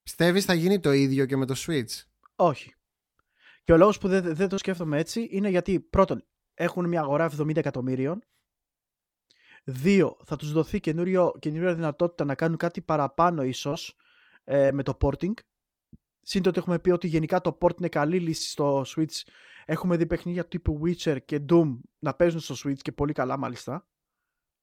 Πιστεύεις 0.04 0.45
θα 0.45 0.54
γίνει 0.54 0.80
το 0.80 0.91
ίδιο 0.91 1.26
και 1.26 1.38
με 1.38 1.45
το 1.45 1.56
Switch? 1.58 2.04
Όχι. 2.36 2.74
Και 3.64 3.74
ο 3.74 3.78
λόγος 3.78 3.97
που 3.97 4.08
δεν, 4.08 4.36
δεν 4.36 4.49
το 4.49 4.58
σκέφτομαι 4.58 4.99
έτσι 4.99 5.28
είναι 5.32 5.49
γιατί 5.49 5.80
πρώτον 5.80 6.26
έχουν 6.54 6.88
μια 6.88 7.02
αγορά 7.02 7.32
70 7.38 7.56
εκατομμύριων 7.56 8.24
Δύο, 9.64 10.18
θα 10.26 10.36
τους 10.36 10.51
δοθεί 10.51 10.80
καινούργια 10.80 11.32
δυνατότητα 11.76 12.26
να 12.26 12.36
κάνουν 12.36 12.57
κάτι 12.57 12.82
παραπάνω 12.82 13.43
ίσως 13.43 13.95
ε, 14.43 14.72
με 14.72 14.84
το 14.84 14.97
porting. 15.01 15.34
Σύντομα 16.22 16.49
ότι 16.49 16.59
έχουμε 16.59 16.80
πει 16.80 16.89
ότι 16.89 17.07
γενικά 17.07 17.41
το 17.41 17.57
port 17.62 17.78
είναι 17.78 17.88
καλή 17.89 18.20
λύση 18.20 18.49
στο 18.49 18.86
Switch. 18.88 19.22
Έχουμε 19.66 19.97
δει 19.97 20.05
παιχνίδια 20.05 20.47
τύπου 20.47 20.82
Witcher 20.84 21.18
και 21.26 21.41
Doom 21.49 21.80
να 21.99 22.14
παίζουν 22.14 22.39
στο 22.39 22.55
Switch 22.64 22.78
και 22.78 22.91
πολύ 22.91 23.14
καλά 23.14 23.38
μάλιστα. 23.38 23.88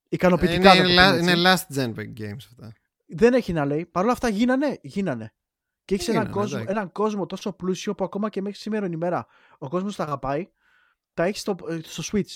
Ικανοποιητικά. 0.09 0.75
Είναι, 0.75 1.11
la, 1.11 1.21
είναι 1.21 1.35
last 1.37 1.77
gen 1.77 1.95
games 1.97 2.37
αυτά. 2.37 2.73
Δεν 3.07 3.35
έχει 3.35 3.53
να 3.53 3.65
λέει. 3.65 3.87
Παρ' 3.87 4.03
όλα 4.03 4.13
αυτά 4.13 4.29
γίνανε. 4.29 4.79
γίνανε. 4.83 5.33
Και 5.85 5.95
έχεις 5.95 6.09
έναν 6.09 6.31
κόσμο, 6.31 6.65
έναν 6.67 6.93
κόσμο 6.93 7.27
τόσο 7.27 7.53
πλούσιο 7.53 7.95
που 7.95 8.05
ακόμα 8.05 8.29
και 8.29 8.43
μέχρι 8.43 8.59
σήμερα 8.59 8.87
ημέρα 8.87 9.27
ο 9.59 9.69
κόσμος 9.69 9.97
τα 9.97 10.03
αγαπάει. 10.03 10.51
Τα 11.15 11.25
έχεις 11.25 11.41
στο, 11.41 11.57
ε, 11.69 11.79
στο 11.83 12.03
Switch. 12.13 12.35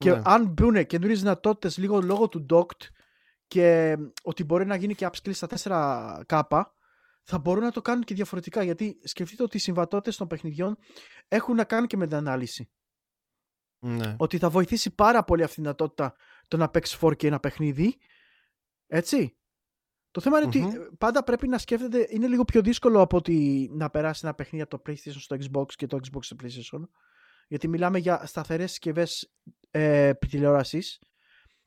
Και 0.00 0.10
ναι. 0.10 0.20
αν 0.24 0.46
μπουν 0.46 0.86
καινούριες 0.86 1.18
δυνατότητες 1.18 1.78
λίγο 1.78 2.00
λόγω 2.00 2.28
του 2.28 2.46
docked 2.50 2.88
και 3.46 3.96
ότι 4.22 4.44
μπορεί 4.44 4.66
να 4.66 4.76
γίνει 4.76 4.94
και 4.94 5.10
upskill 5.12 5.34
στα 5.34 5.48
4K, 6.26 6.62
θα 7.22 7.38
μπορούν 7.38 7.62
να 7.62 7.72
το 7.72 7.82
κάνουν 7.82 8.04
και 8.04 8.14
διαφορετικά. 8.14 8.62
Γιατί 8.62 9.00
σκεφτείτε 9.02 9.42
ότι 9.42 9.56
οι 9.56 9.60
συμβατότητες 9.60 10.16
των 10.16 10.26
παιχνιδιών 10.26 10.76
έχουν 11.28 11.56
να 11.56 11.64
κάνουν 11.64 11.86
και 11.86 11.96
με 11.96 12.06
την 12.06 12.16
ανάλυση. 12.16 12.70
Ναι. 13.78 14.16
Ότι 14.18 14.38
θα 14.38 14.50
βοηθήσει 14.50 14.94
πάρα 14.94 15.24
πολύ 15.24 15.42
αυτή 15.42 15.60
η 15.60 15.62
δυνατότητα 15.62 16.14
το 16.48 16.56
να 16.56 16.68
παίξεις 16.68 16.98
4K 17.00 17.26
ένα 17.26 17.40
παιχνίδι. 17.40 17.96
Έτσι. 18.86 19.36
Το 20.10 20.20
θέμα 20.20 20.38
ότι 20.38 20.66
πάντα 20.98 21.24
πρέπει 21.24 21.48
να 21.48 21.58
σκέφτεται, 21.58 22.06
είναι 22.10 22.26
λίγο 22.26 22.44
πιο 22.44 22.62
δύσκολο 22.62 23.00
από 23.00 23.16
ότι 23.16 23.68
να 23.72 23.90
περάσει 23.90 24.20
ένα 24.24 24.34
παιχνίδι 24.34 24.64
από 24.64 24.78
το 24.78 24.82
PlayStation 24.86 25.20
στο 25.20 25.36
Xbox 25.36 25.72
και 25.74 25.86
το 25.86 25.98
Xbox 26.02 26.24
στο 26.24 26.36
PlayStation. 26.42 26.82
Γιατί 27.48 27.68
μιλάμε 27.68 27.98
για 27.98 28.26
σταθερές 28.26 28.70
συσκευές 28.70 29.32
ε, 29.70 30.14
τηλεόρασης. 30.14 30.98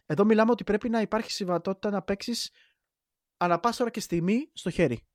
Εδώ 0.05 0.25
μιλάμε 0.25 0.51
ότι 0.51 0.63
πρέπει 0.63 0.89
να 0.89 1.01
υπάρχει 1.01 1.31
συμβατότητα 1.31 1.89
να 1.89 2.01
παίξεις 2.01 2.51
ανά 3.37 3.59
πάσα 3.59 3.83
ώρα 3.83 3.91
και 3.91 3.99
στιγμή 3.99 4.49
στο 4.53 4.69
χέρι. 4.69 5.05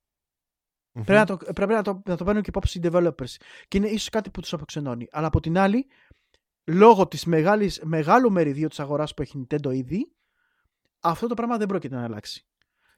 Πρέπει, 0.92 1.12
να 1.12 1.24
το, 1.24 1.36
πρέπει 1.36 1.72
να, 1.72 1.82
το, 1.82 2.02
να 2.04 2.16
το 2.16 2.24
παίρνουν 2.24 2.42
και 2.42 2.50
υπόψη 2.50 2.78
οι 2.78 2.82
developers. 2.84 3.34
Και 3.68 3.76
είναι 3.76 3.88
ίσως 3.88 4.08
κάτι 4.08 4.30
που 4.30 4.40
τους 4.40 4.52
αποξενώνει. 4.52 5.08
Αλλά 5.10 5.26
από 5.26 5.40
την 5.40 5.58
άλλη, 5.58 5.86
λόγω 6.64 7.08
της 7.08 7.24
μεγάλου 7.82 8.32
μεριδίου 8.32 8.68
της 8.68 8.80
αγοράς 8.80 9.14
που 9.14 9.22
έχει 9.22 9.46
Nintendo 9.50 9.74
ήδη, 9.74 10.12
αυτό 11.00 11.26
το 11.26 11.34
πράγμα 11.34 11.56
δεν 11.56 11.66
πρόκειται 11.68 11.94
να 11.94 12.04
αλλάξει. 12.04 12.46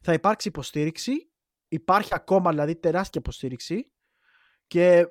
Θα 0.01 0.12
υπάρξει 0.12 0.49
υποστήριξη, 0.49 1.30
υπάρχει 1.68 2.14
ακόμα 2.14 2.51
δηλαδή 2.51 2.76
τεράστια 2.76 3.20
υποστήριξη 3.20 3.91
και 4.66 5.09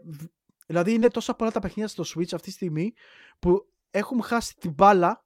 δηλαδή 0.66 0.94
είναι 0.94 1.08
τόσο 1.08 1.34
πολλά 1.34 1.52
τα 1.52 1.60
παιχνίδια 1.60 1.88
στο 1.88 2.04
Switch 2.04 2.34
αυτή 2.34 2.48
τη 2.48 2.52
στιγμή 2.52 2.94
που 3.40 3.69
έχουμε 3.92 4.24
χάσει 4.24 4.56
την 4.56 4.72
μπάλα 4.72 5.26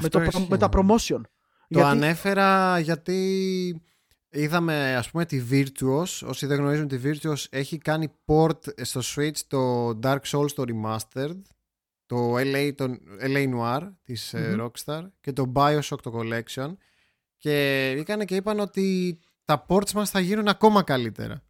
με, 0.00 0.08
το, 0.08 0.20
με, 0.48 0.58
τα 0.58 0.68
promotion. 0.72 1.20
Το 1.68 1.84
ανέφερα 1.84 2.78
γιατί 2.78 3.82
είδαμε 4.28 4.96
ας 4.96 5.10
πούμε 5.10 5.24
τη 5.24 5.42
Virtuos, 5.50 6.26
όσοι 6.26 6.46
δεν 6.46 6.58
γνωρίζουν 6.58 6.88
τη 6.88 7.00
Virtuos 7.04 7.44
έχει 7.50 7.78
κάνει 7.78 8.12
port 8.26 8.84
στο 8.84 9.00
Switch 9.04 9.38
το 9.46 9.88
Dark 10.02 10.20
Souls 10.26 10.52
το 10.54 10.64
Remastered, 10.66 11.40
το 12.06 12.34
LA, 12.36 12.72
το 12.74 12.96
LA 13.20 13.54
Noir 13.54 13.92
της 14.02 14.34
mm 14.36 14.60
Rockstar 14.60 15.10
και 15.20 15.32
το 15.32 15.52
Bioshock 15.54 16.00
το 16.02 16.12
Collection 16.14 16.74
και 17.36 17.86
έκανε 17.98 18.24
και 18.24 18.36
είπαν 18.36 18.60
ότι 18.60 19.18
τα 19.44 19.66
ports 19.68 19.92
μας 19.92 20.10
θα 20.10 20.20
γίνουν 20.20 20.48
ακόμα 20.48 20.82
καλύτερα. 20.82 21.42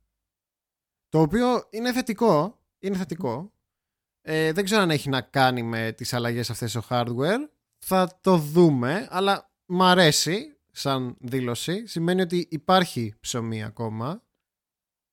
Το 1.09 1.21
οποίο 1.21 1.69
είναι 1.71 1.93
θετικό, 1.93 2.63
είναι 2.79 2.97
θετικό. 2.97 3.53
Ε, 4.29 4.53
δεν 4.53 4.65
ξέρω 4.65 4.83
αν 4.83 4.91
έχει 4.91 5.09
να 5.09 5.21
κάνει 5.21 5.63
με 5.63 5.93
τις 5.93 6.13
αλλαγές 6.13 6.51
αυτές 6.51 6.71
στο 6.71 6.83
hardware. 6.89 7.49
Θα 7.79 8.19
το 8.21 8.37
δούμε, 8.37 9.07
αλλά 9.11 9.51
μ' 9.67 9.83
αρέσει 9.83 10.59
σαν 10.71 11.17
δήλωση. 11.21 11.87
Σημαίνει 11.87 12.21
ότι 12.21 12.49
υπάρχει 12.51 13.15
ψωμί 13.21 13.65
ακόμα. 13.65 14.23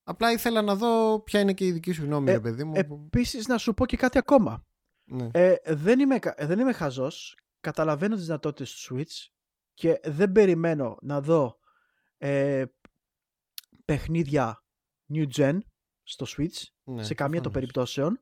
Απλά 0.03 0.31
ήθελα 0.31 0.61
να 0.61 0.75
δω 0.75 1.19
ποια 1.19 1.39
είναι 1.39 1.53
και 1.53 1.65
η 1.65 1.71
δική 1.71 1.91
σου 1.91 2.03
γνώμη, 2.03 2.31
ε, 2.31 2.39
παιδί 2.39 2.63
μου. 2.63 2.73
Επίσης 2.75 3.47
να 3.47 3.57
σου 3.57 3.73
πω 3.73 3.85
και 3.85 3.97
κάτι 3.97 4.17
ακόμα. 4.17 4.65
Ναι. 5.03 5.29
Ε, 5.33 5.55
δεν, 5.65 5.99
είμαι, 5.99 6.19
δεν 6.37 6.59
είμαι 6.59 6.73
χαζός. 6.73 7.37
Καταλαβαίνω 7.59 8.15
τις 8.15 8.25
δυνατότητες 8.25 8.73
του 8.73 8.95
Switch 8.95 9.31
και 9.73 9.99
δεν 10.03 10.31
περιμένω 10.31 10.97
να 11.01 11.21
δω 11.21 11.59
ε, 12.17 12.63
παιχνίδια 13.85 14.63
new 15.13 15.27
gen 15.35 15.57
στο 16.03 16.25
Switch 16.37 16.63
ναι, 16.83 17.03
σε 17.03 17.13
καμία 17.13 17.41
των 17.41 17.51
περιπτώσεων. 17.51 18.19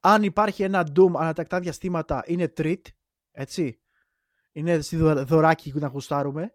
Αν 0.00 0.22
υπάρχει 0.22 0.62
ένα 0.62 0.86
Doom 0.96 1.12
ανατακτά 1.16 1.60
διαστήματα 1.60 2.22
είναι 2.26 2.52
treat, 2.56 2.80
έτσι. 3.30 3.80
Είναι 4.52 4.80
στη 4.80 4.96
δωράκι 4.96 5.72
να 5.74 5.86
γουστάρουμε. 5.86 6.54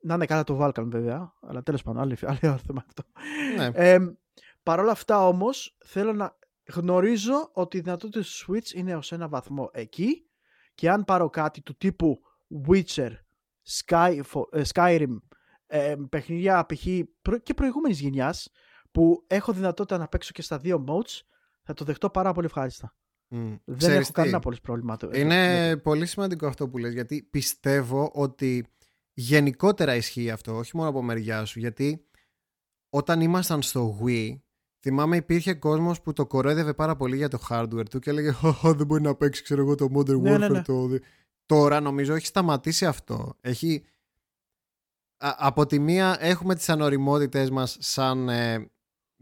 Να 0.00 0.14
είναι 0.14 0.26
καλά 0.26 0.44
το 0.44 0.58
Vulcan 0.60 0.86
βέβαια, 0.86 1.32
αλλά 1.40 1.62
τέλος 1.62 1.82
πάντων, 1.82 2.02
άλλο, 2.02 2.16
άλλο 2.22 2.58
θέμα 2.66 2.84
αυτό. 2.86 3.02
Ναι. 3.56 3.70
Ε, 3.74 3.98
Παρ' 4.68 4.80
όλα 4.80 4.92
αυτά 4.92 5.26
όμως 5.26 5.76
θέλω 5.84 6.12
να 6.12 6.36
γνωρίζω 6.74 7.50
ότι 7.52 7.76
οι 7.76 7.80
δυνατότητες 7.80 8.36
του 8.36 8.52
Switch 8.52 8.74
είναι 8.74 8.96
ως 8.96 9.12
ένα 9.12 9.28
βαθμό 9.28 9.70
εκεί 9.72 10.28
και 10.74 10.90
αν 10.90 11.04
πάρω 11.04 11.30
κάτι 11.30 11.62
του 11.62 11.76
τύπου 11.76 12.20
Witcher 12.68 13.10
Sky, 13.68 14.20
ε, 14.50 14.62
Skyrim, 14.74 15.16
ε, 15.66 15.96
παιχνίδια 16.08 16.66
π.χ. 16.66 16.86
και 17.42 17.54
προηγούμενης 17.54 18.00
γενιάς 18.00 18.50
που 18.92 19.24
έχω 19.26 19.52
δυνατότητα 19.52 19.98
να 19.98 20.08
παίξω 20.08 20.32
και 20.32 20.42
στα 20.42 20.58
δύο 20.58 20.84
modes, 20.88 21.20
θα 21.68 21.74
το 21.74 21.84
δεχτώ 21.84 22.10
πάρα 22.10 22.32
πολύ 22.32 22.46
ευχάριστα. 22.46 22.94
Mm. 23.30 23.58
Δεν 23.64 23.90
έχω 23.90 24.12
κανένα 24.12 24.38
πολύ 24.38 24.56
πρόβλημα. 24.62 24.96
Είναι 25.14 25.76
πολύ 25.76 26.06
σημαντικό 26.06 26.46
αυτό 26.46 26.68
που 26.68 26.78
λες 26.78 26.92
γιατί 26.92 27.22
πιστεύω 27.22 28.10
ότι 28.14 28.66
γενικότερα 29.12 29.94
ισχύει 29.94 30.30
αυτό, 30.30 30.56
όχι 30.56 30.76
μόνο 30.76 30.88
από 30.88 31.02
μεριά 31.02 31.44
σου, 31.44 31.58
γιατί 31.58 32.06
όταν 32.88 33.20
ήμασταν 33.20 33.62
στο 33.62 33.98
Wii, 34.04 34.38
θυμάμαι 34.80 35.16
υπήρχε 35.16 35.54
κόσμος 35.54 36.02
που 36.02 36.12
το 36.12 36.26
κορόιδευε 36.26 36.74
πάρα 36.74 36.96
πολύ 36.96 37.16
για 37.16 37.28
το 37.28 37.38
hardware 37.48 37.88
του 37.90 37.98
και 37.98 38.10
έλεγε 38.10 38.32
«Χαχα, 38.32 38.74
δεν 38.74 38.86
μπορεί 38.86 39.02
να 39.02 39.14
παίξει, 39.14 39.42
ξέρω 39.42 39.60
εγώ, 39.60 39.74
το 39.74 39.88
Modern 39.94 40.20
Ναι, 40.20 40.38
ναι, 40.38 40.46
Warfare». 40.46 40.50
ναι. 40.50 40.62
Το... 40.62 40.88
Τώρα 41.46 41.80
νομίζω 41.80 42.14
έχει 42.14 42.26
σταματήσει 42.26 42.86
αυτό. 42.86 43.36
Έχει... 43.40 43.84
Α- 45.18 45.36
από 45.38 45.66
τη 45.66 45.78
μία 45.78 46.16
έχουμε 46.20 46.54
τις 46.54 46.68
ανοριμότητες 46.68 47.50
μας 47.50 47.76
σαν 47.80 48.28
ε, 48.28 48.70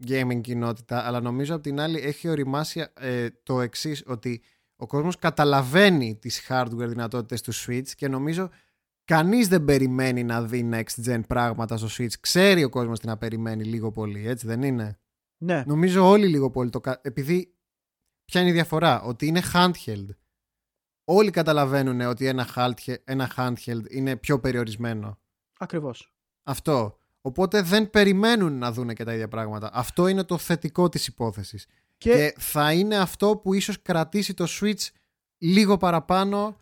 gaming 0.07 0.41
κοινότητα, 0.41 1.05
αλλά 1.05 1.19
νομίζω 1.21 1.53
από 1.53 1.63
την 1.63 1.79
άλλη 1.79 1.99
έχει 1.99 2.27
οριμάσει 2.27 2.85
ε, 2.93 3.27
το 3.43 3.61
εξής 3.61 4.03
ότι 4.05 4.41
ο 4.75 4.85
κόσμος 4.87 5.17
καταλαβαίνει 5.17 6.15
τις 6.15 6.45
hardware 6.49 6.87
δυνατότητες 6.87 7.41
του 7.41 7.53
Switch 7.55 7.87
και 7.95 8.07
νομίζω 8.07 8.49
κανείς 9.03 9.47
δεν 9.47 9.65
περιμένει 9.65 10.23
να 10.23 10.43
δει 10.43 10.69
next 10.73 11.05
gen 11.05 11.21
πράγματα 11.27 11.77
στο 11.77 11.87
Switch. 11.97 12.13
Ξέρει 12.19 12.63
ο 12.63 12.69
κόσμος 12.69 12.99
τι 12.99 13.05
να 13.07 13.17
περιμένει 13.17 13.63
λίγο 13.63 13.91
πολύ, 13.91 14.27
έτσι 14.27 14.47
δεν 14.47 14.61
είναι; 14.61 14.99
Ναι. 15.37 15.63
Νομίζω 15.67 16.09
όλοι 16.09 16.27
λίγο 16.27 16.49
πολύ 16.49 16.69
το... 16.69 16.79
κα- 16.79 16.99
Επειδή 17.03 17.55
ποια 18.25 18.41
είναι 18.41 18.49
η 18.49 18.53
διαφορά, 18.53 19.01
ότι 19.01 19.27
είναι 19.27 19.41
handheld. 19.53 20.07
Όλοι 21.09 21.29
καταλαβαίνουν 21.31 22.01
ότι 22.01 22.25
ένα 22.25 22.47
handheld, 22.55 22.95
ένα 23.03 23.31
handheld 23.35 23.89
είναι 23.89 24.15
πιο 24.15 24.39
περιορισμένο. 24.39 25.19
Ακριβώς. 25.59 26.13
Αυτό. 26.43 26.96
Οπότε 27.21 27.61
δεν 27.61 27.89
περιμένουν 27.89 28.57
να 28.57 28.71
δούνε 28.71 28.93
και 28.93 29.03
τα 29.03 29.13
ίδια 29.13 29.27
πράγματα. 29.27 29.69
Αυτό 29.73 30.07
είναι 30.07 30.23
το 30.23 30.37
θετικό 30.37 30.89
της 30.89 31.07
υπόθεσης. 31.07 31.67
Και, 31.97 32.11
Και 32.11 32.33
θα 32.37 32.73
είναι 32.73 32.97
αυτό 32.97 33.37
που 33.37 33.53
ίσως 33.53 33.81
κρατήσει 33.81 34.33
το 34.33 34.45
Switch 34.49 34.87
λίγο 35.37 35.77
παραπάνω. 35.77 36.57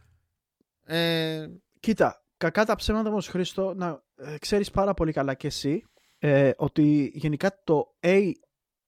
Ε, 0.84 1.48
κοίτα, 1.80 2.23
κακά 2.38 2.65
τα 2.65 2.76
ψέματα 2.76 3.10
όμως 3.10 3.27
Χρήστο, 3.27 3.73
να 3.73 4.03
ε, 4.15 4.38
ξέρεις 4.38 4.72
πάρα 4.72 4.94
πολύ 4.94 5.11
καλά 5.11 5.34
και 5.34 5.48
εσύ 5.48 5.84
ε, 6.18 6.52
ότι 6.57 7.11
γενικά 7.14 7.61
το 7.64 7.95
A 7.99 8.32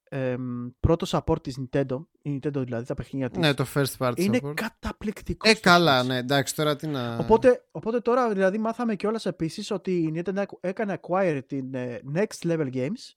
ε, 0.10 0.36
πρώτο 0.80 1.06
support 1.10 1.42
της 1.44 1.58
Nintendo, 1.60 2.06
η 2.22 2.40
Nintendo 2.44 2.62
δηλαδή 2.64 2.86
τα 2.86 2.94
παιχνίδια 2.94 3.30
της, 3.30 3.38
ναι, 3.40 3.54
το 3.54 3.66
first 3.74 3.98
party 3.98 4.20
είναι 4.20 4.40
support. 4.44 4.54
καταπληκτικός. 4.56 5.52
Ε, 5.52 5.54
στο 5.56 5.70
καλά, 5.70 6.02
Switch. 6.02 6.06
ναι, 6.06 6.18
εντάξει, 6.18 6.56
τώρα 6.56 6.76
τι 6.76 6.88
να... 6.88 7.18
Οπότε, 7.18 7.66
οπότε 7.72 8.00
τώρα 8.00 8.30
δηλαδή 8.34 8.58
μάθαμε 8.58 8.96
κιόλας 8.96 9.26
επίσης 9.26 9.72
ότι 9.72 9.92
η 9.98 10.14
Nintendo 10.16 10.44
έκανε 10.60 11.00
acquire 11.02 11.40
την 11.48 11.74
ε, 11.74 12.00
Next 12.16 12.48
Level 12.48 12.74
Games 12.74 13.14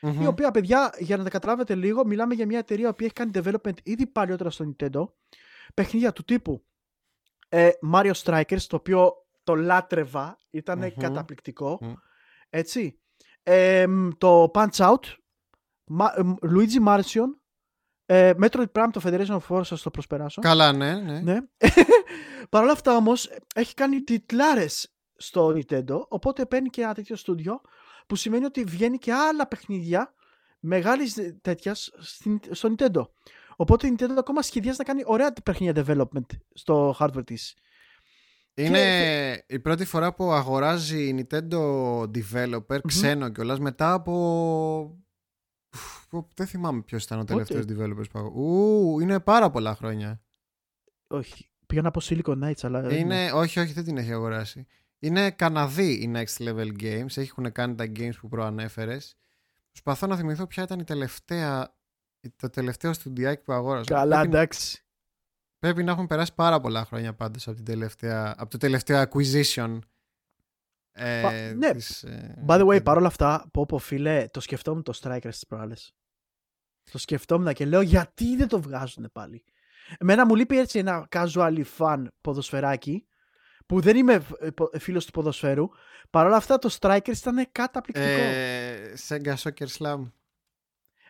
Μμμ. 0.00 0.20
η 0.22 0.26
οποία 0.26 0.50
παιδιά 0.50 0.94
για 0.98 1.16
να 1.16 1.22
τα 1.24 1.30
καταλάβετε 1.30 1.74
λίγο 1.74 2.06
μιλάμε 2.06 2.34
για 2.34 2.46
μια 2.46 2.58
εταιρεία 2.58 2.94
που 2.94 3.04
έχει 3.04 3.12
κάνει 3.12 3.30
development 3.34 3.72
ήδη 3.82 4.06
παλιότερα 4.06 4.50
στο 4.50 4.74
Nintendo 4.78 5.02
παιχνίδια 5.74 6.12
του 6.12 6.24
τύπου 6.24 6.64
ε, 7.48 7.70
Mario 7.92 8.12
Strikers 8.22 8.60
το 8.68 8.76
οποίο 8.76 9.12
το 9.44 9.54
λάτρευα 9.54 10.38
ήταν 10.50 10.78
Μμμ. 10.78 10.88
καταπληκτικό 10.98 11.78
Μμ. 11.82 11.92
έτσι 12.50 13.00
ε, 13.42 13.86
το 14.18 14.50
Punch 14.54 14.68
Out 14.70 14.94
Ma- 14.94 14.96
ε, 14.96 15.27
Luigi 16.42 16.86
Mansion 16.86 17.26
ε, 18.06 18.32
Metroid 18.40 18.70
Prime 18.72 18.88
το 18.92 19.00
Federation 19.04 19.38
of 19.38 19.40
Force 19.48 19.64
θα 19.64 19.78
το 19.82 19.90
προσπεράσω 19.90 20.40
Καλά, 20.40 20.72
ναι, 20.72 20.94
ναι. 20.94 21.20
ναι. 21.20 21.38
Παρ' 22.50 22.62
όλα 22.62 22.72
αυτά 22.72 22.96
όμως 22.96 23.30
έχει 23.54 23.74
κάνει 23.74 24.00
τιτλάρες 24.00 24.94
στο 25.16 25.54
Nintendo 25.56 26.00
οπότε 26.08 26.46
παίρνει 26.46 26.68
και 26.68 26.82
ένα 26.82 26.94
τέτοιο 26.94 27.16
στούντιο 27.16 27.60
που 28.06 28.16
σημαίνει 28.16 28.44
ότι 28.44 28.64
βγαίνει 28.64 28.98
και 28.98 29.12
άλλα 29.12 29.46
παιχνίδια 29.46 30.14
μεγάλης 30.60 31.14
τέτοιας 31.40 31.90
στο 32.50 32.74
Nintendo. 32.76 33.02
Οπότε 33.56 33.86
η 33.86 33.96
Nintendo 33.98 34.14
ακόμα 34.18 34.42
σχεδιάζει 34.42 34.78
να 34.78 34.84
κάνει 34.84 35.02
ωραία 35.04 35.32
παιχνίδια 35.44 35.84
development 35.86 36.36
στο 36.52 36.96
hardware 36.98 37.24
της. 37.26 37.56
Είναι 38.54 39.44
η 39.46 39.58
πρώτη 39.58 39.84
φορά 39.84 40.14
που 40.14 40.32
αγοράζει 40.32 41.08
η 41.08 41.26
Nintendo 41.30 41.60
developer 42.02 42.78
ξένο 42.86 43.28
κιόλας 43.28 43.58
μετά 43.58 43.92
από... 43.92 44.98
Ουφ, 46.10 46.24
Δεν 46.34 46.46
θυμάμαι 46.46 46.80
ποιος 46.82 47.04
ήταν 47.04 47.18
ο 47.20 47.24
Πότε; 47.24 47.44
τελευταίος 47.44 47.78
developer 47.78 48.04
που 48.10 48.18
αγο- 48.18 48.40
Ου, 48.40 49.00
είναι 49.00 49.20
πάρα 49.20 49.50
πολλά 49.50 49.74
χρόνια. 49.74 50.22
Όχι, 51.06 51.50
πήγα 51.66 51.82
να 51.82 51.90
πω 51.90 52.00
Silicon 52.04 52.44
Knights, 52.44 52.60
αλλά 52.62 52.80
δεν 52.80 52.98
Είναι, 52.98 53.30
όχι, 53.32 53.60
όχι, 53.60 53.72
δεν 53.72 53.84
την 53.84 53.96
έχει 53.96 54.12
αγοράσει. 54.12 54.66
Είναι 54.98 55.30
Καναδί 55.30 55.92
η 55.92 56.12
Next 56.14 56.48
Level 56.48 56.72
Games. 56.82 57.16
Έχουν 57.16 57.52
κάνει 57.52 57.74
τα 57.74 57.84
games 57.96 58.14
που 58.20 58.28
προανέφερες. 58.28 59.16
Προσπαθώ 59.70 60.06
να 60.06 60.16
θυμηθώ 60.16 60.46
ποια 60.46 60.62
ήταν 60.62 60.78
η 60.78 60.84
τελευταία, 60.84 61.76
το 62.36 62.50
τελευταίο 62.50 62.92
στουντιάκι 62.92 63.42
που 63.42 63.52
αγόραζα. 63.52 63.84
Καλά, 63.94 64.18
Πρέπει, 64.20 64.34
εντάξει. 64.36 64.84
πρέπει 65.58 65.82
να 65.84 65.92
έχουν 65.92 66.06
περάσει 66.06 66.34
πάρα 66.34 66.60
πολλά 66.60 66.84
χρόνια 66.84 67.14
πάντως 67.14 67.46
από, 67.48 67.56
την 67.56 67.64
τελευταία, 67.64 68.34
από 68.38 68.50
το 68.50 68.56
τελευταίο 68.58 69.02
acquisition. 69.10 69.78
Ε, 71.00 71.20
Πα- 71.22 71.54
ναι. 71.56 71.70
της, 71.72 72.02
ε, 72.02 72.44
By 72.46 72.58
the 72.60 72.64
way, 72.66 72.74
Nintendo. 72.76 72.84
παρόλα 72.84 73.06
αυτά, 73.06 73.48
πω 73.52 73.66
πω 73.66 73.78
φίλε, 73.78 74.26
το 74.30 74.40
σκεφτόμουν 74.40 74.82
το 74.82 74.98
Strikers 75.02 75.20
τις 75.30 75.46
προάλλες. 75.46 75.92
Το 76.90 76.98
σκεφτόμουν 76.98 77.52
και 77.52 77.64
λέω 77.66 77.80
γιατί 77.80 78.36
δεν 78.36 78.48
το 78.48 78.60
βγάζουν 78.60 79.10
πάλι; 79.12 79.44
Εμένα 79.98 80.26
μου 80.26 80.34
λείπει 80.34 80.58
έτσι 80.58 80.78
ένα 80.78 81.08
casual 81.10 81.62
fan 81.78 82.04
ποδοσφαιράκι 82.20 83.06
που 83.66 83.80
δεν 83.80 83.96
είμαι 83.96 84.26
ε, 84.40 84.50
πο- 84.50 84.70
φίλος 84.78 85.04
του 85.06 85.10
ποδοσφαίρου. 85.12 85.68
Παρ' 86.10 86.26
όλα 86.26 86.36
αυτά 86.36 86.58
το 86.58 86.76
Strikers 86.80 87.16
ήταν 87.16 87.48
καταπληκτικό. 87.52 88.06
ε, 88.08 88.92
Sega 89.08 89.34
Soccer 89.34 89.66
Slam. 89.78 90.10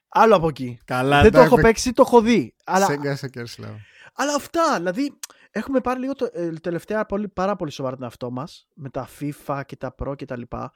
Άλλο 0.09 0.37
από 0.37 0.49
εκεί. 0.49 0.79
Καλά, 0.85 1.23
δεν 1.23 1.33
το 1.33 1.41
έχω 1.41 1.61
παίξει, 1.61 1.93
το 1.93 2.03
έχω 2.07 2.21
δει. 2.21 2.55
Αλλά, 2.65 2.87
Sega 2.87 3.15
Soccer 3.15 3.45
Slam. 3.45 3.75
αλλά 4.15 4.35
αυτά, 4.35 4.77
δηλαδή 4.77 5.19
έχουμε 5.59 5.81
πάρει 5.81 6.01
λίγο 6.01 6.13
το, 6.15 6.29
ε, 6.33 6.49
τελευταία 6.51 7.07
πολύ, 7.07 7.29
πάρα 7.29 7.57
πολύ 7.57 7.71
σοβαρά 7.71 7.95
τον 7.97 8.05
εαυτό 8.05 8.31
μας 8.31 8.69
με 8.75 8.89
τα 8.91 9.09
FIFA 9.21 9.61
και 9.67 9.77
τα 9.77 9.95
Pro 9.99 10.17
και 10.17 10.25
τα 10.25 10.37
λοιπά. 10.37 10.73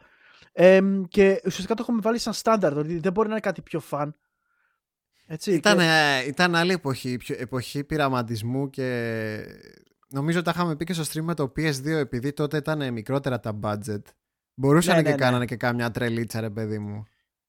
Εμ, 0.53 1.03
και 1.09 1.41
ουσιαστικά 1.47 1.75
το 1.75 1.83
έχουμε 1.83 2.01
βάλει 2.03 2.19
σαν 2.19 2.33
στάνταρ, 2.33 2.73
δηλαδή 2.73 2.99
δεν 2.99 3.13
μπορεί 3.13 3.27
να 3.29 3.33
είναι 3.35 3.43
κάτι 3.43 3.63
πιο 3.63 3.81
φαν. 3.81 4.17
Έτσι, 5.27 5.53
Ήταν, 5.53 5.79
και- 5.79 5.85
ε, 6.25 6.27
ήταν 6.29 6.55
άλλη 6.55 6.73
εποχή, 6.73 7.17
πιο- 7.17 7.37
εποχή 7.39 7.85
πειραματισμού 7.85 8.71
και 8.71 9.39
νομίζω 10.09 10.43
τα 10.43 10.53
είχαμε 10.55 10.77
πει 10.77 10.85
και 10.85 10.93
στο 10.93 11.03
stream 11.03 11.25
με 11.25 11.35
το 11.35 11.53
PS2 11.57 11.87
επειδή 11.87 12.33
τότε 12.33 12.57
ήταν 12.57 12.93
μικρότερα 12.93 13.41
τα 13.41 13.59
budget. 13.63 14.01
Μπορούσαν 14.55 14.97
Ναι, 14.97 15.03
και 15.03 15.09
ναι, 15.09 15.15
ναι. 15.15 15.21
κάνανε 15.23 15.45
και 15.45 15.57
κάμια 15.57 15.91
τρελίτσα 15.91 16.41
ρε 16.41 16.51
παιδί 16.51 16.79
μου. 16.79 17.03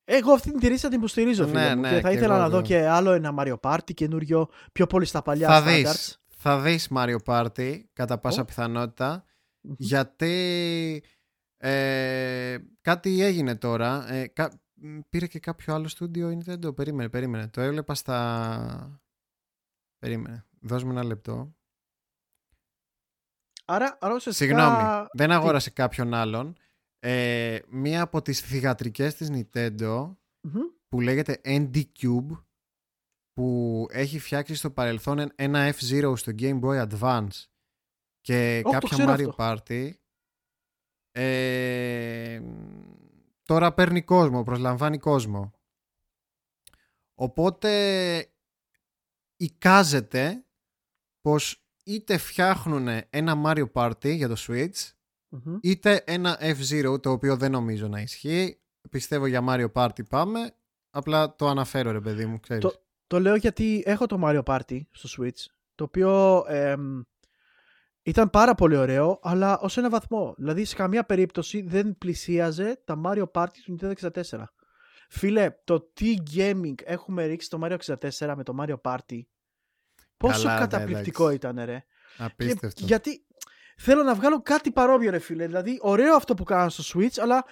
Εγώ 0.05 0.31
αυτή 0.31 0.49
την 0.51 0.59
τηρήσα 0.59 0.87
την 0.89 0.97
υποστηρίζω, 0.97 1.47
φίλε 1.47 1.67
Ναι, 1.67 1.75
μου. 1.75 1.81
ναι, 1.81 1.89
και 1.95 1.99
θα 2.01 2.09
και 2.09 2.15
ήθελα 2.15 2.33
εγώ 2.33 2.43
να 2.43 2.49
δω 2.49 2.57
εδώ. 2.57 2.65
και 2.67 2.87
άλλο 2.87 3.11
ένα 3.11 3.33
Mario 3.37 3.55
Party 3.61 3.93
καινούριο, 3.93 4.49
πιο 4.71 4.87
πολύ 4.87 5.05
στα 5.05 5.21
παλιά 5.21 5.47
θα 5.47 5.61
standards. 5.61 5.83
δεις, 5.83 6.22
θα 6.45 6.61
δεις 6.61 6.87
Mario 6.95 7.17
Party 7.25 7.81
κατά 7.93 8.17
πάσα 8.19 8.41
Ω. 8.41 8.45
πιθανότητα 8.45 9.23
Μμμ. 9.61 9.73
γιατί 9.77 11.03
ε, 11.57 12.57
κάτι 12.81 13.21
έγινε 13.21 13.55
τώρα. 13.55 14.11
Ε, 14.11 14.27
κα- 14.27 14.61
μ, 14.73 14.99
πήρε 15.09 15.27
και 15.27 15.39
κάποιο 15.39 15.73
άλλο 15.73 15.87
στούντιο 15.87 16.29
η 16.31 16.41
Nintendo. 16.45 16.75
Περίμενε, 16.75 17.09
περίμενε. 17.09 17.47
Το 17.47 17.61
έβλεπα 17.61 17.95
στα... 17.95 19.01
Περίμενε. 19.99 20.45
Δώσ' 20.59 20.83
μου 20.83 20.91
ένα 20.91 21.03
λεπτό. 21.03 21.55
Άρα, 23.65 23.97
άρα 24.01 24.13
ουσιαστικά... 24.13 24.55
Συγγνώμη, 24.55 25.07
δεν 25.13 25.31
αγόρασε 25.31 25.69
κάποιον 25.69 26.13
άλλον. 26.13 26.55
Ε, 26.99 27.59
μία 27.69 28.01
από 28.01 28.21
τις 28.21 28.39
θυγατρικές 28.41 29.15
της 29.15 29.29
Nintendo 29.31 30.15
Μμμ. 30.41 30.61
που 30.87 31.01
λέγεται 31.01 31.41
ND 31.43 31.83
Cube 32.01 32.43
που 33.33 33.85
έχει 33.89 34.19
φτιάξει 34.19 34.55
στο 34.55 34.71
παρελθόν 34.71 35.31
ένα 35.35 35.73
F-Zero 35.73 36.13
στο 36.17 36.31
Game 36.39 36.59
Boy 36.59 36.87
Advance 36.87 37.45
και 38.21 38.61
το 38.63 38.69
κάποια 38.69 38.89
ξέρω 38.89 39.13
Mario 39.13 39.29
αυτό. 39.29 39.35
Party 39.37 39.91
ε, 41.11 42.41
τώρα 43.43 43.73
παίρνει 43.73 44.01
κόσμο, 44.03 44.43
προσλαμβάνει 44.43 44.97
κόσμο. 44.97 45.53
Οπότε 47.13 47.71
εικάζεται 49.35 50.45
πως 51.21 51.65
είτε 51.83 52.17
φτιάχνουν 52.17 52.87
ένα 53.09 53.41
Mario 53.45 53.71
Party 53.71 54.15
για 54.15 54.27
το 54.27 54.35
Switch 54.37 54.91
Μμμ. 55.29 55.57
είτε 55.61 56.03
ένα 56.05 56.37
F-Zero 56.41 57.01
το 57.01 57.11
οποίο 57.11 57.37
δεν 57.37 57.51
νομίζω 57.51 57.87
να 57.87 58.01
ισχύει. 58.01 58.61
Πιστεύω 58.89 59.25
για 59.25 59.43
Mario 59.47 59.71
Party 59.71 60.07
πάμε. 60.09 60.55
Απλά 60.89 61.35
το 61.35 61.47
αναφέρω 61.47 61.91
ρε 61.91 62.01
παιδί 62.01 62.25
μου, 62.25 62.39
ξέρεις. 62.39 62.63
Το, 62.63 62.83
το 63.07 63.19
λέω 63.19 63.35
γιατί 63.35 63.83
έχω 63.85 64.05
το 64.05 64.19
Mario 64.23 64.43
Party 64.43 64.79
στο 64.91 65.09
Switch, 65.17 65.45
το 65.75 65.83
οποίο 65.83 66.43
εμ, 66.47 67.01
ήταν 68.03 68.29
πάρα 68.29 68.55
πολύ 68.55 68.75
ωραίο, 68.75 69.19
αλλά 69.21 69.59
ως 69.59 69.77
ένα 69.77 69.89
βαθμό. 69.89 70.33
Δηλαδή, 70.37 70.65
σε 70.65 70.75
καμία 70.75 71.03
περίπτωση 71.03 71.61
δεν 71.61 71.97
πλησίαζε 71.97 72.81
τα 72.85 73.01
Mario 73.05 73.25
Party 73.31 73.57
του 73.63 73.77
Nintendo 73.79 73.93
64. 74.29 74.43
Φίλε, 75.09 75.51
το 75.63 75.81
τι 75.81 76.13
gaming 76.35 76.73
έχουμε 76.83 77.25
ρίξει 77.25 77.49
το 77.49 77.59
Mario 77.63 77.77
64 78.19 78.33
με 78.35 78.43
το 78.43 78.55
Mario 78.59 78.75
Party, 78.81 79.21
πόσο 80.17 80.41
Καλά, 80.41 80.53
ναι, 80.53 80.59
καταπληκτικό 80.59 81.29
εντάξει. 81.29 81.35
ήταν, 81.35 81.65
ρε. 81.65 81.85
Και 82.17 82.23
Απίστευτο. 82.23 82.85
γιατί 82.85 83.25
θέλω 83.77 84.03
να 84.03 84.15
βγάλω 84.15 84.41
κάτι 84.41 84.71
παρόμοιο, 84.71 85.11
ρε 85.11 85.19
φίλε. 85.19 85.45
Δηλαδή, 85.45 85.77
ωραίο 85.81 86.15
αυτό 86.15 86.33
που 86.33 86.43
κάναν 86.43 86.69
στο 86.69 86.83
Switch, 86.99 87.19
αλλά 87.21 87.45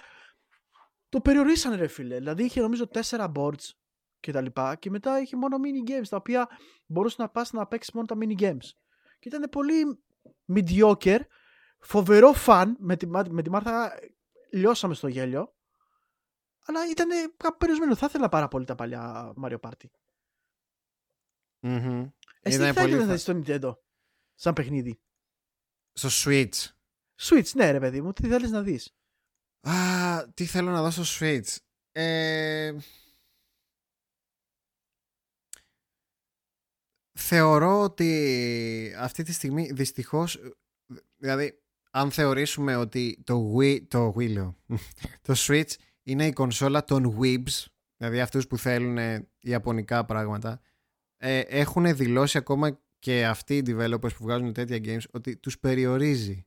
το 1.08 1.20
περιορίσανε, 1.20 1.76
ρε 1.76 1.86
φίλε. 1.86 2.16
Δηλαδή, 2.16 2.44
είχε 2.44 2.60
νομίζω 2.60 2.88
4 3.08 3.32
boards 3.34 3.70
και 4.22 4.32
τα 4.32 4.40
λοιπά 4.40 4.74
και 4.74 4.90
μετά 4.90 5.20
είχε 5.20 5.36
μόνο 5.36 5.56
mini 5.64 5.90
games 5.90 6.08
τα 6.08 6.16
οποία 6.16 6.48
μπορούσε 6.86 7.16
να 7.18 7.28
πας 7.28 7.52
να 7.52 7.66
παίξεις 7.66 7.94
μόνο 7.94 8.06
τα 8.06 8.16
mini 8.20 8.40
games. 8.40 8.70
Και 9.18 9.28
ήταν 9.28 9.48
πολύ 9.50 10.04
mediocre 10.54 11.20
Φοβερό 11.84 12.32
φαν. 12.32 12.76
Με 12.78 12.96
τη, 12.96 13.06
με 13.06 13.42
τη 13.42 13.50
Μάρθα 13.50 13.98
λιώσαμε 14.52 14.94
στο 14.94 15.08
γέλιο. 15.08 15.54
Αλλά 16.66 16.90
ήταν 16.90 17.08
κάπου 17.36 17.56
περιορισμένο. 17.56 17.96
Θα 17.96 18.06
ήθελα 18.06 18.28
πάρα 18.28 18.48
πολύ 18.48 18.64
τα 18.64 18.74
παλιά 18.74 19.32
Mario 19.42 19.60
Party. 19.60 19.86
Mm-hmm. 21.60 22.12
Εσύ 22.40 22.58
τι 22.58 22.64
θα 22.64 22.68
ήθελες 22.68 23.06
να 23.06 23.12
δεις 23.12 23.22
στο 23.22 23.42
Nintendo 23.44 23.76
σαν 24.34 24.52
παιχνίδι; 24.52 25.00
Στο 25.92 26.08
Switch. 26.12 26.66
Switch, 27.20 27.50
ναι 27.54 27.70
ρε 27.70 27.80
παιδί 27.80 28.00
μου. 28.00 28.12
Τι 28.12 28.28
θέλεις 28.28 28.50
να 28.50 28.62
δεις; 28.62 28.96
Α, 29.60 29.72
τι 30.34 30.44
θέλω 30.44 30.70
να 30.70 30.82
δω 30.82 30.90
στο 30.90 31.02
Switch. 31.18 31.56
Ε... 31.92 32.76
Θεωρώ 37.12 37.82
ότι 37.82 38.94
αυτή 38.98 39.22
τη 39.22 39.32
στιγμή 39.32 39.70
δυστυχώς 39.72 40.40
δηλαδή 41.16 41.58
αν 41.90 42.10
θεωρήσουμε 42.10 42.76
ότι 42.76 43.22
το 43.24 43.54
Wii, 43.56 43.86
το 43.88 44.14
Wii 44.18 44.54
το 45.26 45.34
Switch 45.36 45.72
είναι 46.02 46.26
η 46.26 46.32
κονσόλα 46.32 46.84
των 46.84 47.18
Weebs 47.20 47.64
δηλαδή 47.96 48.20
αυτούς 48.20 48.46
που 48.46 48.58
θέλουν 48.58 49.26
ιαπωνικά 49.40 50.04
πράγματα 50.04 50.60
ε, 51.24 51.38
έχουν 51.38 51.96
δηλώσει 51.96 52.38
ακόμα 52.38 52.80
και 52.98 53.26
αυτοί 53.26 53.56
οι 53.56 53.62
developers 53.66 54.14
που 54.16 54.22
βγάζουν 54.22 54.52
τέτοια 54.52 54.78
games 54.84 55.04
ότι 55.10 55.36
τους 55.36 55.58
περιορίζει. 55.58 56.46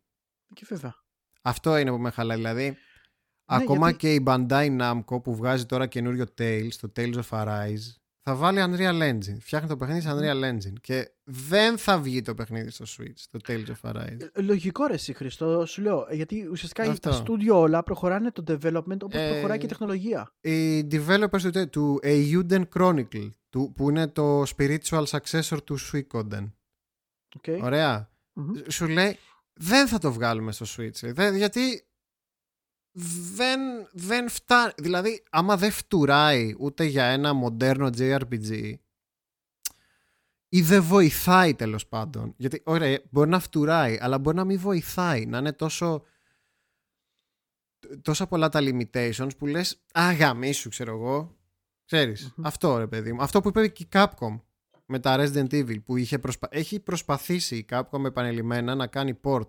Και 0.53 0.65
βέβαια. 0.69 0.95
Αυτό 1.41 1.77
είναι 1.77 1.91
που 1.91 1.97
με 1.97 2.09
χαλάει. 2.09 2.37
Δηλαδή, 2.37 2.69
ναι, 2.69 2.75
ακόμα 3.45 3.91
και 3.91 4.13
η 4.13 4.23
Bandai 4.27 4.79
Namco 4.79 5.23
που 5.23 5.35
βγάζει 5.35 5.65
τώρα 5.65 5.87
καινούριο 5.87 6.25
Tales, 6.37 6.73
το 6.79 6.91
Tales 6.95 7.13
of 7.13 7.29
Arise, 7.29 7.95
θα 8.27 8.35
βάλει 8.35 8.59
Unreal 8.61 9.01
Engine. 9.01 9.37
Φτιάχνει 9.39 9.67
το 9.67 9.77
παιχνίδι 9.77 10.01
σε 10.01 10.09
Unreal 10.11 10.51
Engine. 10.51 10.73
Και 10.81 11.11
δεν 11.23 11.77
θα 11.77 11.99
βγει 11.99 12.21
το 12.21 12.33
παιχνίδι 12.33 12.69
στο 12.69 12.85
Switch, 12.87 13.23
το 13.31 13.39
Tales 13.47 13.65
of 13.65 13.91
Arise. 13.91 14.17
Ε, 14.33 14.41
λογικό 14.41 14.85
ρε 14.85 14.93
εσύ 14.93 15.13
Χριστό, 15.13 15.65
σου 15.65 15.81
λέω. 15.81 16.07
Γιατί 16.11 16.47
ουσιαστικά 16.51 16.83
Αυτό. 16.83 17.09
τα 17.09 17.23
studio 17.23 17.53
όλα 17.53 17.83
προχωράνε 17.83 18.31
το 18.31 18.43
development 18.47 19.01
όπως 19.01 19.19
ε, 19.19 19.29
προχωράει 19.29 19.57
και 19.57 19.65
η 19.65 19.67
τεχνολογία. 19.67 20.31
Οι 20.41 20.79
developers 20.79 21.51
του, 21.51 21.69
του 21.69 21.99
Euden 22.03 22.63
Chronicle, 22.77 23.31
του, 23.49 23.73
που 23.75 23.89
είναι 23.89 24.07
το 24.07 24.41
spiritual 24.41 25.03
successor 25.05 25.57
του 25.63 25.77
Suikoden. 25.79 26.51
Okay. 27.41 27.59
Ωραία. 27.61 28.09
Mm-hmm. 28.35 28.63
Σου 28.67 28.87
λέει 28.87 29.17
δεν 29.53 29.87
θα 29.87 29.97
το 29.97 30.11
βγάλουμε 30.11 30.51
στο 30.51 30.65
Switch. 30.77 31.13
Δεν, 31.13 31.35
γιατί 31.35 31.85
δεν, 33.35 33.59
δεν 33.91 34.29
φτάνει. 34.29 34.71
Δηλαδή, 34.77 35.23
άμα 35.29 35.57
δεν 35.57 35.71
φτουράει 35.71 36.55
ούτε 36.59 36.83
για 36.83 37.05
ένα 37.05 37.33
μοντέρνο 37.33 37.89
JRPG 37.97 38.73
ή 40.49 40.61
δεν 40.61 40.83
βοηθάει 40.83 41.55
τέλος 41.55 41.87
πάντων. 41.87 42.33
Γιατί, 42.37 42.61
ωραία, 42.65 42.99
μπορεί 43.09 43.29
να 43.29 43.39
φτουράει, 43.39 43.97
αλλά 44.01 44.19
μπορεί 44.19 44.35
να 44.35 44.45
μην 44.45 44.59
βοηθάει. 44.59 45.25
Να 45.25 45.37
είναι 45.37 45.53
τόσο. 45.53 46.03
Τόσα 48.01 48.27
πολλά 48.27 48.49
τα 48.49 48.59
limitations 48.61 49.37
που 49.37 49.45
λες 49.45 49.83
αγαμί 49.91 50.51
σου 50.51 50.69
ξέρω 50.69 50.91
εγώ 50.91 51.35
Ξέρεις, 51.85 52.33
αυτό 52.41 52.77
ρε 52.77 52.87
παιδί 52.87 53.13
μου. 53.13 53.21
Αυτό 53.21 53.41
που 53.41 53.47
είπε 53.47 53.67
και 53.67 53.83
η 53.83 53.87
Capcom 53.91 54.39
με 54.85 54.99
τα 54.99 55.15
Resident 55.19 55.51
Evil 55.51 55.83
που 55.83 55.97
είχε 55.97 56.19
προσπα... 56.19 56.47
έχει 56.51 56.79
προσπαθήσει 56.79 57.55
η 57.55 57.65
Capcom 57.69 58.05
επανελειμμένα 58.05 58.75
να 58.75 58.87
κάνει 58.87 59.19
port 59.23 59.47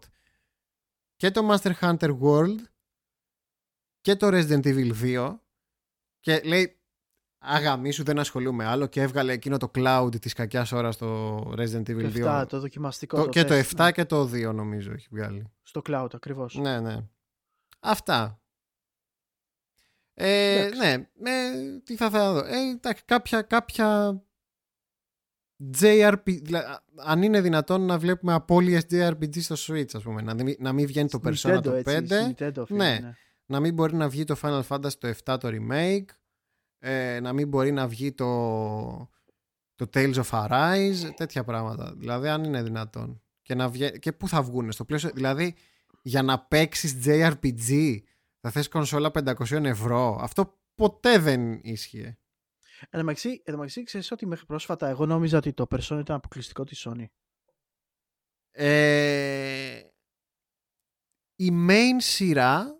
και 1.16 1.30
το 1.30 1.48
Master 1.50 1.72
Hunter 1.80 2.18
World 2.20 2.56
και 4.06 4.16
το 4.16 4.28
Resident 4.30 4.64
Evil 4.64 4.92
2 5.02 5.36
και 6.20 6.40
λέει 6.44 6.78
αγαμί 7.38 7.90
σου 7.90 8.04
δεν 8.04 8.18
ασχολούμαι 8.18 8.64
άλλο 8.64 8.86
και 8.86 9.00
έβγαλε 9.00 9.32
εκείνο 9.32 9.56
το 9.56 9.70
cloud 9.74 10.20
της 10.20 10.32
κακιάς 10.32 10.72
ώρας 10.72 10.94
στο 10.94 11.38
Resident 11.56 11.88
Evil 11.88 12.42
2 12.42 12.44
το 12.48 12.60
δοκιμαστικό 12.60 13.22
το, 13.22 13.28
και 13.28 13.44
το 13.44 13.54
7 13.54 13.74
ναι. 13.76 13.92
και 13.92 14.04
το 14.04 14.22
2 14.22 14.54
νομίζω 14.54 14.92
έχει 14.92 15.06
βγάλει. 15.10 15.52
Στο 15.62 15.82
cloud 15.88 16.08
ακριβώς. 16.14 16.54
Ναι 16.54 16.80
ναι. 16.80 16.96
Αυτά. 17.80 18.40
Ε, 20.14 20.68
ναι, 20.76 20.92
ε, 21.30 21.78
τι 21.84 21.96
θα, 21.96 22.10
θα 22.10 22.32
δω. 22.32 22.38
Ε, 22.38 22.78
κάποια, 23.04 23.42
κάποια 23.42 24.20
JRPG, 25.80 26.54
αν 26.96 27.22
είναι 27.22 27.40
δυνατόν 27.40 27.86
να 27.86 27.98
βλέπουμε 27.98 28.32
απώλειες 28.32 28.86
JRPG 28.90 29.40
στο 29.40 29.54
Switch, 29.58 29.94
ας 29.94 30.02
πούμε, 30.02 30.22
να, 30.22 30.34
να 30.58 30.72
μην 30.72 30.86
βγαίνει 30.86 31.08
το 31.08 31.20
Persona 31.24 31.60
το 31.62 31.82
5, 31.84 32.08
Nintendo, 32.08 32.66
ναι, 32.68 32.98
ναι, 32.98 33.16
να 33.46 33.60
μην 33.60 33.74
μπορεί 33.74 33.94
να 33.94 34.08
βγει 34.08 34.24
το 34.24 34.36
Final 34.42 34.62
Fantasy 34.68 34.92
το 34.92 35.14
7 35.24 35.36
το 35.40 35.48
remake, 35.52 36.06
ε, 36.78 37.20
να 37.20 37.32
μην 37.32 37.48
μπορεί 37.48 37.72
να 37.72 37.88
βγει 37.88 38.12
το, 38.12 38.26
το 39.74 39.88
Tales 39.92 40.14
of 40.14 40.30
Arise, 40.30 41.10
τέτοια 41.16 41.44
πράγματα. 41.44 41.94
Δηλαδή, 41.96 42.28
αν 42.28 42.44
είναι 42.44 42.62
δυνατόν. 42.62 43.22
Και, 43.42 43.54
να 43.54 43.68
βγει, 43.68 43.98
και 43.98 44.12
πού 44.12 44.28
θα 44.28 44.42
βγουν 44.42 44.72
στο 44.72 44.84
πλαίσιο, 44.84 45.10
δηλαδή, 45.14 45.54
για 46.02 46.22
να 46.22 46.40
παίξεις 46.40 46.96
JRPG 47.04 47.98
θα 48.40 48.50
θες 48.50 48.68
κονσόλα 48.68 49.10
500 49.14 49.64
ευρώ. 49.64 50.18
Αυτό 50.20 50.60
ποτέ 50.74 51.18
δεν 51.18 51.60
ίσχυε. 51.62 52.18
Εν 52.90 53.00
τω 53.00 53.04
μεταξύ, 53.56 53.82
ξέρεις 53.82 54.10
ότι 54.10 54.26
μέχρι 54.26 54.46
πρόσφατα 54.46 54.88
εγώ 54.88 55.06
νόμιζα 55.06 55.38
ότι 55.38 55.52
το 55.52 55.66
Persona 55.70 55.98
ήταν 56.00 56.16
αποκλειστικό 56.16 56.64
της 56.64 56.86
Sony. 56.88 57.04
Ε, 58.50 59.82
η 61.36 61.50
main 61.68 61.96
σειρά 61.96 62.75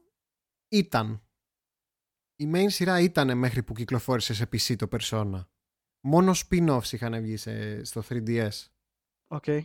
ήταν. 0.69 1.21
Η 2.37 2.51
main 2.55 2.67
σειρά 2.67 3.01
ήταν 3.01 3.39
μέχρι 3.39 3.63
που 3.63 3.73
κυκλοφόρησε 3.73 4.35
σε 4.35 4.49
PC 4.53 4.77
το 4.77 4.89
Persona. 4.91 5.47
Μόνο 6.01 6.33
spin-offs 6.35 6.93
είχαν 6.93 7.23
βγει 7.23 7.37
στο 7.83 8.03
3DS. 8.09 8.51
Οκ. 9.27 9.45
Okay. 9.47 9.61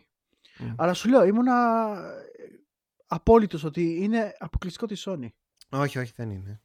Αλλά 0.75 0.93
σου 0.93 1.09
λέω, 1.09 1.23
ήμουνα 1.23 1.97
απόλυτος 3.05 3.63
ότι 3.63 4.03
είναι 4.03 4.35
αποκλειστικό 4.39 4.85
της 4.85 5.07
Sony. 5.07 5.27
Όχι, 5.69 5.99
όχι, 5.99 6.11
δεν 6.15 6.29
είναι. 6.29 6.61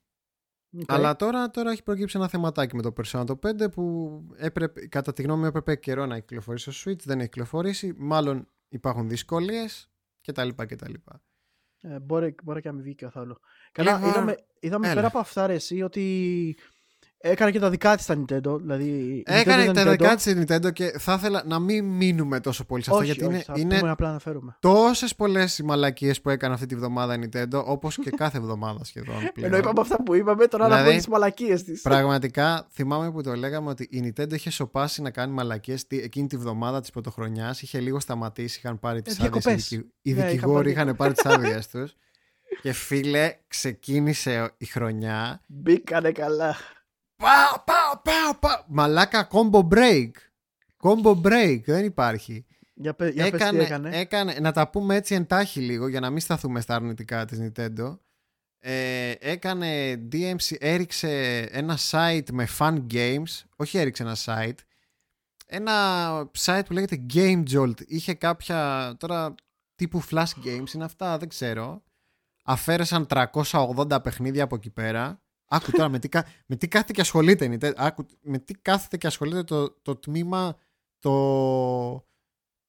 Αλλά 0.86 1.16
τώρα, 1.16 1.50
τώρα 1.50 1.70
έχει 1.70 1.82
προκύψει 1.82 2.16
ένα 2.16 2.28
θεματάκι 2.28 2.76
με 2.76 2.82
το 2.82 2.92
Persona 2.96 3.24
το 3.26 3.38
5 3.42 3.70
που 3.72 4.26
έπρεπε, 4.36 4.86
κατά 4.86 5.12
τη 5.12 5.22
γνώμη 5.22 5.40
μου 5.40 5.46
έπρεπε 5.46 5.76
καιρό 5.76 6.06
να 6.06 6.18
κυκλοφορήσει 6.18 6.70
στο 6.70 6.90
Switch, 6.90 7.02
δεν 7.02 7.18
έχει 7.18 7.28
κυκλοφορήσει, 7.28 7.94
μάλλον 7.96 8.48
υπάρχουν 8.68 9.08
δυσκολίες 9.08 9.90
κτλ. 10.20 10.48
κτλ. 10.48 10.94
Ε, 11.80 12.00
μπορεί, 12.00 12.34
μπορεί 12.42 12.60
και 12.60 12.68
να 12.68 12.74
μην 12.74 12.82
βγει 12.82 12.94
καθόλου. 12.94 13.40
Καλά, 13.72 14.00
είδαμε, 14.06 14.36
είδαμε 14.60 14.94
πέρα 14.94 15.06
από 15.06 15.18
αυτά 15.18 15.46
ρε, 15.46 15.54
εσύ, 15.54 15.82
ότι 15.82 16.56
Έκανε 17.18 17.50
και 17.50 17.58
τα 17.58 17.70
δικά 17.70 17.96
της 17.96 18.06
τα 18.06 18.14
Nintendo. 18.14 18.58
Δηλαδή, 18.60 19.22
Έκανε 19.26 19.72
τα 19.72 19.90
δικά 19.90 20.16
της 20.16 20.34
Nintendo 20.36 20.72
και 20.72 20.94
θα 20.98 21.14
ήθελα 21.14 21.42
να 21.46 21.58
μην 21.58 21.84
μείνουμε 21.84 22.40
τόσο 22.40 22.64
πολύ 22.64 22.82
σε 22.82 22.90
αυτά. 22.90 23.02
Όχι, 23.02 23.12
γιατί 23.12 23.34
όχι, 23.34 23.60
είναι, 23.60 23.76
είναι 23.76 23.90
απλά 23.90 24.12
να 24.12 24.18
φέρουμε. 24.18 24.56
τόσες 24.60 25.14
πολλές 25.14 25.58
οι 25.58 25.62
μαλακίες 25.62 26.20
που 26.20 26.30
έκανε 26.30 26.54
αυτή 26.54 26.66
τη 26.66 26.76
βδομάδα 26.76 27.14
η 27.14 27.18
Nintendo, 27.22 27.62
όπως 27.64 27.96
και 27.96 28.10
κάθε 28.22 28.38
εβδομάδα 28.38 28.84
σχεδόν. 28.84 29.16
Πλέον. 29.34 29.52
Ενώ 29.52 29.56
είπαμε 29.56 29.80
αυτά 29.80 30.02
που 30.02 30.14
είπαμε, 30.14 30.46
τώρα 30.46 30.64
δηλαδή, 30.64 30.82
να 30.82 30.88
πούμε 30.88 30.98
τις 30.98 31.08
μαλακίες 31.08 31.62
της. 31.62 31.82
Πραγματικά 31.82 32.66
θυμάμαι 32.70 33.10
που 33.10 33.22
το 33.22 33.34
λέγαμε 33.34 33.68
ότι 33.70 33.88
η 33.90 34.12
Nintendo 34.16 34.32
είχε 34.32 34.50
σοπάσει 34.50 35.02
να 35.02 35.10
κάνει 35.10 35.32
μαλακίες 35.32 35.84
εκείνη 35.88 36.26
τη 36.26 36.36
βδομάδα 36.36 36.80
της 36.80 36.90
πρωτοχρονιάς. 36.90 37.62
Είχε 37.62 37.80
λίγο 37.80 38.00
σταματήσει, 38.00 38.60
είχαν 38.64 38.80
πάρει 38.80 39.02
τις 39.02 39.18
ε, 39.18 39.30
άδειες. 39.34 39.70
Οι 39.70 40.12
ναι, 40.12 40.26
δικηγόροι 40.26 40.70
είχαν 40.70 40.96
πάρει 40.96 41.12
τις 41.12 41.24
άδειες 41.24 41.68
τους. 41.72 41.96
Και 42.62 42.72
φίλε, 42.72 43.34
ξεκίνησε 43.48 44.50
η 44.56 44.64
χρονιά. 44.64 45.40
Μπήκανε 45.46 46.10
καλά. 46.10 46.56
Πάω, 47.16 47.62
πάω, 47.64 48.00
πάω, 48.02 48.34
πάω. 48.40 48.64
Μαλάκα 48.66 49.28
combo 49.30 49.68
break. 49.68 50.10
Combo 50.82 51.22
break, 51.22 51.60
δεν 51.64 51.84
υπάρχει. 51.84 52.44
Για, 52.74 52.94
πε, 52.94 53.08
για 53.08 53.24
έκανε, 53.24 53.58
πες 53.58 53.66
τι 53.66 53.72
έκανε. 53.72 53.96
έκανε. 53.98 54.38
Να 54.40 54.52
τα 54.52 54.68
πούμε 54.68 54.94
έτσι 54.94 55.14
εντάχει 55.14 55.60
λίγο 55.60 55.88
για 55.88 56.00
να 56.00 56.10
μην 56.10 56.20
σταθούμε 56.20 56.60
στα 56.60 56.74
αρνητικά 56.74 57.24
της 57.24 57.38
Nintendo. 57.42 57.98
Ε, 58.58 59.14
έκανε 59.18 59.94
DMC, 60.12 60.56
έριξε 60.58 61.40
ένα 61.50 61.78
site 61.90 62.30
με 62.32 62.48
fun 62.58 62.86
games. 62.92 63.44
Όχι 63.56 63.78
έριξε 63.78 64.02
ένα 64.02 64.16
site. 64.24 64.58
Ένα 65.46 66.30
site 66.38 66.62
που 66.66 66.72
λέγεται 66.72 67.06
Game 67.14 67.42
Jolt. 67.50 67.86
Είχε 67.86 68.14
κάποια 68.14 68.94
τώρα 68.98 69.34
τύπου 69.74 70.02
flash 70.10 70.32
games 70.44 70.72
είναι 70.74 70.84
αυτά, 70.84 71.18
δεν 71.18 71.28
ξέρω. 71.28 71.82
Αφαίρεσαν 72.44 73.06
380 73.10 74.02
παιχνίδια 74.02 74.44
από 74.44 74.54
εκεί 74.54 74.70
πέρα 74.70 75.20
Άκου 75.48 75.70
τώρα 75.70 75.88
με 75.88 75.98
τι, 75.98 76.08
με 76.46 76.56
τι 76.56 76.68
κάθεται 76.68 76.92
και 76.92 77.00
ασχολείται. 77.00 77.74
Άκου, 77.76 78.06
με 78.20 78.38
τι 78.38 78.54
κάθεται 78.54 78.96
και 78.96 79.06
ασχολείται 79.06 79.42
το, 79.42 79.70
το 79.70 79.96
τμήμα, 79.96 80.58
το, 80.98 82.06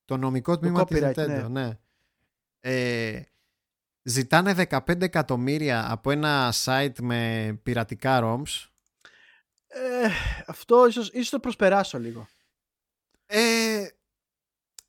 το 0.06 0.18
νομικό 0.18 0.58
τμήμα 0.58 0.86
της 0.86 1.00
Nintendo. 1.04 1.28
Ναι. 1.28 1.48
ναι. 1.48 1.80
Ε, 2.60 3.22
ζητάνε 4.04 4.68
15 4.70 5.02
εκατομμύρια 5.02 5.92
από 5.92 6.12
ένα 6.12 6.54
site 6.64 7.00
με 7.02 7.52
πειρατικά 7.64 8.20
ROMs. 8.24 8.68
Ε, 9.68 10.10
αυτό 10.48 10.88
ίσως, 10.88 11.10
ίσως 11.10 11.30
το 11.30 11.40
προσπεράσω 11.40 12.00
λίγο. 12.00 12.28
Ε, 13.26 13.88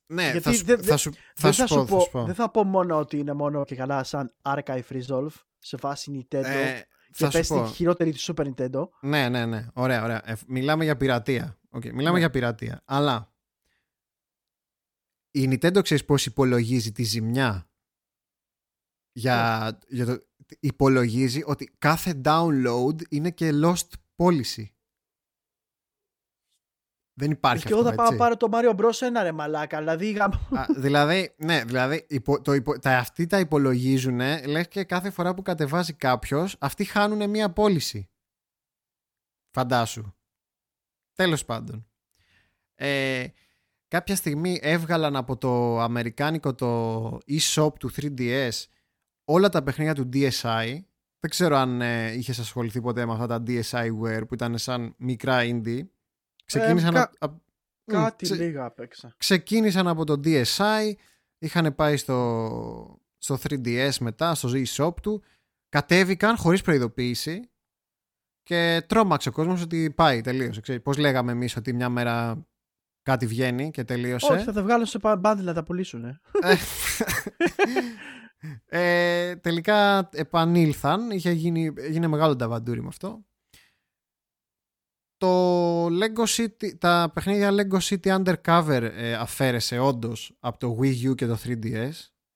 ναι, 0.05 0.23
Γιατί 0.23 0.39
θα 0.39 0.53
σου, 0.53 0.65
δε, 0.65 0.77
θα 0.77 0.97
σου, 0.97 1.13
θα 1.35 1.51
σου, 1.51 1.65
πω, 1.65 1.85
πω, 1.85 2.07
πω, 2.11 2.25
Δεν 2.25 2.35
θα 2.35 2.49
πω 2.49 2.63
μόνο 2.63 2.99
ότι 2.99 3.17
είναι 3.17 3.33
μόνο 3.33 3.65
και 3.65 3.75
καλά 3.75 4.03
σαν 4.03 4.33
Archive 4.41 4.81
Resolve 4.89 5.33
σε 5.59 5.77
βάση 5.77 6.27
Nintendo. 6.31 6.43
Ε, 6.43 6.81
και 7.11 7.27
πες 7.27 7.47
την 7.47 7.65
χειρότερη 7.65 8.11
του 8.11 8.19
Super 8.19 8.53
Nintendo. 8.53 8.87
Ναι, 9.01 9.29
ναι, 9.29 9.45
ναι. 9.45 9.67
Ωραία, 9.73 10.03
ωραία. 10.03 10.29
Ε, 10.29 10.35
μιλάμε 10.47 10.83
για 10.83 10.97
πειρατεία. 10.97 11.59
Okay, 11.69 11.91
μιλάμε 11.91 12.11
ναι. 12.11 12.19
για 12.19 12.29
πειρατεία. 12.29 12.81
Αλλά 12.85 13.33
η 15.31 15.47
Nintendo 15.51 15.79
ξέρεις 15.83 16.05
πώς 16.05 16.25
υπολογίζει 16.25 16.91
τη 16.91 17.03
ζημιά; 17.03 17.69
για, 19.11 19.79
για 19.87 20.05
το, 20.05 20.17
υπολογίζει 20.59 21.43
ότι 21.45 21.71
κάθε 21.77 22.21
download 22.25 22.95
είναι 23.09 23.31
και 23.31 23.51
lost 23.63 23.87
policy. 24.15 24.65
Δεν 27.19 27.31
υπάρχει 27.31 27.65
και 27.65 27.73
αυτό, 27.73 27.87
εγώ 27.87 27.95
θα 27.95 28.03
πάω 28.03 28.15
πάρω 28.15 28.37
το 28.37 28.49
Mario 28.51 28.75
Bros. 28.75 29.01
ένα 29.01 29.23
ρε 29.23 29.31
μαλάκα. 29.31 29.77
Δηλαδή, 29.77 30.19
Α, 30.21 30.65
δηλαδή, 30.75 31.33
ναι, 31.37 31.63
δηλαδή 31.63 32.05
υπο, 32.09 32.41
το, 32.41 32.53
υπο, 32.53 32.79
τα, 32.79 32.97
αυτοί 32.97 33.27
τα 33.27 33.39
υπολογίζουν, 33.39 34.19
λες 34.47 34.67
και 34.67 34.83
κάθε 34.83 35.09
φορά 35.09 35.33
που 35.33 35.41
κατεβάζει 35.41 35.93
κάποιος, 35.93 36.55
αυτοί 36.59 36.83
χάνουν 36.83 37.29
μία 37.29 37.49
πώληση. 37.49 38.09
Φαντάσου. 39.51 40.13
Τέλος 41.13 41.45
πάντων. 41.45 41.87
Ε, 42.75 43.25
κάποια 43.87 44.15
στιγμή 44.15 44.59
έβγαλαν 44.61 45.15
από 45.15 45.37
το 45.37 45.79
αμερικάνικο 45.79 46.55
το 46.55 47.17
e-shop 47.27 47.73
του 47.79 47.91
3DS 47.95 48.49
όλα 49.23 49.49
τα 49.49 49.63
παιχνίδια 49.63 49.95
του 49.95 50.09
DSi. 50.13 50.79
Δεν 51.19 51.29
ξέρω 51.29 51.55
αν 51.55 51.81
ε, 51.81 52.11
είχες 52.11 52.39
ασχοληθεί 52.39 52.81
ποτέ 52.81 53.05
με 53.05 53.11
αυτά 53.11 53.27
τα 53.27 53.43
DSiWare 53.47 54.21
που 54.27 54.33
ήταν 54.33 54.57
σαν 54.57 54.95
μικρά 54.97 55.39
indie. 55.43 55.81
Ξεκίνησαν, 56.57 56.95
Ε, 56.95 56.99
α- 56.99 57.11
κα- 57.19 57.27
α- 57.27 57.35
κάτι 57.85 58.25
ξε- 58.25 58.39
λίγα 58.39 58.65
απέξα. 58.65 59.13
ξεκίνησαν 59.17 59.87
από 59.87 60.03
το 60.05 60.19
DSi, 60.23 60.91
είχαν 61.39 61.75
πάει 61.75 61.97
στο, 61.97 62.99
στο 63.17 63.37
3DS 63.43 63.91
μετά, 63.99 64.35
στο 64.35 64.49
e-shop 64.53 64.93
του, 65.01 65.23
κατέβηκαν 65.69 66.37
χωρίς 66.37 66.61
προειδοποίηση 66.61 67.49
και 68.43 68.83
τρόμαξε 68.87 69.29
ο 69.29 69.31
κόσμος 69.31 69.61
ότι 69.61 69.91
πάει, 69.95 70.21
τελείωσε. 70.21 70.61
Ξέρεις, 70.61 70.81
πώς 70.81 70.97
λέγαμε 70.97 71.31
εμείς 71.31 71.55
ότι 71.55 71.73
μια 71.73 71.89
μέρα 71.89 72.45
κάτι 73.01 73.25
βγαίνει 73.27 73.71
και 73.71 73.83
τελείωσε. 73.83 74.33
Όχι, 74.33 74.43
θα 74.43 74.53
τα 74.53 74.63
βγάλω 74.63 74.85
σε 74.85 74.99
bundle 75.01 75.37
να 75.41 75.53
τα 75.53 75.63
πουλήσουν. 75.63 76.05
Ε. 76.05 76.19
ε, 78.65 79.35
τελικά 79.35 80.09
επανήλθαν, 80.13 81.11
είχε 81.11 81.31
γίνει, 81.31 81.73
έγινε 81.77 82.07
μεγάλο 82.07 82.35
ταβαντούρι 82.35 82.81
με 82.81 82.87
αυτό. 82.87 83.23
Το 85.19 85.85
Lego 85.85 86.25
City, 86.37 86.77
τα 86.77 87.11
παιχνίδια 87.13 87.49
Lego 87.51 87.77
City 87.79 88.23
Undercover 88.23 88.89
ε, 88.95 89.13
αφαίρεσε 89.13 89.79
όντως 89.79 90.35
από 90.39 90.59
το 90.59 90.77
Wii 90.81 91.09
U 91.09 91.15
και 91.15 91.25
το 91.25 91.37
3DS. 91.43 91.89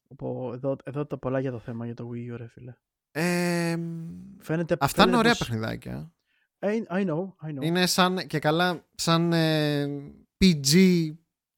Οπό, 0.08 0.52
εδώ, 0.54 0.76
εδώ 0.84 1.06
τα 1.06 1.18
πολλά 1.18 1.40
για 1.40 1.52
το 1.52 1.60
θέμα 1.60 1.86
για 1.86 1.94
το 1.94 2.10
Wii 2.14 2.34
U, 2.34 2.38
ρε 2.38 2.48
φίλε. 2.48 2.74
Ε, 3.12 3.76
Φαίνεται, 4.40 4.76
αυτά 4.80 5.02
είναι 5.04 5.12
φαίνεται 5.12 5.18
ωραία 5.18 5.36
πως- 5.36 5.48
παιχνιδάκια. 5.48 6.12
Ε, 6.60 6.70
I 6.90 7.06
know, 7.06 7.24
I 7.48 7.60
know. 7.60 7.62
Είναι 7.62 7.86
σαν 7.86 8.28
και 8.28 8.40
καλά 8.40 8.86
σαν 8.96 9.34
ε, 9.34 9.86
PG 10.44 10.76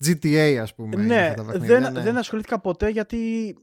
GTA 0.05 0.57
ας 0.61 0.75
πούμε. 0.75 0.95
είναι 0.95 1.05
ναι, 1.05 1.27
αυτά 1.27 1.43
τα 1.43 1.51
παιχνίδια, 1.51 1.79
δεν, 1.79 1.93
ναι. 1.93 2.01
δεν 2.01 2.17
ασχολήθηκα 2.17 2.59
ποτέ 2.59 2.89
γιατί 2.89 3.53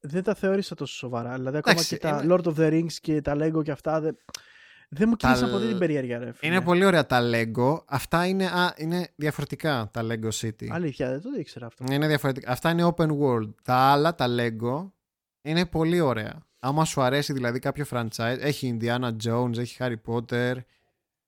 δεν 0.00 0.22
τα 0.22 0.34
θεώρησα 0.34 0.74
τόσο 0.74 0.94
σοβαρά. 0.94 1.34
Δηλαδή, 1.34 1.56
ακόμα 1.56 1.74
Εντάξει, 1.74 1.88
και 1.94 2.00
τα 2.00 2.20
είναι- 2.24 2.34
Lord 2.34 2.44
of 2.44 2.54
the 2.56 2.70
Rings 2.72 2.92
και 2.92 3.20
τα 3.20 3.36
Lego 3.40 3.62
και 3.64 3.70
αυτά 3.70 4.00
δεν, 4.00 4.16
δεν 4.88 5.08
μου 5.08 5.16
Τα 5.16 5.26
κίνησαν 5.26 5.48
λ- 5.48 5.52
ποτέ 5.52 5.66
την 5.68 5.78
περιέργεια, 5.78 6.18
ρε 6.18 6.32
φίλε. 6.32 6.52
Είναι 6.54 6.64
πολύ 6.64 6.84
ωραία 6.84 7.06
τα 7.06 7.20
Lego. 7.22 7.84
Αυτά 7.86 8.26
είναι, 8.26 8.46
α, 8.46 8.74
είναι 8.76 9.08
διαφορετικά 9.16 9.88
τα 9.92 10.02
Lego 10.04 10.28
City. 10.40 10.66
Αλήθεια, 10.70 11.10
δεν 11.10 11.20
το 11.22 11.28
ήξερα 11.38 11.66
αυτό. 11.66 11.84
Είναι 11.90 12.06
διαφορετικά. 12.06 12.50
Αυτά 12.52 12.70
είναι 12.70 12.92
open 12.96 13.08
world. 13.20 13.54
Τα 13.62 13.74
άλλα, 13.74 14.14
τα 14.14 14.26
Lego, 14.28 14.90
είναι 15.42 15.66
πολύ 15.66 16.00
ωραία. 16.00 16.38
Άμα 16.58 16.84
σου 16.84 17.00
αρέσει 17.02 17.32
δηλαδή 17.32 17.58
κάποιο 17.58 17.84
franchise, 17.90 18.36
έχει 18.40 18.78
Indiana 18.80 19.10
Jones, 19.26 19.58
έχει 19.58 19.76
Harry 19.78 19.96
Potter, 20.06 20.54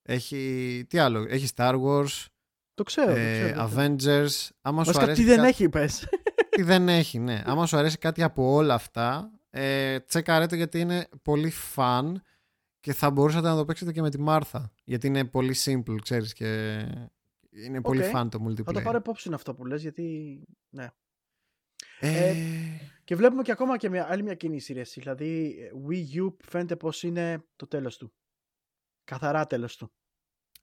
έχει. 0.02 0.84
Τι 0.88 0.98
άλλο, 0.98 1.26
έχει 1.28 1.48
Star 1.56 1.74
Wars, 1.82 2.24
Το 2.74 2.82
ξέρω. 2.82 3.12
το 3.12 3.18
ε, 3.18 3.32
ξέρω, 3.32 3.62
το 3.62 3.66
ξέρω. 3.68 3.82
Avengers. 3.96 4.48
Άμα 4.60 4.84
σου 4.84 4.86
Βασικά, 4.92 5.04
αρέσει. 5.04 5.20
τι 5.20 5.26
δεν 5.28 5.36
κάτι- 5.36 5.48
έχει, 5.48 5.68
πες. 5.68 6.08
Τι 6.58 6.62
δεν 6.62 6.88
έχει, 6.88 7.18
ναι. 7.18 7.42
Άμα 7.46 7.66
σου 7.66 7.76
αρέσει 7.76 7.98
κάτι 7.98 8.22
από 8.22 8.52
όλα 8.54 8.74
αυτά, 8.74 9.30
ε, 9.50 9.98
τσεκάρε 10.00 10.46
το 10.46 10.54
γιατί 10.54 10.80
είναι 10.80 11.08
πολύ 11.22 11.52
fun 11.76 12.12
και 12.80 12.92
θα 12.92 13.10
μπορούσατε 13.10 13.48
να 13.48 13.56
το 13.56 13.64
παίξετε 13.64 13.92
και 13.92 14.00
με 14.00 14.10
τη 14.10 14.20
Μάρθα. 14.20 14.72
Γιατί 14.84 15.06
είναι 15.06 15.24
πολύ 15.24 15.54
simple, 15.64 15.96
ξέρεις, 16.02 16.32
και 16.32 16.76
είναι 17.50 17.80
πολύ 17.80 18.04
Οκ. 18.04 18.10
fun 18.14 18.28
το 18.30 18.44
multiplayer. 18.46 18.64
Θα 18.64 18.72
το 18.72 18.80
πάρω 18.80 18.98
υπόψη 18.98 19.30
αυτό 19.32 19.54
που 19.54 19.66
λες, 19.66 19.82
γιατί... 19.82 20.40
Ναι. 20.68 20.88
Ε, 22.00 22.28
Ε, 22.28 22.34
Και 23.04 23.16
βλέπουμε 23.16 23.42
και 23.42 23.52
ακόμα 23.52 23.76
και 23.76 23.88
μια, 23.88 24.06
άλλη 24.10 24.22
μια 24.22 24.34
κίνηση, 24.34 24.72
ρε, 24.72 24.80
εσύ. 24.80 25.00
Δηλαδή, 25.00 25.56
Wii 25.88 26.22
U 26.22 26.34
φαίνεται 26.44 26.76
πως 26.76 27.02
είναι 27.02 27.44
το 27.56 27.66
τέλος 27.66 27.96
του. 27.96 28.12
Καθαρά 29.04 29.46
τέλος 29.46 29.76
του. 29.76 29.92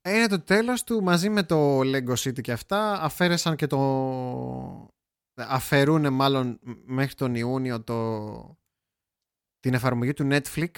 Είναι 0.08 0.28
το 0.28 0.42
τέλος 0.42 0.84
του 0.84 1.04
μαζί 1.04 1.30
με 1.30 1.44
το 1.44 1.80
Lego 1.80 2.14
City 2.16 2.42
και 2.42 2.52
αυτά. 2.52 3.02
Αφαίρεσαν 3.02 3.56
και 3.56 3.68
το... 3.68 4.90
Αφαιρούν 5.36 6.14
μάλλον 6.14 6.60
μέχρι 6.86 7.16
τον 7.16 7.36
Ιούνιο 7.36 7.84
το... 7.84 8.58
την 9.60 9.74
εφαρμογή 9.74 10.14
του 10.14 10.28
Netflix 10.32 10.72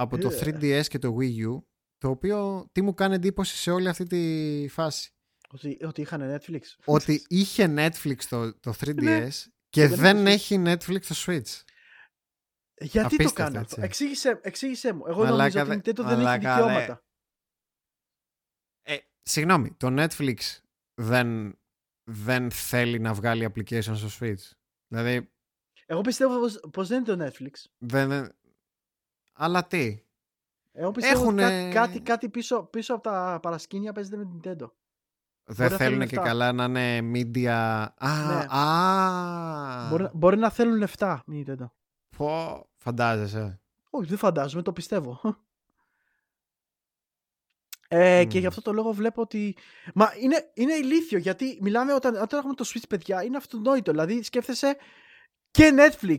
από 0.00 0.18
το 0.18 0.28
Ε. 0.28 0.38
3DS 0.40 0.86
και 0.88 0.98
το 0.98 1.16
Wii 1.20 1.46
U 1.48 1.62
το 1.98 2.08
οποίο 2.08 2.66
τι 2.72 2.82
μου 2.82 2.94
κάνει 2.94 3.14
εντύπωση 3.14 3.56
σε 3.56 3.70
όλη 3.70 3.88
αυτή 3.88 4.04
τη 4.04 4.68
φάση. 4.68 5.10
Ότι, 5.52 5.78
ότι 5.84 6.00
είχαν 6.00 6.36
Netflix. 6.36 6.60
ότι 6.84 7.24
είχε 7.28 7.74
Netflix 7.76 8.16
το, 8.28 8.58
το 8.60 8.72
3DS 8.80 8.94
Ναι. 9.02 9.28
και 9.68 9.86
δεν 9.88 9.98
δεν 9.98 10.26
έχει 10.26 10.54
έχει 10.54 10.62
Netflix 10.66 11.02
στο 11.02 11.32
Switch. 11.32 11.62
Γιατί 12.82 12.98
Απίστευτο, 13.14 13.28
το 13.28 13.32
κάνω 13.34 13.58
αυτό; 13.60 13.60
έτσι. 13.60 13.80
Εξήγησε, 13.80 14.40
εξήγησε 14.42 14.92
μου. 14.92 15.02
Εγώ 15.06 15.24
Μαλάκα, 15.24 15.58
νομίζω 15.64 15.78
ότι 15.78 15.90
η 15.90 15.92
δε- 15.92 15.92
Nintendo 15.92 16.04
δεν 16.04 16.06
έχει 16.06 16.16
μαλάκα, 16.16 16.54
δε. 16.56 16.62
δικαιώματα. 16.62 17.04
Ε, 18.82 18.96
συγγνώμη, 19.22 19.72
το 19.74 19.86
Netflix 19.90 20.36
δεν, 21.00 21.58
δεν 22.10 22.50
θέλει 22.50 22.98
να 22.98 23.14
βγάλει 23.14 23.52
application 23.54 23.96
στο 23.96 24.08
Switch. 24.20 24.50
Δηλαδή, 24.88 25.30
Εγώ 25.86 26.00
πιστεύω 26.00 26.38
πως, 26.40 26.60
πως 26.72 26.88
δεν 26.88 27.04
είναι 27.04 27.16
το 27.16 27.24
Netflix. 27.26 27.54
δεν... 27.78 28.38
δεν- 29.40 29.46
Αλλά 29.48 29.66
τι; 29.66 29.98
Εγώ 30.72 30.90
πιστεύω 30.90 31.20
Έχουνε- 31.22 31.44
ότι 31.46 31.74
κάτι, 31.74 31.74
κάτι, 31.74 32.00
κάτι 32.00 32.28
πίσω, 32.28 32.62
πίσω 32.62 32.94
από 32.94 33.02
τα 33.02 33.38
παρασκήνια 33.42 33.92
παίζεται 33.92 34.16
με 34.16 34.24
την 34.24 34.40
Nintendo. 34.40 34.70
Δεν 35.52 35.70
να 35.70 35.76
θέλουν 35.76 35.78
θέλουν 35.78 35.98
και 36.08 36.16
λεφτά. 36.16 36.22
καλά 36.22 36.52
να 36.52 36.64
είναι 36.64 36.98
media... 37.14 37.86
Α, 37.96 38.08
Ναι. 38.26 38.46
α, 38.58 39.88
Μπορεί, 39.90 40.02
να- 40.02 40.10
μπορεί 40.14 40.36
να 40.36 40.50
θέλουν 40.50 40.76
λεφτά 40.76 41.22
η 41.26 41.44
Nintendo. 41.46 41.70
πω, 42.16 42.66
φαντάζεσαι. 42.76 43.60
Όχι, 43.90 44.08
δεν 44.08 44.18
φαντάζομαι, 44.18 44.62
το 44.62 44.72
πιστεύω. 44.72 45.20
Ε, 47.92 48.24
Και 48.24 48.34
Μμμ. 48.34 48.40
γι' 48.40 48.46
αυτό 48.46 48.62
το 48.62 48.72
λόγο 48.72 48.92
βλέπω 48.92 49.22
ότι. 49.22 49.56
Μα 49.94 50.12
είναι, 50.20 50.50
είναι 50.54 50.72
ηλίθιο 50.74 51.18
γιατί 51.18 51.58
μιλάμε 51.60 51.94
όταν, 51.94 52.14
όταν 52.22 52.38
έχουμε 52.38 52.54
το 52.54 52.64
Switch, 52.74 52.82
παιδιά, 52.88 53.22
είναι 53.24 53.36
αυτονόητο. 53.36 53.90
Δηλαδή 53.90 54.22
σκέφτεσαι 54.22 54.76
και 55.50 55.72
Netflix. 55.76 56.18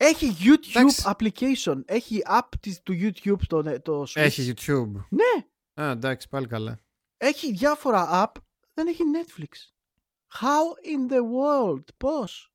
Έχει 0.00 0.36
YouTube 0.40 0.76
Εντάξει. 0.76 1.02
application. 1.06 1.80
Έχει 1.84 2.22
app 2.26 2.48
της, 2.60 2.82
του 2.82 2.92
YouTube 2.92 3.40
το, 3.46 3.80
το 3.80 4.02
Switch. 4.02 4.12
Έχει 4.20 4.54
YouTube. 4.56 4.92
Ναι, 5.10 5.46
Α, 5.84 5.90
εντάξει, 5.90 6.28
πάλι 6.28 6.46
καλά. 6.46 6.78
έχει 7.16 7.52
διάφορα 7.52 8.24
app. 8.26 8.40
Δεν 8.74 8.86
έχει 8.86 9.02
Netflix. 9.14 9.72
How 10.40 10.86
in 10.86 11.12
the 11.12 11.18
world; 11.20 11.84
Πώς; 11.96 12.52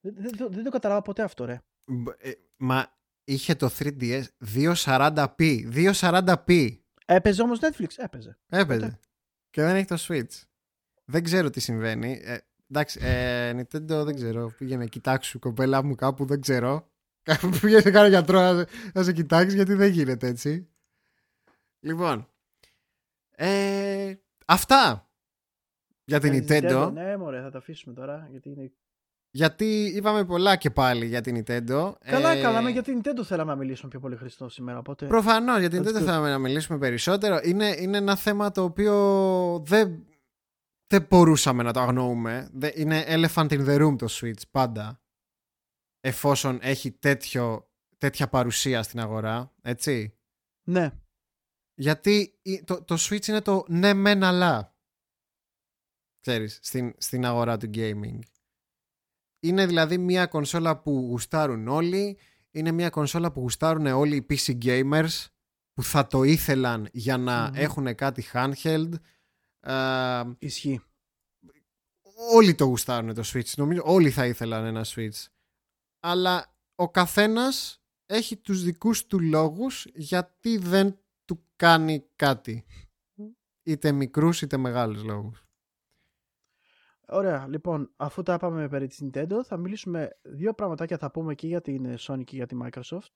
Δεν, 0.00 0.14
δεν, 0.16 0.36
το- 0.36 0.48
δεν 0.48 0.64
το 0.64 0.70
καταλάβα 0.70 1.02
ποτέ 1.02 1.22
αυτό, 1.22 1.44
ρε. 1.44 1.60
Μπ- 1.84 2.14
ε, 2.24 2.32
Μα 2.56 2.96
είχε 3.24 3.54
το 3.54 3.70
3DS 3.78 4.22
240p. 4.54 5.70
240p. 5.74 6.78
Έπαιζε 7.04 7.42
όμως 7.42 7.58
Netflix. 7.62 7.86
Έπαιζε. 7.96 8.38
Έπαιζε. 8.48 8.80
Ποτέ. 8.80 8.98
Και 9.50 9.62
δεν 9.62 9.74
έχει 9.76 9.86
το 9.86 9.96
Switch. 10.08 10.42
Δεν 11.04 11.22
ξέρω 11.24 11.50
τι 11.50 11.60
συμβαίνει. 11.60 12.20
Ε, 12.24 12.38
εντάξει, 12.72 13.00
ε, 13.02 13.50
Nintendo 13.50 14.04
δεν 14.04 14.14
ξέρω. 14.14 14.52
Πήγαινε, 14.58 14.86
κοιτάξου 14.86 15.38
κοπέλα 15.38 15.82
μου 15.84 15.94
κάπου, 15.94 16.24
δεν 16.24 16.40
ξέρω. 16.40 16.86
Κάπου 17.22 17.48
πήγαινε 17.60 17.90
κάνα 17.90 18.08
γιατρό 18.08 18.40
να, 18.40 18.58
σε- 18.58 18.66
να 18.94 19.02
σε 19.02 19.12
κοιτάξεις 19.12 19.54
γιατί 19.54 19.74
δεν 19.74 19.90
γίνεται 19.90 20.26
έτσι. 20.26 20.68
Λοιπόν. 21.80 22.28
Ε, 23.36 24.14
αυτά 24.46 25.10
για 26.04 26.20
την 26.20 26.32
Ε, 26.32 26.36
Nintendo. 26.38 26.90
Ναι, 26.92 27.16
μωρέ, 27.16 27.40
θα 27.42 27.50
τα 27.50 27.58
αφήσουμε 27.58 27.94
τώρα. 27.94 28.28
Γιατί 28.30 28.48
είναι... 28.48 28.72
Γιατί 29.30 29.84
είπαμε 29.94 30.24
πολλά 30.24 30.56
και 30.56 30.70
πάλι 30.70 31.06
για 31.06 31.20
την 31.20 31.36
Nintendo. 31.36 31.92
Καλά, 32.00 32.30
Ε, 32.32 32.40
καλά, 32.42 32.62
με 32.62 32.70
για 32.70 32.82
την 32.82 33.00
Nintendo 33.04 33.22
θέλαμε 33.24 33.50
να 33.50 33.56
μιλήσουμε 33.58 33.90
πιο 33.90 34.00
πολύ 34.00 34.16
Χριστό 34.16 34.48
σήμερα. 34.48 34.78
Οπότε... 34.78 35.06
Προφανώς, 35.06 35.58
γιατί 35.58 35.78
That's 35.78 35.82
δεν 35.82 35.96
good. 35.96 36.04
θέλαμε 36.04 36.30
να 36.30 36.38
μιλήσουμε 36.38 36.78
περισσότερο. 36.78 37.38
Είναι, 37.42 37.74
είναι 37.78 37.96
ένα 37.96 38.16
θέμα 38.16 38.50
το 38.50 38.62
οποίο 38.62 38.94
δεν, 39.66 40.04
δεν 40.98 41.06
μπορούσαμε 41.10 41.62
να 41.62 41.72
το 41.72 41.80
αγνοούμε. 41.80 42.48
Δεν- 42.52 42.72
Είναι 42.76 43.04
elephant 43.06 43.48
in 43.48 43.66
the 43.68 43.80
room 43.86 43.96
το 43.98 44.06
Switch 44.10 44.42
πάντα. 44.50 45.02
Εφόσον 46.00 46.58
έχει 46.62 46.90
τέτοιο, 46.92 47.70
τέτοια 47.98 48.28
παρουσία 48.28 48.82
στην 48.82 49.00
αγορά, 49.00 49.54
έτσι. 49.62 50.16
Ναι. 50.68 50.90
Γιατί 51.74 52.38
η- 52.42 52.62
το, 52.64 52.82
το 52.84 52.96
Switch 52.98 53.26
είναι 53.26 53.40
το 53.40 53.64
ναι 53.68 53.94
μεν 53.94 54.22
αλλά. 54.24 54.76
Ξέρεις, 56.20 56.58
στην, 56.62 56.94
στην 56.98 57.24
αγορά 57.24 57.56
του 57.56 57.70
gaming. 57.74 58.18
Είναι 59.42 59.66
δηλαδή 59.66 59.98
μια 59.98 60.26
κονσόλα 60.26 60.80
που 60.82 60.90
γουστάρουν 61.10 61.68
όλοι. 61.68 62.18
Είναι 62.50 62.70
μια 62.70 62.90
κονσόλα 62.90 63.32
που 63.32 63.40
γουστάρουν 63.40 63.86
όλοι 63.86 64.16
οι 64.16 64.26
PC 64.30 64.62
gamers 64.64 65.26
που 65.72 65.82
θα 65.82 66.06
το 66.06 66.22
ήθελαν 66.22 66.88
για 66.92 67.16
να 67.16 67.46
Μμμ. 67.48 67.52
έχουν 67.54 67.94
κάτι 67.94 68.24
handheld. 68.32 68.90
Ε, 69.62 70.22
Ισχύει. 70.38 70.80
όλοι 72.32 72.54
το 72.54 72.64
γουστάρουν 72.64 73.14
το 73.14 73.22
Switch. 73.24 73.54
Νομίζω 73.56 73.82
όλοι 73.84 74.10
θα 74.10 74.26
ήθελαν 74.26 74.64
ένα 74.64 74.84
Switch. 74.84 75.26
αλλά 76.00 76.54
ο 76.74 76.90
καθένας 76.90 77.82
έχει 78.06 78.36
τους 78.36 78.62
δικούς 78.62 79.06
του 79.06 79.20
λόγους 79.20 79.86
γιατί 79.94 80.56
δεν 80.58 80.98
του 81.24 81.44
κάνει 81.56 82.06
κάτι. 82.16 82.64
Είτε 83.62 83.92
μικρούς 83.92 84.42
είτε 84.42 84.56
μεγάλους 84.56 85.02
λόγους. 85.02 85.44
Ωραία, 87.06 87.46
λοιπόν, 87.48 87.92
αφού 87.96 88.22
τα 88.22 88.34
είπαμε 88.34 88.68
περί 88.68 88.86
της 88.86 89.02
Nintendo, 89.04 89.40
θα 89.44 89.56
μιλήσουμε 89.56 90.18
δύο 90.22 90.54
πραγματάκια 90.54 90.98
θα 90.98 91.10
πούμε 91.10 91.34
και 91.34 91.46
για 91.46 91.60
την 91.60 91.96
Sony 91.98 92.24
και 92.24 92.36
για 92.36 92.46
τη 92.46 92.56
Microsoft. 92.62 93.12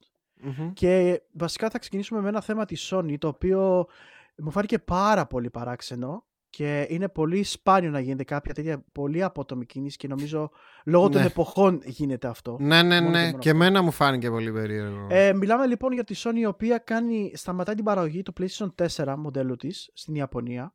Και 0.73 1.23
βασικά 1.32 1.70
θα 1.70 1.78
ξεκινήσουμε 1.78 2.20
με 2.20 2.28
ένα 2.28 2.40
θέμα 2.40 2.64
της 2.64 2.90
Sony, 2.93 3.14
το 3.18 3.28
οποίο 3.28 3.86
μου 4.36 4.51
φάνηκε 4.51 4.78
πάρα 4.78 5.27
πολύ 5.27 5.51
παράξενο 5.51 6.24
και 6.56 6.86
είναι 6.88 7.08
πολύ 7.08 7.42
σπάνιο 7.42 7.90
να 7.90 8.00
γίνεται 8.00 8.24
κάποια 8.24 8.54
τέτοια 8.54 8.84
πολύ 8.92 9.22
απότομη 9.22 9.66
κίνηση 9.66 9.96
και 9.96 10.08
νομίζω 10.08 10.50
λόγω 10.84 11.08
των 11.08 11.20
Ναι. 11.20 11.26
εποχών 11.26 11.80
γίνεται 11.84 12.28
αυτό. 12.28 12.56
Ναι, 12.60 12.82
ναι, 12.82 13.00
Μόνο 13.00 13.10
ναι. 13.10 13.24
μόνο 13.24 13.38
Και 13.38 13.48
αυτό. 13.48 13.48
εμένα 13.48 13.82
μου 13.82 13.90
φάνηκε 13.90 14.30
πολύ 14.30 14.52
περίεργο. 14.52 15.06
Ε, 15.10 15.32
μιλάμε 15.32 15.66
λοιπόν 15.66 15.92
για 15.92 16.04
τη 16.04 16.14
Sony 16.18 16.34
η 16.36 16.46
οποία 16.46 16.78
κάνει, 16.78 17.32
σταματάει 17.34 17.74
την 17.74 17.84
παραγωγή 17.84 18.22
του 18.22 18.32
PlayStation 18.40 18.74
4 18.96 19.14
μοντέλου 19.18 19.56
της 19.56 19.90
στην 19.94 20.14
Ιαπωνία 20.14 20.74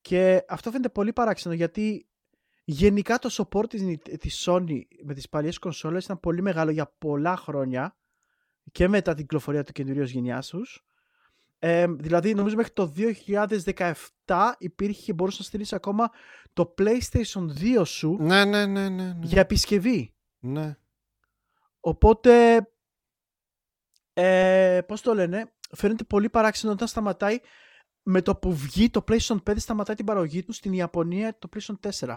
και 0.00 0.44
αυτό 0.48 0.70
φαίνεται 0.70 0.88
πολύ 0.88 1.12
παράξενο 1.12 1.54
γιατί 1.54 2.08
γενικά 2.64 3.18
το 3.18 3.28
support 3.32 3.68
της, 3.68 3.82
Nit- 3.86 4.18
της 4.18 4.44
Sony 4.48 4.80
με 5.04 5.14
τις 5.14 5.28
παλιές 5.28 5.58
κονσόλες 5.58 6.04
ήταν 6.04 6.20
πολύ 6.20 6.42
μεγάλο 6.42 6.70
για 6.70 6.94
πολλά 6.98 7.36
χρόνια 7.36 7.96
και 8.72 8.88
μετά 8.88 9.10
την 9.14 9.22
κυκλοφορία 9.22 9.64
του 9.64 9.72
καινούριου 9.72 10.02
γενιάς 10.04 10.48
τους. 10.48 10.82
Ε, 11.58 11.86
δηλαδή 11.86 12.34
νομίζω 12.34 12.56
μέχρι 12.56 12.72
το 12.72 12.92
2017 14.26 14.52
υπήρχε 14.58 15.02
και 15.02 15.12
μπορούσες 15.12 15.38
να 15.38 15.44
στείλεις 15.44 15.72
ακόμα 15.72 16.10
το 16.52 16.74
PlayStation 16.78 17.46
2 17.80 17.82
σου 17.84 18.16
ναι, 18.20 18.44
ναι, 18.44 18.66
ναι, 18.66 18.88
ναι. 18.88 19.12
ναι. 19.12 19.18
για 19.22 19.40
επισκευή. 19.40 20.14
ναι. 20.38 20.76
Οπότε, 21.80 22.56
ε, 24.12 24.80
πώς 24.86 25.00
το 25.00 25.14
λένε, 25.14 25.52
φαίνεται 25.70 26.04
πολύ 26.04 26.30
παράξενο 26.30 26.72
όταν 26.72 26.88
σταματάει 26.88 27.38
με 28.02 28.22
το 28.22 28.36
που 28.36 28.54
βγει 28.54 28.90
το 28.90 29.04
PlayStation 29.08 29.42
5 29.50 29.54
σταματάει 29.56 29.96
την 29.96 30.04
παραγωγή 30.04 30.44
του 30.44 30.52
στην 30.52 30.72
Ιαπωνία 30.72 31.38
το 31.38 31.48
PlayStation 31.54 31.90
4. 31.98 32.14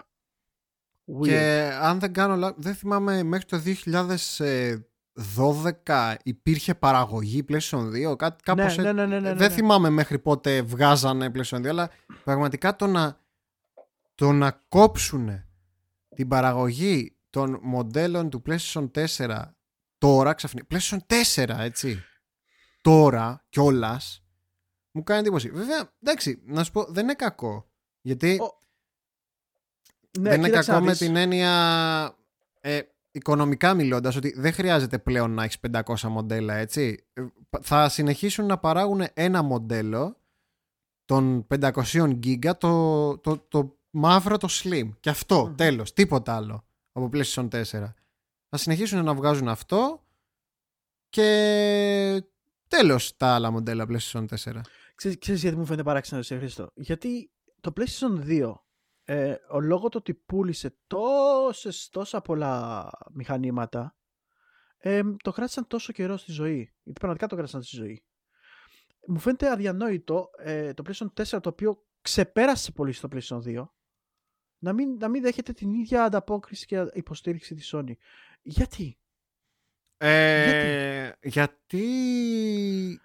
Weird. 1.06 1.22
Και 1.22 1.70
αν 1.80 1.98
δεν 1.98 2.12
κάνω 2.12 2.36
λάθος, 2.36 2.62
δεν 2.62 2.74
θυμάμαι 2.74 3.22
μέχρι 3.22 3.46
το 3.46 3.58
2012 5.86 6.14
υπήρχε 6.22 6.74
παραγωγή 6.74 7.44
PlayStation 7.48 8.10
2. 8.12 8.16
Κάτι, 8.18 8.42
κάπως 8.42 8.64
ναι, 8.64 8.70
έτσι. 8.70 8.80
ναι, 8.80 8.92
ναι, 8.92 9.06
ναι, 9.06 9.20
ναι, 9.20 9.34
δεν 9.34 9.48
ναι. 9.48 9.54
θυμάμαι 9.54 9.90
μέχρι 9.90 10.18
πότε 10.18 10.62
βγάζανε 10.62 11.30
PlayStation 11.34 11.56
2, 11.58 11.66
αλλά 11.66 11.90
πραγματικά 12.24 12.76
το 12.76 12.86
να, 12.86 13.20
το 14.14 14.32
να 14.32 14.50
κόψουν 14.68 15.44
την 16.14 16.28
παραγωγή 16.28 17.16
των 17.30 17.58
μοντέλων 17.62 18.30
του 18.30 18.42
PlayStation 18.46 18.90
4 19.16 19.42
τώρα 19.98 20.32
ξαφνικά. 20.34 20.66
PlayStation 20.70 20.98
4, 21.34 21.48
έτσι. 21.58 22.02
Τώρα 22.80 23.44
κιόλας. 23.48 24.24
Μου 24.90 25.02
κάνει 25.02 25.20
εντύπωση. 25.20 25.50
Βέβαια, 25.50 25.92
εντάξει, 26.02 26.42
να 26.44 26.64
σου 26.64 26.72
πω, 26.72 26.84
δεν 26.84 27.02
είναι 27.04 27.14
κακό. 27.14 27.70
Γιατί 28.00 28.38
Ο- 28.40 28.60
Ναι, 30.20 30.28
δεν 30.28 30.38
είναι 30.38 30.48
κοίταξε 30.48 30.70
κακό 30.70 30.80
να 30.80 30.86
με 30.86 30.92
δεις. 30.92 31.06
την 31.06 31.16
έννοια 31.16 32.16
ε, 32.60 32.80
οικονομικά 33.12 33.74
μιλώντας 33.74 34.16
ότι 34.16 34.32
δεν 34.36 34.52
χρειάζεται 34.52 34.98
πλέον 34.98 35.30
να 35.30 35.44
έχεις 35.44 35.58
500 35.72 36.00
μοντέλα 36.00 36.54
έτσι 36.54 37.06
Ε, 37.12 37.26
θα 37.62 37.88
συνεχίσουν 37.88 38.46
να 38.46 38.58
παράγουν 38.58 39.02
ένα 39.14 39.42
μοντέλο 39.42 40.16
των 41.04 41.46
500 41.60 42.16
γίγκα 42.20 42.56
το, 42.56 43.18
το, 43.18 43.38
το 43.38 43.78
μαύρο 43.90 44.36
το 44.36 44.48
slim 44.50 44.90
και 45.00 45.10
αυτό 45.10 45.46
Μμμ. 45.46 45.54
τέλος 45.54 45.92
τίποτα 45.92 46.36
άλλο 46.36 46.64
από 46.92 47.10
PlayStation 47.12 47.48
4 47.48 47.62
θα 48.48 48.56
συνεχίσουν 48.56 49.04
να 49.04 49.14
βγάζουν 49.14 49.48
αυτό 49.48 50.06
και 51.08 52.24
τέλος 52.68 53.16
τα 53.16 53.34
άλλα 53.34 53.50
μοντέλα 53.50 53.86
PlayStation 53.88 54.26
4 54.44 54.60
Ξέρεις, 54.94 55.18
ξέρεις 55.18 55.40
γιατί 55.40 55.56
μου 55.56 55.64
φαίνεται 55.64 55.82
παράξενο 55.82 56.22
σε 56.22 56.36
Χρήστο. 56.36 56.70
Γιατί 56.74 57.30
το 57.60 57.72
PlayStation 57.76 58.26
2, 58.26 58.52
ε, 59.12 59.36
ο 59.50 59.60
λόγος 59.60 59.90
το 59.90 59.98
ότι 59.98 60.14
πούλησε 60.14 60.76
τόσες, 60.86 61.88
τόσα 61.88 62.20
πολλά 62.20 62.88
μηχανήματα, 63.12 63.96
ε, 64.78 65.02
το 65.22 65.32
κράτησαν 65.32 65.66
τόσο 65.66 65.92
καιρό 65.92 66.16
στη 66.16 66.32
ζωή. 66.32 66.74
Γιατί 66.82 66.98
πραγματικά 66.98 67.26
το 67.26 67.34
κράτησαν 67.36 67.62
στη 67.62 67.76
ζωή. 67.76 68.04
Μου 69.06 69.18
φαίνεται 69.18 69.50
αδιανόητο 69.50 70.30
ε, 70.38 70.74
το 70.74 70.82
PlayStation 70.86 71.24
4 71.24 71.42
το 71.42 71.48
οποίο 71.48 71.86
ξεπέρασε 72.00 72.72
πολύ 72.72 72.92
στο 72.92 73.08
PlayStation 73.12 73.40
2 73.42 73.64
να 74.58 74.72
μην, 74.72 74.96
να 74.96 75.08
μην 75.08 75.22
δέχεται 75.22 75.52
την 75.52 75.72
ίδια 75.72 76.04
ανταπόκριση 76.04 76.66
και 76.66 76.86
υποστήριξη 76.92 77.54
της 77.54 77.74
Sony. 77.74 77.92
Γιατί; 78.42 78.98
Ε, 80.04 81.12
γιατί; 81.22 81.80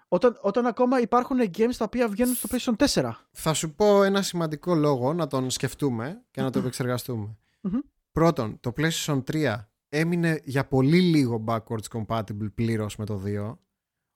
Όταν, 0.08 0.38
όταν 0.40 0.66
ακόμα 0.66 1.00
υπάρχουν 1.00 1.38
games 1.40 1.74
τα 1.78 1.84
οποία 1.84 2.08
βγαίνουν 2.08 2.34
στο 2.34 2.48
PlayStation 2.52 2.86
4. 2.86 3.12
Θα 3.30 3.54
σου 3.54 3.74
πω 3.74 4.02
ένα 4.02 4.22
σημαντικό 4.22 4.74
λόγο 4.74 5.12
να 5.12 5.26
τον 5.26 5.50
σκεφτούμε 5.50 6.22
και 6.30 6.42
να 6.42 6.50
το 6.50 6.58
επεξεργαστούμε. 6.58 7.36
Μμμ. 7.60 7.78
Πρώτον, 8.12 8.60
το 8.60 8.72
PlayStation 8.76 9.22
3 9.32 9.54
έμεινε 9.88 10.40
για 10.44 10.66
πολύ 10.66 11.00
λίγο 11.00 11.44
backwards 11.46 11.88
compatible 11.92 12.54
πλήρως 12.54 12.96
με 12.96 13.04
το 13.04 13.22
2. 13.24 13.58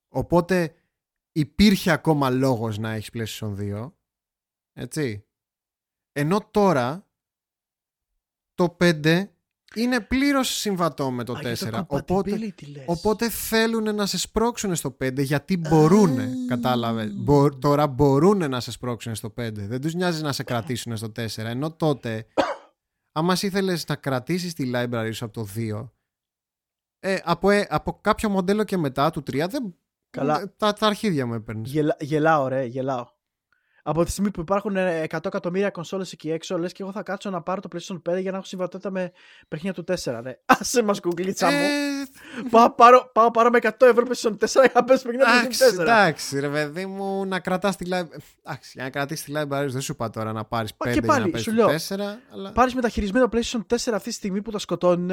Οπότε 0.08 0.74
υπήρχε 1.32 1.90
ακόμα 1.90 2.30
λόγος 2.30 2.78
να 2.78 2.90
έχεις 2.90 3.10
PlayStation 3.12 3.54
2. 3.56 3.92
Έτσι. 4.72 5.26
Ενώ 6.12 6.48
τώρα 6.50 7.06
το 8.54 8.76
5 8.80 9.24
είναι 9.74 10.00
πλήρως 10.00 10.48
συμβατό 10.48 11.10
με 11.10 11.24
το 11.24 11.32
Α, 11.32 11.40
για 11.40 11.52
4. 11.52 11.84
Οπότε, 11.86 12.30
compatibility 12.32 12.66
λες. 12.72 12.84
Οπότε 12.86 13.28
θέλουν 13.30 13.94
να 13.94 14.06
σε 14.06 14.18
σπρώξουν 14.18 14.74
στο 14.74 14.96
5 15.04 15.22
γιατί 15.22 15.56
μπορούν. 15.56 16.18
Α. 16.18 16.24
Κατάλαβες. 16.48 17.12
Μπο- 17.14 17.58
τώρα 17.58 17.86
μπορούν 17.86 18.50
να 18.50 18.60
σε 18.60 18.70
σπρώξουν 18.70 19.14
στο 19.14 19.28
5. 19.30 19.66
Δεν 19.66 19.80
τους 19.80 19.94
νοιάζει 19.94 20.22
να 20.22 20.32
σε 20.32 20.42
κρατήσουν 20.42 20.96
στο 20.96 21.08
4. 21.08 21.44
Ενώ 21.48 21.72
τότε, 21.72 22.26
άμα 23.18 23.32
εσύ 23.32 23.46
ήθελες 23.46 23.86
να 23.88 23.94
κρατήσεις 23.96 24.54
τη 24.54 24.70
library 24.74 25.10
σου 25.12 25.24
από 25.24 25.34
το 25.34 25.46
2, 25.56 25.90
ε, 27.00 27.16
από, 27.24 27.50
ε, 27.50 27.66
από 27.70 27.98
κάποιο 28.00 28.28
μοντέλο 28.28 28.64
και 28.64 28.76
μετά 28.76 29.10
του 29.10 29.22
3, 29.30 29.46
δεν, 29.50 29.74
Καλά. 30.10 30.40
ε, 30.40 30.46
τα, 30.56 30.72
τα 30.72 30.86
αρχίδια 30.86 31.26
μου 31.26 31.34
έπαιρνες. 31.34 31.70
Γελα, 31.70 31.96
γελάω, 32.00 32.48
ρε, 32.48 32.64
γελάω. 32.64 33.06
Από 33.84 34.04
τη 34.04 34.10
στιγμή 34.10 34.30
που 34.30 34.40
υπάρχουν 34.40 34.76
ε, 34.76 35.02
100 35.08 35.24
εκατομμύρια 35.26 35.70
κονσόλες 35.70 36.12
εκεί 36.12 36.30
έξω, 36.30 36.58
λες 36.58 36.72
και 36.72 36.82
εγώ 36.82 36.92
θα 36.92 37.02
κάτσω 37.02 37.30
να 37.30 37.42
πάρω 37.42 37.60
το 37.60 37.68
PlayStation 37.72 38.02
5 38.12 38.20
για 38.20 38.30
να 38.30 38.36
έχω 38.36 38.46
συμβατότητα 38.46 38.90
με 38.90 39.12
παιχνίδια 39.48 39.82
του 39.82 39.94
4, 40.02 40.20
ρε. 40.22 40.40
Άσε 40.60 40.82
μας 40.82 41.00
κουκλίτσα 41.00 41.50
μου. 41.50 41.56
Ε, 41.56 41.68
Πάω, 42.50 42.70
πάρω, 42.74 43.10
πάω 43.14 43.30
πάρω 43.30 43.50
με 43.50 43.58
100 43.62 43.70
ευρώ 43.80 44.04
PlayStation 44.08 44.32
4 44.32 44.36
για 44.52 44.70
να 44.74 44.84
πες 44.84 45.02
παιχνίδια 45.02 45.26
του 45.26 45.32
Εντάξει, 45.38 45.64
PlayStation 45.64 45.78
4. 45.78 45.80
εντάξει, 45.80 46.40
ρε 46.40 46.48
παιδί 46.48 46.86
μου, 46.86 47.24
να 47.26 47.40
κρατάς 47.40 47.76
τη 47.76 47.84
library. 47.88 48.18
Εντάξει, 48.44 48.70
για 48.74 48.82
να 48.84 48.90
κρατήσεις 48.90 49.24
τη 49.24 49.32
library 49.34 49.66
δεν 49.68 49.80
σου 49.80 49.92
είπα 49.92 50.10
τώρα 50.10 50.32
να 50.32 50.44
πάρεις 50.44 50.70
5 50.72 50.74
Μα 50.78 50.92
και 50.92 50.98
για 50.98 51.00
να 51.08 51.14
πάλι, 51.14 51.30
παίζει 51.30 51.50
σου 51.50 51.56
το 51.56 51.66
λέω, 51.96 52.14
4. 52.14 52.18
Αλλά... 52.32 52.52
Πάρεις 52.52 52.74
μεταχειρισμένο 52.74 53.28
PlayStation 53.32 53.60
4 53.68 53.74
αυτή 53.92 54.08
τη 54.08 54.12
στιγμή 54.14 54.42
που 54.42 54.50
τα 54.50 54.58
σκοτώνουν, 54.58 55.10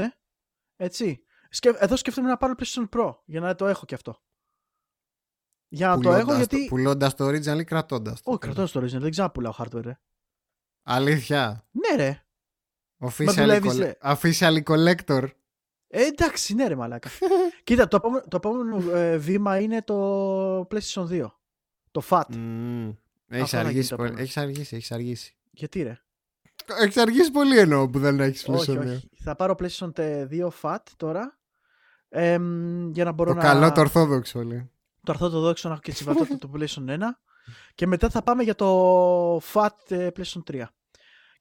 έτσι. 0.76 1.24
Σκεφ- 1.50 1.82
Εδώ 1.82 1.96
σκέφτομαι 1.96 2.30
να 2.30 2.38
πάρω 2.38 2.54
PlayStation 2.60 2.90
Pro 3.00 3.16
για 3.26 3.40
να 3.40 3.56
το 3.56 3.68
έχω 3.68 3.86
και 3.86 3.96
αυτό. 3.96 4.22
Για 5.70 5.88
να 5.88 6.00
το 6.00 6.10
έχω 6.12 6.20
Πουλώντας 6.22 6.38
γιατί... 6.38 6.62
Το, 6.68 6.76
πουλώντας 6.76 7.16
το 7.16 7.28
original 7.28 7.60
ή 7.60 7.64
κρατώντας 7.64 8.22
το. 8.22 8.30
Όχι, 8.30 8.40
κρατάω 8.40 8.66
στο 8.66 8.80
original, 8.82 9.00
δεν 9.00 9.12
ξαναπουλάω 9.12 9.54
hardware, 9.58 9.82
ρε. 9.84 10.00
Αλήθεια; 10.84 11.66
Ναι, 11.72 12.04
ρε. 12.04 12.24
Official, 13.00 13.26
δουλεύεις, 13.36 13.72
colle- 13.74 13.80
ρε. 13.80 13.94
official 14.04 14.64
collector. 14.64 15.28
Ε, 15.88 16.02
εντάξει, 16.06 16.54
ναι, 16.54 16.68
ρε 16.68 16.76
μαλάκα. 16.76 17.10
Κοίτα, 17.64 17.88
το 17.88 17.96
επόμενο, 17.96 18.24
το 18.28 18.36
επόμενο 18.36 18.92
ε, 18.92 19.18
βήμα 19.18 19.60
είναι 19.60 19.82
το 19.82 20.60
PlayStation 20.62 21.08
2. 21.10 21.26
Το 21.92 22.02
FAT. 22.10 22.22
Mm. 22.34 22.96
Έχεις 23.28 23.44
Αυτό 23.44 23.56
να 23.56 23.62
γίνει 23.62 23.68
αργήσει, 23.68 23.90
το 23.90 23.96
πολύ. 23.96 24.08
επόμενο. 24.08 24.20
έχεις 24.20 24.38
αργήσει, 24.38 24.76
έχεις 24.76 24.92
αργήσει. 24.92 25.36
Γιατί, 25.52 25.82
ρε; 25.84 26.00
Έχεις 26.82 26.98
αργήσει 26.98 27.32
πολύ 27.32 27.58
εννοώ 27.60 27.90
που 27.90 28.00
δεν 28.00 28.20
έχεις 28.20 28.48
όχι, 28.48 28.72
PlayStation 28.72 28.82
2. 28.82 28.86
όχι. 28.88 29.10
Θα 29.24 29.36
πάρω 29.36 29.56
PlayStation 29.60 29.92
2 29.96 30.50
FAT 30.62 30.78
τώρα. 30.98 31.38
εμ, 32.10 32.90
για 32.92 33.04
να 33.04 33.12
μπορώ 33.12 33.30
Το 33.30 33.36
να. 33.36 33.44
καλό 33.44 33.72
το 33.72 33.82
ορθόδοξο 33.82 34.44
λέει. 34.44 34.70
Το 35.04 35.12
αρθόδοξο 35.12 35.68
να 35.68 35.74
έχω 35.74 35.84
και 35.84 35.92
τη 35.92 35.98
συμβατότητα 35.98 36.38
του 36.38 36.52
PlayStation 36.56 36.90
1. 36.90 36.98
Και 37.76 37.88
μετά 37.88 38.10
θα 38.10 38.22
πάμε 38.22 38.44
για 38.44 38.56
το 38.56 39.38
FAT 39.38 39.70
ε, 39.88 40.08
PlayStation 40.16 40.42
3. 40.52 40.64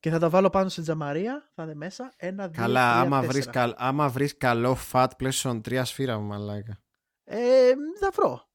Και 0.00 0.10
θα 0.10 0.18
τα 0.18 0.28
βάλω 0.30 0.50
πάνω 0.50 0.68
σε 0.68 0.82
τζαμαρία. 0.82 1.50
Θα 1.54 1.62
είναι 1.62 1.74
μέσα. 1.74 2.12
Ένα, 2.16 2.48
δύο, 2.48 2.62
Καλά, 2.62 2.90
τρία, 2.90 3.00
άμα 3.00 3.20
τέσσερα. 3.20 3.32
βρεις, 3.32 3.46
καλ, 3.46 3.74
άμα 3.76 4.08
βρεις 4.08 4.36
καλό 4.36 4.76
fat 4.92 5.08
PlayStation 5.20 5.60
3 5.68 5.80
σφύρα 5.84 6.18
μου 6.18 6.26
μαλάκα. 6.26 6.80
Ε, 7.24 7.72
θα 8.00 8.10
βρω. 8.12 8.48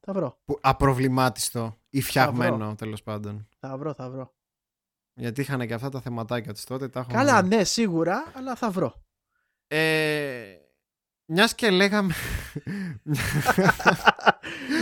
Θα 0.00 0.12
βρω. 0.12 0.40
Που, 0.44 0.58
απροβλημάτιστο 0.60 1.78
ή 1.88 2.00
φτιαγμένο 2.02 2.74
τέλος 2.74 3.02
πάντων. 3.02 3.48
Θα 3.58 3.76
βρω, 3.78 3.94
θα 3.94 4.10
βρω. 4.10 4.34
Γιατί 5.14 5.40
είχαν 5.40 5.66
και 5.66 5.74
αυτά 5.74 5.88
τα 5.88 6.00
θεματάκια 6.00 6.52
τους 6.52 6.64
τότε. 6.64 6.88
Τα 6.88 7.00
έχω 7.00 7.10
Καλά, 7.12 7.38
βρει. 7.42 7.56
ναι, 7.56 7.64
σίγουρα, 7.64 8.32
αλλά 8.34 8.54
θα 8.56 8.70
βρω. 8.70 9.04
Ε, 9.66 10.54
μιας 11.32 11.54
και 11.54 11.70
λέγαμε... 11.70 12.14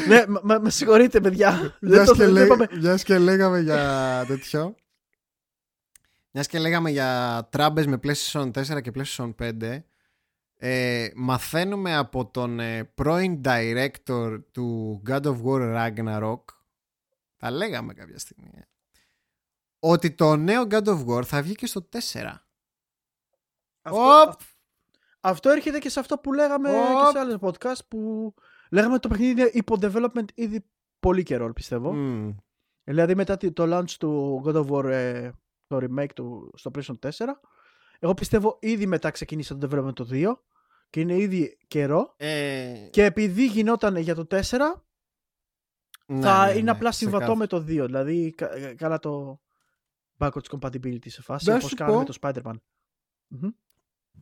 ναι, 0.08 0.26
μα- 0.28 0.40
μα- 0.44 0.58
με 0.58 0.70
συγχωρείτε, 0.70 1.20
παιδιά. 1.20 1.76
δεν 1.80 1.90
Μιας 1.90 2.06
το 2.06 2.12
και, 2.14 2.18
δεν 2.24 2.32
λέ... 2.32 2.44
είπαμε. 2.44 2.66
μιας 2.80 3.02
και 3.02 3.18
λέγαμε 3.18 3.60
για 3.60 4.24
τέτοιο. 4.26 4.74
Μιας 6.30 6.46
και 6.46 6.58
λέγαμε 6.58 6.90
για 6.90 7.48
τράμπες 7.50 7.86
με 7.86 7.98
PlayStation 8.02 8.50
4 8.50 8.82
και 8.82 8.92
PlayStation 8.94 9.34
5. 9.38 9.78
ε, 10.56 11.08
μαθαίνουμε 11.14 11.96
από 11.96 12.26
τον 12.30 12.60
ε, 12.60 12.84
πρώην 12.84 13.40
director 13.44 14.40
του 14.52 15.02
God 15.08 15.22
of 15.22 15.42
War 15.44 15.76
Ragnarok 15.76 16.40
τα 17.36 17.50
λέγαμε 17.50 17.94
κάποια 17.94 18.18
στιγμή 18.18 18.50
ε, 18.54 18.60
ότι 19.78 20.10
το 20.10 20.36
νέο 20.36 20.62
God 20.70 20.84
of 20.84 21.06
War 21.06 21.24
θα 21.24 21.42
βγει 21.42 21.54
και 21.54 21.66
στο 21.66 21.88
4 21.92 21.98
αυτό, 23.82 24.00
αυτό 24.00 24.36
έρχεται 25.50 25.78
και 25.78 25.88
σε 25.88 26.00
αυτό 26.00 26.18
που 26.18 26.32
λέγαμε 26.32 26.68
και 26.68 27.10
σε 27.12 27.18
άλλες 27.18 27.36
podcast 27.40 27.80
που 27.88 28.34
λέγαμε 28.70 28.92
ότι 28.92 29.02
το 29.02 29.08
παιχνίδι 29.08 29.30
είναι 29.30 29.50
υπό 29.52 29.76
development 29.80 30.24
ήδη 30.34 30.64
πολύ 31.00 31.22
καιρό 31.22 31.52
πιστεύω 31.52 31.94
mm. 31.96 32.34
δηλαδή 32.84 33.14
μετά 33.14 33.36
το 33.36 33.78
launch 33.78 33.90
του 33.90 34.42
God 34.46 34.54
of 34.54 34.66
War 34.66 34.84
ε, 34.84 35.30
το 35.66 35.76
remake 35.76 36.12
του 36.14 36.52
στο 36.56 36.70
PlayStation 36.74 37.10
4 37.10 37.10
εγώ 37.98 38.14
πιστεύω 38.14 38.58
ήδη 38.60 38.86
μετά 38.86 39.10
ξεκίνησε 39.10 39.54
το 39.54 39.68
development 39.70 39.94
το 39.94 40.08
2 40.10 40.32
και 40.90 41.00
είναι 41.00 41.14
ήδη 41.16 41.58
καιρό. 41.68 42.14
Ε... 42.16 42.88
Και 42.90 43.04
επειδή 43.04 43.46
γινόταν 43.46 43.96
για 43.96 44.14
το 44.14 44.26
4, 44.30 44.36
ναι, 46.06 46.20
θα 46.20 46.46
ναι, 46.46 46.52
είναι 46.52 46.62
ναι, 46.62 46.70
απλά 46.70 46.92
συμβατό 46.92 47.36
με 47.36 47.46
το 47.46 47.56
2. 47.56 47.64
Δηλαδή, 47.64 48.32
κα, 48.32 48.74
καλά 48.74 48.98
το 48.98 49.40
backwards 50.18 50.58
compatibility 50.58 51.08
σε 51.08 51.22
φάση, 51.22 51.50
όπως 51.52 51.74
κάνουμε 51.74 52.04
το 52.04 52.18
Spider-Man. 52.20 52.54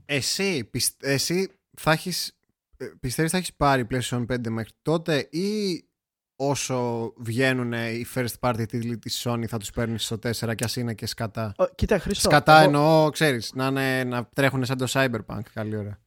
Εσύ, 0.04 0.70
εσύ 1.00 1.48
θα 1.76 1.92
έχεις, 1.92 2.38
ε, 2.76 2.86
πιστεύεις 3.00 3.30
θα 3.30 3.36
έχεις 3.36 3.54
πάρει 3.54 3.86
PlayStation 3.90 4.26
5 4.26 4.48
μέχρι 4.48 4.72
τότε 4.82 5.28
ή 5.30 5.80
όσο 6.36 7.12
βγαίνουν 7.16 7.72
οι 7.72 8.06
first 8.14 8.34
party 8.40 8.64
τίτλοι 8.68 8.98
της 8.98 9.22
Sony 9.24 9.44
θα 9.46 9.58
τους 9.58 9.70
παίρνεις 9.70 10.04
στο 10.04 10.18
4 10.18 10.54
και 10.54 10.64
ας 10.64 10.76
είναι 10.76 10.94
και 10.94 11.06
σκατά; 11.06 11.54
Ο, 11.56 11.64
κοίτα 11.74 11.98
Χρήστο. 11.98 12.28
Σκατά 12.28 12.56
εγώ... 12.56 12.64
εννοώ, 12.64 13.10
ξέρεις, 13.10 13.52
να, 13.54 13.66
είναι, 13.66 14.04
να 14.04 14.26
τρέχουν 14.26 14.64
σαν 14.64 14.76
το 14.76 14.86
Cyberpunk. 14.88 15.42
Καλή 15.52 15.76
ώρα 15.76 16.00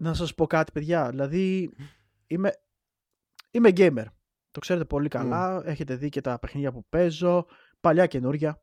να 0.00 0.14
σας 0.14 0.34
πω 0.34 0.46
κάτι 0.46 0.72
παιδιά, 0.72 1.08
δηλαδή 1.08 1.70
είμαι, 2.26 2.52
είμαι 3.50 3.68
gamer. 3.76 4.04
Το 4.50 4.60
ξέρετε 4.60 4.84
πολύ 4.84 5.08
καλά, 5.08 5.62
έχετε 5.64 5.94
δει 5.94 6.08
και 6.08 6.20
τα 6.20 6.38
παιχνίδια 6.38 6.72
που 6.72 6.86
παίζω, 6.88 7.46
παλιά 7.80 8.06
καινούρια. 8.06 8.62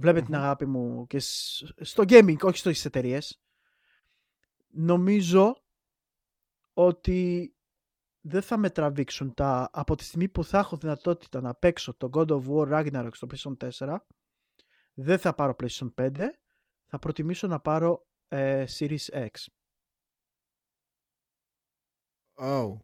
Βλέπετε 0.00 0.24
την 0.24 0.34
αγάπη 0.34 0.66
μου 0.66 1.06
και 1.06 1.18
στο 1.80 2.02
gaming, 2.06 2.36
όχι 2.42 2.58
στις 2.58 2.84
εταιρείες. 2.84 3.42
Νομίζω 4.68 5.62
ότι 6.72 7.52
δεν 8.20 8.42
θα 8.42 8.56
με 8.56 8.70
τραβήξουν 8.70 9.34
τα 9.34 9.70
από 9.72 9.94
τη 9.94 10.04
στιγμή 10.04 10.28
που 10.28 10.44
θα 10.44 10.58
έχω 10.58 10.76
δυνατότητα 10.76 11.40
να 11.40 11.54
παίξω 11.54 11.94
το 11.94 12.10
God 12.12 12.28
of 12.28 12.42
War 12.48 12.68
Ragnarok 12.68 13.10
στο 13.12 13.26
PlayStation 13.30 13.70
4 13.86 13.96
δεν 14.94 15.18
θα 15.18 15.34
πάρω 15.34 15.56
PlayStation 15.62 15.94
5 15.94 16.10
θα 16.86 16.98
προτιμήσω 16.98 17.46
να 17.46 17.60
πάρω 17.60 18.06
ε, 18.28 18.64
Series 18.78 19.08
X 19.12 19.28
Oh. 22.40 22.80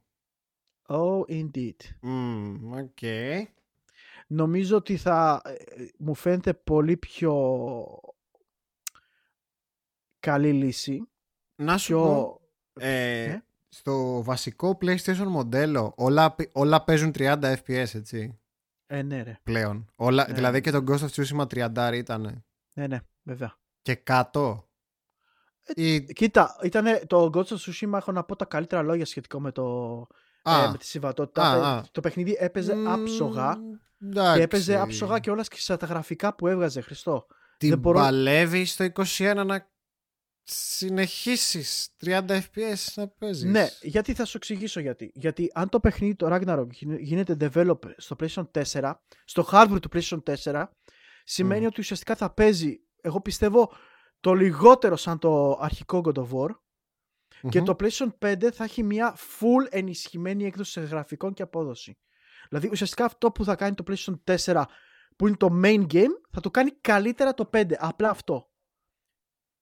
Oh, 0.89 1.25
indeed. 1.29 1.81
Mm, 2.03 2.75
okay. 2.75 3.47
Νομίζω 4.35 4.77
ότι 4.77 4.97
θα 4.97 5.43
ε, 5.45 5.55
μου 5.99 6.15
φαίνεται 6.15 6.55
πολύ 6.55 6.97
πιο 6.97 7.35
καλή 10.21 10.53
λύση. 10.53 11.09
Να 11.55 11.79
σου 11.79 11.95
πω, 11.95 12.41
ε, 12.73 13.27
ναι. 13.27 13.43
στο 13.69 14.23
βασικό 14.23 14.79
PlayStation 14.81 15.27
μοντέλο 15.27 15.93
όλα, 15.97 16.35
όλα 16.53 16.85
παίζουν 16.85 17.13
30 17.15 17.39
FPS, 17.43 17.95
έτσι. 17.95 18.39
Ε, 18.87 19.03
ναι, 19.03 19.23
ρε. 19.23 19.39
Πλέον. 19.43 19.91
Όλα, 19.97 20.27
ναι. 20.29 20.35
Δηλαδή 20.35 20.61
και 20.61 20.71
το 20.71 20.85
Ghost 20.89 20.99
of 20.99 21.09
Tsushima 21.09 21.71
30 21.75 21.93
ήταν. 21.95 22.45
Ναι, 22.75 22.87
ναι, 22.87 23.01
βέβαια. 23.23 23.59
Και 23.83 23.95
κάτω. 23.95 24.69
Ε, 25.65 25.99
Κοίτα, 25.99 26.57
ήταν 26.63 26.87
το 27.07 27.31
Ghost 27.35 27.47
of 27.47 27.57
Tsushima 27.57 27.93
έχω 27.93 28.13
να 28.13 28.25
πω 28.25 28.37
τα 28.37 28.45
καλύτερα 28.45 28.83
λόγια 28.83 29.05
σχετικά 29.05 29.41
με, 29.41 29.53
το, 29.53 30.07
ε, 30.45 30.69
με 30.71 30.79
τη 30.79 30.87
συμβατότητα. 30.87 31.83
Ε, 31.85 31.89
το 31.93 32.01
παιχνίδι 32.01 32.37
έπαιζε 32.39 32.73
mm, 32.77 32.85
άψογα 32.87 33.59
και 34.35 34.43
έπαιζε 34.43 34.81
άψογα 34.81 35.19
και 35.19 35.31
όλας 35.31 35.49
και 35.49 35.61
στα 35.61 35.77
τα 35.77 35.87
γραφικά 35.87 36.35
που 36.35 36.47
έβγαζε 36.47 36.81
Χριστό. 36.81 37.27
Την 37.57 37.69
Δεν 37.69 37.79
μπορώ... 37.79 37.99
παλεύει 37.99 38.65
στο 38.65 38.87
21 38.95 39.43
να 39.47 39.69
συνεχίσεις 40.43 41.89
30 42.05 42.23
FPS 42.29 42.93
να 42.95 43.09
παίζεις. 43.09 43.51
Ναι, 43.51 43.69
γιατί 43.83 44.15
θα 44.15 44.25
σου 44.25 44.37
εξηγήσω 44.37 44.81
γιατί. 44.81 45.11
Γιατί 45.15 45.51
αν 45.55 45.69
το 45.69 45.81
παιχνίδι 45.81 46.15
το 46.15 46.29
Ragnarok 46.31 46.67
γίνεται 46.99 47.37
develop 47.41 47.79
στο 47.97 48.17
PlayStation 48.21 48.45
4, 48.73 48.93
στο 49.25 49.47
hardware 49.53 49.81
του 49.81 49.89
PlayStation 49.93 50.23
4, 50.45 50.65
σημαίνει 51.25 51.67
ότι 51.67 51.81
ουσιαστικά 51.81 52.17
θα 52.17 52.31
παίζει, 52.31 52.81
εγώ 53.01 53.21
πιστεύω, 53.21 53.73
το 54.21 54.35
λιγότερο 54.35 54.97
σαν 54.97 55.19
το 55.19 55.59
αρχικό 55.61 56.01
God 56.05 56.19
of 56.19 56.29
War 56.29 56.49
και 57.49 57.63
το 57.63 57.77
PlayStation 57.81 58.09
5 58.19 58.51
θα 58.53 58.65
έχει 58.65 58.83
μια 58.83 59.17
full 59.17 59.67
ενισχυμένη 59.71 60.45
έκδοση 60.45 60.73
σε 60.73 60.81
γραφικών 60.81 61.33
και 61.33 61.43
απόδοση. 61.43 61.99
Δηλαδή 62.49 62.69
ουσιαστικά 62.73 63.05
αυτό 63.05 63.31
που 63.31 63.45
θα 63.45 63.57
κάνει 63.57 63.75
το 63.75 63.85
PlayStation 63.87 64.37
4 64.45 64.65
που 65.17 65.27
είναι 65.27 65.37
το 65.37 65.61
main 65.65 65.87
game 65.93 66.13
θα 66.31 66.41
το 66.41 66.51
κάνει 66.51 66.71
καλύτερα 66.71 67.35
το 67.35 67.51
5. 67.53 67.73
Απλά 67.79 68.11
αυτό. 68.11 68.51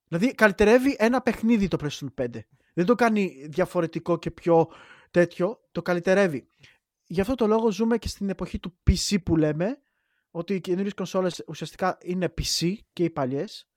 Δηλαδή 0.08 0.34
καλυτερεύει 0.34 0.96
ένα 0.98 1.20
παιχνίδι 1.20 1.68
το 1.68 1.76
PlayStation 1.80 2.24
5. 2.24 2.28
Δεν 2.74 2.86
το 2.86 2.94
κάνει 2.94 3.46
διαφορετικό 3.48 4.18
και 4.18 4.30
πιο 4.30 4.68
τέτοιο. 5.10 5.60
Το 5.72 5.82
καλυτερεύει. 5.82 6.48
Γι' 7.04 7.20
αυτό 7.20 7.34
το 7.34 7.46
λόγο 7.46 7.70
ζούμε 7.70 7.98
και 7.98 8.08
στην 8.08 8.28
εποχή 8.28 8.58
του 8.58 8.78
PC 8.90 9.22
που 9.24 9.36
λέμε 9.36 9.82
ότι 10.30 10.54
οι 10.54 10.60
καινούριες 10.60 10.94
κονσόλες 10.94 11.44
ουσιαστικά 11.46 11.98
είναι 12.02 12.34
PC 12.38 12.74
και 12.92 13.04
οι 13.04 13.10
παλιές 13.10 13.68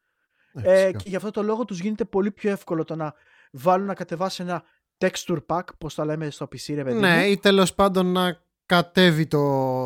ε, 0.53 0.91
και 0.91 1.09
γι' 1.09 1.15
αυτό 1.15 1.31
το 1.31 1.43
λόγο 1.43 1.65
τους 1.65 1.79
γίνεται 1.79 2.05
πολύ 2.05 2.31
πιο 2.31 2.51
εύκολο 2.51 2.83
το 2.83 2.95
να 2.95 3.13
βάλουν 3.55 3.85
να 3.85 3.93
κατεβάσει 3.93 4.43
ένα 4.43 4.63
texture 4.97 5.39
pack, 5.45 5.63
πώς 5.77 5.95
τα 5.95 6.05
λέμε 6.05 6.29
στο 6.29 6.45
PC 6.45 6.73
ρε 6.75 6.83
παιδί 6.83 6.99
Ναι, 6.99 7.25
ή 7.25 7.37
τέλος 7.37 7.73
πάντων 7.73 8.11
να, 8.11 8.39
κατέβει 8.65 9.25
το, 9.25 9.39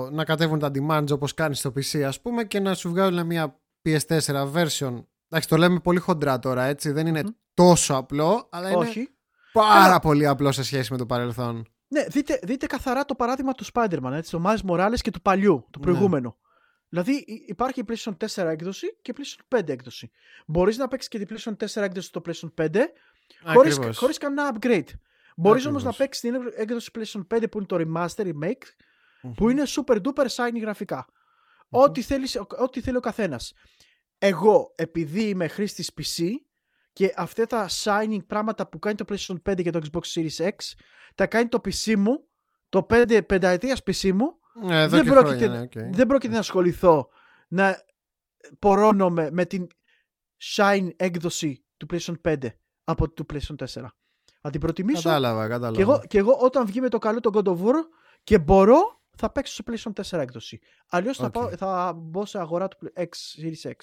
να 0.10 0.26
κατέβουν 0.26 0.60
τα 0.60 0.72
demands 0.74 1.12
όπως 1.12 1.34
κάνει 1.34 1.56
στο 1.56 1.74
PC 1.76 2.02
ας 2.02 2.22
πούμε 2.22 2.44
και 2.44 2.60
να 2.60 2.74
σου 2.74 2.90
βγάλουν 2.90 3.26
μια 3.26 3.60
PS4 3.84 4.52
version. 4.54 5.04
Εντάξει, 5.30 5.48
το 5.50 5.58
λέμε 5.58 5.80
πολύ 5.80 6.00
χοντρά 6.00 6.40
τώρα, 6.40 6.64
έτσι. 6.64 6.92
Δεν 6.92 7.08
είναι 7.08 7.24
τόσο 7.54 7.96
απλό, 7.96 8.48
αλλά 8.52 8.72
Όχι. 8.72 9.00
είναι 9.00 9.10
πάρα 9.54 10.00
πολύ 10.00 10.28
απλό 10.28 10.52
σε 10.52 10.64
σχέση 10.64 10.92
με 10.92 10.98
το 10.98 11.06
παρελθόν. 11.06 11.68
Ναι, 11.88 12.04
δείτε, 12.04 12.40
δείτε 12.44 12.66
καθαρά 12.66 13.06
το 13.06 13.16
παράδειγμα 13.16 13.54
του 13.54 13.66
Spider-Man, 13.74 14.12
έτσι, 14.12 14.32
το 14.32 14.44
Miles 14.46 14.70
Morales 14.70 15.00
και 15.02 15.12
του 15.12 15.22
παλιού, 15.22 15.68
του 15.72 15.80
ναι. 15.80 15.86
προηγούμενου. 15.86 16.36
Δηλαδή 16.90 17.24
υπάρχει 17.48 17.80
η 17.80 17.86
PlayStation 17.88 18.14
4 18.36 18.46
έκδοση 18.46 18.98
και 19.02 19.12
η 19.12 19.16
PlayStation 19.18 19.60
5 19.60 19.70
έκδοση. 19.70 20.12
Μπορείς 20.48 20.78
να 20.78 20.88
παίξεις 20.88 21.10
και 21.10 21.26
την 21.26 21.38
PlayStation 21.38 21.66
4 21.66 21.82
έκδοση 21.82 22.08
στο 22.08 22.22
PlayStation 22.26 22.66
5 22.66 22.78
χωρίς, 23.44 23.80
χωρίς 23.94 24.18
κανένα 24.18 24.52
upgrade. 24.54 24.88
Μπορείς 25.36 25.66
όμως 25.66 25.84
να 25.84 25.94
παίξεις 25.94 26.22
την 26.22 26.36
έκδοση 26.56 26.92
PlayStation 26.98 27.28
5 27.36 27.44
που 27.52 27.58
είναι 27.58 27.68
το 27.68 27.78
remaster, 27.80 28.26
remake, 28.26 28.64
που 29.36 29.50
είναι 29.50 29.64
super 29.66 30.02
duper 30.02 30.26
shiny 30.36 30.62
γραφικα 30.62 31.08
Ό,τι, 31.70 32.06
ό,τι 32.58 32.82
θέλει 32.82 32.98
ο 32.98 33.00
καθένας. 33.00 33.54
Εγώ, 34.18 34.74
επειδή 34.76 35.24
είμαι 35.24 35.48
χρήστης 35.48 35.92
PC 35.98 36.24
και 36.94 37.14
αυτά 37.16 37.46
τα 37.46 37.70
shining 37.84 38.26
πράγματα 38.28 38.68
που 38.68 38.80
κάνει 38.80 38.96
το 38.96 39.06
PlayStation 39.10 39.36
5 39.50 39.64
και 39.64 39.70
το 39.70 39.80
Xbox 39.92 40.02
Series 40.14 40.48
X, 40.48 40.56
τα 41.16 41.28
κάνει 41.28 41.48
το 41.48 41.62
PC 41.66 41.96
μου, 41.96 42.28
το 42.70 42.86
5 42.90 43.22
πενταετίας 43.26 43.82
PC 43.86 44.12
μου, 44.12 44.40
ε, 44.70 44.88
δεν, 44.88 45.06
πρόκειται, 45.06 45.48
ναι, 45.48 45.68
δεν 45.92 46.08
πρόκειται 46.08 46.34
να 46.34 46.40
ασχοληθώ 46.40 47.10
να 47.48 47.84
πορώνομαι 48.60 49.30
με 49.32 49.46
την 49.46 49.68
Shine 50.56 50.90
έκδοση 50.96 51.66
του 51.78 51.86
PlayStation 51.92 52.16
5 52.22 52.38
από 52.90 53.10
το 53.10 53.26
PlayStation 53.34 53.56
4. 53.56 53.66
Θα 54.42 54.50
την 54.50 54.60
προτιμήσω. 54.60 55.02
Κατάλαβα, 55.02 55.48
κατάλαβα. 55.48 55.76
Και 55.76 55.82
εγώ, 55.82 56.02
και 56.08 56.18
εγώ 56.18 56.34
όταν 56.34 56.66
βγει 56.66 56.82
με 56.82 56.90
το 56.90 56.98
καλό 56.98 57.20
το 57.20 57.30
God 57.34 57.48
of 57.48 57.66
War 57.66 57.76
και 58.24 58.40
μπορώ, 58.40 59.02
θα 59.18 59.32
παίξω 59.32 59.54
στο 59.54 59.64
PlayStation 59.68 60.18
4 60.18 60.20
έκδοση. 60.20 60.60
Αλλιώς 60.90 61.18
θα, 61.18 61.32
θα 61.58 61.94
μπω 61.94 62.26
σε 62.26 62.40
αγορά 62.40 62.68
του 62.68 62.92
X, 62.96 63.08
Series 63.08 63.70
X. 63.70 63.76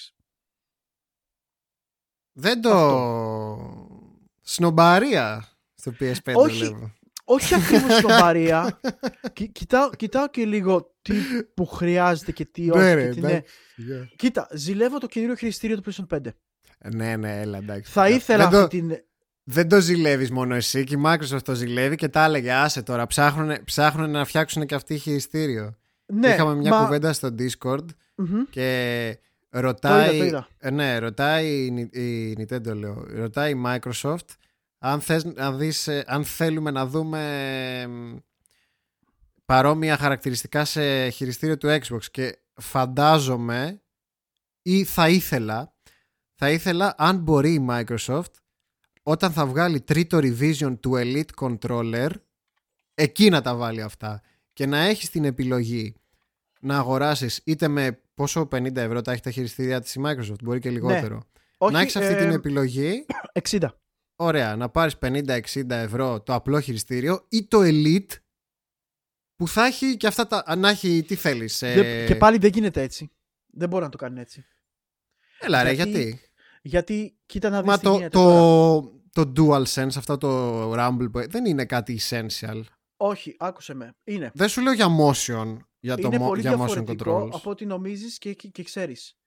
Δεν 2.32 2.60
το. 2.60 2.70
Αυτό. 2.70 4.16
Σνομπαρία 4.42 5.48
στο 5.74 5.92
PS5 6.00 6.34
Όχι, 6.34 6.92
όχι 7.24 7.54
ακριβώς 7.54 7.96
στον 7.96 8.10
Παρία. 8.20 8.80
κοιτάω, 9.52 9.90
κοιτάω 9.90 10.28
και 10.28 10.44
λίγο 10.44 10.94
τι 11.02 11.14
που 11.54 11.66
χρειάζεται 11.66 12.32
και 12.32 12.44
τι 12.44 12.70
όχι. 12.70 12.80
Ναι, 12.80 13.08
και 13.08 13.20
ναι. 13.20 13.42
Κοίτα, 14.16 14.48
ζηλεύω 14.52 14.98
το 14.98 15.06
καινούριο 15.06 15.34
χειριστήριο 15.34 15.80
του 15.80 15.92
PlayStation 15.92 16.16
5. 16.16 16.20
Ναι, 16.84 17.16
ναι, 17.16 17.40
έλα 17.40 17.58
εντάξει. 17.58 17.92
Θα 17.92 18.08
ήθελα 18.08 18.44
αυτή 18.44 18.56
το... 18.56 18.66
την. 18.66 18.90
Δεν 19.48 19.68
το 19.68 19.80
ζηλεύεις 19.80 20.30
μόνο 20.30 20.54
εσύ 20.54 20.84
και 20.84 20.94
η 20.94 21.02
Microsoft 21.06 21.42
το 21.42 21.54
ζηλεύει 21.54 21.96
και 21.96 22.08
τα 22.08 22.24
έλεγε 22.24 22.52
άσε 22.52 22.82
τώρα. 22.82 23.06
Ψάχνουν, 23.06 23.64
ψάχνουν 23.64 24.10
να 24.10 24.24
φτιάξουν 24.24 24.66
και 24.66 24.74
αυτοί 24.74 24.98
χειριστήριο. 24.98 25.76
Ναι, 26.06 26.28
Είχαμε 26.28 26.54
μια 26.54 26.70
μα... 26.70 26.82
κουβέντα 26.82 27.12
στο 27.12 27.34
Discord 27.38 27.84
mm-hmm. 28.16 28.46
και 28.50 29.18
ρωτάει. 29.48 30.08
Το 30.08 30.14
είδα, 30.14 30.22
το 30.22 30.24
είδα. 30.24 30.48
Ε, 30.58 30.70
ναι, 30.70 30.98
ρωτάει 30.98 31.46
η, 31.46 32.00
η 32.00 32.36
Nintendo, 32.38 32.74
λέω. 32.74 33.06
Ρωτάει 33.14 33.52
η 33.52 33.62
Microsoft 33.66 34.26
αν, 34.78 35.00
θες, 35.00 35.32
αν, 35.36 35.58
δεις, 35.58 35.88
ε, 35.88 36.04
αν 36.06 36.24
θέλουμε 36.24 36.70
να 36.70 36.86
δούμε 36.86 37.86
παρόμοια 39.44 39.96
χαρακτηριστικά 39.96 40.64
σε 40.64 41.08
χειριστήριο 41.08 41.58
του 41.58 41.68
Xbox 41.68 42.04
και 42.10 42.38
φαντάζομαι 42.54 43.82
ή 44.62 44.84
θα 44.84 45.08
ήθελα 45.08 45.74
θα 46.38 46.50
ήθελα 46.50 46.94
αν 46.98 47.18
μπορεί 47.18 47.52
η 47.54 47.66
Microsoft 47.70 48.30
όταν 49.02 49.32
θα 49.32 49.46
βγάλει 49.46 49.80
τρίτο 49.80 50.18
revision 50.18 50.76
του 50.80 50.92
Elite 50.94 51.30
Controller, 51.40 52.10
εκεί 52.94 53.28
να 53.30 53.40
τα 53.42 53.54
βάλει 53.56 53.82
αυτά. 53.82 54.22
Και 54.52 54.66
να 54.66 54.78
έχεις 54.78 55.10
την 55.10 55.24
επιλογή 55.24 55.94
να 56.60 56.76
αγοράσεις 56.78 57.40
είτε 57.44 57.68
με 57.68 58.00
πόσο 58.14 58.40
50 58.52 58.76
ευρώ 58.76 59.00
τα 59.02 59.12
έχει 59.12 59.20
τα 59.22 59.30
χειριστήρια 59.30 59.80
της 59.80 59.94
η 59.94 60.00
Microsoft, 60.04 60.42
μπορεί 60.42 60.58
και 60.58 60.70
λιγότερο. 60.70 61.22
Όχι, 61.58 61.72
να 61.72 61.80
έχεις 61.80 61.96
αυτή 61.96 62.12
ε, 62.12 62.16
την 62.16 62.30
επιλογή, 62.30 63.06
60. 63.50 63.68
ωραία, 64.16 64.56
να 64.56 64.68
πάρεις 64.68 64.96
50-60 65.00 65.40
ευρώ 65.70 66.20
το 66.22 66.34
απλό 66.34 66.60
χειριστήριο 66.60 67.26
ή 67.28 67.44
το 67.46 67.58
Elite 67.62 68.10
που 69.36 69.48
θα 69.48 69.64
έχει 69.66 69.96
και 69.96 70.06
αυτά 70.06 70.26
τα. 70.26 70.56
Να 70.56 70.68
έχει 70.68 71.04
τι 71.06 71.14
θέλεις. 71.14 71.62
ε, 71.62 71.74
Δεν- 71.74 72.06
Και 72.06 72.14
πάλι 72.16 72.38
δεν 72.38 72.50
γίνεται 72.50 72.82
έτσι. 72.82 73.10
Δεν 73.46 73.68
μπορεί 73.68 73.84
να 73.84 73.90
το 73.90 73.96
κάνει 73.96 74.20
έτσι. 74.20 74.44
Έλα 75.40 75.62
ρε, 75.62 75.72
γιατί- 75.72 76.20
γιατί. 76.68 76.94
Γιατί 76.94 77.18
κοίτα 77.26 77.50
να 77.50 77.58
δεις 77.62 77.66
Μα 77.70 77.76
τι 77.76 77.82
το, 77.84 77.92
γίνεται 77.92 78.08
τώρα. 78.18 78.38
το, 79.12 79.24
το 79.24 79.32
DualSense, 79.36 79.96
αυτό 79.96 80.16
το 80.18 80.72
Rumble, 80.72 81.08
που- 81.12 81.30
δεν 81.30 81.44
είναι 81.44 81.64
κάτι 81.64 82.00
essential. 82.08 82.60
Όχι, 82.96 83.36
άκουσε 83.38 83.74
με. 83.74 83.96
Είναι. 84.04 84.30
Δεν 84.34 84.48
σου 84.48 84.60
λέω 84.60 84.72
για 84.72 84.86
motion, 84.86 85.56
για, 85.78 85.96
το, 85.96 86.06
είναι 86.06 86.16
mo- 86.16 86.26
πολύ 86.26 86.40
για 86.40 86.52
motion 86.52 86.56
διαφορετικό 86.56 87.22
controls. 87.24 87.30
από 87.32 87.50
ό,τι 87.50 87.66
νομίζεις 87.66 88.18
και, 88.18 88.32
και, 88.34 88.48
και 88.48 88.62
ξέρεις. 88.62 89.18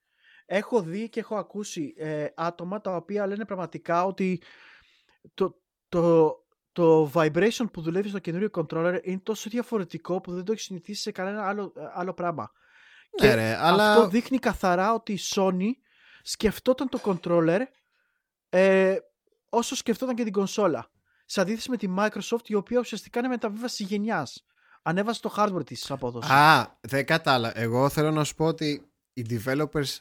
Έχω 0.46 0.82
δει 0.82 1.10
και 1.10 1.20
έχω 1.20 1.36
ακούσει 1.36 1.94
ε, 1.98 2.26
άτομα 2.36 2.82
τα 2.82 2.96
οποία 2.96 3.28
λένε 3.28 3.46
πραγματικά 3.46 4.06
ότι 4.06 4.42
το, 5.34 5.62
το, 5.90 6.34
το 6.72 7.12
vibration 7.14 7.66
που 7.74 7.82
δουλεύει 7.82 8.10
στο 8.10 8.20
καινούριο 8.20 8.50
controller 8.54 9.00
είναι 9.04 9.20
τόσο 9.24 9.50
διαφορετικό 9.50 10.22
που 10.22 10.34
δεν 10.34 10.44
το 10.44 10.52
έχεις 10.52 10.64
συνηθίσει 10.64 11.02
σε 11.02 11.12
κανένα 11.12 11.48
άλλο, 11.48 11.74
άλλο 11.94 12.14
πράγμα. 12.14 12.52
Ναι, 13.22 13.28
και 13.28 13.34
ρε, 13.34 13.56
αλλά 13.60 13.92
Αυτό 13.92 14.08
δείχνει 14.08 14.38
καθαρά 14.38 14.94
ότι 14.94 15.14
η 15.14 15.20
Sony 15.36 15.70
σκεφτόταν 16.30 16.90
το 16.90 17.00
controller 17.04 17.60
ε, 18.50 18.98
όσο 19.50 19.76
σκεφτόταν 19.76 20.16
και 20.16 20.24
την 20.24 20.34
κονσόλα. 20.34 20.90
Σε 21.26 21.42
αντίθεση 21.42 21.70
με 21.70 21.78
τη 21.78 21.88
Microsoft 21.98 22.48
η 22.48 22.54
οποία 22.54 22.80
ουσιαστικά 22.80 23.20
είναι 23.20 23.28
μεταβίβαση 23.28 23.84
γενιάς. 23.84 24.46
Ανέβασε 24.82 25.22
το 25.22 25.34
hardware 25.38 25.66
της 25.66 25.92
απόδοσης. 25.92 26.32
Α, 26.32 26.78
δεν 26.82 27.06
κατάλαβα. 27.06 27.60
Εγώ 27.60 27.90
θέλω 27.90 28.12
να 28.12 28.24
σου 28.24 28.36
πω 28.36 28.46
ότι 28.46 28.92
οι 29.14 29.26
developers 29.30 29.98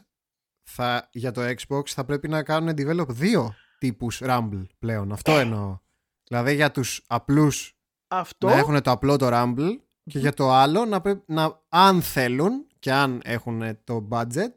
θα, 0.63 1.09
για 1.13 1.33
το 1.33 1.41
Xbox 1.43 1.87
θα 1.87 2.05
πρέπει 2.05 2.29
να 2.29 2.43
κάνουν 2.43 2.75
develop 2.77 3.09
δύο 3.09 3.55
τύπους 3.79 4.21
Rumble 4.25 4.67
πλέον. 4.79 5.13
Αυτό 5.13 5.33
εννοώ. 5.33 5.79
Δηλαδή 6.25 6.55
για 6.55 6.71
τους 6.71 7.05
απλούς 7.07 7.79
Αυτό 8.09 8.47
να 8.47 8.57
έχουν 8.57 8.83
το 8.83 8.91
απλό 8.91 9.17
το 9.17 9.29
Rumble 9.33 9.77
και 10.05 10.19
για 10.19 10.33
το 10.33 10.53
άλλο 10.53 10.85
να, 10.85 11.01
πρέ- 11.01 11.23
να 11.27 11.61
αν 11.69 12.03
θέλουν 12.03 12.67
και 12.79 12.93
αν 12.93 13.21
έχουν 13.25 13.85
το 13.85 14.09
budget 14.11 14.53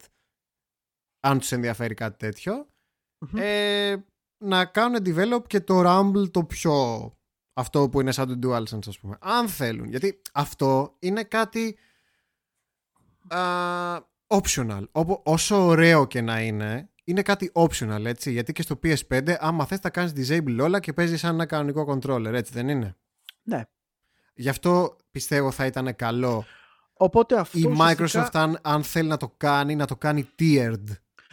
αν 1.23 1.39
τους 1.39 1.51
ενδιαφέρει 1.51 1.93
κάτι 1.93 2.17
τέτοιο 2.17 2.67
Μμμ. 3.17 3.39
ε, 3.41 4.05
να 4.37 4.65
κάνουν 4.65 4.99
develop 5.05 5.41
και 5.47 5.59
το 5.61 5.81
Rumble 5.85 6.31
το 6.31 6.43
πιο 6.43 6.73
αυτό 7.53 7.89
που 7.89 8.01
είναι 8.01 8.11
σαν 8.11 8.39
το 8.39 8.49
DualSense 8.49 8.87
ας 8.87 8.99
πούμε 8.99 9.17
αν 9.21 9.47
θέλουν 9.47 9.85
γιατί 9.89 10.21
αυτό 10.33 10.95
είναι 10.99 11.23
κάτι 11.23 11.77
α, 13.27 13.39
optional 14.27 14.83
Όπο- 14.91 15.21
όσο 15.25 15.65
ωραίο 15.65 16.07
και 16.07 16.21
να 16.21 16.41
είναι 16.41 16.89
είναι 17.03 17.21
κάτι 17.21 17.51
optional 17.53 18.03
έτσι 18.05 18.31
γιατί 18.31 18.51
και 18.53 18.61
στο 18.61 18.79
PS5 18.83 19.35
άμα 19.39 19.65
θες 19.65 19.79
τα 19.79 19.89
κάνεις 19.89 20.13
disable 20.15 20.57
όλα 20.61 20.79
και 20.79 20.93
παίζεις 20.93 21.19
σαν 21.19 21.33
ένα 21.33 21.45
κανονικό 21.45 21.85
controller 21.93 22.33
έτσι 22.33 22.53
δεν 22.53 22.69
είναι; 22.69 22.95
Ναι. 23.43 23.61
Γι' 24.33 24.49
αυτό 24.49 24.95
πιστεύω 25.11 25.51
θα 25.51 25.65
ήταν 25.65 25.95
καλό 25.95 26.45
Οπότε 26.93 27.39
αυτό 27.39 27.57
η 27.59 27.65
ουσιαστικά- 27.65 28.07
Microsoft 28.25 28.29
αν, 28.33 28.59
αν 28.61 28.83
θέλει 28.83 29.07
να 29.07 29.17
το 29.17 29.33
κάνει, 29.37 29.75
να 29.75 29.85
το 29.85 29.95
κάνει 29.95 30.29
tiered. 30.39 30.83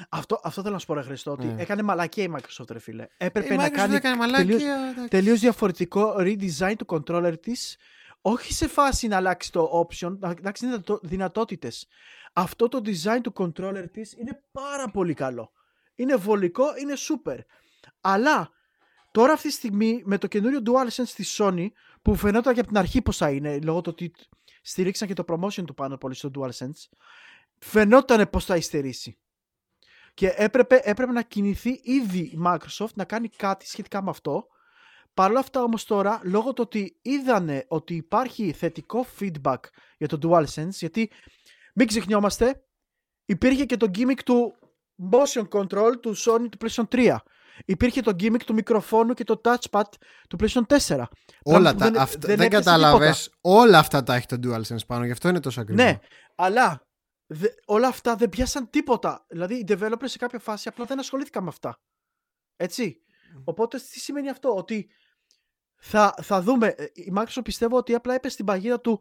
Αυτό, 0.09 0.41
αυτό 0.43 0.61
θέλω 0.63 0.73
να 0.75 0.81
σου 0.81 0.87
πω 0.87 0.95
ρε 0.95 1.03
Χριστό, 1.03 1.31
ότι 1.31 1.47
Ναι. 1.47 1.63
έκανε 1.63 1.83
μαλακία 1.83 2.25
η 2.25 2.29
Microsoft 2.37 2.71
ρε 2.71 2.79
φίλε. 2.79 3.07
Έπρεπε 3.17 3.55
η 3.55 3.57
να 3.57 3.67
Microsoft 3.67 3.71
κάνει 3.71 3.93
δεν 3.93 4.01
κάνει 4.01 4.17
μαλάκια. 4.17 4.45
τελείως, 4.47 4.63
εντάξει. 4.63 5.09
τελείως 5.09 5.41
διαφορετικό 5.41 6.15
redesign 6.19 6.75
του 6.79 6.87
controller 6.89 7.35
της 7.41 7.77
όχι 8.21 8.53
σε 8.53 8.69
φάση 8.69 9.09
να 9.09 9.17
αλλάξει 9.17 9.53
το 9.53 9.87
option, 9.89 10.17
να 10.19 10.29
αλλάξει 10.29 10.67
δυνατό, 10.67 10.99
δυνατότητες. 11.03 11.87
Αυτό 12.33 12.69
το 12.69 12.81
design 12.85 13.21
του 13.23 13.33
controller 13.37 13.85
της 13.93 14.13
είναι 14.13 14.43
πάρα 14.53 14.91
πολύ 14.91 15.15
καλό. 15.15 15.53
Είναι 15.95 16.17
βολικό, 16.17 16.65
είναι 16.81 16.95
super. 16.97 17.39
Αλλά 18.01 18.51
τώρα 19.11 19.33
αυτή 19.33 19.49
τη 19.49 19.55
στιγμή 19.55 20.03
με 20.05 20.19
το 20.19 20.27
καινούριο 20.27 20.63
DualSense 20.67 21.09
της 21.15 21.37
Sony 21.41 21.67
που 22.03 22.15
φαινόταν 22.15 22.55
και 22.55 22.61
από 22.61 22.69
την 22.69 22.79
αρχή 22.79 23.03
πως 23.03 23.17
θα 23.17 23.31
είναι 23.31 23.59
λόγω 23.63 23.81
του 23.81 23.91
ότι 23.93 24.13
στηρίξαν 24.63 25.09
και 25.09 25.15
το 25.15 25.25
promotion 25.29 25.65
του 25.67 25.75
πάνω 25.75 25.97
πολύ 25.97 26.15
στο 26.15 26.31
DualSense 26.39 26.89
φαινόταν 27.59 28.31
πως 28.31 28.45
θα 28.45 28.57
υστερήσει. 28.57 29.19
Και 30.19 30.33
έπρεπε, 30.37 30.81
έπρεπε 30.85 31.13
να 31.13 31.23
κινηθεί 31.23 31.81
ήδη 31.83 32.19
η 32.19 32.39
Microsoft 32.47 32.93
να 32.95 33.05
κάνει 33.05 33.29
κάτι 33.29 33.69
σχετικά 33.69 34.03
με 34.03 34.11
αυτό. 34.11 34.47
Παρ' 35.15 35.31
όλα 35.31 35.39
αυτά 35.39 35.63
όμως 35.63 35.85
τώρα, 35.85 36.21
λόγω 36.25 36.53
του 36.53 36.63
ότι 36.67 36.99
είδανε 37.03 37.65
ότι 37.69 37.95
υπάρχει 37.95 38.53
θετικό 38.53 39.07
feedback 39.21 39.57
για 39.99 40.09
το 40.09 40.19
DualSense, 40.23 40.69
γιατί 40.71 41.11
μην 41.75 41.87
ξεχνιόμαστε, 41.87 42.63
υπήρχε 43.25 43.65
και 43.65 43.77
το 43.77 43.91
gimmick 43.95 44.21
του 44.25 44.55
motion 45.13 45.49
control 45.49 45.93
του 46.01 46.17
Sony 46.17 46.49
του 46.51 46.59
PlayStation 46.61 46.85
3. 46.91 47.17
Υπήρχε 47.65 48.01
το 48.01 48.17
gimmick 48.21 48.43
του 48.47 48.55
μικροφόνου 48.55 49.15
και 49.15 49.25
το 49.25 49.41
touchpad 49.45 49.83
του 50.29 50.37
PlayStation 50.41 50.79
4. 50.87 51.03
Όλα 51.43 51.73
που 51.73 51.79
τα, 51.79 51.85
δεν- 51.91 51.99
αυτά, 52.01 52.19
δεν 52.27 52.37
δεν, 52.37 52.47
έπιασε 52.47 52.65
κατάλαβες, 52.65 53.31
όλα 53.41 53.79
αυτά 53.79 54.03
τα 54.03 54.15
έχει 54.15 54.27
το 54.27 54.37
DualSense 54.43 54.87
πάνω, 54.87 55.05
γι' 55.05 55.13
αυτό 55.13 55.29
είναι 55.29 55.41
τόσο 55.41 55.61
ακριβό. 55.61 55.83
Ναι, 55.83 55.99
αλλά 56.35 56.88
δε- 57.31 57.53
όλα 57.67 57.89
αυτά 57.89 58.17
δεν 58.17 58.29
πιάσαν 58.29 58.71
τίποτα. 58.71 59.27
Δηλαδή 59.29 59.55
οι 59.55 59.65
developers 59.69 60.05
σε 60.05 60.19
κάποια 60.19 60.39
φάση 60.39 60.69
απλά 60.69 60.85
δεν 60.85 60.99
ασχολήθηκαν 60.99 61.43
με 61.43 61.49
αυτά. 61.49 61.81
Έτσι. 62.57 63.03
Οπότε 63.45 63.79
τι 63.79 64.01
σημαίνει 64.01 64.29
αυτό, 64.31 64.55
ότι 64.57 64.91
θα, 65.77 66.15
θα 66.23 66.43
δούμε. 66.43 66.67
ε, 66.67 66.85
Η 66.95 67.13
Microsoft 67.17 67.41
πιστεύω 67.45 67.77
ότι 67.77 67.95
απλά 67.95 68.15
έπεσε 68.15 68.33
στην 68.33 68.45
παγίδα 68.47 68.81
του 68.81 69.01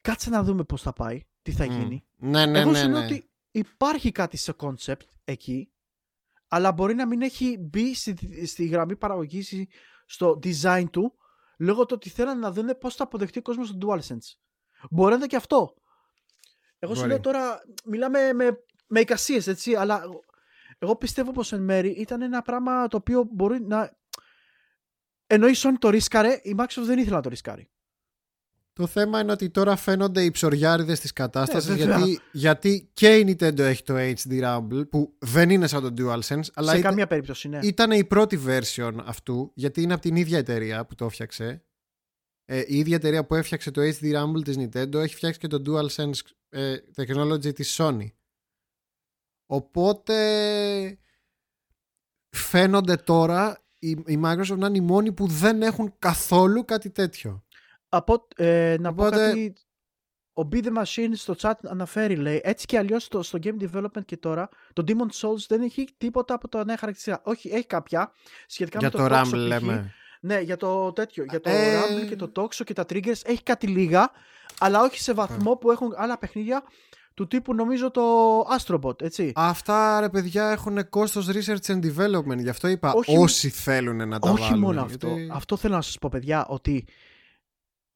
κάτσε 0.00 0.30
να 0.30 0.42
δούμε 0.42 0.64
πώς 0.64 0.82
θα 0.82 0.92
πάει, 0.92 1.20
τι 1.42 1.52
θα 1.52 1.64
Μμ. 1.66 1.70
γίνει. 1.70 2.06
Ναι, 2.16 2.46
ναι, 2.46 2.58
Εγώ 2.58 2.70
ναι. 2.70 2.78
σου 2.78 2.88
λέω 2.88 2.98
ναι. 2.98 3.04
ότι 3.04 3.30
υπάρχει 3.50 4.12
κάτι 4.12 4.36
σε 4.36 4.54
concept 4.58 5.00
εκεί, 5.24 5.72
αλλά 6.48 6.72
μπορεί 6.72 6.94
να 6.94 7.06
μην 7.06 7.22
έχει 7.22 7.56
μπει 7.60 7.94
στη, 7.94 8.46
στη 8.46 8.66
γραμμή 8.66 8.96
παραγωγής 8.96 9.52
ή 9.52 9.68
στο 10.06 10.38
design 10.42 10.84
του, 10.90 11.14
λόγω 11.58 11.86
του 11.86 11.92
ότι 11.94 12.08
θέλουν 12.08 12.38
να 12.38 12.52
δουν 12.52 12.78
πώς 12.80 12.94
θα 12.94 13.04
αποδεχτεί 13.04 13.38
ο 13.38 13.42
κόσμος 13.42 13.76
το 13.78 13.88
DualSense. 13.88 14.34
Μπορεί 14.90 15.10
να 15.10 15.16
είναι 15.16 15.26
και 15.26 15.36
αυτό. 15.36 15.74
Εγώ 16.78 16.92
σου 16.94 16.98
Μπορεί. 17.00 17.12
λέω 17.12 17.20
τώρα, 17.20 17.62
μιλάμε 17.84 18.32
με, 18.32 18.58
με 18.86 19.00
εικασίες, 19.00 19.46
έτσι, 19.46 19.74
αλλά 19.74 20.00
εγώ- 20.02 20.24
εγώ 20.78 20.96
πιστεύω 20.96 21.32
πως 21.32 21.52
εν 21.52 21.62
μέρη 21.62 21.88
ήταν 21.90 22.22
ένα 22.22 22.42
πράγμα 22.42 22.88
το 22.88 22.96
οποίο 22.96 23.28
μπορεί 23.32 23.60
να... 23.62 23.96
Ενώ 25.26 25.48
η 25.48 25.52
Sony 25.56 25.74
το 25.78 25.88
ρίσκαρε, 25.90 26.40
η 26.42 26.54
Microsoft 26.58 26.82
δεν 26.84 26.98
ήθελε 26.98 27.16
να 27.16 27.22
το 27.22 27.28
ρισκάρει. 27.28 27.70
Το 28.72 28.86
θέμα 28.86 29.20
είναι 29.20 29.32
ότι 29.32 29.50
τώρα 29.50 29.76
φαίνονται 29.76 30.22
οι 30.24 30.30
ψωριάριδες 30.30 31.00
της 31.00 31.12
κατάστασης 31.12 31.70
Ναι, 31.70 31.76
βέβαια. 31.76 31.96
γιατί, 31.98 32.20
γιατί 32.32 32.90
και 32.92 33.16
η 33.16 33.24
Nintendo 33.38 33.58
έχει 33.58 33.82
το 33.82 33.94
HD 33.96 34.42
Rumble 34.42 34.88
που 34.90 35.14
δεν 35.18 35.50
είναι 35.50 35.66
σαν 35.66 35.82
το 35.82 35.88
DualSense 36.02 36.40
αλλά 36.54 36.70
σε 36.70 36.78
ήταν, 36.78 36.80
καμία 36.80 37.06
περίπτωση, 37.06 37.48
ναι. 37.48 37.58
ήταν 37.62 37.90
η 37.90 38.04
πρώτη 38.04 38.40
version 38.46 38.92
αυτού 39.04 39.50
γιατί 39.54 39.82
είναι 39.82 39.92
από 39.92 40.02
την 40.02 40.16
ίδια 40.16 40.38
εταιρεία 40.38 40.86
που 40.86 40.94
το 40.94 41.04
έφτιαξε. 41.04 41.64
Ε, 42.48 42.62
η 42.66 42.78
ίδια 42.78 42.96
εταιρεία 42.96 43.26
που 43.26 43.34
έφτιαξε 43.34 43.70
το 43.70 43.80
HD 43.82 44.22
Rumble 44.22 44.44
της 44.44 44.56
Nintendo 44.58 44.94
έχει 44.94 45.14
φτιάξει 45.14 45.38
και 45.38 45.46
το 45.46 45.62
DualSense 45.66 46.18
ε, 46.48 46.76
technology 46.96 47.54
της 47.54 47.76
Sony. 47.78 48.06
Οπότε 49.46 50.98
φαίνονται 52.36 52.96
τώρα 52.96 53.64
η, 53.78 53.90
η 53.90 54.20
Microsoft 54.24 54.56
να 54.56 54.66
είναι 54.66 54.76
οι 54.76 54.80
μόνοι 54.80 55.12
που 55.12 55.26
δεν 55.26 55.62
έχουν 55.62 55.94
καθόλου 55.98 56.64
κάτι 56.64 56.90
τέτοιο. 56.90 57.44
Από, 57.88 58.26
ε, 58.36 58.76
να 58.80 58.94
πω 58.94 59.02
Οπότε- 59.02 59.26
κάτι. 59.26 59.54
Ο 60.38 60.48
Be 60.52 60.64
The 60.64 60.82
Machine 60.82 61.10
στο 61.14 61.34
chat 61.38 61.52
αναφέρει, 61.62 62.16
λέει, 62.16 62.40
έτσι 62.44 62.66
και 62.66 62.78
αλλιώς 62.78 63.04
στο, 63.04 63.22
στο 63.22 63.38
game 63.42 63.56
development 63.60 64.04
και 64.04 64.16
τώρα, 64.16 64.48
το 64.72 64.84
Demon 64.86 65.10
Souls 65.20 65.46
δεν 65.48 65.62
έχει 65.62 65.88
τίποτα 65.96 66.34
από 66.34 66.48
τα 66.48 66.64
νέα 66.64 66.76
χαρακτηριστικά. 66.76 67.30
Όχι, 67.30 67.48
έχει 67.48 67.66
κάποια 67.66 68.12
σχετικά 68.46 68.78
Για 68.78 68.90
με 68.92 68.98
το, 68.98 69.08
το, 69.08 69.14
Toxo 69.14 69.22
Rumble 69.22 69.30
π.χ. 69.30 69.32
λέμε. 69.32 69.94
Ναι, 70.20 70.40
για 70.40 70.56
το 70.56 70.92
τέτοιο. 70.92 71.24
Για 71.28 71.40
το 71.40 71.50
Ε, 71.50 71.80
Rumble 71.80 72.08
και 72.08 72.16
το 72.16 72.32
Toxo 72.36 72.64
και 72.64 72.72
τα 72.72 72.82
Triggers 72.88 73.20
έχει 73.24 73.42
κάτι 73.42 73.66
λίγα, 73.66 74.10
αλλά 74.58 74.80
όχι 74.82 75.00
σε 75.00 75.12
βαθμό 75.14 75.56
που 75.56 75.70
έχουν 75.70 75.92
άλλα 75.96 76.18
παιχνίδια 76.18 76.62
του 77.14 77.26
τύπου 77.26 77.54
νομίζω 77.54 77.90
το 77.90 78.02
Astrobot, 78.58 79.02
έτσι. 79.02 79.32
Αυτά 79.34 80.00
ρε 80.00 80.08
παιδιά 80.08 80.50
έχουν 80.50 80.88
κόστος 80.88 81.28
research 81.30 81.66
and 81.66 81.80
development. 81.84 82.38
Γι' 82.38 82.48
αυτό 82.48 82.68
είπα 82.68 82.92
Όχι- 82.92 83.16
όσοι 83.18 83.48
θέλουν 83.48 84.08
να 84.08 84.18
τα 84.18 84.30
όχι 84.30 84.42
βάλουν. 84.42 84.58
μόνο 84.58 84.80
αυτό. 84.82 85.06
γιατί- 85.08 85.30
Αυτό 85.32 85.56
θέλω 85.56 85.74
να 85.74 85.82
σας 85.82 85.98
πω, 85.98 86.08
παιδιά, 86.08 86.46
ότι 86.46 86.86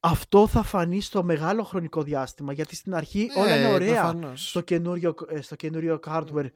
αυτό 0.01 0.47
θα 0.47 0.63
φανεί 0.63 1.01
στο 1.01 1.23
μεγάλο 1.23 1.63
χρονικό 1.63 2.03
διάστημα, 2.03 2.53
γιατί 2.53 2.77
στην 2.77 2.95
αρχή 2.95 3.31
όλα 3.37 3.57
είναι 3.57 3.69
Ναι, 3.69 3.73
ωραία. 3.75 3.89
προφανώς. 4.03 4.49
στο 4.49 4.61
καινούριο, 4.61 5.15
ε, 5.29 5.41
στο 5.41 5.57
καινούριο 5.57 6.01
hardware 6.07 6.47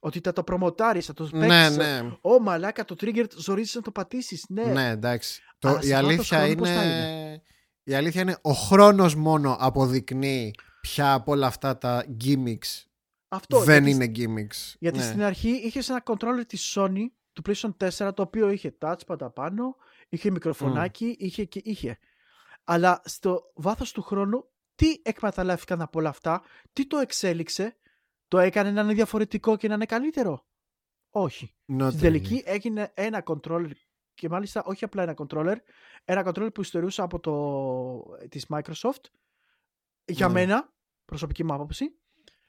ότι 0.00 0.20
θα 0.24 0.32
το 0.32 0.42
προμοτάρεις, 0.44 1.06
θα 1.06 1.12
το 1.12 1.28
Ναι, 1.32 1.46
παίξεις. 1.46 1.76
ναι. 1.76 2.10
Ω 2.20 2.40
μαλάκα 2.40 2.84
το 2.84 2.96
trigger 3.00 3.24
ζορίζεις 3.36 3.74
να 3.74 3.80
το 3.82 3.90
πατήσεις. 3.90 4.44
Ναι. 4.48 4.64
Ναι, 4.64 4.88
εντάξει. 4.88 5.42
Αλλά 5.58 5.74
Το, 5.74 5.80
σε 5.82 5.88
η, 5.88 5.92
βάθος 5.92 5.92
αλήθεια 5.92 6.38
χρόνου 6.38 6.54
πώς 6.54 6.68
θα 6.68 6.84
είναι, 6.84 7.42
η 7.82 7.94
αλήθεια 7.94 8.20
είναι 8.20 8.36
ο 8.42 8.52
χρόνος 8.52 9.14
μόνο 9.14 9.56
αποδεικνύει 9.60 10.54
ποια 10.80 11.12
από 11.12 11.32
όλα 11.32 11.46
αυτά 11.46 11.78
τα 11.78 12.04
gimmicks 12.24 12.84
Αυτό, 13.28 13.60
δεν 13.60 13.86
γιατί, 13.86 14.04
είναι 14.04 14.12
gimmicks. 14.16 14.74
Γιατί 14.78 14.98
ναι. 14.98 15.04
στην 15.04 15.22
αρχή 15.22 15.48
είχες 15.48 15.88
ένα 15.88 16.02
controller 16.04 16.46
της 16.46 16.74
Sony 16.76 17.04
του 17.32 17.42
PlayStation 17.48 17.88
4 18.06 18.14
το 18.14 18.22
οποίο 18.22 18.50
είχε 18.50 18.76
touchpad 18.80 19.34
πάνω, 19.34 19.76
είχε 20.08 20.30
μικροφωνάκι, 20.30 21.16
είχε 21.18 21.44
και 21.44 21.60
είχε. 21.64 21.98
Αλλά 22.64 23.02
στο 23.04 23.42
βάθος 23.54 23.92
του 23.92 24.02
χρόνου 24.02 24.44
τι 24.74 24.86
εκμεταλλεύτηκαν 25.02 25.80
από 25.80 25.98
όλα 25.98 26.08
αυτά, 26.08 26.42
τι 26.72 26.86
το 26.86 26.98
εξέλιξε, 26.98 27.76
το 28.30 28.38
έκανε 28.38 28.70
να 28.70 28.80
είναι 28.80 28.92
διαφορετικό 28.92 29.56
και 29.56 29.68
να 29.68 29.74
είναι 29.74 29.86
καλύτερο; 29.86 30.46
Όχι. 31.10 31.54
Not 31.78 31.86
Στην 31.88 32.00
τελική 32.00 32.42
έγινε 32.46 32.90
ένα 32.94 33.22
controller 33.26 33.70
και 34.14 34.28
μάλιστα 34.28 34.62
όχι 34.64 34.84
απλά 34.84 35.02
ένα 35.02 35.14
controller, 35.16 35.56
ένα 36.04 36.26
controller 36.26 36.54
που 36.54 36.60
ιστορούσε 36.60 37.02
από 37.02 37.20
το 37.20 38.28
της 38.28 38.46
Microsoft. 38.48 39.04
Για 40.04 40.26
Ναι. 40.26 40.32
μένα, 40.32 40.72
προσωπική 41.04 41.44
μου 41.44 41.52
άποψη. 41.52 41.94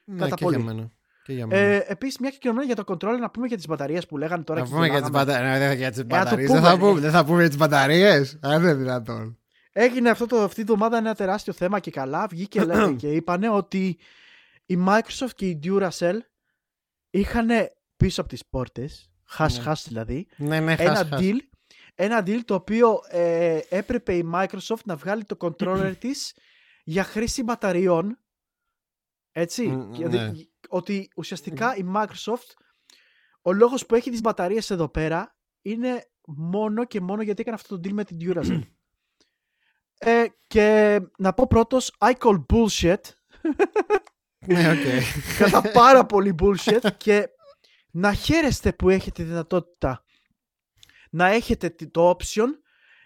Ναι, 0.06 0.18
κατά 0.18 0.36
και 0.36 0.44
πολύ. 0.44 0.56
για 0.56 0.66
μένα. 0.66 0.92
Και 1.24 1.34
για 1.34 1.48
μένα. 1.48 1.62
Ε, 1.62 1.86
Επίσης, 1.88 2.20
μια 2.20 2.30
κυκλομένη 2.30 2.66
για 2.66 2.76
το 2.76 2.84
controller 2.88 3.18
να 3.20 3.30
πούμε 3.30 3.48
για 3.48 3.58
τις 3.58 3.68
μπαταρίες 3.68 4.06
που 4.06 4.18
λέγανε 4.18 4.44
τώρα. 4.44 4.60
να 4.60 4.66
και 4.66 4.72
πούμε 4.72 4.88
για 4.88 5.02
τις, 5.02 5.10
γελάγαμε. 5.10 5.42
μπατα... 5.50 5.68
ναι, 5.68 5.74
για 5.74 5.90
τις 5.90 6.00
το 6.00 6.06
μπαταρίες. 6.06 6.48
πούμε, 6.48 6.60
δεν, 6.60 6.70
θα 6.70 6.76
ναι. 6.76 6.82
πούμε, 6.82 7.00
δεν 7.00 7.12
θα 7.12 7.26
πούμε 7.26 7.40
για 7.40 7.48
τις 7.48 7.58
μπαταρίες. 7.58 8.40
Αν 8.42 8.62
δεν 8.62 8.70
είναι 8.70 8.74
δυνατόν. 8.74 9.38
Έγινε 9.72 10.10
αυτό 10.10 10.26
το, 10.26 10.42
αυτή 10.42 10.56
τη 10.56 10.62
εβδομάδα 10.62 10.98
ένα 10.98 11.16
τεράστιο 11.16 11.54
θέμα 11.54 11.80
και 11.80 11.92
καλά. 11.92 12.28
Βγήκε 12.28 12.64
λέτε, 12.66 12.94
και 12.94 13.08
είπανε 13.08 13.50
ότι 13.50 13.98
η 14.72 14.84
Microsoft 14.88 15.34
και 15.36 15.48
η 15.50 15.60
Duracell 15.64 16.18
είχαν 17.10 17.50
πίσω 17.98 18.22
από 18.22 18.30
τις 18.30 18.46
πόρτες, 18.46 19.12
χας 19.24 19.58
Ναι. 19.58 19.64
χας 19.64 19.88
δηλαδή, 19.88 20.28
Ναι, 20.38 20.60
ναι, 20.60 20.74
ένα 20.80 20.96
χάς, 20.96 21.08
χάς. 21.08 21.20
deal, 21.24 21.36
ένα 21.96 22.20
deal 22.26 22.40
το 22.46 22.54
οποίο 22.54 23.00
ε, 23.08 23.60
έπρεπε 23.70 24.14
η 24.16 24.30
Microsoft 24.34 24.84
να 24.86 24.96
βγάλει 24.96 25.24
το 25.24 25.38
controller 25.40 25.94
της 26.00 26.36
για 26.84 27.04
χρήση 27.04 27.44
μπαταριών. 27.44 28.20
Έτσι. 29.32 29.68
Μ, 29.68 29.92
Και 29.92 30.08
ναι. 30.08 30.30
δι- 30.30 30.50
Ότι 30.68 31.10
ουσιαστικά 31.16 31.76
η 31.76 31.84
Microsoft, 31.96 32.54
ο 33.42 33.54
λόγος 33.54 33.86
που 33.86 33.96
έχει 33.96 34.10
τις 34.12 34.22
μπαταρίες 34.22 34.70
εδώ 34.70 34.90
πέρα 34.90 35.38
είναι 35.62 36.06
μόνο 36.26 36.86
και 36.86 37.02
μόνο 37.02 37.22
γιατί 37.22 37.42
έκανε 37.42 37.56
αυτό 37.56 37.80
το 37.80 37.90
deal 37.90 37.94
με 37.94 38.04
την 38.04 38.18
Duracell. 38.22 38.62
ε, 40.00 40.26
και 40.48 41.00
να 41.18 41.34
πω 41.34 41.48
πρώτος, 41.48 41.96
I 42.00 42.14
call 42.18 42.46
bullshit. 42.54 43.02
Ναι, 44.48 44.70
οκ. 44.72 44.78
κατά 45.38 45.62
πάρα 45.72 46.06
πολύ 46.06 46.36
bullshit 46.42 46.82
και 46.98 47.30
να 47.92 48.14
χαίρεστε 48.14 48.74
που 48.74 48.90
έχετε 48.90 49.24
τη 49.24 49.30
δυνατότητα 49.30 50.06
να 51.10 51.26
έχετε 51.28 51.70
τι- 51.70 51.88
το 51.88 52.10
option 52.20 52.48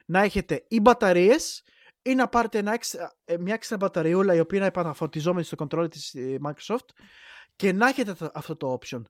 να 0.05 0.19
έχετε 0.21 0.65
ή 0.67 0.79
μπαταρίες 0.79 1.63
ή 2.01 2.15
να 2.15 2.27
πάρετε 2.27 2.57
ένα 2.57 2.73
έξτρα- 2.73 3.15
ε, 3.25 3.37
μια 3.37 3.53
έξτρα 3.53 3.77
μπαταριούλα 3.77 4.33
η 4.35 4.39
οποία 4.39 4.57
είναι 4.57 4.67
επαναφορτιζόμενη 4.67 5.45
στο 5.45 5.67
controller 5.67 5.91
της 5.91 6.13
ε, 6.13 6.37
Microsoft 6.43 6.85
και 7.55 7.73
να 7.73 7.87
έχετε 7.87 8.13
το- 8.13 8.31
αυτό 8.33 8.55
το 8.55 8.79
option. 8.81 9.01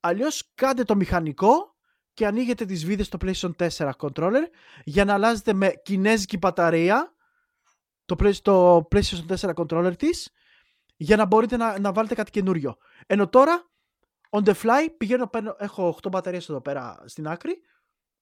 Αλλιώς 0.00 0.52
κάντε 0.54 0.84
το 0.84 0.94
μηχανικό 0.96 1.76
και 2.14 2.26
ανοίγετε 2.26 2.64
τις 2.64 2.84
βίδες 2.84 3.06
στο 3.06 3.18
PlayStation 3.24 3.50
4 3.76 3.90
controller 3.98 4.42
για 4.84 5.04
να 5.04 5.14
αλλάζετε 5.14 5.52
με 5.52 5.72
κινέζικη 5.82 6.36
μπαταρία 6.36 7.14
το, 8.04 8.16
Play- 8.18 8.36
το 8.42 8.88
PlayStation 8.94 9.36
4 9.36 9.54
controller 9.54 9.92
της 9.98 10.30
για 11.02 11.16
να 11.16 11.24
μπορείτε 11.24 11.56
να, 11.56 11.78
να 11.78 11.92
βάλετε 11.92 12.14
κάτι 12.14 12.30
καινούριο. 12.30 12.76
Ενώ 13.06 13.28
τώρα, 13.28 13.70
on 14.30 14.42
the 14.44 14.54
fly, 14.62 14.86
πηγαίνω, 14.96 15.26
παίρνω, 15.26 15.56
έχω 15.58 15.98
8 16.02 16.08
μπαταρίες 16.10 16.48
εδώ 16.48 16.60
πέρα 16.60 17.02
στην 17.06 17.28
άκρη, 17.28 17.60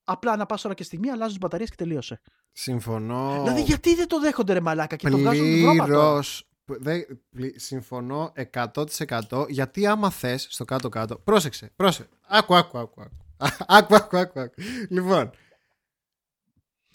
απλά 0.05 0.36
να 0.36 0.47
πάω 0.47 0.59
ώρα 0.65 0.74
και 0.74 0.82
στιγμή, 0.85 1.11
αλλάζω 1.11 1.28
τις 1.28 1.39
μπαταρίες 1.39 1.70
και 1.70 1.77
τελείωσε. 1.77 2.20
Συμφωνώ. 2.52 3.40
Δηλαδή, 3.43 3.62
γιατί 3.62 3.94
δεν 3.94 4.07
το 4.09 4.20
δέχονται 4.20 4.52
ρε 4.52 4.61
μαλάκα 4.61 4.97
και 4.97 5.09
το 5.11 5.19
βγάζουν 5.19 5.61
βρώμα 5.61 5.86
τώρα. 5.86 5.98
Πλήρως. 6.15 6.44
Δεν- 6.65 7.20
πλη- 7.31 7.61
συμφωνώ 7.61 8.32
100% 8.52 9.47
γιατί 9.48 9.86
άμα 9.86 10.11
θες 10.11 10.47
στο 10.51 10.65
κάτω-κάτω. 10.65 11.16
Πρόσεξε, 11.19 11.73
πρόσεξε. 11.77 12.11
Άκου, 12.27 12.55
άκου, 12.57 12.78
άκου. 12.78 13.02
Άκου, 13.36 13.65
άκου, 13.77 13.94
άκου, 13.94 14.16
άκου, 14.19 14.40
άκου. 14.40 14.55
Λοιπόν, 14.89 15.31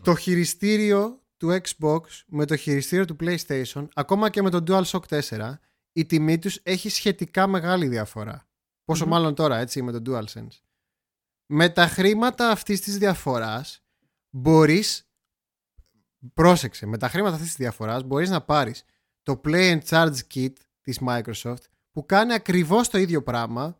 το 0.04 0.16
χειριστήριο 0.16 1.22
του 1.38 1.60
Xbox 1.62 2.00
με 2.28 2.46
το 2.46 2.56
χειριστήριο 2.56 3.06
του 3.06 3.16
PlayStation, 3.20 3.88
ακόμα 3.94 4.30
και 4.30 4.42
με 4.42 4.50
το 4.50 4.64
DualShock 4.68 5.20
4, 5.30 5.54
η 5.96 6.06
τιμή 6.06 6.40
τους 6.40 6.60
έχει 6.64 6.90
σχετικά 6.90 7.48
μεγάλη 7.48 7.88
διαφορά. 7.88 8.48
Πόσο 8.86 9.04
Μμμ. 9.04 9.12
μάλλον 9.12 9.36
τώρα, 9.36 9.58
έτσι, 9.58 9.82
με 9.82 9.92
το 9.92 10.02
DualSense. 10.06 10.60
Με 11.46 11.70
τα 11.70 11.88
χρήματα 11.88 12.50
αυτής 12.50 12.82
της 12.82 12.98
διαφοράς 12.98 13.84
μπορείς 14.30 15.10
πρόσεξε, 16.34 16.86
με 16.86 16.98
τα 16.98 17.10
χρήματα 17.10 17.34
αυτής 17.34 17.48
της 17.48 17.58
διαφοράς 17.58 18.04
μπορείς 18.04 18.30
να 18.30 18.42
πάρεις 18.42 18.84
το 19.24 19.42
Play 19.44 19.80
and 19.80 19.82
Charge 19.90 20.18
Kit 20.34 20.54
της 20.82 21.00
Microsoft 21.08 21.64
που 21.92 22.06
κάνει 22.06 22.34
ακριβώς 22.34 22.90
το 22.90 22.98
ίδιο 22.98 23.24
πράγμα 23.24 23.78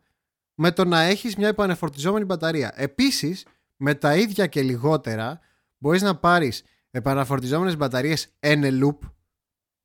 με 0.54 0.72
το 0.72 0.84
να 0.84 1.00
έχεις 1.00 1.36
μια 1.36 1.48
επανεφορτιζόμενη 1.48 2.24
μπαταρία. 2.24 2.72
Επίσης, 2.76 3.46
με 3.76 3.94
τα 3.94 4.16
ίδια 4.16 4.46
και 4.46 4.62
λιγότερα 4.62 5.40
μπορείς 5.78 6.02
να 6.02 6.16
πάρεις 6.16 6.64
επαναφορτιζόμενες 6.90 7.76
μπαταρίες 7.76 8.36
Eneloop 8.40 8.98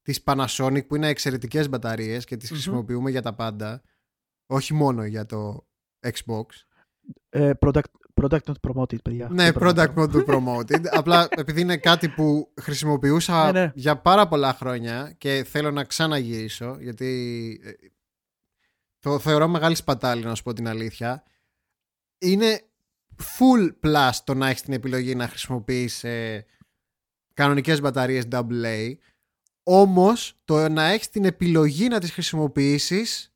της 0.02 0.24
Panasonic 0.26 0.88
που 0.88 0.96
είναι 0.96 1.08
εξαιρετικές 1.08 1.70
μπαταρίες 1.70 2.26
και 2.26 2.38
τις 2.38 2.50
Μμμ. 2.50 2.58
χρησιμοποιούμε 2.58 3.10
για 3.10 3.22
τα 3.22 3.34
πάντα 3.34 3.82
όχι 4.46 4.74
μόνο 4.74 5.06
για 5.06 5.26
το 5.26 5.68
Xbox. 6.00 6.46
Ε, 7.30 7.52
product, 7.60 7.82
product 8.22 8.40
not 8.44 8.70
promoted, 8.70 9.02
παιδιά. 9.02 9.28
Ναι, 9.32 9.44
Δεν 9.44 9.54
product 9.62 9.94
πρέπει 9.94 9.94
να 9.96 10.06
not 10.06 10.12
to 10.12 10.26
promoted. 10.34 10.86
Απλά 10.92 11.28
επειδή 11.30 11.62
είναι 11.62 11.78
κάτι 11.78 12.10
που 12.10 12.54
χρησιμοποιούσα 12.62 13.52
Ναι, 13.52 13.60
ναι. 13.60 13.72
για 13.76 13.98
πάρα 13.98 14.28
πολλά 14.28 14.54
χρόνια 14.54 15.16
και 15.18 15.44
θέλω 15.50 15.72
να 15.72 15.84
ξαναγυρίσω, 15.84 16.78
γιατί 16.80 17.60
ε, 17.64 17.72
το 19.00 19.20
θεωρώ 19.20 19.48
μεγάλη 19.48 19.76
σπατάλη 19.76 20.24
να 20.24 20.36
σου 20.36 20.44
πω 20.44 20.54
την 20.54 20.68
αλήθεια. 20.68 21.24
Είναι 22.18 22.62
full 23.18 23.70
plus 23.84 24.12
το 24.24 24.34
να 24.34 24.48
έχεις 24.50 24.62
την 24.62 24.74
επιλογή 24.74 25.16
να 25.16 25.28
χρησιμοποιείς 25.28 26.04
ε, 26.04 26.46
κανονικές 27.34 27.82
μπαταρίες 27.82 28.24
AA 28.32 28.94
όμως 29.64 30.34
το 30.46 30.70
να 30.70 30.84
έχεις 30.84 31.10
την 31.10 31.26
επιλογή 31.26 31.88
να 31.88 32.00
τις 32.00 32.12
χρησιμοποιήσεις 32.12 33.34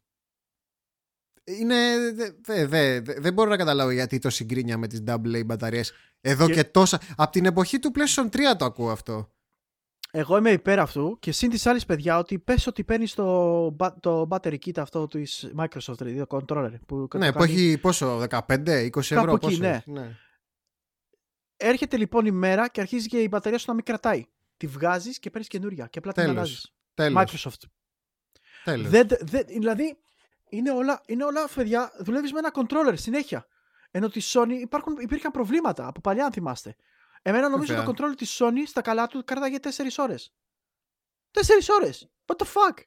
είναι. 1.44 1.76
δε- 2.14 2.32
δε- 2.42 2.66
δε- 2.66 3.02
δεν 3.20 3.34
μπορώ 3.34 3.50
να 3.50 3.58
καταλάβω 3.58 3.92
γιατί 3.92 4.20
το 4.20 4.30
συγκρίνια 4.30 4.78
με 4.78 4.88
τις 4.88 5.04
AA 5.08 5.46
μπαταρίες 5.46 5.94
εδώ 6.22 6.48
και, 6.48 6.54
Και- 6.54 6.64
τόσα. 6.64 7.02
Από 7.18 7.32
την 7.32 7.46
εποχή 7.46 7.80
του 7.80 7.92
PlayStation 7.96 8.30
3 8.30 8.56
το 8.58 8.66
ακούω 8.66 8.92
αυτό. 8.92 9.30
Εγώ 10.12 10.38
είμαι 10.38 10.52
υπέρ 10.52 10.80
αυτού 10.80 11.18
και 11.20 11.32
συν 11.32 11.50
της 11.50 11.66
άλλης 11.66 11.86
παιδιά 11.86 12.18
ότι 12.18 12.40
πες 12.40 12.68
ότι 12.68 12.84
παίρνεις 12.84 13.14
το, 13.14 13.66
ba- 13.80 14.00
το 14.00 14.28
battery 14.30 14.58
kit 14.66 14.78
αυτό 14.78 15.08
της 15.08 15.52
Microsoft, 15.58 15.98
δηλαδή 15.98 16.26
το 16.26 16.26
controller. 16.30 16.74
Που 16.88 16.96
ναι, 17.18 17.26
το 17.28 17.34
που 17.34 17.40
κάνει- 17.40 17.52
έχει 17.54 17.78
πόσο, 17.78 18.18
15, 18.30 18.82
20 18.86 19.12
ευρώ. 19.12 19.24
Κάπου 19.32 19.36
εκεί, 19.36 19.46
πόσο 19.46 19.58
ναι. 19.62 19.70
έχει, 19.76 19.92
ναι. 19.92 20.18
Έρχεται 21.58 21.98
λοιπόν 21.98 22.26
η 22.26 22.32
μέρα 22.32 22.68
και 22.70 22.82
αρχίζει 22.82 23.08
και 23.08 23.22
η 23.22 23.28
μπαταρία 23.32 23.58
σου 23.58 23.66
να 23.68 23.74
μην 23.74 23.84
κρατάει. 23.84 24.26
Τη 24.58 24.68
βγάζεις 24.68 25.20
και 25.20 25.30
παίρνεις 25.30 25.50
καινούρια 25.50 25.88
και 25.88 25.98
απλά 26.00 26.12
την 26.12 26.24
Τέλος. 26.24 26.38
αλλάζεις. 26.38 26.74
Τέλος. 26.94 27.24
Microsoft. 27.24 27.68
τέλος. 28.64 28.90
Δεν, 28.90 29.08
δεν, 29.20 29.46
δηλαδή 29.48 29.98
είναι 30.50 30.72
όλα, 30.72 31.02
είναι 31.06 31.24
όλα 31.24 31.50
παιδιά, 31.56 31.92
δουλεύεις 32.00 32.32
με 32.32 32.40
ένα 32.40 32.52
controller 32.56 32.94
συνέχεια. 32.96 33.48
Ενώ 33.92 34.10
τη 34.10 34.22
Sony 34.24 34.58
υπάρχουν, 34.62 34.98
υπήρχαν 35.00 35.32
προβλήματα 35.32 35.88
από 35.88 36.02
παλιά, 36.02 36.26
αν 36.26 36.32
θυμάστε. 36.32 36.76
Εμένα 37.22 37.50
νομίζω 37.50 37.74
Βέβαια. 37.76 37.94
το 37.94 38.06
controller 38.06 38.16
της 38.18 38.38
Sony 38.42 38.64
στα 38.68 38.82
καλά 38.82 39.08
του 39.08 39.24
κάρταγε 39.24 39.58
4 39.62 39.70
ώρες. 39.98 40.34
4 41.32 41.42
ώρες! 41.82 42.10
What 42.26 42.36
the 42.36 42.46
fuck! 42.46 42.78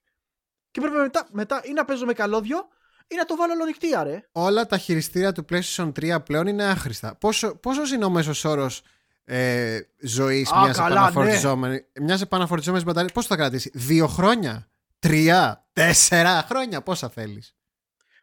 Και 0.70 0.81
πρέπει 0.81 0.97
μετά, 0.97 1.28
μετά 1.32 1.61
ή 1.65 1.73
να 1.73 1.85
παίζω 1.85 2.05
με 2.05 2.12
καλώδιο 2.12 2.69
ή 3.09 3.15
να 3.16 3.24
το 3.24 3.36
βάλω 3.36 3.53
ολονυχτή, 3.53 3.89
ρε. 4.03 4.28
Όλα 4.32 4.66
τα 4.66 4.78
χειριστήρια 4.78 5.32
του 5.32 5.45
PlayStation 5.51 5.93
3 5.93 6.19
πλέον 6.24 6.47
είναι 6.47 6.65
άχρηστα. 6.65 7.15
Πόσο, 7.15 7.57
πόσος 7.57 7.93
είναι 7.93 8.05
ο 8.05 8.11
μέσος 8.11 8.45
όρος 8.45 8.82
ε, 9.31 9.81
ζωής 10.01 10.53
Α, 10.53 10.61
μιας 10.63 10.77
καλά, 10.77 10.89
ναι. 10.89 10.95
επαναφορτιζόμενης, 10.95 11.85
μιας 12.01 12.21
επαναφορτιζόμενης 12.21 12.85
μπαταρίας. 12.85 13.13
Πόσο 13.13 13.27
θα 13.27 13.37
κρατήσει, 13.37 13.71
δύο 13.75 14.07
χρόνια, 14.07 14.71
τρία, 14.99 15.69
τέσσερα 15.73 16.43
χρόνια, 16.43 16.83
πόσα 16.83 17.09
θέλεις; 17.09 17.57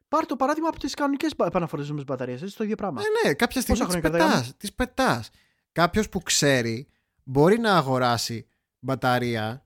Πάρ 0.07 0.25
το 0.25 0.35
παράδειγμα 0.35 0.67
από 0.69 0.79
τις 0.79 0.93
κανονικές 0.93 1.31
επαναφορτιζόμενες 1.31 2.05
μπαταρίες. 2.05 2.41
Έτσι 2.41 2.57
το 2.57 2.63
ίδιο 2.63 2.75
πράγμα. 2.75 3.01
Ε, 3.01 3.27
ναι, 3.27 3.33
κάποια 3.33 3.61
στιγμή 3.61 3.79
Πόσα 3.79 3.91
τις 3.91 4.01
χρόνια 4.01 4.19
κρατάει, 4.19 4.41
πετάς, 4.41 4.57
τις 4.57 4.73
πετάς. 4.73 5.29
Κάποιος 5.71 6.09
που 6.09 6.21
ξέρει 6.21 6.87
μπορεί 7.23 7.59
να 7.59 7.77
αγοράσει 7.77 8.47
μπαταρία 8.79 9.65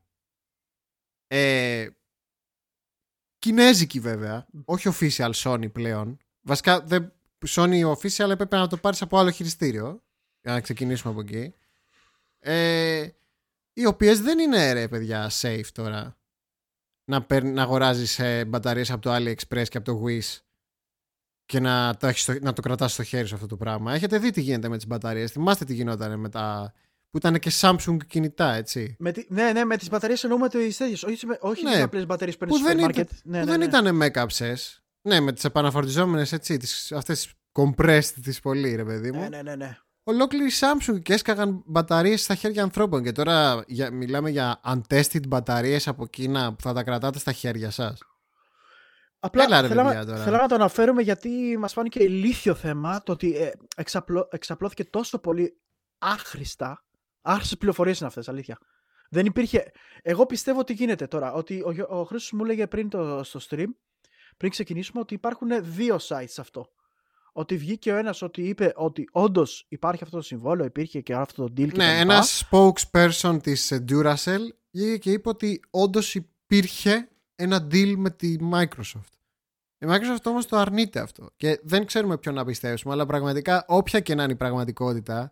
ε, 1.28 1.88
κινέζικη 3.40 3.99
βέβαια, 3.99 4.48
όχι 4.66 4.90
official 4.99 5.32
Sony 5.34 5.72
πλέον. 5.72 6.18
Βασικά 6.41 6.82
δεν, 6.82 7.14
Sony 7.48 7.91
official 7.91 8.30
έπρεπε 8.30 8.57
να 8.57 8.68
το 8.68 8.78
πάρεις 8.78 9.02
από 9.02 9.18
άλλο 9.18 9.30
χειριστήριο 9.30 10.03
για 10.49 10.57
να 10.57 10.63
ξεκινήσουμε 10.63 11.11
από 11.13 11.21
εκεί. 11.21 11.53
Ε, 12.39 13.07
οι 13.73 13.85
οποίες 13.85 14.21
δεν 14.21 14.39
είναι 14.39 14.73
ρε 14.73 14.88
παιδιά 14.88 15.31
safe 15.41 15.65
τώρα 15.73 16.17
να, 17.05 17.21
παίρν, 17.23 17.53
να 17.53 17.61
αγοράζεις 17.61 18.19
ε, 18.19 18.45
μπαταρίες 18.45 18.91
από 18.91 19.01
το 19.01 19.15
AliExpress 19.15 19.67
και 19.69 19.77
από 19.77 19.85
το 19.85 20.03
Wish 20.05 20.38
και 21.45 21.59
να 21.59 21.95
το, 21.99 22.07
έχεις 22.07 22.21
στο- 22.21 22.39
να 22.41 22.53
το 22.53 22.61
κρατάς 22.61 22.93
στο 22.93 23.03
χέρι 23.03 23.27
σου 23.27 23.35
αυτό 23.35 23.47
το 23.47 23.57
πράγμα. 23.57 23.93
Έχετε 23.93 24.17
δει 24.17 24.31
τι 24.31 24.41
γίνεται 24.41 24.69
με 24.69 24.76
τις 24.77 24.88
μπαταρίες. 24.88 25.31
Θυμάστε 25.31 25.65
τι 25.65 25.73
γινόταν 25.73 26.19
με 26.19 26.30
τα... 26.30 26.73
που 27.09 27.17
ήταν 27.17 27.39
και 27.39 27.51
Samsung 27.59 27.97
κινητά, 28.07 28.53
έτσι. 28.53 28.95
Με 28.99 29.11
τη, 29.11 29.26
ναι, 29.30 29.51
ναι, 29.51 29.65
με 29.65 29.77
τις 29.77 29.89
μπαταρίες 29.89 30.23
εννοούμε 30.23 30.49
τις 30.49 30.77
τέτοιες. 30.77 31.03
Όχι, 31.03 31.26
με- 31.26 31.38
όχι 31.41 31.63
Ναι, 31.63 31.71
τις 31.73 31.81
απλές 31.81 32.05
μπαταρίες 32.05 32.38
που 32.38 32.45
που 32.45 32.51
παίρνει 32.61 32.67
στο 32.67 32.77
δεν 32.77 32.85
σούπερ 32.95 33.03
ήταν- 33.05 33.07
μάρκετ. 33.07 33.26
Ναι, 33.31 33.39
που 33.39 33.45
ναι, 33.45 33.51
δεν 33.51 33.59
ναι. 33.59 33.65
ήταν 33.65 33.95
μέκαψες. 33.95 34.84
Ναι, 35.01 35.19
με 35.19 35.34
τις 35.34 35.43
επαναφορτιζόμενες 35.43 36.31
έτσι, 36.31 36.57
τις, 36.57 36.91
αυτές 36.91 37.19
τις 37.23 37.34
compressed 37.51 38.13
τη 38.23 38.38
πολύ, 38.41 38.76
ρε 38.76 38.84
παιδί 38.85 39.11
μου. 39.11 39.19
Ναι, 39.19 39.27
ναι, 39.27 39.41
ναι. 39.41 39.55
ναι. 39.55 39.77
Ολόκληρη 40.10 40.52
Samsung 40.60 41.02
και 41.02 41.14
έσκαγαν 41.14 41.64
μπαταρίες 41.65 42.22
στα 42.23 42.36
χέρια 42.36 42.64
ανθρώπων. 42.64 43.03
Και 43.03 43.11
τώρα 43.11 43.64
για, 43.68 43.91
μιλάμε 43.91 44.30
για 44.30 44.61
untested 44.65 45.27
μπαταρίες 45.27 45.88
από 45.88 46.07
Κίνα 46.07 46.53
που 46.53 46.61
θα 46.61 46.73
τα 46.73 46.84
κρατάτε 46.84 47.19
στα 47.19 47.31
χέρια 47.31 47.72
σας. 47.72 47.99
Απλά 49.19 49.44
Έλα, 49.44 49.61
ρε, 49.61 49.68
θέλαμε- 49.68 49.90
παιδιά, 49.94 50.06
τώρα. 50.06 50.23
θέλω 50.23 50.38
να 50.38 50.48
το 50.48 50.56
αναφέρουμε 50.56 51.02
γιατί 51.02 51.57
μας 51.60 51.73
φάνηκε 51.73 52.03
ηλίθιο 52.03 52.56
θέμα 52.56 53.03
το 53.03 53.11
ότι 53.11 53.36
ε, 53.36 53.52
εξαπλώ, 53.76 54.27
εξαπλώθηκε 54.31 54.84
τόσο 54.86 55.19
πολύ 55.19 55.60
άχρηστα. 55.98 56.86
Άχρηστες 57.22 57.57
πληροφορίες 57.57 57.98
είναι 57.99 58.07
αυτές, 58.07 58.30
αλήθεια. 58.30 58.57
Δεν 59.10 59.26
υπήρχε... 59.26 59.72
Εγώ 60.02 60.26
πιστεύω 60.26 60.60
ότι 60.60 60.73
γίνεται 60.73 61.07
τώρα. 61.07 61.34
Ότι 61.34 61.61
ο, 61.65 61.72
Γιώ- 61.72 61.90
ο 61.90 62.03
Χρήστος 62.03 62.31
μου 62.31 62.44
έλεγε 62.44 62.68
πριν 62.68 62.90
το, 62.90 63.23
στο 63.23 63.40
stream, 63.49 63.68
πριν 64.38 64.52
ξεκινήσουμε, 64.52 64.99
ότι 65.02 65.14
υπάρχουν 65.14 65.49
δύο 65.61 65.95
sites 66.07 66.23
σε 66.27 66.41
αυτό. 66.41 66.69
Ότι 67.40 67.57
βγήκε 67.57 67.91
ο 67.91 67.95
ένας 67.95 68.22
ότι 68.22 68.41
είπε 68.41 68.74
ότι 68.76 69.10
όντως 69.11 69.66
υπάρχει 69.70 70.03
αυτό 70.03 70.18
το 70.18 70.24
συμβόλαιο, 70.24 70.66
υπήρχε 70.66 71.02
και 71.02 71.14
αυτό 71.14 71.44
το 71.44 71.53
deal 71.57 71.70
και 71.72 71.78
Ναι, 71.78 71.99
ένας 71.99 72.49
spokesperson 72.49 73.40
της 73.44 73.82
Duracell 73.90 74.40
βγήκε 74.72 74.98
και 74.98 75.11
είπε 75.11 75.30
ότι 75.30 75.61
όντως 75.70 76.16
υπήρχε 76.16 77.10
ένα 77.36 77.68
deal 77.72 77.94
με 77.98 78.10
τη 78.10 78.36
Microsoft. 78.52 79.14
Η 79.78 79.86
Microsoft 79.88 80.24
όμως 80.24 80.45
το 80.45 80.57
αρνείται 80.57 80.99
αυτό. 80.99 81.30
Και 81.36 81.60
δεν 81.64 81.86
ξέρουμε 81.86 82.18
ποιον 82.18 82.36
να 82.36 82.45
πιστέψουμε, 82.45 82.94
αλλά 82.94 83.06
πραγματικά 83.06 83.66
όποια 83.68 83.99
και 83.99 84.16
να 84.16 84.24
είναι 84.24 84.32
η 84.32 84.36
πραγματικότητα, 84.36 85.32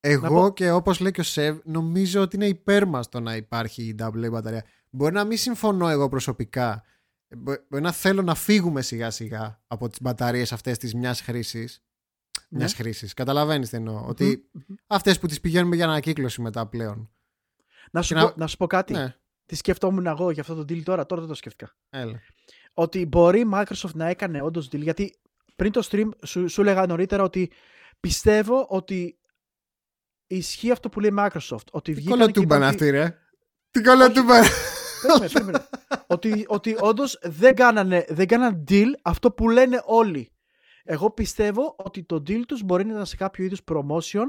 εγώ 0.00 0.28
πω- 0.28 0.54
και 0.54 0.70
όπως 0.70 1.00
λέει 1.00 1.10
και 1.10 1.20
ο 1.20 1.24
Σεβ, 1.24 1.58
νομίζω 1.64 2.20
ότι 2.20 2.36
είναι 2.36 2.46
υπέρ 2.46 2.86
μας 2.86 3.08
το 3.08 3.20
να 3.20 3.36
υπάρχει 3.36 3.82
η 3.82 3.96
AA 4.02 4.30
μπαταρία. 4.30 4.64
Μπορεί 4.90 5.14
να 5.14 5.24
μην 5.24 5.38
συμφωνώ 5.38 5.88
εγώ 5.88 6.08
προσωπικά. 6.08 6.84
Ε, 7.32 7.36
μπο- 7.36 7.56
Μπορεί 7.68 7.82
να 7.82 7.92
θέλω 7.92 8.22
να 8.22 8.34
φύγουμε 8.34 8.82
σιγά 8.82 9.10
σιγά 9.10 9.62
από 9.66 9.88
τις 9.88 10.00
μπαταρίες 10.00 10.52
αυτές 10.52 10.78
της 10.78 10.94
μιας 10.94 11.20
χρήσης. 11.20 11.82
Ναι. 12.48 12.58
Μιας 12.58 12.74
χρήσης. 12.74 13.14
Καταλαβαίνεις 13.14 13.68
τι 13.70 13.76
εννοώ. 13.76 14.04
Ότι 14.06 14.48
Μμμ. 14.52 14.62
αυτές 14.86 15.18
που 15.18 15.26
τις 15.26 15.40
πηγαίνουμε 15.40 15.76
για 15.76 15.84
ανακύκλωση 15.84 16.40
μετά 16.40 16.66
πλέον. 16.66 17.10
Να 17.92 18.02
σου, 18.02 18.14
Και 18.14 18.20
να- 18.20 18.28
πω, 18.30 18.34
να 18.36 18.46
σου 18.46 18.56
πω 18.56 18.66
κάτι. 18.66 18.92
Ναι, 18.92 19.14
Τι 19.46 19.56
σκεφτόμουν 19.56 20.06
εγώ 20.06 20.30
για 20.30 20.42
αυτό 20.42 20.54
το 20.54 20.60
deal 20.62 20.82
τώρα, 20.82 21.06
τώρα 21.06 21.20
δεν 21.20 21.30
το 21.30 21.36
σκέφτηκα. 21.36 21.76
έλα. 21.90 22.20
ότι 22.74 23.06
μπορεί 23.06 23.40
η 23.40 23.48
Microsoft 23.52 23.92
να 23.94 24.06
έκανε 24.08 24.42
όντως 24.42 24.66
deal. 24.66 24.78
Γιατί 24.80 25.20
πριν 25.56 25.72
το 25.72 25.88
stream 25.90 26.08
σου, 26.26 26.48
σου 26.48 26.60
έλεγα 26.60 26.86
νωρίτερα 26.86 27.22
ότι 27.22 27.52
πιστεύω 28.00 28.66
ότι 28.68 29.18
ισχύει 30.26 30.70
αυτό 30.70 30.88
που 30.88 31.00
λέει 31.00 31.10
η 31.10 31.14
Microsoft. 31.18 31.64
Ότι 31.70 31.92
Τι 31.92 32.00
βγήκαν 32.00 32.18
και 32.18 32.22
κολοτούμπα 32.22 32.56
είναι 32.56 32.64
είπαν 32.64 32.74
αυτή, 32.74 32.90
ρε. 32.90 33.18
Τι 33.70 33.82
κολοτούμπα 33.82 34.38
είναι. 34.38 34.48
Περίμενε, 35.02 35.28
περίμενε. 35.32 35.64
ότι 36.06 36.44
ότι 36.48 36.76
όντως 36.80 37.18
δεν 37.22 37.54
κάνανε, 37.54 38.04
δεν 38.08 38.26
κάνανε 38.26 38.62
deal 38.68 38.86
αυτό 39.02 39.30
που 39.30 39.48
λένε 39.48 39.82
όλοι. 39.84 40.30
Εγώ 40.84 41.10
πιστεύω 41.10 41.74
ότι 41.78 42.02
το 42.02 42.16
deal 42.26 42.40
τους 42.46 42.62
μπορεί 42.62 42.84
να 42.84 42.92
ήταν 42.92 43.06
σε 43.06 43.16
κάποιο 43.16 43.44
είδους 43.44 43.60
promotion 43.72 44.26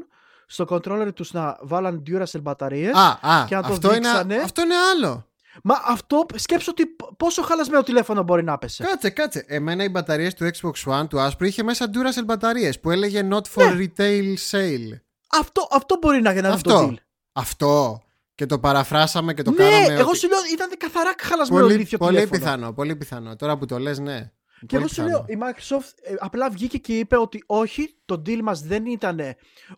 στο 0.48 0.66
controller 0.70 1.10
τους 1.16 1.32
να 1.34 1.58
βάλαν 1.62 2.04
Duracell 2.08 2.42
μπαταρίες. 2.42 2.96
Α, 2.96 3.20
α, 3.22 3.46
Και 3.48 3.56
να 3.56 3.62
το 3.62 3.68
αυτό, 3.74 3.88
είναι, 3.88 3.98
δείξανε. 4.08 4.36
αυτό 4.36 4.62
είναι 4.62 4.76
άλλο. 4.96 5.26
Μα 5.64 5.76
αυτό 5.88 6.26
σκέψω 6.36 6.72
ότι 6.72 6.86
π- 6.86 7.16
πόσο 7.18 7.42
χαλασμένο 7.42 7.84
τηλέφωνο 7.84 8.24
μπορεί 8.24 8.44
να 8.44 8.58
πέσει. 8.58 8.84
Κάτσε, 8.84 9.10
κάτσε. 9.10 9.46
Εμένα 9.48 9.84
οι 9.84 9.90
μπαταρίες 9.90 10.34
του 10.34 10.50
Xbox 10.56 10.92
One 10.94 11.08
του 11.10 11.20
άσπρου 11.20 11.46
είχε 11.48 11.64
μέσα 11.64 11.90
Duracell 11.94 12.26
μπαταρίες 12.26 12.80
που 12.80 12.92
έλεγε 12.92 13.28
Not 13.32 13.42
for 13.56 13.74
Ναι. 13.76 13.86
retail 13.98 14.34
sale. 14.52 15.00
Αυτό, 15.40 15.68
αυτό 15.72 15.98
μπορεί 16.02 16.22
να, 16.22 16.30
να 16.34 16.38
είναι 16.40 16.48
το 16.48 16.54
Αυτό. 16.54 16.90
deal. 16.90 16.96
Αυτό. 17.34 18.02
Και 18.36 18.46
το 18.46 18.60
παραφράσαμε 18.60 19.34
και 19.34 19.42
το 19.42 19.52
ναι, 19.52 19.58
κάναμε. 19.58 19.94
εγώ 19.94 20.10
ότι- 20.10 20.18
σου 20.18 20.28
λέω 20.28 20.40
ήταν 20.54 20.70
καθαρά 20.78 21.14
χαλασμένο 21.22 21.62
Πολύ, 21.64 21.74
ηλίθιο 21.76 21.98
πολύ 21.98 22.12
τηλέφωνο. 22.14 22.40
πιθανό, 22.40 22.74
πολύ 22.74 22.96
πιθανό. 22.96 23.36
Τώρα 23.36 23.58
που 23.58 23.66
το 23.66 23.80
λες, 23.80 24.00
ναι. 24.00 24.32
Και 24.60 24.66
Πολύ 24.68 24.82
εγώ 24.82 24.88
σου 24.88 24.96
πιθανό. 25.04 25.10
λέω, 25.10 25.26
η 25.28 25.38
Microsoft 25.42 25.92
ε, 26.02 26.16
απλά 26.20 26.50
βγήκε 26.50 26.78
και 26.78 27.00
είπε 27.00 27.18
ότι 27.18 27.44
όχι, 27.46 27.98
το 28.06 28.22
deal 28.26 28.40
μας 28.42 28.62
δεν 28.62 28.86
ήταν 28.86 29.20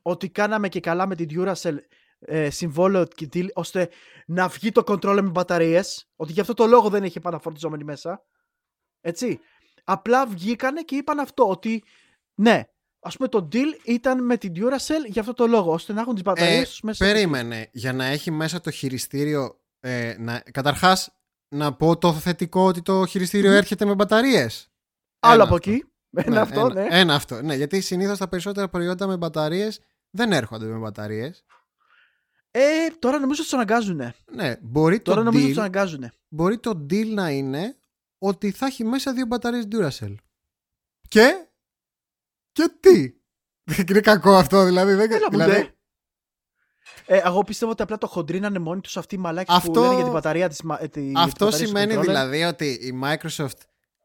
ότι 0.01 0.30
κάναμε 0.30 0.69
και 0.69 0.80
καλά 0.80 1.07
με 1.07 1.15
την 1.15 1.27
Duracell 1.31 1.75
ε, 2.19 2.49
συμβόλαιο 2.49 3.05
και 3.05 3.30
deal, 3.34 3.47
ώστε 3.53 3.89
να 4.27 4.47
βγει 4.47 4.71
το 4.71 4.84
controller 4.88 5.19
με 5.21 5.30
μπαταρίες, 5.30 6.09
ότι 6.15 6.31
γι' 6.31 6.39
αυτό 6.39 6.53
το 6.53 6.65
λόγο 6.65 6.89
δεν 6.89 7.03
είχε 7.03 7.17
επαναφορτιζόμενη 7.17 7.84
μέσα. 7.84 8.23
Έτσι. 9.01 9.39
Απλά 9.84 10.25
βγήκανε 10.27 10.81
και 10.81 10.95
είπαν 10.95 11.19
αυτό, 11.19 11.49
ότι 11.49 11.84
ναι, 12.35 12.63
ας 13.03 13.15
πούμε 13.17 13.27
το 13.30 13.47
deal 13.51 13.85
ήταν 13.85 14.25
με 14.25 14.38
την 14.38 14.53
Duracell 14.55 15.05
για 15.07 15.21
αυτό 15.21 15.34
το 15.34 15.47
λόγο, 15.47 15.71
ώστε 15.73 15.93
να 15.93 16.01
έχουν 16.01 16.13
τις 16.13 16.23
μπαταρίες 16.23 16.61
Ε, 16.61 16.65
τους 16.65 16.81
μέσα. 16.81 17.05
Περίμενε. 17.05 17.69
Για 17.71 17.93
να 17.93 18.05
έχει 18.05 18.31
μέσα 18.31 18.61
το 18.61 18.71
χειριστήριο. 18.71 19.59
Ε, 19.80 20.15
να, 20.19 20.39
καταρχάς, 20.51 21.09
να 21.47 21.73
πω 21.73 21.97
το 21.97 22.13
θετικό 22.13 22.65
ότι 22.65 22.81
το 22.81 23.05
χειριστήριο 23.05 23.49
Μμμ. 23.49 23.57
έρχεται 23.57 23.85
με 23.85 23.93
μπαταρίες. 23.95 24.71
Άλλο 25.19 25.34
Ένα 25.34 25.43
από 25.43 25.55
αυτό. 25.55 25.69
εκεί. 25.71 25.85
Ένα 26.15 26.30
Ναι, 26.30 26.39
αυτό, 26.39 26.59
ένα, 26.59 26.73
ναι. 26.73 26.88
Ένα 26.89 27.15
αυτό. 27.15 27.41
Ναι, 27.41 27.55
γιατί 27.55 27.81
συνήθως 27.81 28.17
τα 28.17 28.27
περισσότερα 28.27 28.69
προϊόντα 28.69 29.07
με 29.07 29.17
μπαταρίες 29.17 29.80
δεν 30.09 30.31
έρχονται 30.31 30.65
με 30.65 30.77
μπαταρίες. 30.77 31.43
Ε, 32.51 32.61
τώρα 32.99 33.19
νομίζω 33.19 33.41
ότι 33.41 33.49
τους 33.49 33.53
αναγκάζουν. 33.53 34.13
Ναι, 34.31 34.55
μπορεί 34.61 34.99
το, 34.99 35.11
Τώρα 35.11 35.23
νομίζω 35.23 35.43
ότι 35.43 35.51
deal, 35.51 35.55
του 35.55 35.59
αναγκάζουν. 35.61 36.11
μπορεί 36.27 36.57
το 36.57 36.85
deal 36.89 37.05
να 37.07 37.30
είναι 37.30 37.75
ότι 38.17 38.51
θα 38.51 38.65
έχει 38.65 38.84
μέσα 38.84 39.13
δύο 39.13 39.25
μπαταρίες 39.25 39.67
Duracell. 39.71 40.15
Και. 41.07 41.47
Και 42.53 42.71
τι; 42.80 43.13
Δεν 43.63 43.85
είναι 43.89 43.99
κακό 43.99 44.35
αυτό, 44.35 44.63
δηλαδή. 44.65 44.93
Δεν, 44.93 45.11
Έλα 45.11 45.25
μου 45.31 45.38
δηλαδή 45.38 45.51
ντε. 45.61 45.73
Ε, 47.05 47.17
εγώ 47.23 47.43
πιστεύω 47.43 47.71
ότι 47.71 47.81
απλά 47.81 47.97
το 47.97 48.07
χοντρίνανε 48.07 48.59
μόνοι 48.59 48.81
τους 48.81 48.97
αυτοί 48.97 49.15
οι 49.15 49.17
μαλάκες 49.17 49.55
Αυτό- 49.55 49.71
που 49.71 49.80
λένε 49.80 49.93
για 49.93 50.03
την 50.03 50.13
μπαταρία 50.13 50.49
της, 50.49 50.61
μα- 50.61 50.81
ε, 50.84 50.88
τη- 50.88 51.01
για 51.01 51.13
τις 51.13 51.23
αυτό 51.23 51.45
μπαταρίες 51.45 51.69
του 51.69 51.77
σημαίνει 51.77 51.95
controller. 51.95 52.01
δηλαδή 52.05 52.43
ότι 52.43 52.65
η 52.71 52.99
Microsoft 53.03 53.57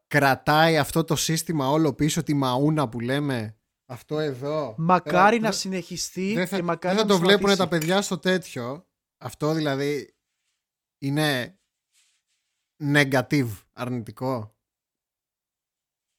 κρατάει 0.07 0.77
αυτό 0.77 1.03
το 1.03 1.15
σύστημα 1.15 1.69
όλο 1.69 1.93
πίσω, 1.93 2.23
τη 2.23 2.33
μαούνα 2.33 2.89
που 2.89 2.99
λέμε. 2.99 3.57
Αυτό 3.85 4.19
εδώ. 4.19 4.75
Μακάρι 4.77 5.35
Ε, 5.35 5.39
να 5.39 5.49
δεν- 5.49 5.57
συνεχιστεί 5.59 6.33
δεν 6.33 6.47
θα, 6.47 6.55
και 6.55 6.63
μακάρι 6.63 6.95
δεν 6.95 7.05
θα 7.05 7.11
να 7.13 7.13
το 7.13 7.19
μην 7.19 7.27
βλέπουν 7.29 7.47
τα 7.47 7.53
σταματήσει. 7.53 7.79
παιδιά 7.81 8.01
στο 8.01 8.17
τέτοιο. 8.17 8.87
Αυτό 9.17 9.53
δηλαδή 9.53 10.15
είναι 10.97 11.59
negative, 12.83 13.49
αρνητικό. 13.73 14.55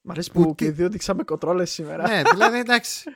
Μ' 0.01 0.11
αρέσει 0.11 0.31
Που 0.33 0.43
που 0.43 0.49
τι- 0.49 0.55
και 0.55 0.65
οι 0.65 0.71
δύο 0.71 0.89
δείξαμε 0.89 1.23
κοντρόλες 1.23 1.71
σήμερα. 1.71 2.09
ναι, 2.09 2.23
δηλαδή 2.33 2.59
εντάξει. 2.59 3.11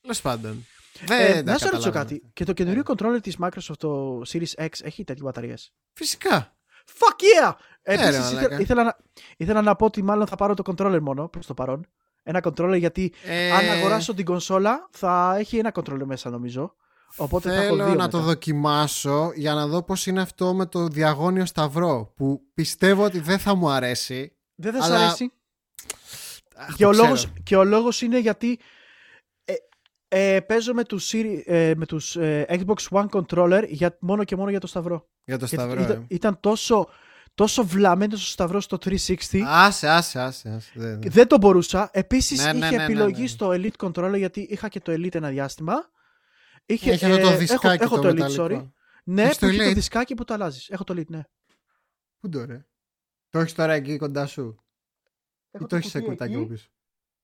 Τέλος 0.00 0.20
πάντων. 0.20 0.66
Δεν 1.06 1.20
Ε, 1.20 1.26
τα 1.26 1.52
να 1.52 1.58
σε 1.58 1.64
ρωτήσω 1.64 1.64
καταλαβαίνω 1.64 1.90
κάτι. 1.92 2.14
αυτά. 2.14 2.30
Και 2.32 2.44
το 2.44 2.52
καινούριο 2.52 2.82
controller 2.86 3.18
της 3.22 3.36
Microsoft, 3.40 3.76
το 3.78 4.20
Series 4.28 4.54
X, 4.64 4.68
έχει 4.82 5.04
τέτοιες 5.04 5.24
μπαταρίες; 5.24 5.72
Φυσικά. 5.92 6.56
Fuck 6.98 7.48
yeah! 7.48 7.52
Ε, 7.82 7.94
ρε, 7.96 8.02
Επίσης, 8.02 8.20
μαλάκα. 8.24 8.40
ήθελα, 8.44 8.60
ήθελα, 8.60 8.82
να, 8.84 8.96
ήθελα 9.36 9.62
να 9.62 9.76
πω 9.76 9.84
ότι 9.84 10.02
μάλλον 10.02 10.26
θα 10.26 10.36
πάρω 10.36 10.54
το 10.54 10.62
controller 10.66 10.98
μόνο 11.02 11.28
προς 11.28 11.46
το 11.46 11.54
παρόν. 11.54 11.86
Ένα 12.22 12.40
controller 12.44 12.76
γιατί 12.78 13.12
Ε, 13.24 13.52
αν 13.52 13.68
αγοράσω 13.70 14.14
την 14.14 14.24
κονσόλα 14.24 14.88
θα 14.90 15.36
έχει 15.38 15.58
ένα 15.58 15.72
controller 15.74 16.04
μέσα 16.04 16.30
νομίζω. 16.30 16.74
Οπότε 17.16 17.48
θα 17.48 17.54
έχω 17.54 17.62
Θέλω 17.76 17.84
δύο 17.84 17.94
να 17.94 18.08
το 18.08 18.16
μετά. 18.16 18.28
δοκιμάσω 18.28 19.30
για 19.34 19.54
να 19.54 19.66
δω 19.66 19.82
πώς 19.82 20.06
είναι 20.06 20.20
αυτό 20.20 20.54
με 20.54 20.66
το 20.66 20.86
διαγώνιο 20.86 21.46
σταυρό 21.46 22.12
που 22.16 22.40
πιστεύω 22.54 23.04
ότι 23.04 23.18
δεν 23.18 23.38
θα 23.38 23.54
μου 23.54 23.68
αρέσει. 23.70 24.36
Δεν 24.54 24.72
θα 24.72 24.82
σ' 24.82 24.84
αλλά- 24.84 25.04
αρέσει; 25.06 25.32
Αχ, 26.56 26.74
Και 26.76 26.82
το 26.82 26.88
ο, 26.88 26.90
ξέρω. 26.90 27.04
λόγος, 27.04 27.32
και 27.42 27.56
ο 27.56 27.64
λόγος 27.64 28.00
είναι 28.02 28.18
γιατί 28.18 28.58
ε, 29.44 29.54
ε, 30.08 30.40
παίζω 30.40 30.74
με 30.74 30.84
τους, 30.84 31.10
Siri- 31.12 31.42
ε, 31.44 31.72
με 31.76 31.86
τους 31.86 32.16
ε, 32.16 32.46
Xbox 32.48 32.88
One 32.90 33.06
controller 33.08 33.64
για, 33.68 33.96
μόνο 34.00 34.24
και 34.24 34.36
μόνο 34.36 34.50
για 34.50 34.60
το 34.60 34.66
σταυρό. 34.66 35.08
Για 35.24 35.38
το 35.38 35.46
Γιατί 35.46 35.62
σταυρό. 35.64 35.82
ήταν, 35.82 36.00
ε. 36.00 36.06
ήταν 36.08 36.40
τόσο, 36.40 36.88
τόσο 37.34 37.64
βλαμμένος 37.64 38.22
ο 38.22 38.26
σταυρός 38.26 38.64
στο 38.64 38.78
360 38.84 39.40
Άσε, 39.46 39.88
άσε, 39.88 40.20
άσε. 40.20 40.48
άσε. 40.50 40.72
Δεν- 40.74 41.00
και 41.00 41.10
δεν 41.10 41.26
το 41.26 41.38
μπορούσα. 41.38 41.90
Επίσης 41.92 42.44
Ναι, 42.44 42.52
ναι, 42.52 42.58
είχε 42.58 42.70
ναι, 42.70 42.76
ναι, 42.76 42.82
επιλογή 42.84 43.20
ναι. 43.22 43.26
στο 43.28 43.48
Elite 43.50 43.76
controller 43.86 44.14
γιατί 44.16 44.40
είχα 44.40 44.68
και 44.68 44.80
το 44.80 44.92
Elite 44.92 45.14
ένα 45.14 45.28
διάστημα. 45.28 45.74
Είχε, 46.66 46.90
Έχει 46.90 47.04
αυτό 47.04 47.18
το 47.18 47.28
ε, 47.28 47.36
δισκάκι 47.36 47.66
έχω, 47.66 47.84
έχω 47.84 47.94
το 47.96 48.02
το 48.02 48.08
Elite, 48.08 48.14
μεταλλικό. 48.14 48.44
sorry. 48.44 48.70
Ναι, 49.04 49.22
Έχεις 49.22 49.34
που 49.38 49.40
το 49.40 49.46
έχει 49.46 49.58
το 49.58 49.64
Elite? 49.70 49.74
δισκάκι 49.74 50.14
που 50.14 50.24
το 50.24 50.34
αλλάζεις. 50.34 50.68
Έχω 50.68 50.84
το 50.84 50.94
Elite, 50.96 51.06
ναι. 51.06 51.20
Πού 52.20 52.28
το 52.28 52.44
ρε; 52.44 52.66
Το 53.28 53.38
έχεις 53.38 53.54
τώρα 53.54 53.72
εκεί 53.72 53.96
κοντά 53.96 54.26
σου; 54.26 54.64
Έχω 55.56 55.64
Ή 55.64 55.66
το 55.66 55.76
έχεις 55.76 55.90
σε 55.90 55.98
κουτί 55.98 56.10
κουτάκι 56.10 56.32
εκεί 56.32 56.42
από 56.42 56.52
πίσω. 56.52 56.68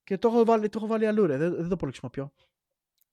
Και 0.04 0.18
το 0.18 0.28
έχω 0.28 0.44
βάλει, 0.44 0.68
το 0.68 0.78
έχω 0.78 0.86
βάλει 0.86 1.06
αλλού, 1.06 1.26
ρε. 1.26 1.36
Δεν, 1.36 1.54
δεν 1.54 1.68
το 1.68 1.76
πολύ 1.76 1.90
χρησιμοποιώ. 1.92 2.32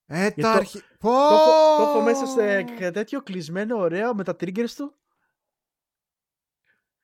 Ε, 0.06 0.32
το- 0.32 0.42
τα 0.42 0.52
αρχι... 0.52 0.82
Πω! 1.00 1.10
Το 1.10 1.36
έχω, 1.36 1.78
το 1.78 1.84
έχω 1.90 2.02
μέσα 2.02 2.26
σε 2.26 2.92
τέτοιο 2.92 3.22
κλεισμένο, 3.24 3.78
ωραίο, 3.78 4.16
με 4.16 4.24
τα 4.24 4.32
triggers 4.40 4.70
του. 4.76 4.96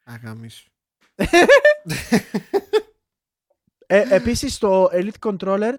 Αγάμισου. 0.04 0.70
Ε, 3.88 4.16
επίσης 4.16 4.58
το 4.58 4.90
Elite 4.92 5.20
Controller 5.20 5.74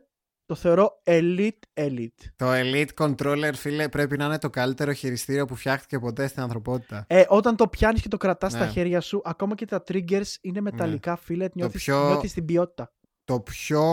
το 0.46 0.54
θεωρώ 0.54 1.02
Elite 1.04 1.58
Elite. 1.74 2.08
Το 2.36 2.46
Elite 2.52 2.88
Controller, 2.98 3.50
φίλε, 3.54 3.88
πρέπει 3.88 4.16
να 4.16 4.24
είναι 4.24 4.38
το 4.38 4.50
καλύτερο 4.50 4.92
χειριστήριο 4.92 5.44
που 5.44 5.54
φτιάχτηκε 5.54 5.98
ποτέ 5.98 6.26
στην 6.26 6.42
ανθρωπότητα. 6.42 7.04
Ε, 7.08 7.24
όταν 7.28 7.56
το 7.56 7.68
πιάνεις 7.68 8.02
και 8.02 8.08
το 8.08 8.16
κρατάς 8.16 8.52
Ναι. 8.52 8.58
στα 8.58 8.68
χέρια 8.68 9.00
σου, 9.00 9.22
ακόμα 9.24 9.54
και 9.54 9.64
τα 9.66 9.82
triggers 9.88 10.34
είναι 10.40 10.60
μεταλλικά, 10.60 11.16
φίλε, 11.16 11.48
νιώθεις, 11.54 11.82
πιο- 11.84 12.06
νιώθεις 12.06 12.32
την 12.32 12.44
ποιότητα. 12.44 12.92
Το 13.24 13.40
πιο 13.40 13.84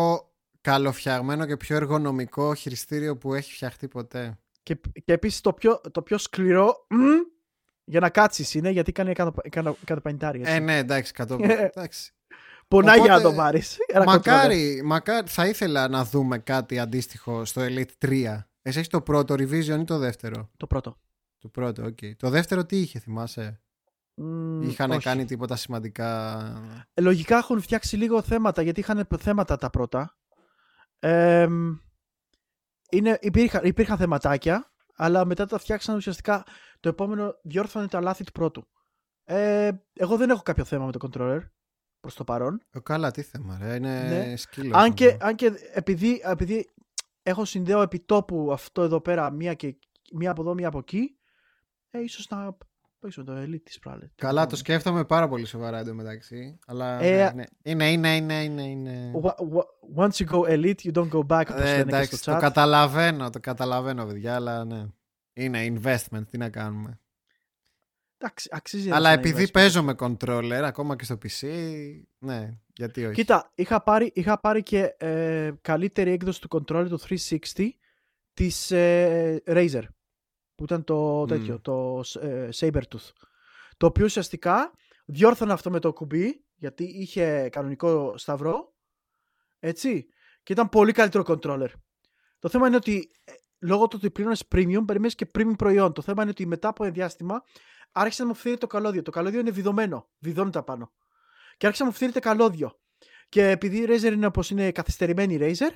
καλοφτιαγμένο 0.61 1.45
και 1.45 1.57
πιο 1.57 1.75
εργονομικό 1.75 2.53
χειριστήριο 2.53 3.17
που 3.17 3.33
έχει 3.33 3.53
φτιαχτεί 3.53 3.87
ποτέ. 3.87 4.37
Και, 4.63 4.79
και 5.05 5.13
επίσης 5.13 5.41
το 5.41 5.53
πιο, 5.53 5.81
το 5.91 6.01
πιο 6.01 6.17
σκληρό 6.17 6.85
μ, 6.89 6.95
για 7.83 7.99
να 7.99 8.09
κάτσεις 8.09 8.53
είναι 8.53 8.69
γιατί 8.69 8.91
κάνει 8.91 9.13
150 9.15 10.33
Ε, 10.43 10.59
ναι, 10.59 10.77
εντάξει, 10.77 11.13
κατώ... 11.13 11.37
εντάξει. 11.75 12.13
Πονάει 12.73 12.99
για 12.99 13.09
να 13.09 13.15
Οπότε, 13.15 13.29
το 13.29 13.35
πάρεις. 13.35 13.77
Μακάρι, 14.05 14.81
μακάρι, 14.83 15.27
θα 15.27 15.47
ήθελα 15.47 15.87
να 15.87 16.05
δούμε 16.05 16.37
κάτι 16.37 16.79
αντίστοιχο 16.79 17.45
στο 17.45 17.61
Elite 17.65 18.05
3. 18.05 18.39
Εσύ 18.61 18.77
έχεις 18.77 18.87
το 18.87 19.01
πρώτο 19.01 19.33
revision 19.33 19.77
ή 19.79 19.83
το 19.83 19.97
δεύτερο; 19.97 20.49
Το 20.57 20.67
πρώτο. 20.67 20.97
Το 21.37 21.47
πρώτο, 21.47 21.83
οκ. 21.85 21.97
Το 22.17 22.29
δεύτερο 22.29 22.65
τι 22.65 22.77
είχε, 22.79 22.99
θυμάσαι; 22.99 23.61
Μ, 24.13 24.61
Είχαν 24.61 24.91
όχι. 24.91 24.99
κάνει 24.99 25.25
τίποτα 25.25 25.55
σημαντικά; 25.55 26.39
Ε, 26.93 27.01
Λογικά 27.01 27.37
έχουν 27.37 27.61
φτιάξει 27.61 27.97
λίγο 27.97 28.21
θέματα 28.21 28.61
γιατί 28.61 28.79
είχαν 28.79 29.07
θέματα 29.19 29.57
τα 29.57 29.69
πρώτα. 29.69 30.17
Ε, 30.99 31.47
είναι, 32.89 33.17
υπήρχαν, 33.21 33.65
υπήρχαν 33.65 33.97
θεματάκια, 33.97 34.71
αλλά 34.95 35.25
μετά 35.25 35.45
τα 35.45 35.57
φτιάξαν 35.57 35.95
ουσιαστικά 35.95 36.43
το 36.79 36.89
επόμενο 36.89 37.35
διόρθωνε 37.43 37.87
τα 37.87 38.01
λάθη 38.01 38.23
του 38.23 38.31
πρώτου. 38.31 38.67
Ε, 39.23 39.71
εγώ 39.93 40.17
δεν 40.17 40.29
έχω 40.29 40.41
κάποιο 40.41 40.63
θέμα 40.63 40.85
με 40.85 40.91
το 40.91 41.09
controller 41.09 41.39
προς 42.03 42.15
το 42.15 42.23
παρόν. 42.23 42.61
Ε, 42.71 42.79
καλά, 42.79 43.11
τι 43.11 43.21
θέμα, 43.21 43.57
ρε. 43.61 43.75
Είναι 43.75 44.03
Ναι. 44.27 44.35
σκύλος. 44.35 44.77
Αν 44.83 44.93
και, 44.93 45.17
αν 45.19 45.35
και 45.35 45.51
επειδή, 45.73 46.21
επειδή 46.23 46.69
έχω 47.23 47.45
συνδέω 47.45 47.81
επί 47.81 47.99
τόπου 47.99 48.49
αυτό 48.51 48.81
εδώ 48.81 49.01
πέρα, 49.01 49.31
μία, 49.31 49.53
και, 49.53 49.75
μία 50.13 50.31
από 50.31 50.41
εδώ, 50.41 50.53
μία 50.53 50.67
από 50.67 50.77
εκεί, 50.77 51.15
ε, 51.91 51.99
ίσως 52.01 52.27
να 52.29 52.57
παίξω 52.99 53.23
το 53.23 53.33
Elite 53.37 53.61
της 53.63 53.79
Prowler. 53.85 54.07
Καλά, 54.15 54.45
το 54.45 54.55
σκέφτομαι 54.55 55.05
πάρα 55.05 55.27
πολύ 55.27 55.45
σοβαρά 55.45 55.79
εντωμεταξύ. 55.79 56.59
Αλλά 56.67 56.99
Ε, 57.01 57.23
ναι, 57.23 57.31
ναι. 57.33 57.43
είναι, 57.63 57.91
είναι, 57.91 58.15
είναι, 58.15 58.43
είναι, 58.43 58.63
είναι. 58.63 59.11
Wha- 59.23 59.35
wha- 59.35 60.03
Once 60.05 60.25
you 60.25 60.27
go 60.27 60.39
elite, 60.49 60.81
you 60.83 60.91
don't 60.93 61.09
go 61.09 61.19
back, 61.27 61.45
όπως 61.49 61.61
Ε, 61.61 61.63
λένε 61.63 61.75
και 61.75 61.81
εντάξει, 61.81 62.15
στο 62.15 62.31
το 62.31 62.37
chat. 62.37 62.39
καταλαβαίνω, 62.41 63.29
το 63.29 63.39
καταλαβαίνω, 63.39 64.05
παιδιά, 64.05 64.35
αλλά 64.35 64.65
ναι. 64.65 64.85
Είναι 65.33 65.65
investment, 65.81 66.23
τι 66.29 66.37
να 66.37 66.49
κάνουμε. 66.49 66.99
Εντάξει, 68.23 68.49
αξίζει 68.51 68.87
ένα 68.87 68.95
αλλά 68.95 69.09
σαν 69.09 69.19
επειδή 69.19 69.43
investment. 69.43 69.51
παίζω 69.51 69.83
με 69.83 69.95
controller, 69.99 70.61
ακόμα 70.63 70.95
και 70.95 71.03
στο 71.03 71.17
PC, 71.23 71.47
ναι, 72.17 72.57
γιατί 72.75 73.05
όχι. 73.05 73.13
Κοίτα, 73.15 73.51
είχα 73.55 73.83
πάρει, 73.83 74.11
είχα 74.13 74.39
πάρει 74.39 74.63
και 74.63 74.95
ε, 74.97 75.51
καλύτερη 75.61 76.11
έκδοση 76.11 76.41
του 76.41 76.47
controller 76.51 76.87
του 76.89 76.99
360 76.99 77.67
της 78.33 78.71
ε, 78.71 79.43
Razer 79.45 79.83
που 80.55 80.63
ήταν 80.63 80.83
το 80.83 81.19
Μμ. 81.21 81.27
τέτοιο, 81.27 81.59
το 81.59 82.03
ε, 82.21 82.49
Sabertooth 82.55 83.11
το 83.77 83.85
οποίο 83.85 84.05
ουσιαστικά 84.05 84.71
διόρθωνε 85.05 85.53
αυτό 85.53 85.69
με 85.69 85.79
το 85.79 85.93
κουμπί 85.93 86.45
γιατί 86.55 86.83
είχε 86.83 87.49
κανονικό 87.51 88.17
σταυρό 88.17 88.73
έτσι 89.59 90.05
και 90.43 90.53
ήταν 90.53 90.69
πολύ 90.69 90.91
καλύτερο 90.91 91.23
controller 91.27 91.69
το 92.39 92.49
θέμα 92.49 92.67
είναι 92.67 92.75
ότι 92.75 93.11
ε, 93.23 93.31
λόγω 93.63 93.87
του 93.87 93.97
ότι 93.99 94.11
πλήρωνες 94.11 94.43
premium 94.55 94.83
περιμένεις 94.85 95.15
και 95.15 95.31
premium 95.37 95.55
προϊόν 95.57 95.93
το 95.93 96.01
θέμα 96.01 96.21
είναι 96.21 96.31
ότι 96.31 96.45
μετά 96.45 96.67
από 96.67 96.83
ένα 96.83 96.93
διάστημα 96.93 97.43
άρχισε 97.91 98.21
να 98.21 98.27
μου 98.27 98.33
φθείρει 98.33 98.57
το 98.57 98.67
καλώδιο 98.67 99.01
το 99.01 99.11
καλώδιο 99.11 99.39
είναι 99.39 99.51
βιδωμένο 99.51 100.09
βιδώνεται 100.19 100.59
απάνω 100.59 100.91
και 101.57 101.65
άρχισε 101.65 101.83
να 101.83 101.89
μου 101.89 101.95
φθείρεται 101.95 102.19
καλώδιο 102.19 102.77
και 103.33 103.49
επειδή 103.49 103.77
η 103.77 103.85
Razer 103.89 104.11
είναι 104.13 104.25
όπως 104.25 104.49
είναι 104.49 104.71
καθυστερημένη 104.71 105.33
η 105.33 105.37
Razer, 105.41 105.71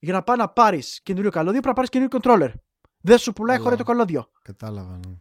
για 0.00 0.12
να 0.12 0.22
πάει 0.22 0.36
να 0.36 0.48
πάρεις 0.48 1.00
καινούριο 1.02 1.30
καλώδιο 1.30 1.60
πρέπει 1.60 1.66
να 1.66 1.74
πάρεις 1.74 1.90
καινούριο 1.90 2.18
controller. 2.22 2.52
Δεν 3.00 3.18
σου 3.18 3.32
πουλάει 3.32 3.56
Καλά. 3.56 3.68
χωρίς 3.68 3.84
το 3.84 3.92
καλώδιο. 3.92 4.30
Κατάλαβα, 4.42 5.00
ναι. 5.06 5.14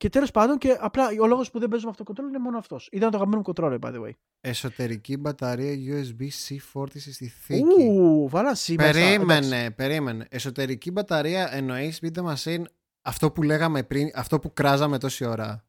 Και 0.00 0.08
τέλος 0.08 0.30
πάντων, 0.30 0.58
και 0.58 0.76
απλά 0.80 1.08
ο 1.20 1.26
λόγος 1.26 1.50
που 1.50 1.58
δεν 1.58 1.68
παίζω 1.68 1.84
με 1.84 1.90
αυτό 1.90 2.02
το 2.02 2.12
controller 2.12 2.28
είναι 2.28 2.38
μόνο 2.38 2.58
αυτός. 2.58 2.88
Ήταν 2.92 3.10
το 3.10 3.16
αγαπημένο 3.16 3.42
μου 3.46 3.52
controller, 3.54 3.78
by 3.78 3.94
the 3.94 4.06
way. 4.06 4.10
Εσωτερική 4.40 5.16
μπαταρία 5.16 5.72
USB-C 5.72 6.56
φόρτισης 6.60 7.14
στη 7.14 7.28
θήκη. 7.28 7.82
Ου, 7.82 8.28
βάλα 8.28 8.54
σήμερα. 8.54 8.92
Περίμενε, 8.92 9.70
περίμενε. 9.70 10.26
Εσωτερική 10.30 10.90
μπαταρία 10.90 11.54
εννοείς 11.54 12.00
Beat 12.02 12.12
the 12.12 12.34
Machine 12.34 12.64
αυτό 13.02 13.32
που 13.32 13.42
λέγαμε 13.42 13.82
πριν, 13.82 14.10
αυτό 14.14 14.38
που 14.38 14.52
κράζαμε 14.52 14.98
τόση 14.98 15.24
ώρα. 15.24 15.64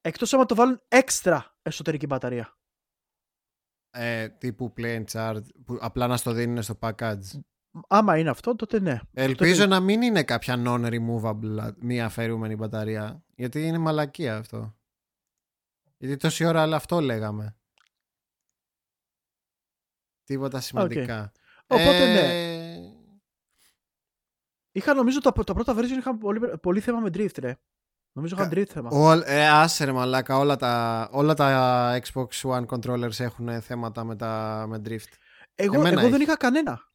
Εκτός 0.00 0.34
άμα 0.34 0.46
το 0.46 0.54
βάλουν 0.54 0.82
έξτρα 0.88 1.56
εσωτερική 1.62 2.06
μπαταρία. 2.06 2.58
Ε, 3.90 4.28
τύπου 4.28 4.72
play 4.76 5.04
and 5.04 5.04
charge, 5.12 5.44
που 5.64 5.78
απλά 5.80 6.06
να 6.06 6.16
στο 6.16 6.32
δίνουν 6.32 6.62
στο 6.62 6.78
package. 6.80 7.40
Άμα 7.88 8.18
είναι 8.18 8.30
αυτό, 8.30 8.54
τότε 8.56 8.80
ναι. 8.80 9.00
Ελπίζω 9.12 9.54
Τότε- 9.54 9.66
να 9.68 9.80
μην 9.80 10.02
είναι 10.02 10.22
κάποια 10.22 10.62
non-removable, 10.66 11.72
μη 11.78 12.02
αφαιρούμενη 12.02 12.56
μπαταρία. 12.56 13.22
Γιατί 13.34 13.66
είναι 13.66 13.78
μαλακία 13.78 14.36
αυτό. 14.36 14.76
Γιατί 15.96 16.16
τόση 16.16 16.44
ώρα 16.44 16.62
αλλά 16.62 16.76
αυτό 16.76 17.00
λέγαμε. 17.00 17.56
Τίποτα 20.24 20.60
σημαντικά. 20.60 21.32
Οπότε 21.66 22.12
Ε, 22.12 22.12
ναι. 22.12 22.52
Είχα 24.72 24.94
νομίζω 24.94 25.20
τα, 25.20 25.32
τα 25.32 25.54
πρώτα 25.54 25.74
version 25.76 25.98
είχαν 25.98 26.18
πολύ, 26.18 26.58
πολύ 26.58 26.80
θέμα 26.80 27.00
με 27.00 27.08
drift, 27.08 27.38
ρε. 27.38 27.56
Νομίζω 28.12 28.36
είχαν 28.36 28.50
Κα- 28.50 28.56
drift 28.60 28.68
θέμα. 28.68 28.88
Όλ, 28.92 29.22
ε, 29.24 29.48
άσε 29.48 29.84
ρε 29.84 29.92
μαλάκα, 29.92 30.38
όλα 30.38 30.56
τα, 30.56 31.08
όλα 31.12 31.34
τα 31.34 32.00
Xbox 32.02 32.26
One 32.42 32.66
controllers 32.66 33.20
έχουν 33.20 33.60
θέματα 33.62 34.04
με, 34.04 34.16
τα, 34.16 34.64
με 34.68 34.80
drift. 34.84 35.12
Εγώ, 35.54 35.74
εμένα 35.74 36.00
εγώ 36.00 36.00
δεν 36.00 36.14
έχει. 36.14 36.22
είχα 36.22 36.36
κανένα. 36.36 36.92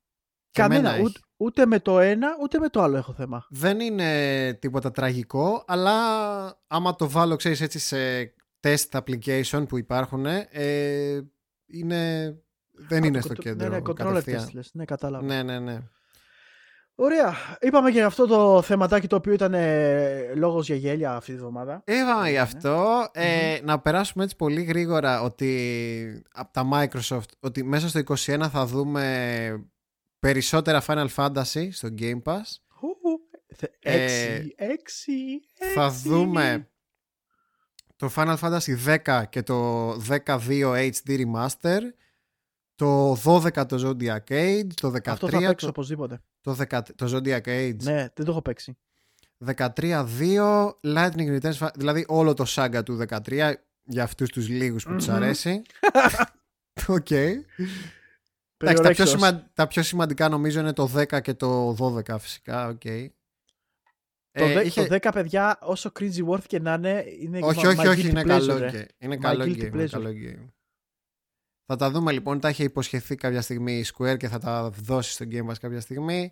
Και 0.51 0.61
εμένα 0.61 0.75
Κανένα. 0.81 0.93
έχει. 0.95 1.03
Ούτε, 1.03 1.19
ούτε 1.37 1.65
με 1.65 1.79
το 1.79 1.99
ένα, 1.99 2.27
ούτε 2.41 2.59
με 2.59 2.69
το 2.69 2.81
άλλο 2.81 2.97
έχω 2.97 3.13
θέμα. 3.13 3.45
Δεν 3.49 3.79
είναι 3.79 4.53
τίποτα 4.53 4.91
τραγικό, 4.91 5.63
αλλά 5.67 5.93
άμα 6.67 6.95
το 6.95 7.09
βάλω, 7.09 7.35
ξέρεις, 7.35 7.61
έτσι 7.61 7.79
σε 7.79 8.33
test 8.61 8.99
application 9.01 9.65
που 9.67 9.77
υπάρχουν, 9.77 10.25
ε, 10.25 10.47
είναι, 11.65 12.33
δεν 12.71 13.03
Α, 13.03 13.05
είναι 13.07 13.17
το 13.17 13.23
στο 13.23 13.33
κοντ- 13.33 13.41
κέντρο 13.47 13.69
Ναι, 13.69 13.75
ναι, 13.75 13.81
controller 13.85 13.95
κατευθείαν. 13.95 14.45
test 14.45 14.53
λες. 14.53 14.69
Ναι, 14.73 14.85
κατάλαβα. 14.85 15.25
Ναι, 15.25 15.43
ναι, 15.43 15.59
ναι. 15.59 15.77
Ωραία. 16.95 17.33
Είπαμε 17.59 17.89
και 17.91 17.97
για 17.97 18.05
αυτό 18.05 18.27
το 18.27 18.61
θεματάκι 18.61 19.07
το 19.07 19.15
οποίο 19.15 19.33
ήταν 19.33 19.53
ε, 19.53 20.33
λόγος 20.35 20.67
για 20.67 20.75
γέλια 20.75 21.15
αυτή 21.15 21.31
τη 21.31 21.37
βδομάδα. 21.37 21.83
Είπαμε 21.85 22.21
Ναι. 22.23 22.29
γι' 22.29 22.37
αυτό. 22.37 23.07
Ε, 23.13 23.59
Να 23.63 23.79
περάσουμε 23.79 24.23
έτσι 24.23 24.35
πολύ 24.35 24.61
γρήγορα 24.63 25.21
ότι 25.21 26.23
από 26.33 26.53
τα 26.53 26.67
Microsoft 26.73 27.29
ότι 27.39 27.63
μέσα 27.63 27.87
στο 27.89 27.99
21 27.99 28.47
θα 28.51 28.65
δούμε 28.65 29.69
περισσότερα 30.19 30.83
Final 30.87 31.07
Fantasy 31.15 31.67
στο 31.71 31.89
Game 31.97 32.21
Pass. 32.23 32.41
Ου, 32.81 33.19
θε- 33.55 33.73
Ε, 33.79 34.03
Έξι, 34.03 34.53
έξι, 34.57 35.13
Θα 35.73 35.85
έξι. 35.85 36.09
δούμε 36.09 36.69
το 37.95 38.11
Final 38.15 38.37
Fantasy 38.37 38.75
10 39.05 39.23
και 39.29 39.43
το 39.43 39.91
12 40.07 40.39
HD 40.79 41.25
Remaster, 41.25 41.79
το 42.75 43.15
12 43.23 43.65
το 43.65 43.87
Zodiac 43.97 44.23
Age, 44.29 44.67
το 44.81 44.89
13 44.89 45.11
Αυτό 45.11 45.29
θα 45.29 45.37
παίξω 45.39 45.53
το, 45.55 45.67
οπωσδήποτε. 45.67 46.21
το, 46.41 46.57
10 46.69 46.79
το 46.95 47.15
Zodiac 47.17 47.41
Age, 47.45 47.75
Ναι, 47.81 47.93
δεν 48.13 48.25
το 48.25 48.31
έχω 48.31 48.41
παίξει. 48.41 48.77
13-2, 49.45 50.71
Lightning 50.83 51.39
Returns, 51.39 51.53
φα- 51.55 51.71
δηλαδή 51.75 52.05
όλο 52.07 52.33
το 52.33 52.43
saga 52.47 52.81
του 52.85 52.95
13 52.95 53.53
για 53.83 54.03
αυτούς 54.03 54.29
τους 54.29 54.47
λίγους 54.47 54.83
που 54.83 54.95
τους 54.95 55.07
Μμμ. 55.07 55.15
αρέσει. 55.15 55.61
Οκ. 56.87 57.07
Εντάξει, 58.61 58.83
τα, 58.83 58.89
πιο 58.89 59.05
Περί 59.05 59.07
ορέξεως. 59.07 59.09
σημα- 59.09 59.49
τα 59.53 59.67
πιο 59.67 59.83
σημαντικά 59.83 60.29
νομίζω 60.29 60.59
είναι 60.59 60.73
το 60.73 60.85
10 60.95 61.21
και 61.21 61.33
το 61.33 61.73
12 61.73 62.17
φυσικά. 62.19 62.67
οκ. 62.67 62.81
Το, 64.31 64.45
Ε, 64.45 64.53
δε- 64.53 64.61
είχε- 64.65 64.81
το 64.81 64.87
10 64.95 65.11
παιδιά, 65.13 65.57
όσο 65.61 65.91
cringeworthy 65.99 66.43
και 66.47 66.59
να 66.59 66.73
είναι, 66.73 67.05
είναι 67.19 67.39
Όχι, 67.43 67.59
my- 67.63 67.67
όχι, 67.67 67.77
my 67.79 67.89
όχι, 67.89 68.01
guilty 68.01 68.09
είναι 68.09 68.21
pleasure, 68.21 68.27
καλό, 68.27 68.57
ρε. 68.57 68.69
game. 68.73 68.85
είναι 68.97 69.15
My 69.15 69.19
καλό 69.21 69.43
guilty 69.43 69.47
game. 69.47 69.73
Είναι 69.73 69.83
pleasure. 69.83 69.89
καλό 69.89 70.09
game. 70.09 70.47
Θα 71.65 71.75
τα 71.75 71.91
δούμε 71.91 72.11
λοιπόν, 72.11 72.39
τα 72.39 72.49
είχε 72.49 72.63
υποσχεθεί 72.63 73.15
κάποια 73.15 73.41
στιγμή 73.41 73.73
η 73.79 73.85
Square 73.93 74.17
και 74.17 74.27
θα 74.27 74.39
τα 74.39 74.69
δώσει 74.69 75.11
στο 75.11 75.25
Game 75.31 75.45
Pass 75.49 75.53
κάποια 75.61 75.79
στιγμή. 75.81 76.31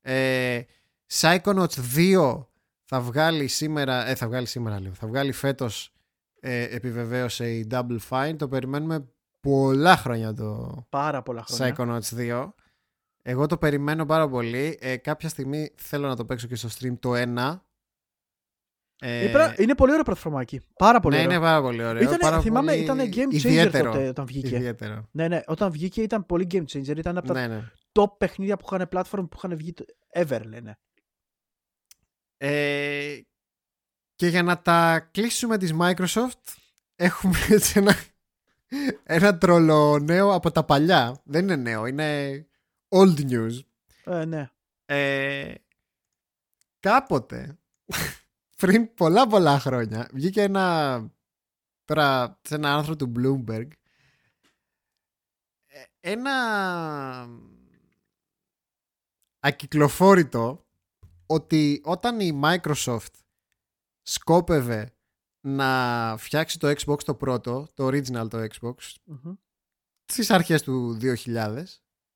Ε, 0.00 0.60
Psychonauts 1.12 1.78
2 1.96 2.46
θα 2.84 3.00
βγάλει 3.00 3.46
σήμερα, 3.48 4.06
ε, 4.08 4.14
θα 4.14 4.26
βγάλει 4.26 4.46
σήμερα 4.46 4.80
λέω, 4.80 4.94
θα 4.94 5.06
βγάλει 5.06 5.32
φέτος 5.32 5.92
ε, 6.40 6.62
επιβεβαίωσε 6.62 7.50
η 7.50 7.66
Double 7.70 7.98
Fine. 8.08 8.34
Το 8.38 8.48
περιμένουμε 8.48 9.08
πολλά 9.40 9.96
χρόνια 9.96 10.34
το 10.34 10.74
Πάρα 10.88 11.22
πολλά 11.22 11.42
χρόνια. 11.48 11.74
Psychonauts 11.78 12.16
2. 12.16 12.48
Εγώ 13.22 13.46
το 13.46 13.58
περιμένω 13.58 14.06
πάρα 14.06 14.28
πολύ. 14.28 14.78
Ε, 14.80 14.96
κάποια 14.96 15.28
στιγμή 15.28 15.74
θέλω 15.76 16.08
να 16.08 16.16
το 16.16 16.24
παίξω 16.24 16.46
και 16.46 16.54
στο 16.56 16.68
stream 16.78 16.98
το 17.00 17.12
1. 17.14 17.62
Ε, 19.00 19.22
Είναι 19.22 19.32
πρα- 19.32 19.60
Είναι 19.60 19.74
πολύ 19.74 19.90
ωραίο 19.92 20.04
πλατφορμάκι. 20.04 20.60
Πάρα 20.78 21.00
πολύ 21.00 21.16
ναι, 21.16 21.22
ωραίο. 21.22 21.34
είναι 21.34 21.44
πάρα 21.44 21.60
πολύ 21.60 21.84
ωραίο. 21.84 22.02
Ήτανε- 22.02 22.20
πάρα 22.20 22.40
θυμάμαι, 22.40 22.70
πολύ 22.70 22.82
ήταν 22.82 22.98
game 22.98 23.28
changer 23.28 23.32
ιδιαίτερο. 23.34 23.92
τότε 23.92 24.08
όταν 24.08 24.26
βγήκε. 24.26 24.56
Ιδιαίτερο. 24.56 25.08
Ναι, 25.10 25.28
ναι, 25.28 25.40
όταν 25.46 25.70
βγήκε 25.70 26.02
ήταν 26.02 26.26
πολύ 26.26 26.46
game 26.50 26.64
changer. 26.72 26.96
Ήταν 26.96 27.18
από 27.18 27.26
τα 27.26 27.32
Ναι, 27.34 27.46
ναι. 27.54 27.64
top 27.92 28.18
παιχνίδια 28.18 28.56
που 28.56 28.66
είχαν 28.72 28.88
platform 28.92 29.26
που 29.30 29.36
είχαν 29.36 29.56
βγει 29.56 29.72
το- 29.72 29.84
ever, 30.14 30.40
λένε. 30.44 30.78
Ε, 32.36 33.18
και 34.14 34.26
για 34.26 34.42
να 34.42 34.62
τα 34.62 35.00
κλείσουμε 35.10 35.58
της 35.58 35.74
Microsoft 35.80 36.42
έχουμε 36.96 37.34
έτσι 37.50 37.78
ένα, 37.78 37.94
ένα 39.02 39.38
τρολο 39.38 39.98
νέο 39.98 40.34
από 40.34 40.50
τα 40.50 40.64
παλιά. 40.64 41.20
Δεν 41.24 41.42
είναι 41.42 41.56
νέο, 41.56 41.86
είναι 41.86 42.46
old 42.88 43.30
news. 43.30 43.60
Ε, 44.04 44.24
ναι. 44.24 44.50
Ε, 44.84 45.54
κάποτε, 46.80 47.58
πριν 48.56 48.94
πολλά 48.94 49.26
πολλά 49.26 49.58
χρόνια, 49.58 50.08
βγήκε 50.12 50.42
ένα, 50.42 51.06
τώρα 51.84 52.38
σε 52.42 52.54
ένα 52.54 52.74
άρθρο 52.74 52.96
του 52.96 53.12
Bloomberg, 53.16 53.68
ε, 55.66 55.82
ένα 56.00 56.32
ακυκλοφόρητο 59.38 60.66
ότι 61.26 61.80
όταν 61.84 62.20
η 62.20 62.40
Microsoft 62.42 63.14
σκόπευε 64.02 64.92
να 65.40 66.14
φτιάξει 66.18 66.58
το 66.58 66.68
Xbox 66.78 67.02
το 67.04 67.14
πρώτο, 67.14 67.68
το 67.74 67.86
original 67.86 68.26
το 68.30 68.46
Xbox, 68.50 68.94
Μμμ. 69.04 69.34
στις 70.04 70.30
αρχές 70.30 70.62
του 70.62 70.98
2000, 71.00 71.64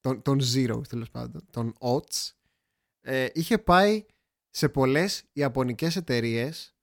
τον, 0.01 0.23
τον 0.23 0.39
Zero 0.55 0.89
τέλος 0.89 1.11
πάντων, 1.11 1.47
τον 1.51 1.74
OTS, 1.81 2.31
ε, 3.01 3.28
είχε 3.35 3.59
πάει 3.59 4.07
σε 4.51 4.69
πολλές 4.69 5.24
ιαπωνικές 5.32 5.97
εταιρείες 5.97 6.77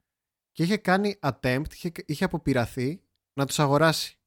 και 0.52 0.64
είχε 0.64 0.78
κάνει 0.78 1.20
attempt, 1.22 1.74
είχε, 1.74 1.92
είχε 2.06 2.24
αποπειραθεί 2.24 3.04
να 3.34 3.46
τους 3.46 3.60
αγοράσει. 3.60 4.20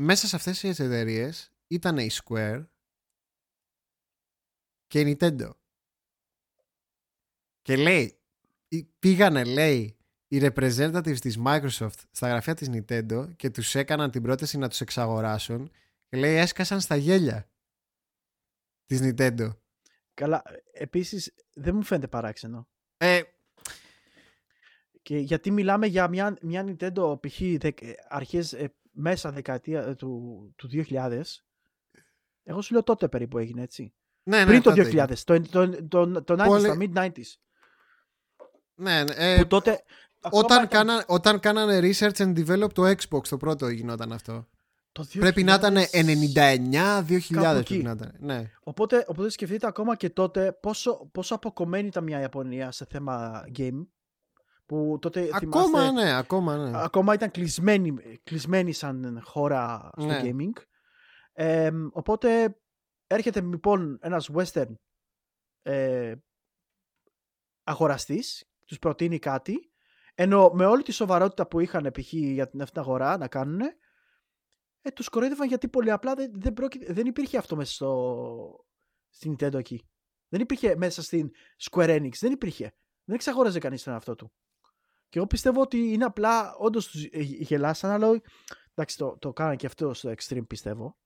Μέσα 0.00 0.26
σε 0.26 0.36
αυτές 0.36 0.58
τις 0.60 0.78
εταιρείες 0.78 1.52
ήταν 1.66 1.98
η 1.98 2.08
Square 2.12 2.66
και 4.86 5.00
η 5.00 5.16
Nintendo. 5.20 5.50
Και 7.62 7.76
λέει, 7.76 8.20
ή- 8.68 8.84
πήγανε 8.84 9.44
λέει 9.44 9.97
οι 10.28 10.38
representatives 10.42 11.18
της 11.18 11.38
Microsoft 11.44 11.98
στα 12.10 12.28
γραφεία 12.28 12.54
της 12.54 12.68
Nintendo 12.72 13.28
και 13.36 13.50
τους 13.50 13.74
έκαναν 13.74 14.10
την 14.10 14.22
πρόταση 14.22 14.58
να 14.58 14.68
τους 14.68 14.80
εξαγοράσουν 14.80 15.70
και 16.08 16.16
λέει 16.16 16.34
έσκασαν 16.36 16.80
στα 16.80 16.96
γέλια 16.96 17.50
της 18.86 19.00
Nintendo. 19.02 19.48
Καλά, 20.14 20.42
επίσης 20.72 21.34
δεν 21.54 21.74
μου 21.74 21.82
φαίνεται 21.82 22.08
παράξενο. 22.08 22.68
Ε, 22.96 23.20
Και 25.02 25.18
γιατί 25.18 25.50
μιλάμε 25.50 25.86
για 25.86 26.08
μια, 26.08 26.36
μια 26.42 26.64
Nintendo 26.68 27.20
π.χ. 27.26 27.38
δεκ- 27.58 27.82
ε, 27.82 27.94
αρχές 28.08 28.52
ε, 28.52 28.74
μέσα 28.90 29.32
δεκαετία 29.32 29.82
ε, 29.82 29.94
του, 29.94 30.52
του 30.56 30.68
2000. 30.72 31.22
Εγώ 32.42 32.62
σου 32.62 32.72
λέω 32.72 32.82
τότε 32.82 33.08
περίπου 33.08 33.38
έγινε 33.38 33.62
έτσι. 33.62 33.94
ναι, 34.22 34.38
ναι, 34.38 34.44
Πριν 34.46 34.62
το 34.62 34.70
τότε 34.70 34.82
2000, 34.82 34.92
έγινε. 34.92 35.14
το, 35.24 35.40
το, 35.40 35.88
το, 35.88 36.22
το 36.24 36.34
90s, 36.42 36.46
Πολύ- 36.46 36.90
τα 36.92 37.10
mid-90s. 37.10 37.32
Ναι, 38.74 39.04
ναι, 39.04 39.12
ε, 39.16 39.36
που 39.40 39.46
τότε... 39.46 39.82
ακόμα 40.20 40.42
όταν, 40.44 40.64
ήταν 40.64 40.68
κάνα, 40.68 41.04
όταν 41.08 41.40
κάνανε 41.40 41.78
research 41.82 42.16
and 42.16 42.46
develop 42.46 42.72
το 42.72 42.82
Xbox 42.90 43.26
το 43.28 43.36
πρώτο 43.36 43.68
γινόταν 43.68 44.12
αυτό. 44.12 44.48
το 44.92 45.06
Πρέπει 45.18 45.42
να 45.42 45.54
ήταν 45.54 45.76
2000. 45.76 45.84
99-2000 45.92 47.20
κάπου 47.28 47.42
πρέπει 47.42 47.58
εκεί. 47.58 47.82
να 47.82 47.90
ήταν. 47.90 48.14
Ναι. 48.18 48.50
Οπότε, 48.62 49.04
οπότε 49.08 49.30
σκεφτείτε 49.30 49.66
ακόμα 49.66 49.96
και 49.96 50.10
τότε 50.10 50.52
πόσο, 50.52 51.08
πόσο 51.12 51.34
αποκομμένη 51.34 51.86
ήταν 51.86 52.04
μια 52.04 52.20
Ιαπωνία 52.20 52.70
σε 52.70 52.86
θέμα 52.90 53.44
game. 53.58 53.86
Που 54.66 54.98
τότε 55.00 55.28
Ακόμα 55.32 55.64
θυμάστε, 55.64 55.90
ναι, 55.90 56.16
ακόμα 56.16 56.56
ναι. 56.56 56.82
ακόμα 56.82 57.14
ήταν 57.14 57.30
κλεισμένη, 57.30 57.94
κλεισμένη 58.24 58.72
σαν 58.72 59.20
χώρα 59.24 59.90
στο 59.96 60.06
Ναι. 60.06 60.20
gaming. 60.24 60.62
Ε, 61.32 61.70
οπότε 61.92 62.56
έρχεται 63.06 63.40
λοιπόν 63.40 63.98
ένας 64.02 64.30
western 64.34 64.74
ε, 65.62 66.14
αγοραστής, 67.64 68.44
τους 68.64 68.78
προτείνει 68.78 69.18
κάτι, 69.18 69.70
ενώ 70.20 70.50
με 70.54 70.66
όλη 70.66 70.82
τη 70.82 70.92
σοβαρότητα 70.92 71.46
που 71.46 71.60
είχαν 71.60 71.90
π.χ. 71.92 72.12
για 72.12 72.48
την 72.48 72.60
αυτή 72.60 72.72
την 72.72 72.82
αγορά 72.82 73.16
να 73.18 73.28
κάνουν, 73.28 73.60
ε, 74.82 74.90
τους 74.94 75.08
κοροϊδεύαν 75.08 75.48
γιατί 75.48 75.68
πολύ 75.68 75.90
απλά 75.90 76.14
δεν, 76.14 76.30
δεν, 76.34 76.52
πρόκει- 76.52 76.92
δεν 76.92 77.06
υπήρχε 77.06 77.38
αυτό 77.38 77.56
μέσα 77.56 77.72
στο, 77.72 78.64
στην 79.08 79.32
Nintendo 79.34 79.54
εκεί. 79.54 79.88
Δεν 80.28 80.40
υπήρχε 80.40 80.76
μέσα 80.76 81.02
στην 81.02 81.30
Square 81.70 81.88
Enix, 81.88 82.12
δεν 82.20 82.32
υπήρχε. 82.32 82.74
Δεν 83.04 83.14
εξαγόραζε 83.14 83.58
κανείς 83.58 83.82
τον 83.82 83.94
αυτό 83.94 84.14
του. 84.14 84.32
Και 85.08 85.18
εγώ 85.18 85.26
πιστεύω 85.26 85.60
ότι 85.60 85.92
είναι 85.92 86.04
απλά, 86.04 86.54
όντως 86.56 86.88
τους 86.88 87.04
γελάσαν, 87.38 87.90
αλλά 87.90 88.20
εντάξει, 88.74 88.96
το, 88.96 89.16
το 89.18 89.32
κάνανε 89.32 89.56
και 89.56 89.66
αυτό 89.66 89.94
στο 89.94 90.12
extreme 90.16 90.46
πιστεύω. 90.46 90.98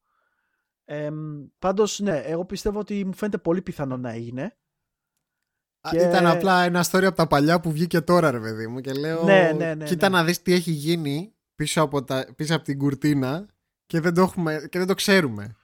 Ε, 0.85 1.11
Πάντως, 1.59 2.01
ναι, 2.01 2.19
εγώ 2.19 2.45
πιστεύω 2.45 2.79
ότι 2.79 3.05
μου 3.05 3.15
φαίνεται 3.15 3.39
πολύ 3.39 3.63
πιθανό 3.63 3.97
να 3.97 4.11
έγινε. 4.11 4.57
Α, 5.85 5.91
Και- 5.91 5.99
Ήταν 6.03 6.27
απλά 6.27 6.63
ένα 6.63 6.85
story 6.91 7.05
από 7.05 7.17
τα 7.17 7.27
παλιά 7.27 7.61
που 7.61 7.73
βγήκε 7.73 8.01
τώρα, 8.01 8.31
ρε 8.31 8.41
παιδί 8.41 8.67
μου. 8.67 8.81
Και 8.81 8.93
λέω. 8.93 9.23
Ναι, 9.25 9.53
ναι, 9.57 9.75
ναι, 9.75 9.85
Κοίτα 9.85 10.09
ναι. 10.09 10.17
να 10.17 10.25
δεις 10.25 10.43
τι 10.43 10.53
έχει 10.53 10.71
γίνει 10.71 11.35
πίσω 11.55 11.83
από, 11.83 12.05
τα, 12.05 12.27
πίσω 12.37 12.55
από 12.55 12.65
την 12.65 12.79
κουρτίνα 12.79 13.47
και 13.87 14.01
δεν 14.01 14.15
το, 14.15 14.21
έχουμε, 14.23 14.67
και 14.71 14.79
δεν 14.79 14.87
το 14.87 14.95
ξέρουμε. 14.95 15.57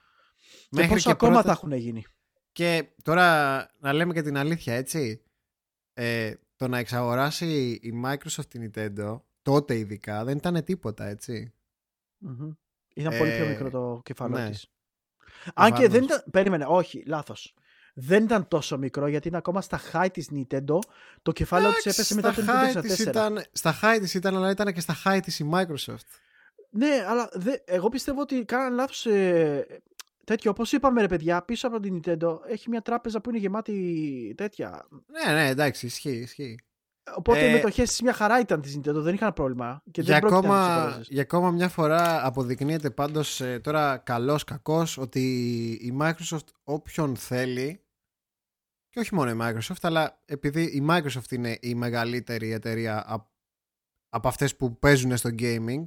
Και 0.69 0.87
πόσο 0.87 1.11
ακόμα 1.11 1.31
πρώτα- 1.31 1.45
θα 1.47 1.51
έχουν 1.51 1.71
γίνει. 1.71 2.05
Και 2.51 2.87
τώρα 3.03 3.67
να 3.79 3.93
λέμε 3.93 4.13
και 4.13 4.21
την 4.21 4.37
αλήθεια, 4.37 4.73
έτσι. 4.73 5.23
Ε, 5.93 6.33
το 6.55 6.67
να 6.67 6.77
εξαγοράσει 6.77 7.79
η 7.81 7.93
Microsoft 8.05 8.45
την 8.47 8.71
Nintendo, 8.75 9.21
τότε 9.41 9.77
ειδικά, 9.77 10.23
δεν 10.23 10.37
ήταν 10.37 10.63
τίποτα, 10.63 11.05
έτσι. 11.05 11.53
Μμμ. 12.17 12.51
Ήταν 12.93 13.17
πολύ 13.17 13.31
πιο 13.31 13.45
Ε, 13.45 13.49
μικρό 13.49 13.69
το 13.69 14.01
κεφάλαιο 14.03 14.43
ναι. 14.43 14.49
της. 14.49 14.67
Αν 15.53 15.67
και 15.73 15.79
δεν 15.79 15.89
Προφανώς. 15.89 16.17
ήταν. 16.17 16.23
Περίμενε, 16.31 16.65
όχι, 16.67 17.03
λάθος. 17.05 17.53
Δεν 17.93 18.23
ήταν 18.23 18.47
τόσο 18.47 18.77
μικρό 18.77 19.07
γιατί 19.07 19.27
είναι 19.27 19.37
ακόμα 19.37 19.61
στα 19.61 19.79
high 19.93 20.07
της 20.13 20.29
Nintendo. 20.33 20.79
Το 21.21 21.31
κεφάλαιο 21.31 21.73
της 21.73 21.79
Εντάξει, 21.79 22.01
έπεσε 22.01 22.15
μετά 22.15 22.33
το 22.33 22.41
στα 22.41 22.53
high 22.53 22.77
Nintendo 22.77 22.81
της 22.81 22.99
64. 22.99 23.07
ήταν, 23.07 23.43
Στα 23.51 23.79
high 23.81 23.97
της 23.99 24.13
ήταν, 24.13 24.35
αλλά 24.35 24.49
ήταν 24.49 24.73
και 24.73 24.79
στα 24.79 24.95
high 25.05 25.19
της 25.23 25.39
η 25.39 25.49
Microsoft. 25.53 26.07
Ναι, 26.69 27.05
αλλά 27.07 27.29
δε, 27.33 27.55
εγώ 27.65 27.89
πιστεύω 27.89 28.21
ότι 28.21 28.45
κάνανε 28.45 28.75
λάθος 28.75 29.05
ε, 29.05 29.65
τέτοιο. 30.23 30.51
Όπως 30.51 30.71
είπαμε 30.71 31.01
ρε 31.01 31.07
παιδιά, 31.07 31.41
πίσω 31.41 31.67
από 31.67 31.79
την 31.79 31.99
Nintendo 31.99 32.39
έχει 32.47 32.69
μια 32.69 32.81
τράπεζα 32.81 33.21
που 33.21 33.29
είναι 33.29 33.39
γεμάτη 33.39 34.33
τέτοια. 34.37 34.87
Ναι, 35.07 35.33
ναι, 35.33 35.47
εντάξει, 35.47 35.85
ισχύει, 35.85 36.17
ισχύει. 36.17 36.59
Οπότε 37.15 37.39
Ε, 37.39 37.49
οι 37.49 37.51
μετοχές 37.53 37.89
της 37.89 38.01
μια 38.01 38.13
χαρά 38.13 38.39
ήταν 38.39 38.61
της 38.61 38.77
Nintendo, 38.77 38.93
δεν 39.01 39.13
είχαν 39.13 39.33
πρόβλημα. 39.33 39.83
Και 39.91 40.01
για, 40.01 40.19
δεν 40.19 40.29
πρόκειται 40.29 40.47
να 40.47 40.53
τις 40.53 40.63
ακόμα, 40.63 40.75
αγοράζεις. 40.81 41.07
για 41.09 41.21
ακόμα 41.21 41.51
μια 41.51 41.69
φορά 41.69 42.25
αποδεικνύεται 42.25 42.89
πάντως 42.89 43.41
ε, 43.41 43.59
τώρα 43.59 43.97
καλός 43.97 44.43
κακός 44.43 44.97
ότι 44.97 45.21
η 45.81 45.97
Microsoft 46.01 46.47
όποιον 46.63 47.15
θέλει 47.15 47.83
και 48.89 48.99
όχι 48.99 49.15
μόνο 49.15 49.29
η 49.31 49.37
Microsoft 49.41 49.81
αλλά 49.81 50.21
επειδή 50.25 50.63
η 50.63 50.85
Microsoft 50.89 51.31
είναι 51.31 51.57
η 51.61 51.75
μεγαλύτερη 51.75 52.51
εταιρεία 52.51 53.03
απ- 53.07 53.29
από 54.09 54.27
αυτές 54.27 54.55
που 54.55 54.79
παίζουν 54.79 55.17
στο 55.17 55.29
gaming 55.39 55.83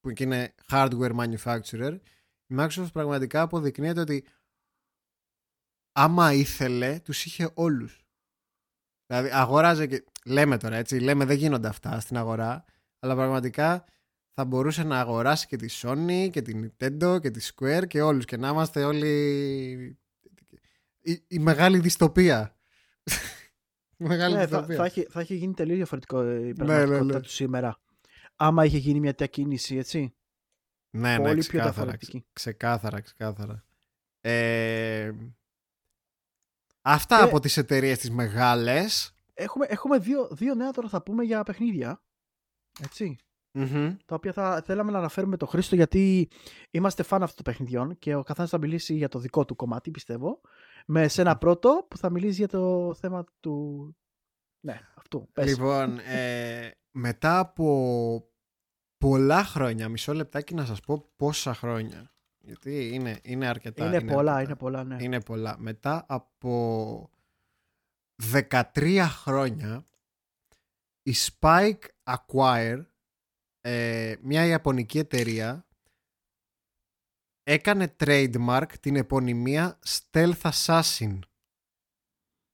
που 0.00 0.12
και 0.12 0.24
είναι 0.24 0.54
hardware 0.70 1.14
manufacturer 1.16 1.98
η 2.46 2.54
Microsoft 2.58 2.92
πραγματικά 2.92 3.40
αποδεικνύεται 3.40 4.00
ότι 4.00 4.24
άμα 5.92 6.32
ήθελε 6.32 7.00
τους 7.00 7.24
είχε 7.24 7.50
όλους 7.54 8.06
δηλαδή 9.06 9.30
αγοράζε 9.32 9.86
και 9.86 10.04
λέμε 10.26 10.56
τώρα 10.58 10.76
έτσι 10.76 10.98
λέμε 10.98 11.24
δεν 11.24 11.36
γίνονται 11.36 11.68
αυτά 11.68 12.00
στην 12.00 12.16
αγορά 12.16 12.64
αλλά 12.98 13.14
πραγματικά 13.14 13.84
θα 14.34 14.44
μπορούσε 14.44 14.82
να 14.82 15.00
αγοράσει 15.00 15.46
και 15.46 15.56
τη 15.56 15.78
Sony 15.82 16.28
και 16.30 16.42
τη 16.42 16.60
Nintendo 16.62 17.18
και 17.20 17.30
τη 17.30 17.50
Square 17.54 17.86
και 17.86 18.02
όλους 18.02 18.24
και 18.24 18.36
να 18.36 18.48
είμαστε 18.48 18.84
όλοι 18.84 19.98
η, 21.00 21.22
η 21.28 21.38
μεγάλη 21.38 21.78
δυστοπία 21.78 22.56
η 23.98 24.04
μεγάλη 24.04 24.34
Ναι, 24.34 24.40
θα, 24.40 24.46
δυστοπία 24.46 24.76
θα, 24.76 24.84
έχει, 24.84 25.06
θα 25.10 25.20
έχει 25.20 25.34
γίνει 25.34 25.54
τελείως 25.54 25.76
διαφορετικό 25.76 26.20
ε, 26.20 26.38
η 26.38 26.44
ναι, 26.46 26.54
πραγματικότητα 26.54 27.14
ναι. 27.14 27.20
του 27.20 27.30
σήμερα. 27.30 27.80
Άμα 28.36 28.64
είχε 28.64 28.78
γίνει 28.78 29.00
μια 29.00 29.14
τέτοια 29.14 29.26
κίνηση, 29.26 29.76
έτσι. 29.76 30.14
ναι, 30.90 31.16
ναι, 31.16 31.16
πολύ 31.16 31.30
πιο 31.32 31.40
ξεκάθαρα, 31.40 31.72
διαφορετική. 31.72 32.24
ξεκάθαρα, 32.32 33.00
ξεκάθαρα. 33.00 33.64
Ε, 34.20 35.12
αυτά 36.82 37.16
Και- 37.18 37.24
από 37.24 37.40
τις 37.40 37.56
εταιρείες 37.56 37.98
τις 37.98 38.10
μεγάλες 38.10 39.15
Έχουμε, 39.38 39.66
έχουμε 39.68 39.98
δύο, 39.98 40.28
δύο 40.30 40.54
νέα 40.54 40.70
τώρα 40.70 40.88
θα 40.88 41.02
πούμε 41.02 41.24
για 41.24 41.42
παιχνίδια. 41.42 42.02
Έτσι. 42.82 43.16
Μμμ. 43.52 43.96
Τα 44.04 44.14
οποία 44.14 44.32
θα 44.32 44.62
θέλαμε 44.64 44.90
να 44.90 44.98
αναφέρουμε 44.98 45.36
το 45.36 45.46
Χρήστο 45.46 45.74
γιατί 45.74 46.28
είμαστε 46.70 47.02
φαν 47.02 47.22
αυτών 47.22 47.44
των 47.44 47.52
παιχνιδιών 47.52 47.98
και 47.98 48.14
ο 48.14 48.22
καθένας 48.22 48.50
θα 48.50 48.58
μιλήσει 48.58 48.94
για 48.94 49.08
το 49.08 49.18
δικό 49.18 49.44
του 49.44 49.56
κομμάτι, 49.56 49.90
πιστεύω. 49.90 50.40
Με 50.86 51.08
σε 51.08 51.20
ένα 51.20 51.36
πρώτο 51.36 51.86
που 51.90 51.96
θα 51.96 52.10
μιλήσει 52.10 52.34
για 52.34 52.48
το 52.48 52.94
θέμα 52.94 53.24
του. 53.40 53.96
Ναι, 54.60 54.80
αυτού. 54.94 55.28
Πες. 55.32 55.46
Λοιπόν, 55.46 55.98
ε, 55.98 56.70
μετά 56.90 57.38
από 57.38 58.30
πολλά 58.98 59.44
χρόνια, 59.44 59.88
μισό 59.88 60.14
λεπτάκι 60.14 60.54
να 60.54 60.64
σας 60.64 60.80
πω 60.80 61.12
πόσα 61.16 61.54
χρόνια. 61.54 62.10
Γιατί 62.38 62.90
είναι, 62.92 63.20
είναι 63.22 63.46
αρκετά. 63.46 63.86
είναι, 63.86 64.12
πολλά, 64.12 64.32
αρκετά. 64.32 64.42
είναι 64.42 64.56
πολλά, 64.56 64.84
ναι. 64.84 64.96
Είναι 65.00 65.20
πολλά. 65.20 65.56
Μετά 65.58 66.04
από 66.08 67.10
13 68.22 69.06
χρόνια 69.08 69.84
η 71.02 71.14
Spike 71.14 71.82
Acquire, 72.04 72.86
ε, 73.60 74.14
μια 74.22 74.44
ιαπωνική 74.44 74.98
εταιρεία, 74.98 75.66
έκανε 77.42 77.96
trademark 77.98 78.66
την 78.80 78.96
επωνυμία 78.96 79.78
Stealth 79.86 80.40
Assassin. 80.52 81.18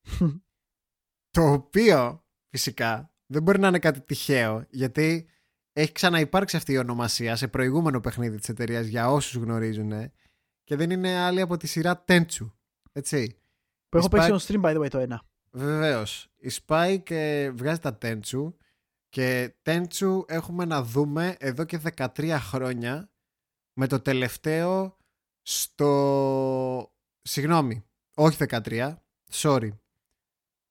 Το 1.31 1.53
οποίο 1.53 2.25
φυσικά 2.49 3.15
δεν 3.27 3.43
μπορεί 3.43 3.59
να 3.59 3.69
είναι 3.69 3.79
κάτι 3.79 4.01
τυχαίο 4.01 4.67
γιατί 4.71 5.29
έχει 5.73 5.93
ξαναυπάρξει 5.93 6.57
αυτή 6.57 6.73
η 6.73 6.79
ονομασία 6.79 7.37
σε 7.37 7.49
προηγούμενο 7.49 8.01
παιχνίδι 8.01 8.37
της 8.37 8.49
εταιρείας 8.49 8.87
για 8.87 9.11
όσους 9.11 9.43
γνωρίζουν 9.43 10.13
και 10.65 10.77
δεν 10.77 10.91
είναι 10.91 11.17
άλλη 11.17 11.41
από 11.41 11.57
τη 11.57 11.67
σειρά 11.67 12.05
Tenchu. 12.07 12.51
Έτσι. 12.93 13.41
που 13.89 13.97
έχω 13.97 14.07
η 14.07 14.09
παίξει 14.09 14.29
Spike- 14.31 14.37
on 14.37 14.39
stream, 14.47 14.63
by 14.65 14.77
the 14.77 14.85
way, 14.85 14.91
το 14.91 14.99
ένα. 14.99 15.25
Βεβαίως. 15.55 16.29
Η 16.37 16.51
Spike 16.67 17.11
ε, 17.11 17.51
βγάζει 17.51 17.81
τα 17.81 17.99
Tenchu 18.03 18.53
και 19.09 19.55
Tenchu 19.63 20.21
έχουμε 20.27 20.65
να 20.65 20.83
δούμε 20.83 21.37
εδώ 21.39 21.65
και 21.65 21.81
13 21.97 22.37
χρόνια 22.41 23.11
με 23.73 23.87
το 23.87 24.01
τελευταίο 24.01 24.97
στο... 25.43 26.93
Συγγνώμη, 27.23 27.85
όχι 28.15 28.37
13, 28.49 28.95
sorry. 29.33 29.69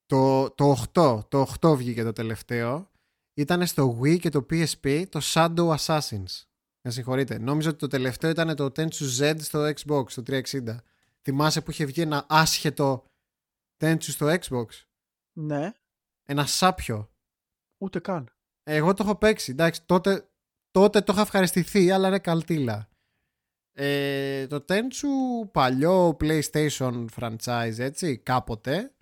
Το, 0.06 0.50
το 0.50 0.84
8, 0.94 1.20
το 1.28 1.54
8 1.60 1.76
βγήκε 1.76 2.02
το 2.02 2.12
τελευταίο 2.12 2.90
ήταν 3.34 3.66
στο 3.66 3.98
Wii 4.02 4.18
και 4.18 4.28
το 4.28 4.46
PSP 4.50 5.04
το 5.08 5.20
Shadow 5.22 5.76
Assassins. 5.76 6.42
Με 6.80 6.90
συγχωρείτε. 6.90 7.38
Νόμιζα 7.38 7.68
ότι 7.68 7.78
το 7.78 7.86
τελευταίο 7.86 8.30
ήταν 8.30 8.56
το 8.56 8.64
Tenchu 8.64 9.20
Z 9.20 9.34
στο 9.38 9.68
Xbox, 9.68 10.10
το 10.12 10.22
360. 10.26 10.76
Θυμάσαι 11.22 11.60
που 11.60 11.70
είχε 11.70 11.84
βγει 11.84 12.00
ένα 12.00 12.26
άσχετο 12.28 13.11
Tenchu 13.82 14.02
στο 14.02 14.26
Xbox. 14.40 14.66
Ναι. 15.32 15.72
Ένα 16.24 16.46
σάπιο. 16.46 17.10
Ούτε 17.78 17.98
καν. 17.98 18.28
Εγώ 18.62 18.94
το 18.94 19.02
έχω 19.04 19.16
παίξει. 19.16 19.50
Εντάξει, 19.50 19.82
τότε, 19.86 20.28
τότε 20.70 21.00
το 21.00 21.12
είχα 21.12 21.22
ευχαριστηθεί, 21.22 21.90
αλλά 21.90 22.08
είναι 22.08 22.18
καλτήλα. 22.18 22.88
Ε, 23.72 24.46
το 24.46 24.64
Tenchu 24.68 25.48
παλιό 25.52 26.16
PlayStation 26.20 27.04
franchise, 27.20 27.78
έτσι, 27.78 28.18
κάποτε. 28.18 28.92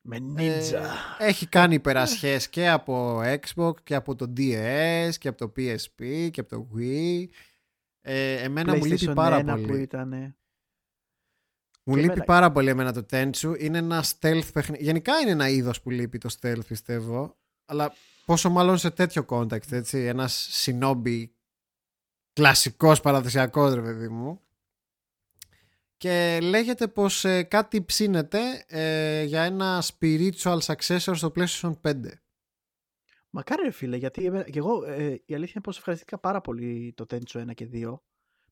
Με 0.00 0.18
Ninja. 0.36 0.82
Ε, 1.18 1.26
έχει 1.26 1.46
κάνει 1.46 1.74
υπερασχές 1.74 2.48
και 2.48 2.68
από 2.68 3.20
Xbox 3.22 3.82
και 3.82 3.94
από 3.94 4.14
το 4.14 4.32
DS 4.36 5.10
και 5.18 5.28
από 5.28 5.38
το 5.38 5.52
PSP 5.56 6.28
και 6.30 6.40
από 6.40 6.48
το 6.48 6.68
Wii. 6.76 7.26
Ε, 8.00 8.42
εμένα 8.42 8.76
μου 8.76 8.84
λείπει 8.84 9.14
πάρα 9.14 9.44
πολύ. 9.44 9.66
Που 9.66 9.74
ήτανε. 9.74 10.36
Μου 11.84 11.96
λείπει 11.96 12.24
πάρα 12.24 12.52
πολύ 12.52 12.68
εμένα 12.68 12.92
το 12.92 13.06
Tenchu. 13.10 13.56
Είναι 13.58 13.78
ένα 13.78 14.04
stealth 14.04 14.52
παιχνίδι. 14.52 14.84
Γενικά 14.84 15.18
είναι 15.18 15.30
ένα 15.30 15.48
είδος 15.48 15.80
που 15.80 15.90
λείπει 15.90 16.18
το 16.18 16.34
stealth 16.40 16.66
πιστεύω. 16.66 17.36
Αλλά 17.64 17.92
πόσο 18.24 18.50
μάλλον 18.50 18.78
σε 18.78 18.90
τέτοιο 18.90 19.24
context, 19.28 19.72
έτσι. 19.72 19.98
Ένας 19.98 20.48
συνόμπι 20.50 21.34
κλασικός 22.32 23.00
παραδοσιακός 23.00 23.74
ρε 23.74 23.82
παιδί 23.82 24.08
μου 24.08 24.40
και 26.02 26.38
λέγεται 26.42 26.88
πως 26.88 27.24
ε, 27.24 27.42
κάτι 27.42 27.84
ψήνεται 27.84 28.64
ε, 28.66 29.22
για 29.22 29.42
ένα 29.42 29.82
spiritual 29.82 30.58
successor 30.58 31.12
στο 31.14 31.32
PlayStation 31.36 31.72
5. 31.82 31.94
Μακάρι 33.30 33.62
ρε 33.62 33.70
φίλε, 33.70 33.96
γιατί 33.96 34.30
και 34.50 34.58
εγώ 34.58 34.84
ε, 34.84 35.22
η 35.24 35.34
αλήθεια 35.34 35.52
είναι 35.54 35.62
πως 35.62 35.76
ευχαριστήκα 35.78 36.18
πάρα 36.18 36.40
πολύ 36.40 36.92
το 36.96 37.06
Tenchu 37.10 37.48
1 37.48 37.54
και 37.54 37.68
2 37.72 37.94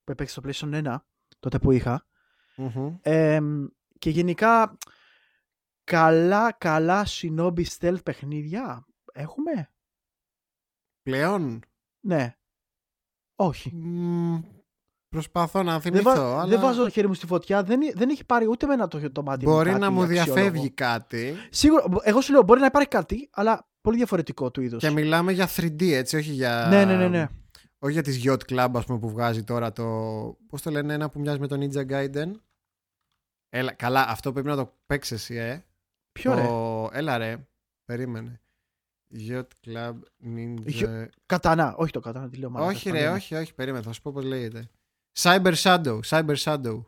που 0.03 0.11
έπαιξε 0.11 0.39
στο 0.39 0.69
PlayStation 0.69 0.83
1 0.85 0.95
τότε 1.39 1.59
που 1.59 1.71
είχα 1.71 2.05
και 3.99 4.09
γενικά 4.09 4.77
καλά 5.83 6.51
καλά 6.51 7.05
shinobi 7.07 7.63
stealth 7.79 8.03
παιχνίδια 8.03 8.85
έχουμε; 9.13 9.71
Πλέον; 11.01 11.59
Ναι 11.99 12.35
όχι 13.41 13.73
Προσπαθώ 15.09 15.63
να 15.63 15.79
θυμηθώ. 15.79 16.13
Δεν, 16.13 16.21
αλλά... 16.21 16.45
δεν 16.45 16.59
βάζω 16.59 16.83
το 16.83 16.89
χέρι 16.89 17.07
μου 17.07 17.13
στη 17.13 17.25
φωτιά. 17.25 17.63
Δεν, 17.63 17.79
δεν 17.93 18.09
έχει 18.09 18.25
πάρει 18.25 18.47
ούτε 18.49 18.65
με 18.65 18.73
ένα 18.73 18.87
το, 18.87 19.11
το 19.11 19.23
μάτι 19.23 19.45
Μπορεί 19.45 19.71
να 19.71 19.91
μου 19.91 20.05
διαφεύγει 20.05 20.69
κάτι. 20.69 21.35
Σίγουρα, 21.49 21.83
εγώ 22.01 22.21
σου 22.21 22.31
λέω 22.31 22.43
μπορεί 22.43 22.59
να 22.59 22.65
υπάρχει 22.65 22.87
κάτι, 22.87 23.29
αλλά 23.33 23.67
πολύ 23.81 23.97
διαφορετικό 23.97 24.51
του 24.51 24.61
είδους. 24.61 24.79
Και 24.81 24.89
μιλάμε 24.89 25.31
για 25.31 25.49
3D, 25.55 25.91
έτσι, 25.91 26.15
όχι 26.17 26.31
για. 26.31 26.67
Ναι, 26.69 26.85
ναι, 26.85 26.95
ναι. 26.95 27.07
ναι. 27.07 27.27
Όχι 27.83 27.93
για 27.93 28.01
τις 28.01 28.21
Yacht 28.23 28.41
Club, 28.47 28.71
ας 28.73 28.85
πούμε, 28.85 28.99
που 28.99 29.09
βγάζει 29.09 29.43
τώρα 29.43 29.71
το. 29.71 29.83
Πώς 30.47 30.61
το 30.61 30.71
λένε, 30.71 30.93
ένα 30.93 31.09
που 31.09 31.19
μοιάζει 31.19 31.39
με 31.39 31.47
το 31.47 31.57
Ninja 31.59 31.89
Gaiden. 31.91 32.31
Έλα, 33.49 33.73
καλά, 33.73 34.07
αυτό 34.07 34.31
πρέπει 34.31 34.47
να 34.47 34.55
το 34.55 34.73
παίξεις 34.85 35.11
εσύ, 35.11 35.35
ε. 35.35 35.65
Ποιο 36.11 36.35
το... 36.35 36.89
ρε; 36.91 36.97
Έλα, 36.97 37.17
ρε. 37.17 37.47
Περίμενε. 37.85 38.41
Yacht 39.29 39.47
Club 39.65 39.93
Ninja. 40.25 41.05
Κατανά, 41.25 41.75
όχι 41.75 41.91
το 41.91 41.99
κατανά, 41.99 42.29
τι 42.29 42.37
λέω 42.37 42.51
Όχι, 42.53 42.89
ρε, 42.89 43.09
όχι, 43.09 43.35
όχι, 43.35 43.53
περίμενε, 43.53 43.83
θα 43.83 43.91
σου 43.91 44.01
πω 44.01 44.11
πώς 44.11 44.23
λέγεται. 44.23 44.69
Cyber 45.19 45.53
Shadow. 45.53 45.99
Cyber 46.05 46.35
Shadow. 46.35 46.81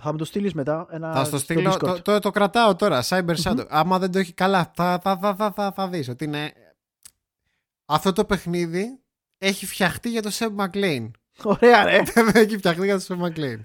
Θα 0.00 0.12
μου 0.12 0.18
το 0.18 0.24
στείλεις 0.24 0.54
μετά. 0.54 0.86
Ένα 0.90 1.12
θα 1.12 1.24
στο 1.24 1.38
στείλω. 1.38 1.76
Το, 1.76 2.02
το, 2.02 2.18
το, 2.18 2.30
κρατάω 2.30 2.76
τώρα. 2.76 3.02
Cyber 3.04 3.36
Shadow. 3.42 3.66
Άμα 3.68 3.98
δεν 3.98 4.12
το 4.12 4.18
έχει 4.18 4.32
καλά, 4.32 4.72
θα, 4.74 4.98
θα, 5.02 5.18
θα, 5.18 5.34
θα, 5.34 5.52
θα, 5.52 5.72
θα 5.72 5.88
δεις 5.88 6.08
ότι 6.08 6.24
είναι. 6.24 6.52
Αυτό 7.90 8.12
το 8.12 8.24
παιχνίδι 8.24 9.00
έχει 9.38 9.66
φτιαχτεί 9.66 10.08
για 10.08 10.22
το 10.22 10.30
Seb 10.32 10.56
McLean. 10.56 11.10
Ωραία, 11.42 11.84
ρε. 11.84 12.02
Δεν 12.14 12.30
έχει 12.34 12.56
φτιαχτεί 12.56 12.84
για 12.84 12.98
το 12.98 13.04
Seb 13.08 13.26
McLean. 13.26 13.60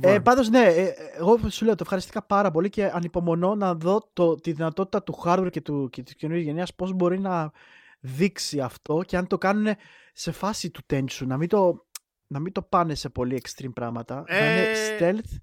Ε, 0.00 0.18
Πάντως, 0.18 0.48
ναι, 0.48 0.64
ε, 0.64 0.94
εγώ 1.16 1.38
σου 1.48 1.64
λέω 1.64 1.74
το 1.74 1.82
ευχαριστήκα 1.82 2.22
πάρα 2.22 2.50
πολύ 2.50 2.68
και 2.68 2.84
ανυπομονώ 2.84 3.54
να 3.54 3.74
δω 3.74 4.10
το, 4.12 4.34
τη 4.34 4.52
δυνατότητα 4.52 5.02
του 5.02 5.22
hardware 5.24 5.48
και, 5.50 5.60
του, 5.60 5.88
και 5.92 6.02
της 6.02 6.14
καινούργιας 6.14 6.46
γενιάς 6.46 6.74
πώς 6.74 6.92
μπορεί 6.92 7.18
να 7.18 7.52
δείξει 8.00 8.60
αυτό 8.60 9.02
και 9.06 9.16
αν 9.16 9.26
το 9.26 9.38
κάνουν 9.38 9.74
σε 10.12 10.32
φάση 10.32 10.70
του 10.70 10.82
Tenchu, 10.90 11.26
να 11.26 11.36
μην 11.36 11.48
το, 11.48 11.86
να 12.26 12.38
μην 12.38 12.52
το 12.52 12.62
πάνε 12.62 12.94
σε 12.94 13.08
πολύ 13.08 13.42
extreme 13.42 13.72
πράγματα. 13.74 14.24
Ε... 14.26 14.40
Να 14.40 14.52
είναι 14.52 14.62
ε, 14.62 14.98
stealth, 14.98 15.36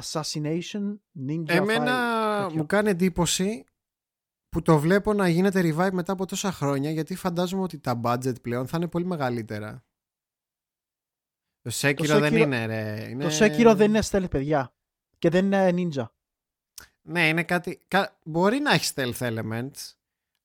assassination, 0.00 0.98
ninja 1.28 1.54
Εμένα 1.54 2.46
fire, 2.46 2.52
μου 2.52 2.66
κάνει 2.66 2.90
εντύπωση 2.90 3.64
που 4.52 4.62
το 4.62 4.78
βλέπω 4.78 5.12
να 5.12 5.28
γίνεται 5.28 5.60
revive 5.60 5.92
μετά 5.92 6.12
από 6.12 6.26
τόσα 6.26 6.52
χρόνια 6.52 6.90
γιατί 6.90 7.14
φαντάζομαι 7.14 7.62
ότι 7.62 7.78
τα 7.78 8.00
budget 8.04 8.42
πλέον 8.42 8.66
θα 8.66 8.76
είναι 8.76 8.88
πολύ 8.88 9.04
μεγαλύτερα. 9.04 9.84
Το 11.62 11.70
Sekiro, 11.74 12.06
δεν 12.06 12.36
είναι 12.36 12.66
ρε. 12.66 13.08
Είναι... 13.08 13.24
Το 13.24 13.44
Sekiro 13.44 13.72
δεν 13.76 13.88
είναι 13.88 14.02
stealth 14.10 14.30
παιδιά 14.30 14.74
και 15.18 15.28
δεν 15.28 15.44
είναι 15.44 15.70
ninja. 15.74 16.04
Ναι, 17.02 17.28
είναι 17.28 17.42
κάτι... 17.42 17.80
Μπορεί 18.24 18.58
να 18.58 18.72
έχει 18.72 18.92
stealth 18.94 19.18
elements 19.18 19.94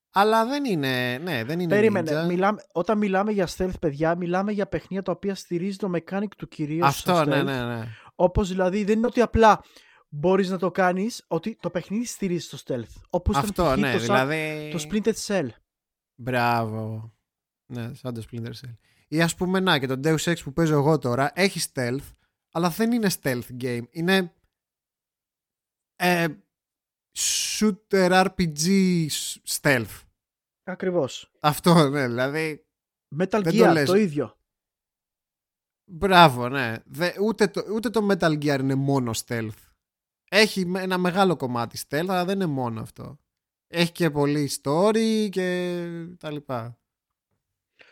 αλλά 0.09 0.45
δεν 0.45 0.65
είναι. 0.65 1.17
Ναι, 1.17 1.43
δεν 1.43 1.59
είναι 1.59 1.75
Περίμενε. 1.75 2.25
Μιλάμε, 2.25 2.63
όταν 2.71 2.97
μιλάμε 2.97 3.31
για 3.31 3.47
stealth, 3.57 3.79
παιδιά, 3.79 4.15
μιλάμε 4.15 4.51
για 4.51 4.67
παιχνίδια 4.67 5.01
τα 5.01 5.11
οποία 5.11 5.35
στηρίζει 5.35 5.77
το 5.77 5.91
mechanic 5.95 6.27
του 6.37 6.47
κυρίως. 6.47 6.87
Αυτό, 6.87 7.25
ναι, 7.25 7.43
ναι, 7.43 7.65
ναι. 7.65 7.87
Όπως 8.15 8.49
δηλαδή 8.49 8.83
δεν 8.83 8.97
είναι 8.97 9.07
ότι 9.07 9.21
απλά 9.21 9.63
μπορείς 10.09 10.49
να 10.49 10.57
το 10.57 10.71
κάνεις, 10.71 11.25
ότι 11.27 11.55
το 11.55 11.69
παιχνίδι 11.69 12.05
στηρίζει 12.05 12.49
το 12.49 12.61
stealth. 12.65 13.01
Όπως 13.09 13.35
Αυτό, 13.35 13.75
ναι, 13.75 13.91
το, 13.91 13.99
δηλαδή. 13.99 14.69
Το 14.71 14.87
Splinter 14.89 15.13
Cell. 15.13 15.47
Μπράβο. 16.15 17.13
Ναι, 17.71 17.93
σαν 17.93 18.13
το 18.13 18.23
Splinter 18.31 18.51
Cell. 18.51 18.75
Ή 19.07 19.21
ας 19.21 19.35
πούμε, 19.35 19.59
να 19.59 19.79
και 19.79 19.87
το 19.87 19.99
Deus 20.03 20.31
Ex 20.31 20.35
που 20.43 20.53
παίζω 20.53 20.73
εγώ 20.73 20.97
τώρα 20.97 21.31
έχει 21.35 21.69
stealth, 21.73 22.11
αλλά 22.51 22.69
δεν 22.69 22.91
είναι 22.91 23.09
stealth 23.21 23.61
game. 23.61 23.83
Είναι. 23.89 24.33
Ε, 25.95 26.27
shooter 27.17 28.25
RPG 28.25 29.07
stealth. 29.47 30.01
Ακριβώς. 30.63 31.31
Αυτό, 31.39 31.89
ναι, 31.89 32.07
δηλαδή... 32.07 32.65
Metal 33.19 33.43
Gear, 33.43 33.83
το, 33.85 33.95
ίδιο. 33.95 34.37
Μπράβο, 35.85 36.49
ναι. 36.49 36.75
ούτε, 37.21 37.47
το, 37.47 37.65
ούτε 37.73 37.89
το 37.89 38.07
Metal 38.11 38.43
Gear 38.43 38.59
είναι 38.59 38.75
μόνο 38.75 39.11
stealth. 39.25 39.66
Έχει 40.29 40.71
ένα 40.77 40.97
μεγάλο 40.97 41.35
κομμάτι 41.35 41.79
stealth, 41.89 42.07
αλλά 42.07 42.25
δεν 42.25 42.35
είναι 42.35 42.45
μόνο 42.45 42.81
αυτό. 42.81 43.19
Έχει 43.67 43.91
και 43.91 44.09
πολύ 44.09 44.51
story 44.61 45.27
και 45.29 45.83
τα 46.19 46.31
λοιπά. 46.31 46.79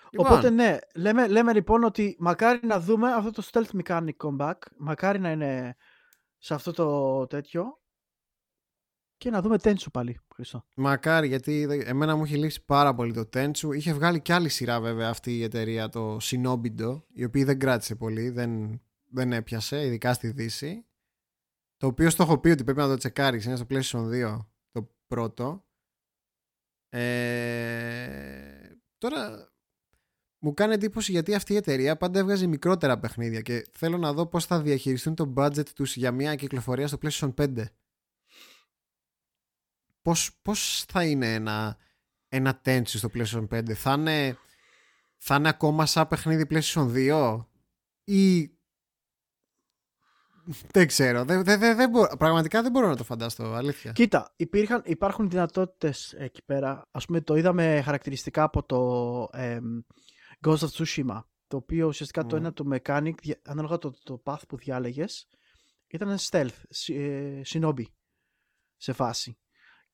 Λοιπόν. 0.10 0.32
Οπότε 0.32 0.50
ναι, 0.50 0.78
λέμε, 0.96 1.28
λέμε 1.28 1.54
λοιπόν 1.54 1.84
ότι 1.84 2.16
μακάρι 2.20 2.60
να 2.64 2.80
δούμε 2.80 3.14
αυτό 3.14 3.32
το 3.32 3.50
stealth 3.52 3.82
mechanic 3.82 4.16
comeback, 4.18 4.58
μακάρι 4.78 5.20
να 5.20 5.32
είναι 5.32 5.76
σε 6.38 6.54
αυτό 6.54 6.72
το 6.72 7.28
τέτοιο 7.28 7.80
και 9.18 9.30
να 9.30 9.42
δούμε 9.42 9.58
Τέντσου 9.58 9.92
πάλι. 9.92 10.20
Χριστό. 10.34 10.66
Μακάρι, 10.76 11.28
γιατί 11.28 11.84
εμένα 11.86 12.16
μου 12.16 12.24
έχει 12.24 12.38
λείψει 12.38 12.66
πάρα 12.66 12.96
πολύ 12.96 13.14
το 13.14 13.26
Τέντσου. 13.26 13.72
Είχε 13.72 13.94
βγάλει 13.94 14.22
και 14.22 14.34
άλλη 14.34 14.50
σειρά 14.50 14.82
βέβαια 14.82 15.10
αυτή 15.10 15.38
η 15.38 15.44
εταιρεία, 15.44 15.90
το 15.90 16.18
Shinobido, 16.22 17.02
η 17.14 17.24
οποία 17.24 17.46
δεν 17.46 17.60
κράτησε 17.60 17.96
πολύ, 17.96 18.30
δεν, 18.30 18.82
δεν 19.10 19.34
έπιασε, 19.34 19.86
ειδικά 19.86 20.14
στη 20.14 20.32
Δύση. 20.32 20.86
Το 21.86 21.92
οποίο 21.92 22.10
στο 22.10 22.24
έχω 22.24 22.38
πει 22.38 22.50
ότι 22.50 22.64
πρέπει 22.64 22.80
να 22.80 22.88
το 22.88 22.96
τσεκάρεις. 22.96 23.46
Είναι 23.46 23.56
στο 23.56 23.66
PlayStation 23.70 24.34
2 24.36 24.46
το 24.72 24.90
πρώτο. 25.08 25.66
Ε, 26.90 28.76
τώρα 28.98 29.52
μου 30.40 30.54
κάνει 30.54 30.74
εντύπωση 30.74 31.12
γιατί 31.12 31.34
αυτή 31.34 31.54
η 31.54 31.56
εταιρεία 31.56 31.98
πάντα 31.98 32.20
έβγαζε 32.20 32.48
μικρότερα 32.48 33.00
παιχνίδια 33.00 33.42
και 33.42 33.68
θέλω 33.72 33.98
να 33.98 34.14
δω 34.14 34.26
πώς 34.26 34.46
θα 34.46 34.62
διαχειριστούν 34.62 35.16
το 35.16 35.34
budget 35.38 35.70
τους 35.70 35.96
για 35.96 36.12
μια 36.12 36.36
κυκλοφορία 36.36 36.88
στο 36.88 36.98
PlayStation 37.02 37.34
5 37.34 37.66
πώς, 40.02 40.40
πώς 40.42 40.86
θα 40.88 41.06
είναι 41.06 41.34
ένα, 41.34 41.78
ένα 42.28 42.62
Tenchu 42.66 42.84
στο 42.86 43.10
PlayStation 43.14 43.48
5 43.48 43.74
θα 43.74 43.94
είναι, 43.94 44.38
θα 45.18 45.36
είναι 45.36 45.50
ακόμα 45.50 45.86
σαν 45.86 46.08
παιχνίδι 46.08 46.46
PlayStation 46.50 46.92
2 46.94 47.46
ή 48.04 48.55
δεν 50.72 50.88
ξέρω. 50.88 51.26
Δεν, 51.26 51.44
δεν, 51.44 51.60
δεν, 51.60 51.92
πραγματικά 52.18 52.62
δεν 52.62 52.72
μπορώ 52.72 52.88
να 52.88 52.96
το 52.96 53.04
φανταστώ. 53.04 53.44
Αλήθεια. 53.44 53.92
Κοίτα, 53.92 54.34
υπήρχαν, 54.36 54.82
υπάρχουν 54.86 55.30
δυνατότητες 55.30 56.14
εκεί 56.18 56.44
πέρα. 56.46 56.88
Α 56.92 57.00
πούμε, 57.00 57.22
το 57.22 57.36
είδαμε 57.36 57.82
χαρακτηριστικά 57.84 58.44
από 58.44 58.64
το 58.64 59.30
ε, 59.40 59.60
Ghost 60.48 60.58
of 60.58 60.68
Tsushima. 60.78 61.24
Το 61.48 61.58
οποίο 61.58 61.88
ουσιαστικά 61.88 62.26
το 62.26 62.36
ένα 62.36 62.54
του 62.54 62.68
mechanic, 62.74 63.14
ανάλογα 63.44 63.78
το, 63.78 63.94
το 64.04 64.22
path 64.26 64.42
που 64.48 64.58
διάλεγες, 64.58 65.28
ήταν 65.88 66.18
stealth, 66.20 66.64
ε, 66.88 67.42
shinobi 67.46 67.84
σε 68.78 68.94
φάση 68.94 69.38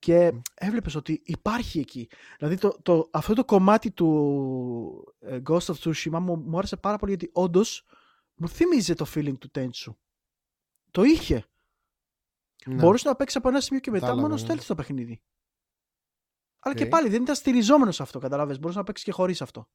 και 0.02 0.32
έβλεπες 0.54 0.96
ότι 0.96 1.22
υπάρχει 1.26 1.80
εκεί. 1.80 2.10
Δηλαδή 2.38 2.58
το, 2.58 2.78
το, 2.82 3.10
αυτό 3.12 3.34
το 3.34 3.46
κομμάτι 3.46 3.92
του 3.92 5.16
ε, 5.20 5.40
Ghost 5.50 5.66
of 5.66 5.74
Tsushima 5.84 6.20
μου, 6.20 6.36
μου 6.38 6.58
άρεσε 6.58 6.78
πάρα 6.78 6.98
πολύ 6.98 7.12
γιατί 7.12 7.30
όντως 7.34 7.86
μου 8.36 8.50
θύμιζε 8.50 8.94
το 8.94 9.06
feeling 9.16 9.38
του 9.40 9.52
Tenchu. 9.56 9.96
Το 10.92 11.04
είχε. 11.04 11.46
Ναι. 12.66 12.76
Μπορούσε 12.76 13.08
να 13.08 13.16
παίξει 13.16 13.38
από 13.38 13.50
ένα 13.50 13.62
σημείο 13.62 13.80
και 13.80 13.92
μετά 13.92 14.16
μόνος 14.16 14.42
στέλνει 14.42 14.62
το 14.62 14.76
παιχνίδι. 14.76 15.22
Αλλά 16.60 16.76
και 16.76 16.86
πάλι 16.86 17.10
δεν 17.10 17.22
ήταν 17.22 17.36
στηριζόμενος 17.36 17.96
σε 17.96 18.04
αυτό, 18.04 18.20
καταλάβες. 18.20 18.60
Μπορούσε 18.60 18.78
να 18.78 18.84
παίξει 18.84 19.04
και 19.04 19.12
χωρίς 19.12 19.42
αυτό. 19.42 19.70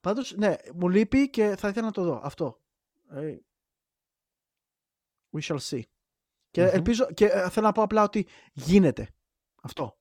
Πάντως, 0.00 0.34
ναι, 0.36 0.56
μου 0.74 0.88
λείπει 0.88 1.30
και 1.30 1.56
θα 1.56 1.68
ήθελα 1.68 1.86
να 1.86 1.92
το 1.92 2.02
δω. 2.02 2.20
Αυτό. 2.22 2.62
Ε, 3.08 3.36
we 5.36 5.40
shall 5.40 5.58
see. 5.58 5.82
Και 6.50 6.62
ελπίζω, 6.62 7.06
και 7.12 7.26
ε, 7.26 7.50
θέλω 7.50 7.66
να 7.66 7.72
πω 7.72 7.82
απλά 7.82 8.02
ότι 8.02 8.26
γίνεται. 8.52 9.14
Αυτό. 9.62 9.98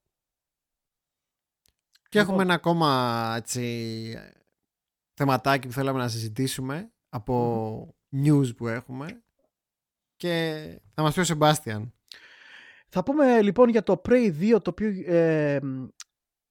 Και 2.09 2.19
έχουμε 2.19 2.31
λοιπόν. 2.31 2.45
ένα 2.45 2.53
ακόμα 2.53 3.33
έτσι, 3.37 4.17
θεματάκι 5.13 5.67
που 5.67 5.73
θέλαμε 5.73 5.99
να 5.99 6.09
συζητήσουμε 6.09 6.93
από 7.09 7.95
news 8.11 8.55
που 8.55 8.67
έχουμε 8.67 9.23
και 10.23 10.81
θα 10.93 11.01
μας 11.01 11.13
πει 11.13 11.19
ο 11.19 11.23
Σεμπάστιαν. 11.23 11.93
Θα 12.89 13.03
πούμε 13.03 13.41
λοιπόν 13.41 13.69
για 13.69 13.83
το 13.83 14.01
Prey 14.05 14.55
2 14.55 14.61
το 14.61 14.69
οποίο 14.69 15.13
ε, 15.15 15.59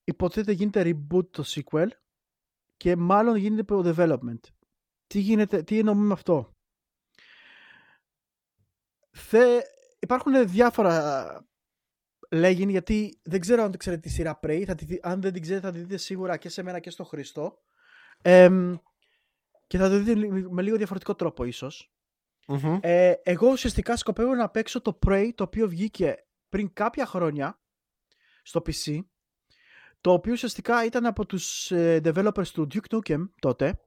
υποτίθεται 0.04 0.52
γίνεται 0.52 0.82
reboot 0.84 1.30
το 1.30 1.44
sequel 1.46 1.88
και 2.76 2.96
μάλλον 2.96 3.36
γίνεται 3.36 3.62
το 3.62 3.94
development. 3.96 4.40
Τι, 5.06 5.18
γίνεται, 5.18 5.62
τι 5.62 5.78
εννοούμε 5.78 6.06
με 6.06 6.12
αυτό; 6.12 6.56
Θε, 9.10 9.60
υπάρχουν 9.98 10.48
διάφορα 10.48 11.46
λέγει 12.30 12.70
γιατί 12.70 13.20
δεν 13.22 13.40
ξέρω 13.40 13.62
αν 13.62 13.76
ξέρετε 13.76 14.00
τη 14.02 14.08
σειρά 14.08 14.40
Prey. 14.42 14.64
Θα 14.66 14.74
τη, 14.74 14.98
αν 15.02 15.20
δεν 15.20 15.32
την 15.32 15.42
ξέρετε 15.42 15.66
θα 15.66 15.72
τη 15.72 15.78
δείτε 15.78 15.96
σίγουρα 15.96 16.36
και 16.36 16.48
σε 16.48 16.62
μένα 16.62 16.78
και 16.78 16.90
στο 16.90 17.04
Χριστό. 17.04 17.62
και 19.66 19.78
θα 19.78 19.88
το 19.88 19.98
δείτε 19.98 20.28
με 20.50 20.62
λίγο 20.62 20.76
διαφορετικό 20.76 21.14
τρόπο 21.14 21.44
Ε, 22.82 23.12
εγώ 23.22 23.50
ουσιαστικά 23.50 23.96
σκοπεύω 23.96 24.34
να 24.34 24.48
παίξω 24.48 24.80
το 24.80 24.98
Prey 25.06 25.30
το 25.34 25.44
οποίο 25.44 25.68
βγήκε 25.68 26.24
πριν 26.48 26.72
κάποια 26.72 27.06
χρόνια 27.06 27.60
στο 28.42 28.62
PC 28.66 28.98
το 30.00 30.12
οποίο 30.12 30.32
ουσιαστικά 30.32 30.84
ήταν 30.84 31.06
από 31.06 31.26
τους 31.26 31.70
ε, 31.70 32.00
developers 32.04 32.46
του 32.46 32.66
Duke 32.72 32.96
Nukem 32.96 33.28
τοτε 33.40 33.80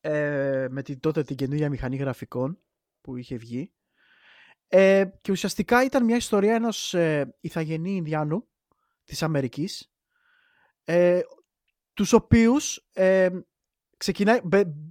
ε, 0.00 0.66
με 0.70 0.82
την, 0.82 1.00
τότε 1.00 1.22
την 1.22 1.36
καινούργια 1.36 1.68
μηχανή 1.68 1.96
γραφικών 1.96 2.58
που 3.00 3.16
είχε 3.16 3.36
βγει. 3.36 3.72
Ε, 4.68 5.04
και 5.20 5.32
ουσιαστικά 5.32 5.84
ήταν 5.84 6.04
μια 6.04 6.16
ιστορία 6.16 6.54
ενός 6.54 6.94
ε, 6.94 7.36
ηθαγενή 7.40 7.90
Ινδιάνου 7.94 8.48
της 9.04 9.22
Αμερικής 9.22 9.92
ε, 10.84 11.20
τους 11.94 12.12
οποίους 12.12 12.88
ε, 12.92 13.28
ξεκινάει 13.96 14.40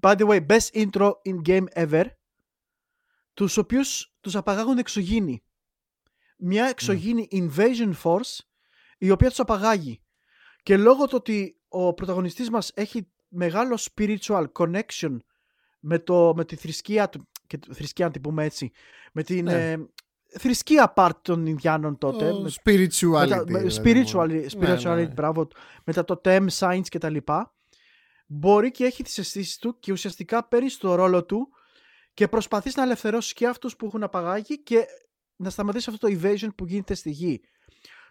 by 0.01 0.15
the 0.15 0.27
way 0.27 0.45
best 0.45 0.73
intro 0.73 1.11
in 1.23 1.41
game 1.45 1.65
ever 1.73 2.05
τους 3.39 3.57
οποίους 3.57 4.13
τους 4.19 4.35
απαγάγουν 4.35 4.77
εξωγήινοι 4.77 5.43
μια 6.37 6.65
εξωγήινη 6.65 7.27
invasion 7.31 7.93
force 8.03 8.37
η 8.97 9.09
οποία 9.09 9.29
τους 9.29 9.39
απαγάγει 9.39 10.01
και 10.63 10.77
λόγω 10.77 11.05
του 11.05 11.13
ότι 11.15 11.59
ο 11.67 11.93
πρωταγωνιστής 11.93 12.49
μας 12.49 12.71
έχει 12.73 13.07
μεγάλο 13.27 13.79
spiritual 13.79 14.45
connection 14.59 15.17
με, 15.79 15.99
το, 15.99 16.33
με 16.35 16.45
τη 16.45 16.55
θρησκεία 16.55 17.09
του 17.09 17.27
και 17.47 17.59
θρησκεία 17.71 18.05
να 18.05 18.11
την 18.11 18.21
πούμε 18.21 18.43
έτσι 18.43 18.71
με 19.13 19.23
την 19.23 19.43
ναι. 19.43 19.71
ε, 19.71 19.77
θρησκεία 20.27 20.93
part 20.95 21.15
των 21.21 21.45
Ινδιάνων 21.45 21.97
τότε 21.97 22.31
oh, 22.31 22.63
spirituality 22.63 23.43
με, 23.47 23.65
spirituality, 23.83 24.47
spirituality 24.59 24.83
ναι, 24.83 24.95
ναι. 24.95 25.07
μπράβο 25.07 25.47
με 25.83 25.93
τα 25.93 26.03
totem 26.07 26.47
signs 26.59 26.87
και 26.89 26.97
τα 26.97 27.09
λοιπά 27.09 27.55
μπορεί 28.27 28.71
και 28.71 28.85
έχει 28.85 29.03
τις 29.03 29.17
αισθήσεις 29.17 29.57
του 29.57 29.79
και 29.79 29.91
ουσιαστικά 29.91 30.47
παίρνει 30.47 30.69
στο 30.69 30.95
ρόλο 30.95 31.25
του 31.25 31.49
και 32.19 32.27
προσπαθείς 32.27 32.75
να 32.75 32.83
ελευθερώσεις 32.83 33.33
και 33.33 33.47
αυτούς 33.47 33.75
που 33.75 33.85
έχουν 33.85 34.03
απαγάγει 34.03 34.63
και 34.63 34.85
να 35.35 35.49
σταματήσεις 35.49 35.87
αυτό 35.87 36.07
το 36.07 36.19
evasion 36.21 36.55
που 36.55 36.65
γίνεται 36.65 36.93
στη 36.93 37.09
γη. 37.09 37.41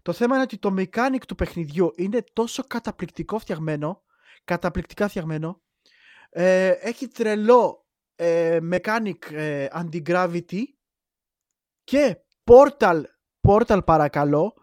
Το 0.02 0.12
θέμα 0.12 0.35
είναι 0.35 0.43
ότι 0.43 0.59
το 0.59 0.74
mechanic 0.78 1.20
του 1.28 1.35
παιχνιδιού 1.35 1.93
είναι 1.97 2.24
τόσο 2.32 2.62
καταπληκτικό 2.62 3.39
φτιαγμένο, 3.39 4.05
καταπληκτικά 4.44 5.09
φτιαγμένο, 5.09 5.62
ε, 6.30 6.68
έχει 6.68 7.09
τρελό 7.09 7.86
ε, 8.14 8.59
mechanic 8.72 9.32
ε, 9.32 9.66
anti-gravity 9.72 10.62
και 11.85 12.16
portal, 12.44 13.02
portal 13.48 13.80
παρακαλώ, 13.85 14.55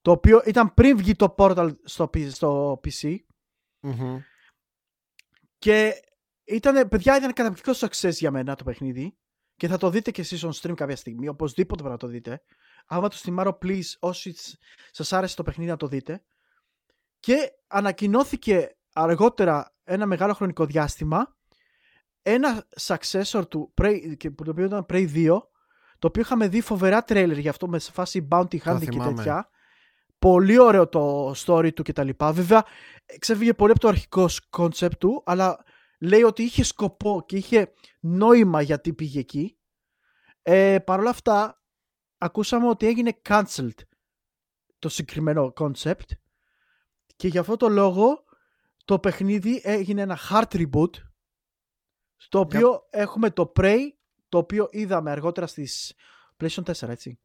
το 0.00 0.10
οποίο 0.10 0.42
ήταν 0.46 0.74
πριν 0.74 0.96
βγει 0.96 1.14
το 1.14 1.34
portal 1.38 1.70
στο, 1.84 2.10
στο 2.28 2.80
PC. 2.84 3.16
Και 5.58 5.94
ήταν, 6.44 6.88
παιδιά, 6.88 7.16
ήταν 7.16 7.32
καταπληκτικό 7.32 7.86
success 7.86 8.12
για 8.12 8.30
μένα 8.30 8.54
το 8.54 8.64
παιχνίδι. 8.64 9.16
Και 9.56 9.68
θα 9.68 9.76
το 9.76 9.90
δείτε 9.90 10.10
και 10.10 10.20
εσείς 10.20 10.44
on 10.44 10.50
stream 10.50 10.74
κάποια 10.74 10.96
στιγμή. 10.96 11.28
Οπωσδήποτε 11.28 11.82
πρέπει 11.82 12.02
να 12.02 12.06
το 12.06 12.06
δείτε. 12.06 12.42
Άμα 12.86 13.08
το 13.08 13.16
στιμάρω, 13.16 13.58
please, 13.62 13.90
όσοι 13.98 14.34
σας 14.90 15.12
άρεσε 15.12 15.36
το 15.36 15.42
παιχνίδι 15.42 15.70
να 15.70 15.76
το 15.76 15.86
δείτε. 15.86 16.22
Και 17.18 17.52
ανακοινώθηκε 17.66 18.76
αργότερα 18.92 19.74
ένα 19.84 20.06
μεγάλο 20.06 20.32
χρονικό 20.32 20.66
διάστημα 20.66 21.36
ένα 22.22 22.68
successor 22.80 23.42
του 23.48 23.74
Prey, 23.82 24.16
το 24.34 24.50
οποίο 24.50 24.64
ήταν 24.64 24.86
Prey 24.88 25.14
2 25.14 25.38
το 25.98 26.08
οποίο 26.08 26.22
είχαμε 26.22 26.48
δει 26.48 26.60
φοβερά 26.60 27.02
τρέλερ 27.02 27.38
γι' 27.38 27.48
αυτό 27.48 27.68
με 27.68 27.78
φάση 27.78 28.28
bounty 28.30 28.56
hunting 28.64 28.88
και 28.88 28.98
τέτοια 28.98 29.48
πολύ 30.18 30.58
ωραίο 30.58 30.88
το 30.88 31.30
story 31.30 31.74
του 31.74 31.82
κτλ. 31.82 32.08
Βέβαια 32.32 32.64
ξέφυγε 33.18 33.52
πολύ 33.54 33.70
από 33.70 33.80
το 33.80 33.88
αρχικό 33.88 34.28
concept 34.50 34.96
του 34.98 35.22
αλλά 35.26 35.64
λέει 36.02 36.22
ότι 36.22 36.42
είχε 36.42 36.62
σκοπό 36.62 37.24
και 37.26 37.36
είχε 37.36 37.72
νόημα 38.00 38.62
γιατί 38.62 38.92
πήγε 38.92 39.18
εκεί. 39.18 39.58
Ε, 40.42 40.78
Παρ' 40.78 40.98
όλα 41.00 41.10
αυτά, 41.10 41.62
ακούσαμε 42.18 42.68
ότι 42.68 42.86
έγινε 42.86 43.20
cancelled 43.28 43.78
το 44.78 44.88
συγκεκριμένο 44.88 45.52
concept 45.56 46.10
και 47.16 47.28
για 47.28 47.40
αυτό 47.40 47.56
το 47.56 47.68
λόγο 47.68 48.24
το 48.84 48.98
παιχνίδι 48.98 49.60
έγινε 49.64 50.02
ένα 50.02 50.18
hard 50.30 50.46
reboot 50.50 50.90
στο 52.16 52.38
οποίο 52.38 52.86
έχουμε 52.90 53.30
το 53.30 53.52
Prey 53.56 53.80
το 54.28 54.38
οποίο 54.38 54.68
είδαμε 54.70 55.10
αργότερα 55.10 55.46
στις 55.46 55.94
PlayStation 56.36 56.62
4 56.72 56.88
έτσι. 56.88 57.18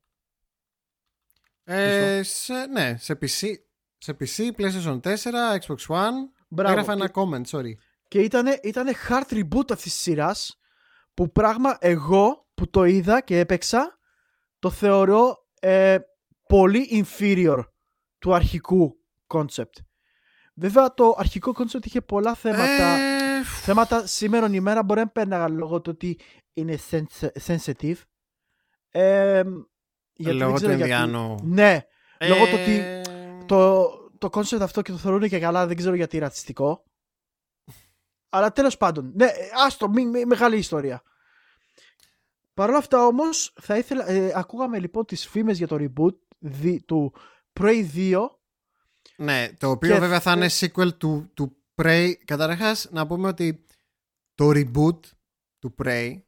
Ε, 1.63 2.23
σε, 2.23 2.65
ναι, 2.65 2.97
σε 2.97 3.13
PC, 3.21 3.53
σε 3.97 4.17
PC, 4.19 4.51
PlayStation 4.57 4.99
4, 5.01 5.15
Xbox 5.59 5.77
One. 5.87 6.13
Μπράβο. 6.47 6.71
Έγραφα 6.71 6.91
ένα 6.91 7.11
comment, 7.13 7.45
sorry. 7.45 7.73
Και 8.07 8.19
ήτανε, 8.19 8.59
ήτανε 8.63 8.93
hard 9.09 9.33
reboot 9.33 9.71
αυτής 9.71 9.93
της 9.93 10.01
σειράς 10.01 10.59
που 11.13 11.31
πράγμα 11.31 11.77
εγώ 11.79 12.47
που 12.53 12.69
το 12.69 12.83
είδα 12.83 13.21
και 13.21 13.39
έπαιξα 13.39 13.99
το 14.59 14.69
θεωρώ 14.69 15.45
ε, 15.59 15.97
πολύ 16.47 17.05
inferior 17.05 17.59
του 18.19 18.33
αρχικού 18.33 18.99
concept. 19.27 19.83
Βέβαια 20.53 20.93
το 20.93 21.15
αρχικό 21.17 21.51
concept 21.57 21.85
είχε 21.85 22.01
πολλά 22.01 22.35
θέματα. 22.35 22.97
Ε... 22.97 23.43
Θέματα 23.43 24.07
σήμερα 24.07 24.49
ημέρα 24.51 24.83
μπορεί 24.83 24.99
να 24.99 25.07
πέρναγα 25.07 25.49
λόγω 25.49 25.81
του 25.81 25.91
ότι 25.93 26.19
είναι 26.53 26.77
sensitive. 27.45 27.95
Ε, 28.89 29.43
γιατί 30.13 30.37
λόγω 30.37 30.59
του 30.59 30.71
Ινδιάνου. 30.71 31.35
Ναι, 31.43 31.87
ε... 32.17 32.27
λόγω 32.27 32.45
του 32.45 32.57
ότι 32.61 33.01
το, 33.45 33.89
το 34.17 34.29
concept 34.31 34.61
αυτό 34.61 34.81
και 34.81 34.91
το 34.91 34.97
θεωρούν 34.97 35.29
και 35.29 35.39
καλά 35.39 35.67
δεν 35.67 35.75
ξέρω 35.75 35.95
γιατί 35.95 36.17
ρατσιστικό. 36.17 36.83
Αλλά 38.29 38.51
τέλος 38.51 38.77
πάντων, 38.77 39.11
ναι, 39.15 39.27
άστο, 39.65 39.89
μη, 39.89 40.05
μη, 40.05 40.25
μεγάλη 40.25 40.57
ιστορία. 40.57 41.01
Παρ' 42.53 42.69
όλα 42.69 42.77
αυτά 42.77 43.05
όμως, 43.05 43.53
θα 43.61 43.77
ήθελα, 43.77 44.09
ε, 44.09 44.31
ακούγαμε 44.35 44.79
λοιπόν 44.79 45.05
τις 45.05 45.27
φήμες 45.27 45.57
για 45.57 45.67
το 45.67 45.75
reboot 45.79 46.15
δι, 46.39 46.81
του 46.81 47.13
Prey 47.59 47.85
2. 47.95 48.29
Ναι, 49.17 49.47
το 49.57 49.69
οποίο 49.69 49.99
βέβαια 49.99 50.19
θα 50.19 50.31
είναι 50.31 50.47
sequel 50.49 50.97
του, 50.97 51.31
του 51.33 51.57
Prey. 51.75 52.13
Καταρχάς, 52.25 52.87
να 52.91 53.07
πούμε 53.07 53.27
ότι 53.27 53.65
το 54.35 54.49
reboot 54.49 54.99
του 55.59 55.75
Prey 55.83 56.21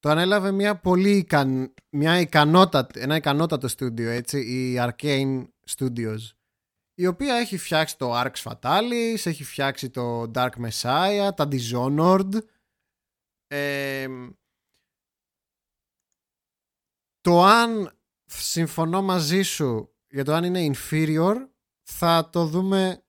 το 0.00 0.08
ανέλαβε 0.08 0.50
μια 0.50 0.76
πολύ 0.80 1.16
ικαν... 1.16 1.74
μια 1.90 2.20
ικανότατη, 2.20 3.00
ένα 3.00 3.16
ικανότατο 3.16 3.68
στούντιο, 3.68 4.10
έτσι, 4.10 4.38
η 4.38 4.78
Arcane 4.78 5.44
Studios 5.76 6.18
η 6.94 7.06
οποία 7.06 7.34
έχει 7.34 7.58
φτιάξει 7.58 7.98
το 7.98 8.20
Arx 8.20 8.32
Fatalis, 8.32 9.16
έχει 9.24 9.44
φτιάξει 9.44 9.90
το 9.90 10.30
Dark 10.34 10.50
Messiah, 10.50 11.30
τα 11.36 11.48
Dishonored. 11.50 12.38
το 17.20 17.44
αν 17.44 17.98
συμφωνώ 18.24 19.02
μαζί 19.02 19.42
σου 19.42 19.94
για 20.08 20.24
το 20.24 20.32
αν 20.32 20.44
είναι 20.44 20.74
inferior 20.74 21.34
θα 21.82 22.28
το 22.32 22.46
δούμε 22.46 23.04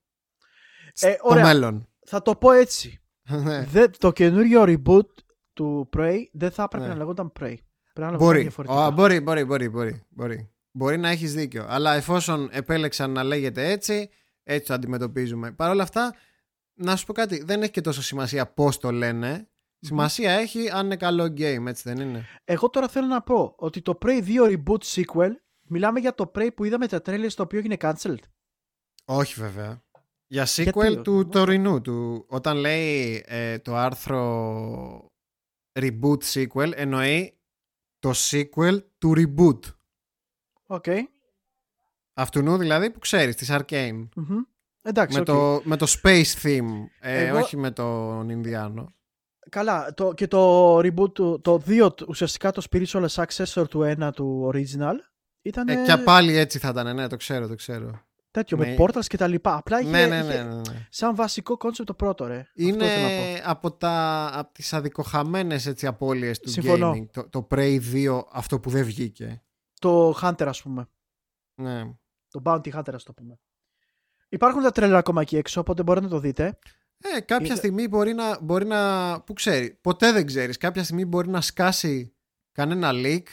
ε, 0.99 1.15
στο 1.17 1.33
μέλλον. 1.33 1.89
Θα 2.05 2.21
το 2.21 2.35
πω 2.35 2.51
έτσι. 2.51 2.99
Ναι. 3.71 3.87
το 3.87 4.11
καινούριο 4.11 4.63
reboot 4.67 5.07
του 5.53 5.89
Prey 5.97 6.23
δεν 6.31 6.51
θα 6.51 6.63
έπρεπε 6.63 6.83
ναι. 6.83 6.91
να 6.91 6.97
λέγονταν 6.97 7.31
Prey. 7.39 7.55
Πρέπει 7.93 8.11
να 8.11 8.17
μπορεί. 8.17 8.51
μπορεί, 8.93 9.19
μπορεί, 9.21 9.45
μπορεί, 9.45 9.69
μπορεί, 9.69 10.05
μπορεί. 10.09 10.55
Μπορεί 10.77 10.97
να 10.97 11.10
έχεις 11.10 11.34
δίκιο. 11.34 11.65
Αλλά 11.69 11.93
εφόσον 11.93 12.49
επέλεξαν 12.52 13.11
να 13.11 13.23
λέγεται 13.23 13.69
έτσι, 13.72 14.10
έτσι 14.43 14.68
το 14.68 14.73
αντιμετωπίζουμε. 14.73 15.52
Παρ' 15.52 15.69
όλα 15.69 15.84
αυτά, 15.84 16.15
να 16.73 16.95
σου 16.95 17.06
πω 17.06 17.14
κάτι, 17.14 17.43
δεν 17.43 17.61
έχει 17.61 17.72
και 17.72 17.81
τόσο 17.81 18.02
σημασία 18.02 18.47
πώς 18.47 18.77
το 18.77 18.91
λένε. 18.91 19.49
Σημασία 19.80 20.31
έχει 20.31 20.69
αν 20.69 20.85
είναι 20.85 20.95
καλό 20.95 21.23
game, 21.23 21.65
έτσι 21.65 21.84
δεν 21.84 21.97
είναι. 21.97 22.26
Εγώ 22.43 22.69
τώρα 22.69 22.88
θέλω 22.88 23.07
να 23.07 23.22
πω 23.22 23.56
ότι 23.57 23.81
το 23.81 23.97
Prey 24.06 24.23
2 24.23 24.57
Reboot 24.57 24.81
Sequel, 24.84 25.31
μιλάμε 25.61 25.99
για 25.99 26.15
το 26.15 26.31
Prey 26.35 26.49
που 26.56 26.64
είδαμε 26.64 26.88
τα 26.88 27.02
trailers 27.06 27.34
το 27.35 27.43
οποίο 27.43 27.60
έγινε 27.60 27.77
cancelled. 27.80 28.23
Όχι 29.06 29.39
βέβαια. 29.39 29.84
Για 30.27 30.45
sequel 30.45 30.73
Γιατί, 30.73 31.02
του 31.02 31.15
όχι, 31.15 31.30
τωρινού 31.30 31.81
του. 31.81 32.26
Όταν 32.30 32.57
λέει 32.57 33.23
ε, 33.27 33.60
το 33.60 33.76
άρθρο 33.76 35.11
reboot 35.80 36.19
sequel, 36.34 36.72
εννοεί 36.76 37.39
το 37.99 38.11
sequel 38.15 38.80
του 38.97 39.14
reboot. 39.15 39.60
Οκ. 40.65 40.85
Αυτού 42.13 42.57
δηλαδή 42.57 42.91
που 42.91 42.99
ξέρεις, 42.99 43.35
της 43.35 43.49
Arcane. 43.51 44.07
Μμμ. 44.15 44.37
Εντάξει, 44.81 45.15
με, 45.15 45.19
οκ. 45.19 45.25
το, 45.25 45.61
με 45.63 45.77
το 45.77 45.85
space 46.01 46.33
theme, 46.43 46.69
ε, 46.99 47.25
Εγώ- 47.27 47.37
όχι 47.39 47.57
με 47.57 47.71
τον 47.71 48.29
Ινδιάνο. 48.29 48.93
Καλά, 49.49 49.93
το, 49.93 50.13
και 50.13 50.27
το 50.27 50.77
reboot 50.77 51.13
του, 51.13 51.39
το 51.43 51.61
2 51.67 51.93
του- 51.95 52.05
ουσιαστικά 52.09 52.51
το 52.51 52.65
spiritual 52.71 53.05
successor 53.07 53.63
του 53.69 53.95
1 53.99 54.09
του 54.13 54.51
original 54.53 54.93
ήταν 55.41 55.67
Ε, 55.67 55.83
και 55.85 55.97
πάλι 55.97 56.37
έτσι 56.37 56.59
θα 56.59 56.69
ήταν, 56.69 56.95
ναι, 56.95 57.07
το 57.07 57.15
ξέρω, 57.15 57.47
το 57.47 57.55
ξέρω. 57.55 58.01
τέτοιο 58.31 58.57
ναι. 58.57 58.65
με 58.67 58.75
portals 58.79 59.05
και 59.07 59.17
τα 59.17 59.27
λοιπά. 59.27 59.55
Απλά 59.55 59.79
είχε, 59.81 59.89
ναι, 59.89 60.05
ναι, 60.05 60.15
είχε 60.15 60.43
ναι, 60.43 60.43
ναι, 60.43 60.55
ναι. 60.55 60.87
σαν 60.89 61.15
βασικό 61.15 61.57
concept 61.59 61.83
το 61.85 61.93
πρώτο, 61.93 62.25
ρε. 62.27 62.37
Αυτό 62.39 62.51
Είναι 62.55 62.85
ήθελα 62.85 63.01
να 63.01 63.37
πω. 63.39 63.49
από, 63.49 63.71
τα, 63.71 64.29
από 64.33 64.53
τις 64.53 64.73
αδικοχαμένες 64.73 65.65
έτσι, 65.65 65.87
απώλειες 65.87 66.39
του 66.39 66.49
Συμφωνώ. 66.49 66.91
gaming. 66.91 67.05
Το, 67.11 67.29
το 67.29 67.47
Prey 67.51 67.79
2, 67.93 68.21
αυτό 68.31 68.59
που 68.59 68.69
δεν 68.69 68.83
βγήκε. 68.85 69.39
Το 69.89 70.17
Hunter, 70.21 70.45
ας 70.47 70.61
πούμε. 70.61 70.87
Ναι. 71.61 71.83
Το 72.29 72.41
Bounty 72.45 72.73
Hunter, 72.73 72.93
ας 72.93 73.03
το 73.03 73.13
πούμε. 73.13 73.39
Υπάρχουν 74.29 74.61
τα 74.61 74.71
τρέλα 74.71 74.97
ακόμα 74.97 75.21
εκεί 75.21 75.37
έξω, 75.37 75.59
οπότε 75.59 75.83
μπορείτε 75.83 76.05
να 76.05 76.11
το 76.11 76.19
δείτε. 76.19 76.59
Ε, 77.15 77.19
κάποια 77.21 77.45
Είναι- 77.45 77.55
στιγμή 77.55 77.87
μπορεί 77.87 78.13
να, 78.13 78.41
μπορεί 78.41 78.65
να. 78.65 79.21
Πού 79.21 79.33
ξέρει, 79.33 79.77
ποτέ 79.81 80.11
δεν 80.11 80.25
ξέρεις. 80.25 80.57
Κάποια 80.57 80.83
στιγμή 80.83 81.05
μπορεί 81.05 81.29
να 81.29 81.41
σκάσει 81.41 82.15
κανένα 82.51 82.89
leak. 82.93 83.23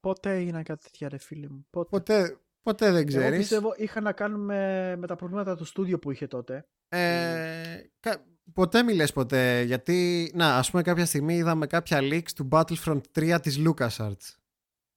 Πότε 0.00 0.34
έγιναν 0.34 0.62
κάτι 0.62 0.82
τέτοια, 0.84 1.08
ρε 1.08 1.18
φίλε 1.18 1.48
μου. 1.48 1.66
Πότε. 1.70 1.88
Ποτέ, 1.90 2.38
ποτέ 2.62 2.86
δεν 2.86 2.96
Εγώ 2.96 3.06
ξέρεις. 3.06 3.38
πιστεύω 3.38 3.74
είχα 3.76 4.00
να 4.00 4.12
κάνουμε 4.12 4.56
με 4.96 5.06
τα 5.06 5.16
προβλήματα 5.16 5.56
του 5.56 5.64
στούντιο 5.64 5.98
που 5.98 6.10
είχε 6.10 6.26
τότε. 6.26 6.66
Ε, 6.88 7.80
κα- 8.00 8.24
ποτέ 8.52 8.82
μη 8.82 8.94
λες 8.94 9.12
ποτέ. 9.12 9.62
Γιατί, 9.62 10.30
να, 10.34 10.56
ας 10.56 10.70
πούμε, 10.70 10.82
κάποια 10.82 11.06
στιγμή 11.06 11.36
είδαμε 11.36 11.66
κάποια 11.66 11.98
leaks 12.02 12.30
του 12.34 12.48
Battlefront 12.52 13.00
3 13.12 13.38
της 13.42 13.58
LucasArts. 13.66 14.34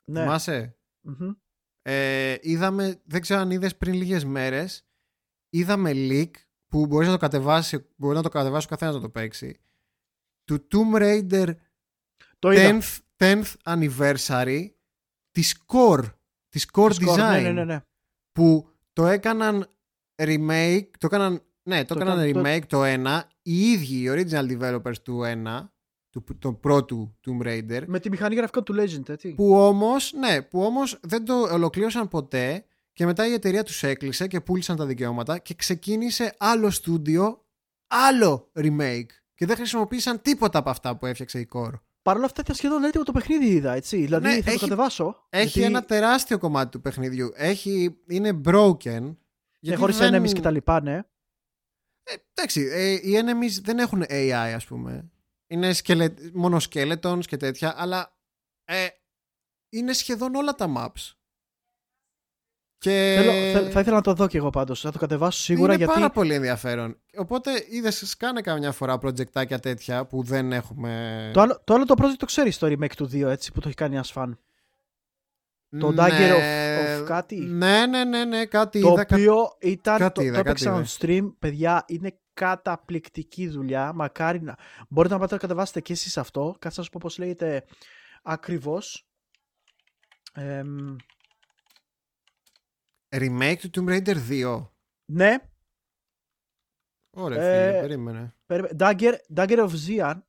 Ναι. 0.06 0.22
Θυμάσαι; 0.22 0.78
Μμμ. 1.02 1.32
Ε, 1.82 2.36
είδαμε, 2.42 3.02
δεν 3.06 3.22
ξέρω 3.22 3.40
αν 3.40 3.52
είδες 3.52 3.78
πριν 3.78 3.94
λίγες 3.94 4.26
μέρες, 4.26 4.88
είδαμε 5.50 5.92
leak 5.94 6.32
που 6.68 6.86
μπορείς 6.88 7.08
να 7.08 7.14
το 7.14 7.20
κατεβάσει, 7.20 7.88
μπορεί 7.96 8.16
να 8.16 8.22
το 8.22 8.30
κατεβάσει 8.30 8.66
ο 8.66 8.70
καθένας 8.70 8.96
να 8.96 9.02
το 9.02 9.10
παίξει. 9.10 9.60
Του 10.44 10.68
Tomb 10.72 10.96
Raider 11.02 11.56
Το 12.40 12.52
είδα. 12.52 12.80
10th, 12.82 12.98
10th 13.18 13.54
anniversary 13.64 14.70
της 15.32 15.64
Core, 15.68 16.04
της 16.50 16.70
Core 16.74 16.92
Score, 16.92 17.08
Design 17.08 17.18
Ναι, 17.18 17.40
ναι, 17.42 17.52
ναι, 17.52 17.64
ναι. 17.66 17.82
που 18.32 18.70
το 18.94 19.06
έκαναν 19.08 19.68
remake, 20.22 20.88
το 20.98 21.06
έκαναν, 21.08 21.44
ναι, 21.70 21.86
το, 21.86 21.94
Το 21.96 22.02
έκαναν 22.02 22.20
έκαναν- 22.28 22.68
το- 22.68 22.82
remake 22.84 22.94
το 23.04 23.10
1, 23.10 23.22
οι 23.42 23.72
ίδιοι 23.72 23.96
οι 24.02 24.08
original 24.10 24.60
developers 24.60 24.98
του 25.04 25.22
1, 25.24 25.74
του, 26.24 26.38
του 26.38 26.60
πρώτου 26.60 27.16
Tomb 27.28 27.48
Raider, 27.48 27.82
Με 27.88 28.00
τη 28.00 28.10
μηχανή 28.10 28.36
γραφικών 28.36 28.64
του 28.64 28.74
Legend, 28.80 29.10
έτσι. 29.10 29.34
που 29.34 29.54
όμως, 29.60 30.14
ναι, 30.14 30.42
που 30.42 30.62
όμως 30.64 31.00
δεν 31.02 31.26
το 31.26 31.34
ολοκλήρωσαν 31.42 32.08
ποτέ 32.08 32.66
και 32.94 33.06
μετά 33.06 33.28
η 33.28 33.34
εταιρεία 33.34 33.64
τους 33.64 33.84
έκλεισε 33.84 34.28
και 34.28 34.42
πούλησαν 34.42 34.76
τα 34.76 34.86
δικαιώματα 34.86 35.38
και 35.38 35.54
ξεκίνησε 35.54 36.34
άλλο 36.38 36.70
στούντιο, 36.70 37.46
άλλο 37.88 38.52
remake 38.56 39.06
και 39.36 39.46
δεν 39.46 39.56
χρησιμοποίησαν 39.56 40.22
τίποτα 40.22 40.60
από 40.60 40.70
αυτά 40.70 40.96
που 40.98 41.06
έφτιαξε 41.06 41.40
η 41.40 41.48
Core. 41.54 41.74
Παρ' 42.02 42.16
όλα 42.16 42.26
αυτά 42.26 42.42
ήταν 42.42 42.56
σχεδόν 42.56 42.84
έτοιμο 42.84 43.04
το 43.04 43.12
παιχνίδι, 43.12 43.46
είδα, 43.46 43.74
έτσι. 43.74 43.98
Δηλαδή 43.98 44.28
Ναι, 44.28 44.32
θα 44.42 44.50
έχει- 44.50 44.60
το 44.60 44.68
κατεβάσω. 44.68 45.26
Έχει 45.30 45.60
γιατί- 45.60 45.74
ένα 45.74 45.84
τεράστιο 45.86 46.38
κομμάτι 46.38 46.72
του 46.72 46.82
παιχνιδιού. 46.82 47.32
Έχει, 47.36 47.98
είναι 48.08 48.40
broken. 48.46 48.84
Ναι, 49.02 49.14
γιατί 49.60 49.80
χωρίς 49.80 49.98
δεν- 49.98 50.24
enemies 50.24 50.34
και 50.34 50.42
τα 50.42 50.52
λοιπά, 50.52 50.82
ναι. 50.82 50.96
Ε, 52.04 52.14
εντάξει, 52.34 52.62
ε, 52.72 52.92
οι 52.92 53.22
enemies 53.24 53.62
δεν 53.64 53.80
έχουν 53.80 54.04
AI, 54.10 54.32
ας 54.56 54.66
πούμε. 54.66 55.10
Είναι 55.52 55.74
σκελε... 55.74 56.14
μόνο 56.34 56.58
skeletons 56.70 57.26
και 57.26 57.38
τέτοια, 57.38 57.74
αλλά 57.78 58.16
ε, 58.66 58.88
είναι 59.70 59.94
σχεδόν 59.94 60.36
όλα 60.36 60.56
τα 60.56 60.74
maps. 60.78 61.14
Και 62.78 63.16
Θέλω, 63.18 63.32
θέλ- 63.32 63.72
θα 63.72 63.80
ήθελα 63.80 63.96
να 63.96 64.02
το 64.02 64.14
δω 64.14 64.28
κι 64.28 64.38
εγώ 64.38 64.50
πάντως. 64.50 64.82
Θα 64.82 64.92
το 64.92 65.00
κατεβάσω 65.00 65.40
σίγουρα 65.40 65.74
είναι 65.74 65.84
γιατί. 65.84 65.94
πάρα 66.00 66.10
πολύ 66.14 66.34
ενδιαφέρον. 66.34 67.00
Οπότε 67.18 67.66
είδες, 67.70 68.10
σκάνε 68.10 68.42
καμιά 68.42 68.72
φορά 68.72 68.98
προτζεκτάκια 68.98 69.60
τέτοια 69.60 70.06
που 70.06 70.24
δεν 70.24 70.52
έχουμε. 70.52 71.32
Το 71.34 71.42
άλλο, 71.42 71.62
το 71.64 71.74
άλλο 71.74 71.86
το 71.86 71.96
project 71.98 72.16
το 72.18 72.26
ξέρεις 72.26 72.58
το 72.58 72.68
remake 72.68 72.94
του 72.96 73.06
2, 73.14 73.22
έτσι 73.22 73.52
που 73.52 73.60
το 73.60 73.68
έχει 73.68 73.78
κάνει 73.78 73.96
ένας 73.96 74.12
φαν; 74.12 74.40
το 75.80 75.92
Ναι, 75.92 76.04
Dagger 76.04 76.34
of- 76.34 77.02
of 77.02 77.06
κάτι; 77.06 77.36
Ναι, 77.36 77.86
ναι, 77.86 78.04
ναι, 78.04 78.26
ναι, 78.26 78.46
κάτι 78.46 78.82
Το 78.82 78.92
είδα. 78.92 79.04
κα- 79.04 79.16
οποίο 79.16 79.36
ήταν. 79.62 79.98
κάτι 79.98 80.14
το, 80.14 80.22
είδα, 80.22 80.38
το 80.38 80.44
κάτι 80.44 80.50
έπαιξα 80.50 80.76
on 80.76 80.80
είδα. 80.80 80.88
stream, 81.28 81.34
παιδιά. 81.40 81.84
Είναι 81.88 82.20
καταπληκτική 82.40 83.48
δουλειά. 83.48 83.94
Μακάρι 83.94 84.42
να. 84.42 84.58
Μπορείτε 84.90 85.14
να 85.14 85.20
πάτε 85.20 85.34
να 85.34 85.40
κατεβάσετε 85.40 85.82
και 85.82 85.94
εσείς 85.94 86.18
αυτό. 86.18 86.56
Κάτσε 86.60 86.80
να 86.80 86.86
σου 86.86 86.92
πω 86.92 87.00
πώς 87.02 87.18
λέγεται 87.18 87.66
ακριβώς. 88.24 89.10
Remake 93.10 93.56
του 93.60 93.70
Tomb 93.74 93.90
Raider 93.90 94.16
2. 94.30 94.68
ναι, 95.06 95.36
Ωραία, 97.12 97.44
Ε, 97.44 97.68
φίλε, 97.70 97.80
περίμενε. 97.82 98.36
περίμενε. 98.46 98.76
Dagger, 98.80 99.16
Dagger 99.36 99.70
of 99.70 99.72
Zian. 99.88 100.20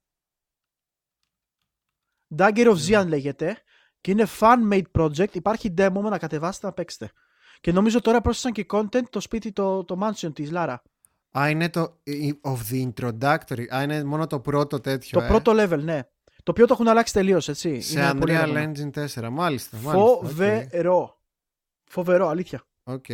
Dagger 2.37 2.67
of 2.75 2.77
Zian 2.89 3.07
λέγεται. 3.07 3.63
Και 4.01 4.11
είναι 4.11 4.27
fan-made 4.41 4.91
project. 4.93 5.35
Υπάρχει 5.35 5.75
demo 5.79 6.01
με 6.03 6.09
να 6.09 6.19
κατεβάσετε 6.19 6.67
να 6.67 6.73
παίξετε. 6.73 7.13
Και 7.61 7.73
νομίζω 7.73 8.01
τώρα 8.01 8.21
πρόσθεσαν 8.21 8.53
και 8.53 8.67
content 8.71 9.09
το 9.11 9.21
σπίτι, 9.21 9.53
το, 9.53 9.85
το 9.85 9.99
mansion 10.03 10.35
της 10.35 10.51
Λάρα. 10.51 10.83
Α, 11.39 11.49
είναι 11.51 11.71
το 11.71 12.01
η- 12.03 12.41
of 12.43 12.57
the 12.71 12.91
introductory. 12.93 13.65
Α, 13.75 13.83
είναι 13.83 14.05
μόνο 14.05 14.27
το 14.27 14.41
πρώτο 14.41 14.81
τέτοιο. 14.81 15.19
Το 15.19 15.25
ε. 15.25 15.29
πρώτο 15.29 15.53
level, 15.55 15.79
ναι. 15.83 16.01
Το 16.43 16.51
οποίο 16.51 16.67
το 16.67 16.73
έχουν 16.73 16.89
αλλάξει 16.89 17.13
τελείως, 17.13 17.49
έτσι. 17.49 17.81
Σε 17.81 18.01
Είναι 18.01 18.15
πολύ 18.15 18.37
Unreal 18.37 18.49
ωραίο. 18.49 18.73
Engine 18.73 18.91
4. 18.91 19.29
Μάλιστα. 19.31 19.31
μάλιστα. 19.33 19.77
Φοβερό. 19.81 21.21
Φοβερό, 21.85 22.29
αλήθεια. 22.29 22.63
Οκ. 22.83 22.95
οκ. 22.95 23.05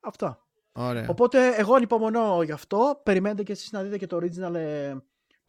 Αυτά. 0.00 0.46
Ωραία. 0.72 1.06
Οπότε 1.08 1.54
εγώ 1.54 1.74
ανυπομονώ 1.74 2.42
γι' 2.42 2.52
αυτό. 2.52 3.00
Περιμένετε 3.02 3.42
και 3.42 3.52
εσείς 3.52 3.72
να 3.72 3.82
δείτε 3.82 3.98
και 3.98 4.06
το 4.06 4.16
original 4.16 4.54
ε, 4.54 4.94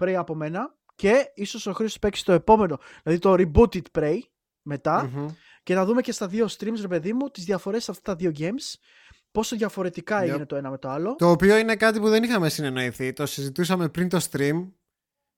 Prey 0.01 0.11
από 0.13 0.35
μένα. 0.35 0.75
Και 0.95 1.31
ίσως 1.35 1.65
ο 1.67 1.73
Χρήστος 1.73 1.99
παίξει 1.99 2.25
το 2.25 2.31
επόμενο, 2.31 2.77
δηλαδή 3.03 3.21
το 3.21 3.33
rebooted 3.37 3.81
Prey 3.99 4.17
μετά. 4.61 5.03
Μμμ. 5.13 5.27
Και 5.63 5.75
να 5.75 5.85
δούμε 5.85 6.01
και 6.01 6.11
στα 6.11 6.27
δύο 6.27 6.45
streams, 6.57 6.79
ρε 6.81 6.87
παιδί 6.87 7.13
μου, 7.13 7.29
τις 7.29 7.43
διαφορές 7.43 7.83
σε 7.83 7.91
αυτά 7.91 8.11
τα 8.11 8.15
δύο 8.15 8.31
games. 8.37 8.73
Πόσο 9.33 9.55
διαφορετικά 9.55 10.19
Yep. 10.19 10.23
έγινε 10.23 10.45
το 10.45 10.55
ένα 10.55 10.69
με 10.69 10.77
το 10.77 10.89
άλλο. 10.89 11.15
Το 11.15 11.29
οποίο 11.29 11.57
είναι 11.57 11.75
κάτι 11.75 11.99
που 11.99 12.09
δεν 12.09 12.23
είχαμε 12.23 12.49
συνεννοηθεί. 12.49 13.13
Το 13.13 13.25
συζητούσαμε 13.25 13.89
πριν 13.89 14.09
το 14.09 14.19
stream 14.31 14.67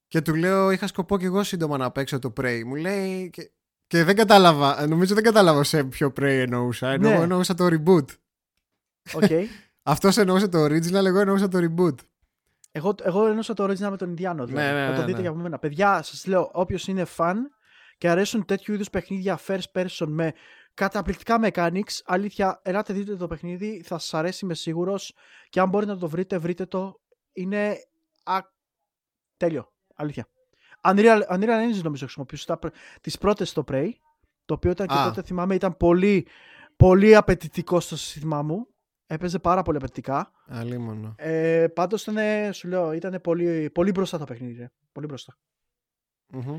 και 0.08 0.20
του 0.20 0.34
λέω 0.34 0.70
είχα 0.70 0.86
σκοπό 0.86 1.18
και 1.18 1.24
εγώ 1.26 1.42
σύντομα 1.42 1.76
να 1.76 1.90
παίξω 1.90 2.18
το 2.18 2.32
Prey. 2.40 2.62
Μου 2.66 2.74
λέει 2.74 3.30
και, 3.30 3.50
και 3.86 4.04
δεν 4.04 4.16
κατάλαβα, 4.16 4.86
νομίζω 4.86 5.14
δεν 5.14 5.22
κατάλαβα 5.22 5.64
σε 5.64 5.84
ποιο 5.84 6.08
Prey 6.16 6.22
εννοούσα. 6.22 6.88
Εννοώ, 6.90 7.10
Ναι. 7.10 7.16
εννοούσα 7.22 7.54
το 7.54 7.66
reboot. 7.70 8.04
Okay. 9.12 9.44
Αυτός 9.82 10.16
εννοούσε 10.16 10.48
το 10.48 10.64
original, 10.64 11.04
εγώ 11.04 11.18
εννοούσα 11.20 11.48
το 11.48 11.58
reboot. 11.58 11.94
εγώ, 12.72 12.94
εγώ 13.02 13.26
εννοούσα 13.26 13.54
το 13.54 13.64
original 13.64 13.88
με 13.90 13.96
τον 13.96 14.08
Ινδιάνο. 14.08 14.46
Δηλαδή. 14.46 14.66
Ναι, 14.66 14.72
ναι, 14.80 14.86
να 14.88 14.94
το 14.94 15.00
ναι, 15.00 15.04
δείτε 15.04 15.16
ναι. 15.16 15.20
για 15.20 15.30
από 15.30 15.38
μένα. 15.38 15.58
Παιδιά, 15.58 16.02
σας 16.02 16.26
λέω, 16.26 16.50
όποιος 16.52 16.86
είναι 16.88 17.06
fan 17.16 17.34
και 17.98 18.08
αρέσουν 18.08 18.44
τέτοιου 18.44 18.74
είδους 18.74 18.90
παιχνίδια 18.90 19.38
first 19.46 19.72
person 19.72 20.06
με 20.06 20.32
καταπληκτικά 20.76 21.38
mechanics, 21.42 22.00
αλήθεια, 22.04 22.60
ελάτε 22.62 22.92
δείτε 22.92 23.16
το 23.16 23.26
παιχνίδι, 23.26 23.82
θα 23.84 23.98
σας 23.98 24.14
αρέσει 24.14 24.44
είμαι 24.44 24.54
σίγουρος 24.54 25.14
και 25.48 25.60
αν 25.60 25.68
μπορείτε 25.68 25.92
να 25.92 25.98
το 25.98 26.08
βρείτε, 26.08 26.38
βρείτε 26.38 26.66
το. 26.66 27.00
Είναι 27.32 27.76
α... 28.22 28.38
τέλειο, 29.36 29.72
αλήθεια. 29.94 30.28
Unreal, 30.82 31.20
Unreal 31.30 31.70
Engine 31.70 31.82
νομίζω 31.82 32.04
χρησιμοποιούσε 32.04 32.46
τα, 32.46 32.58
τις 33.00 33.18
πρώτες 33.18 33.48
στο 33.48 33.64
Prey, 33.68 33.90
το 34.44 34.54
οποίο 34.54 34.70
ήταν 34.70 34.86
και 34.86 34.94
Α. 34.94 35.04
τότε 35.04 35.22
θυμάμαι 35.22 35.54
ήταν 35.54 35.76
πολύ, 35.76 36.26
πολύ 36.76 37.16
απαιτητικό 37.16 37.80
στο 37.80 37.96
σύστημά 37.96 38.42
μου. 38.42 38.66
Έπαιζε 39.06 39.38
πάρα 39.38 39.62
πολύ 39.62 39.76
απαιτητικά. 39.76 40.30
Αλίμονο. 40.46 41.14
Ε, 41.18 41.66
πάντως 41.74 42.06
ήταν, 42.06 42.52
σου 42.52 42.68
λέω, 42.68 42.92
ήταν 42.92 43.20
πολύ, 43.20 43.70
πολύ 43.70 43.90
μπροστά 43.90 44.18
το 44.18 44.24
παιχνίδι. 44.24 44.58
ρε. 44.58 44.70
Πολύ 44.92 45.06
μπροστά. 45.06 45.38
Μμμ. 46.26 46.58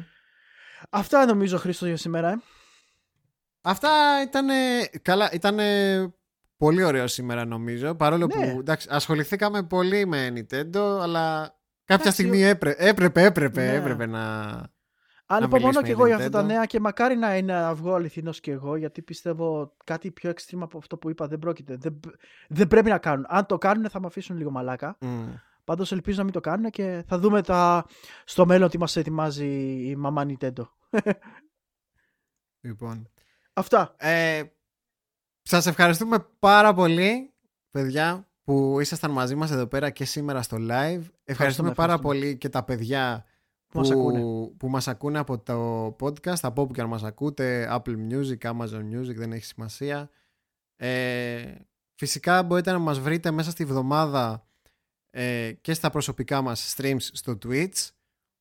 Αυτά 0.90 1.26
νομίζω 1.26 1.58
Χρήστο 1.58 1.86
για 1.86 1.98
σήμερα. 1.98 2.32
Ε. 2.32 2.38
Αυτά 3.70 4.22
ήταν. 4.28 4.48
Καλά, 5.02 5.30
ήταν 5.32 5.58
πολύ 6.58 6.84
ωραίο 6.84 7.08
σήμερα 7.08 7.46
νομίζω. 7.46 7.96
Παρόλο 7.96 8.26
Ναι. 8.26 8.34
που 8.34 8.60
εντάξει, 8.60 8.88
ασχοληθήκαμε 8.92 9.64
πολύ 9.64 10.06
με 10.06 10.28
Nintendo, 10.36 11.00
αλλά 11.02 11.56
κάποια 11.86 12.06
Εντάξει, 12.06 12.12
στιγμή 12.12 12.44
έπρε, 12.44 12.76
έπρεπε, 12.78 13.24
έπρεπε, 13.24 13.66
Ναι. 13.66 13.74
έπρεπε 13.74 14.06
να. 14.06 14.22
Ανυπομονώ 15.30 15.68
μιλήσουμε 15.68 15.82
και 15.82 15.94
για 15.94 15.96
εγώ 15.96 16.06
για 16.06 16.16
αυτά 16.16 16.30
τα 16.30 16.42
Nintendo. 16.44 16.48
νέα 16.48 16.66
και 16.66 16.80
μακάρι 16.80 17.16
να 17.16 17.38
είναι 17.38 17.54
να 17.54 17.74
βγω 17.76 17.94
αληθινός 17.94 18.40
και 18.40 18.52
εγώ 18.52 18.76
γιατί 18.76 19.02
πιστεύω 19.02 19.76
κάτι 19.84 20.12
πιο 20.12 20.30
extreme 20.32 20.60
από 20.62 20.78
αυτό 20.78 20.98
που 20.98 21.10
είπα 21.10 21.28
δεν 21.28 21.40
πρόκειται. 21.40 21.76
Δεν, 21.80 22.00
δεν 22.48 22.68
πρέπει 22.68 22.90
να 22.90 22.98
κάνουν. 22.98 23.26
Αν 23.30 23.46
το 23.46 23.58
κάνουν 23.58 23.90
θα 23.90 24.00
με 24.00 24.06
αφήσουν 24.08 24.38
λίγο 24.38 24.52
μαλάκα. 24.52 24.98
Μμ. 25.02 25.26
Πάντως 25.64 25.92
ελπίζω 25.92 26.18
να 26.18 26.24
μην 26.24 26.34
το 26.34 26.40
κάνουν 26.40 26.70
και 26.70 27.04
θα 27.08 27.20
δούμε 27.20 27.42
τα... 27.42 27.86
στο 28.26 28.46
μέλλον 28.46 28.70
τι 28.70 28.78
μας 28.78 28.96
ετοιμάζει 28.96 29.48
η 29.90 29.96
μαμά 29.96 30.26
Nintendo. 30.28 30.68
Λοιπόν. 32.62 33.10
Αυτά. 33.58 33.96
Ε, 33.98 34.44
σας 35.42 35.66
ευχαριστούμε 35.66 36.28
πάρα 36.40 36.74
πολύ 36.74 37.34
παιδιά, 37.72 38.28
που 38.44 38.80
ήσασταν 38.80 39.12
μαζί 39.12 39.36
μας 39.36 39.52
εδώ 39.52 39.68
πέρα 39.68 39.90
και 39.90 40.06
σήμερα 40.06 40.42
στο 40.42 40.58
live. 40.60 41.02
Ευχαριστούμε 41.24 41.72
πάρα 41.74 41.94
ευχαριστούμε. 41.94 41.98
πολύ 41.98 42.38
και 42.38 42.50
τα 42.50 42.64
παιδιά 42.64 43.26
Που 43.68 43.80
μας 43.80 43.92
ακούνε. 43.92 44.20
που 44.58 44.70
μας 44.70 44.88
ακούνε 44.88 45.20
από 45.20 45.40
το 45.40 45.86
podcast, 46.00 46.40
από 46.42 46.62
όπου 46.62 46.74
και 46.74 46.82
αν 46.82 46.88
μας 46.88 47.04
ακούτε, 47.04 47.68
Apple 47.72 47.96
Music, 48.12 48.38
Amazon 48.38 48.82
Music, 48.94 49.16
δεν 49.16 49.32
έχει 49.32 49.46
σημασία. 49.46 50.10
Ε, 50.76 51.56
φυσικά 51.96 52.44
μπορείτε 52.44 52.72
να 52.72 52.80
μας 52.80 53.00
βρείτε 53.00 53.32
μέσα 53.32 53.52
στη 53.52 53.66
βδομάδα 53.66 54.48
ε, 55.10 55.52
και 55.62 55.74
στα 55.74 55.90
προσωπικά 55.90 56.42
μας 56.42 56.76
streams 56.78 56.98
στο 57.00 57.38
Twitch. 57.46 57.90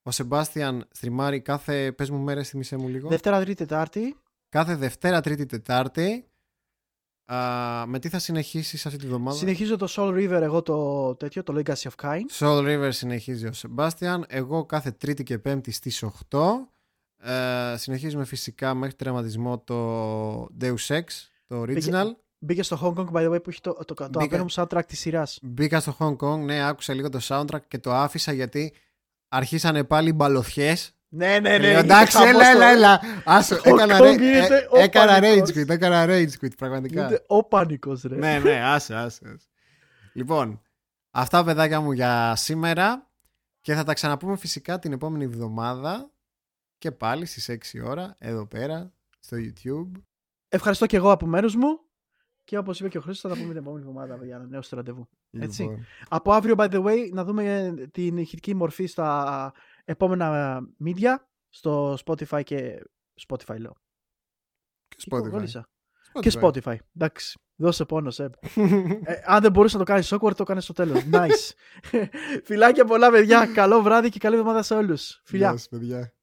Ο 0.03 0.11
Σεμπάστιαν 0.11 0.89
στριμάρει 0.91 1.41
κάθε, 1.41 1.93
πες 1.93 2.11
μου 2.11 2.19
μέρες, 2.19 2.49
θυμίσέ 2.49 2.77
μου 2.77 2.89
λίγο. 2.89 3.09
Δευτέρα, 3.09 3.41
Τρίτη, 3.41 3.55
Τετάρτη. 3.55 4.17
Κάθε 4.57 4.75
Δευτέρα, 4.75 5.21
Τρίτη, 5.21 5.47
Τετάρτη. 5.47 6.25
Α, 7.25 7.87
με 7.87 7.99
τι 7.99 8.09
θα 8.09 8.19
συνεχίσεις 8.19 8.87
αυτή 8.87 8.99
τη 8.99 9.07
βδομάδα; 9.07 9.37
Συνεχίζω 9.37 9.77
το 9.77 9.87
Soul 9.91 10.09
River, 10.09 10.41
εγώ 10.43 10.63
το 10.63 11.15
τέτοιο, 11.15 11.43
το 11.43 11.55
Legacy 11.57 11.89
of 11.91 12.03
Kain. 12.03 12.21
Soul 12.39 12.59
River 12.59 12.89
συνεχίζει 12.93 13.47
ο 13.47 13.53
Σεμπάστιαν. 13.53 14.25
Εγώ 14.29 14.67
κάθε 14.67 14.91
Τρίτη 14.91 15.23
και 15.23 15.39
Πέμπτη 15.39 15.71
στις 15.71 16.05
8. 16.31 16.39
Ε, 17.17 17.75
συνεχίζουμε 17.77 18.25
φυσικά 18.25 18.75
μέχρι 18.75 18.95
τερματισμό 18.95 19.59
το 19.59 20.49
Deus 20.61 20.87
Ex, 20.87 21.05
το 21.47 21.63
original. 21.63 22.07
Μπήκε 22.39 22.63
στο 22.63 22.79
Hong 22.83 23.01
Kong, 23.01 23.11
by 23.13 23.27
the 23.27 23.35
way, 23.35 23.43
που 23.43 23.51
έχει 23.51 23.61
το, 23.61 23.73
το, 23.73 23.85
το, 23.85 23.95
Μπήκα- 23.95 24.17
αγαπημένο 24.17 24.43
μου 24.43 24.51
soundtrack 24.51 24.85
της 24.87 24.99
σειράς. 24.99 25.39
Μπήκα 25.43 25.81
στο 25.81 25.97
Hong 25.99 26.17
Kong, 26.17 26.39
ναι, 26.39 26.67
άκουσα 26.67 26.95
λίγο 26.95 27.09
το 27.09 27.19
soundtrack 27.23 27.63
και 27.69 27.79
το 27.79 27.95
άφησα 27.95 28.33
γιατί 28.33 28.73
αρχίσανε 29.29 29.85
πάλι 29.85 30.09
οι 30.09 30.15
μπαλωθιές. 30.17 30.96
Ναι, 31.17 31.39
ναι, 31.39 31.59
Λέω, 31.59 31.79
εντάξει, 31.79 32.19
έλα, 32.23 32.47
έλα, 32.51 32.67
έλα. 32.67 33.01
Άσο, 33.25 33.57
Hong 33.57 33.61
έκανα, 33.65 33.99
Kong 33.99 34.03
ρε- 34.03 34.11
γίνεται 34.13 34.57
ε, 34.57 34.67
ο 34.71 34.79
έκανα 34.79 35.19
rage 35.19 35.21
πανικός. 35.23 35.51
quit, 35.51 35.69
έκανα 35.69 36.05
rage 36.09 36.45
quit, 36.45 36.57
πραγματικά. 36.57 37.01
Γίνεται 37.01 37.25
ο 37.27 37.45
πανικός, 37.45 38.03
ρε. 38.03 38.17
ναι, 38.17 38.39
ναι, 38.39 38.61
άσε, 38.65 38.95
άσε. 38.95 39.21
άσε. 39.35 39.47
Λοιπόν, 40.13 40.63
αυτά 41.11 41.45
παιδάκια 41.45 41.81
μου 41.81 41.93
για 41.93 42.37
σήμερα 42.37 43.11
και 43.61 43.75
θα 43.75 43.85
τα 43.85 43.95
ξαναπούμε 43.95 44.37
φυσικά 44.37 44.79
την 44.79 44.93
επόμενη 44.93 45.25
εβδομάδα 45.25 46.11
και 46.79 46.91
πάλι 46.93 47.27
στις 47.27 47.51
6 47.51 47.81
ώρα 47.85 48.15
εδώ 48.19 48.47
πέρα 48.47 48.93
στο 49.19 49.37
YouTube. 49.41 49.91
Ευχαριστώ 50.49 50.87
και 50.87 50.97
εγώ 50.97 51.11
από 51.11 51.27
μέρους 51.27 51.57
μου. 51.57 51.81
Και 52.45 52.59
όπως 52.59 52.81
είπε 52.81 52.89
και 52.89 52.99
ο 52.99 53.01
Χρήστος, 53.01 53.31
θα 53.31 53.37
τα 53.37 53.43
πούμε 53.43 53.55
την 53.55 53.63
επόμενη 53.63 53.85
εβδομάδα 53.89 54.19
για 54.25 54.37
ένα 54.37 54.47
νέο 54.47 54.63
στο 54.63 54.77
ραντεβού. 54.77 55.09
Έτσι. 55.31 55.63
Λοιπόν, 55.63 55.87
Από 56.09 56.33
αύριο, 56.33 56.55
by 56.59 56.69
the 56.71 56.85
way, 56.85 57.09
να 57.13 57.25
δούμε 57.25 57.75
την 57.93 58.17
ηχητική 58.19 58.55
μορφή 58.55 58.87
στα 58.87 59.53
επόμενα 59.87 60.59
media, 60.85 61.15
στο 61.49 61.99
Spotify 62.05 62.43
και... 62.45 62.83
Spotify 63.29 63.57
λέω. 63.59 63.73
και 64.89 64.97
Τι 64.97 65.05
Spotify. 65.11 65.31
κόλλησα. 65.31 65.69
Και 66.21 66.33
Spotify. 66.41 66.77
Εντάξει. 66.97 67.39
Δώσε 67.59 67.85
πόνο, 67.85 68.11
Σεπ. 68.11 68.33
Spotify. 68.57 69.01
Ε, 69.05 69.15
αν 69.25 69.41
δεν 69.43 69.53
μπορούσε 69.53 69.79
να 69.79 69.85
το 69.85 69.93
κάνεις 69.93 70.15
awkward, 70.15 70.35
το 70.37 70.43
έκανε 70.43 70.61
στο 70.61 70.73
τέλος. 70.73 71.03
Nice. 71.13 71.53
Φιλάκια 72.45 72.85
πολλά, 72.85 73.11
παιδιά. 73.11 73.47
Καλό 73.47 73.83
βράδυ 73.83 74.09
και 74.09 74.19
καλή 74.19 74.35
εβδομάδα 74.37 74.63
σε 74.63 74.75
όλους. 74.75 75.21
Φιλιά. 75.25 75.49
Γεια 75.49 75.59
σας, 75.59 75.69
παιδιά. 75.69 76.15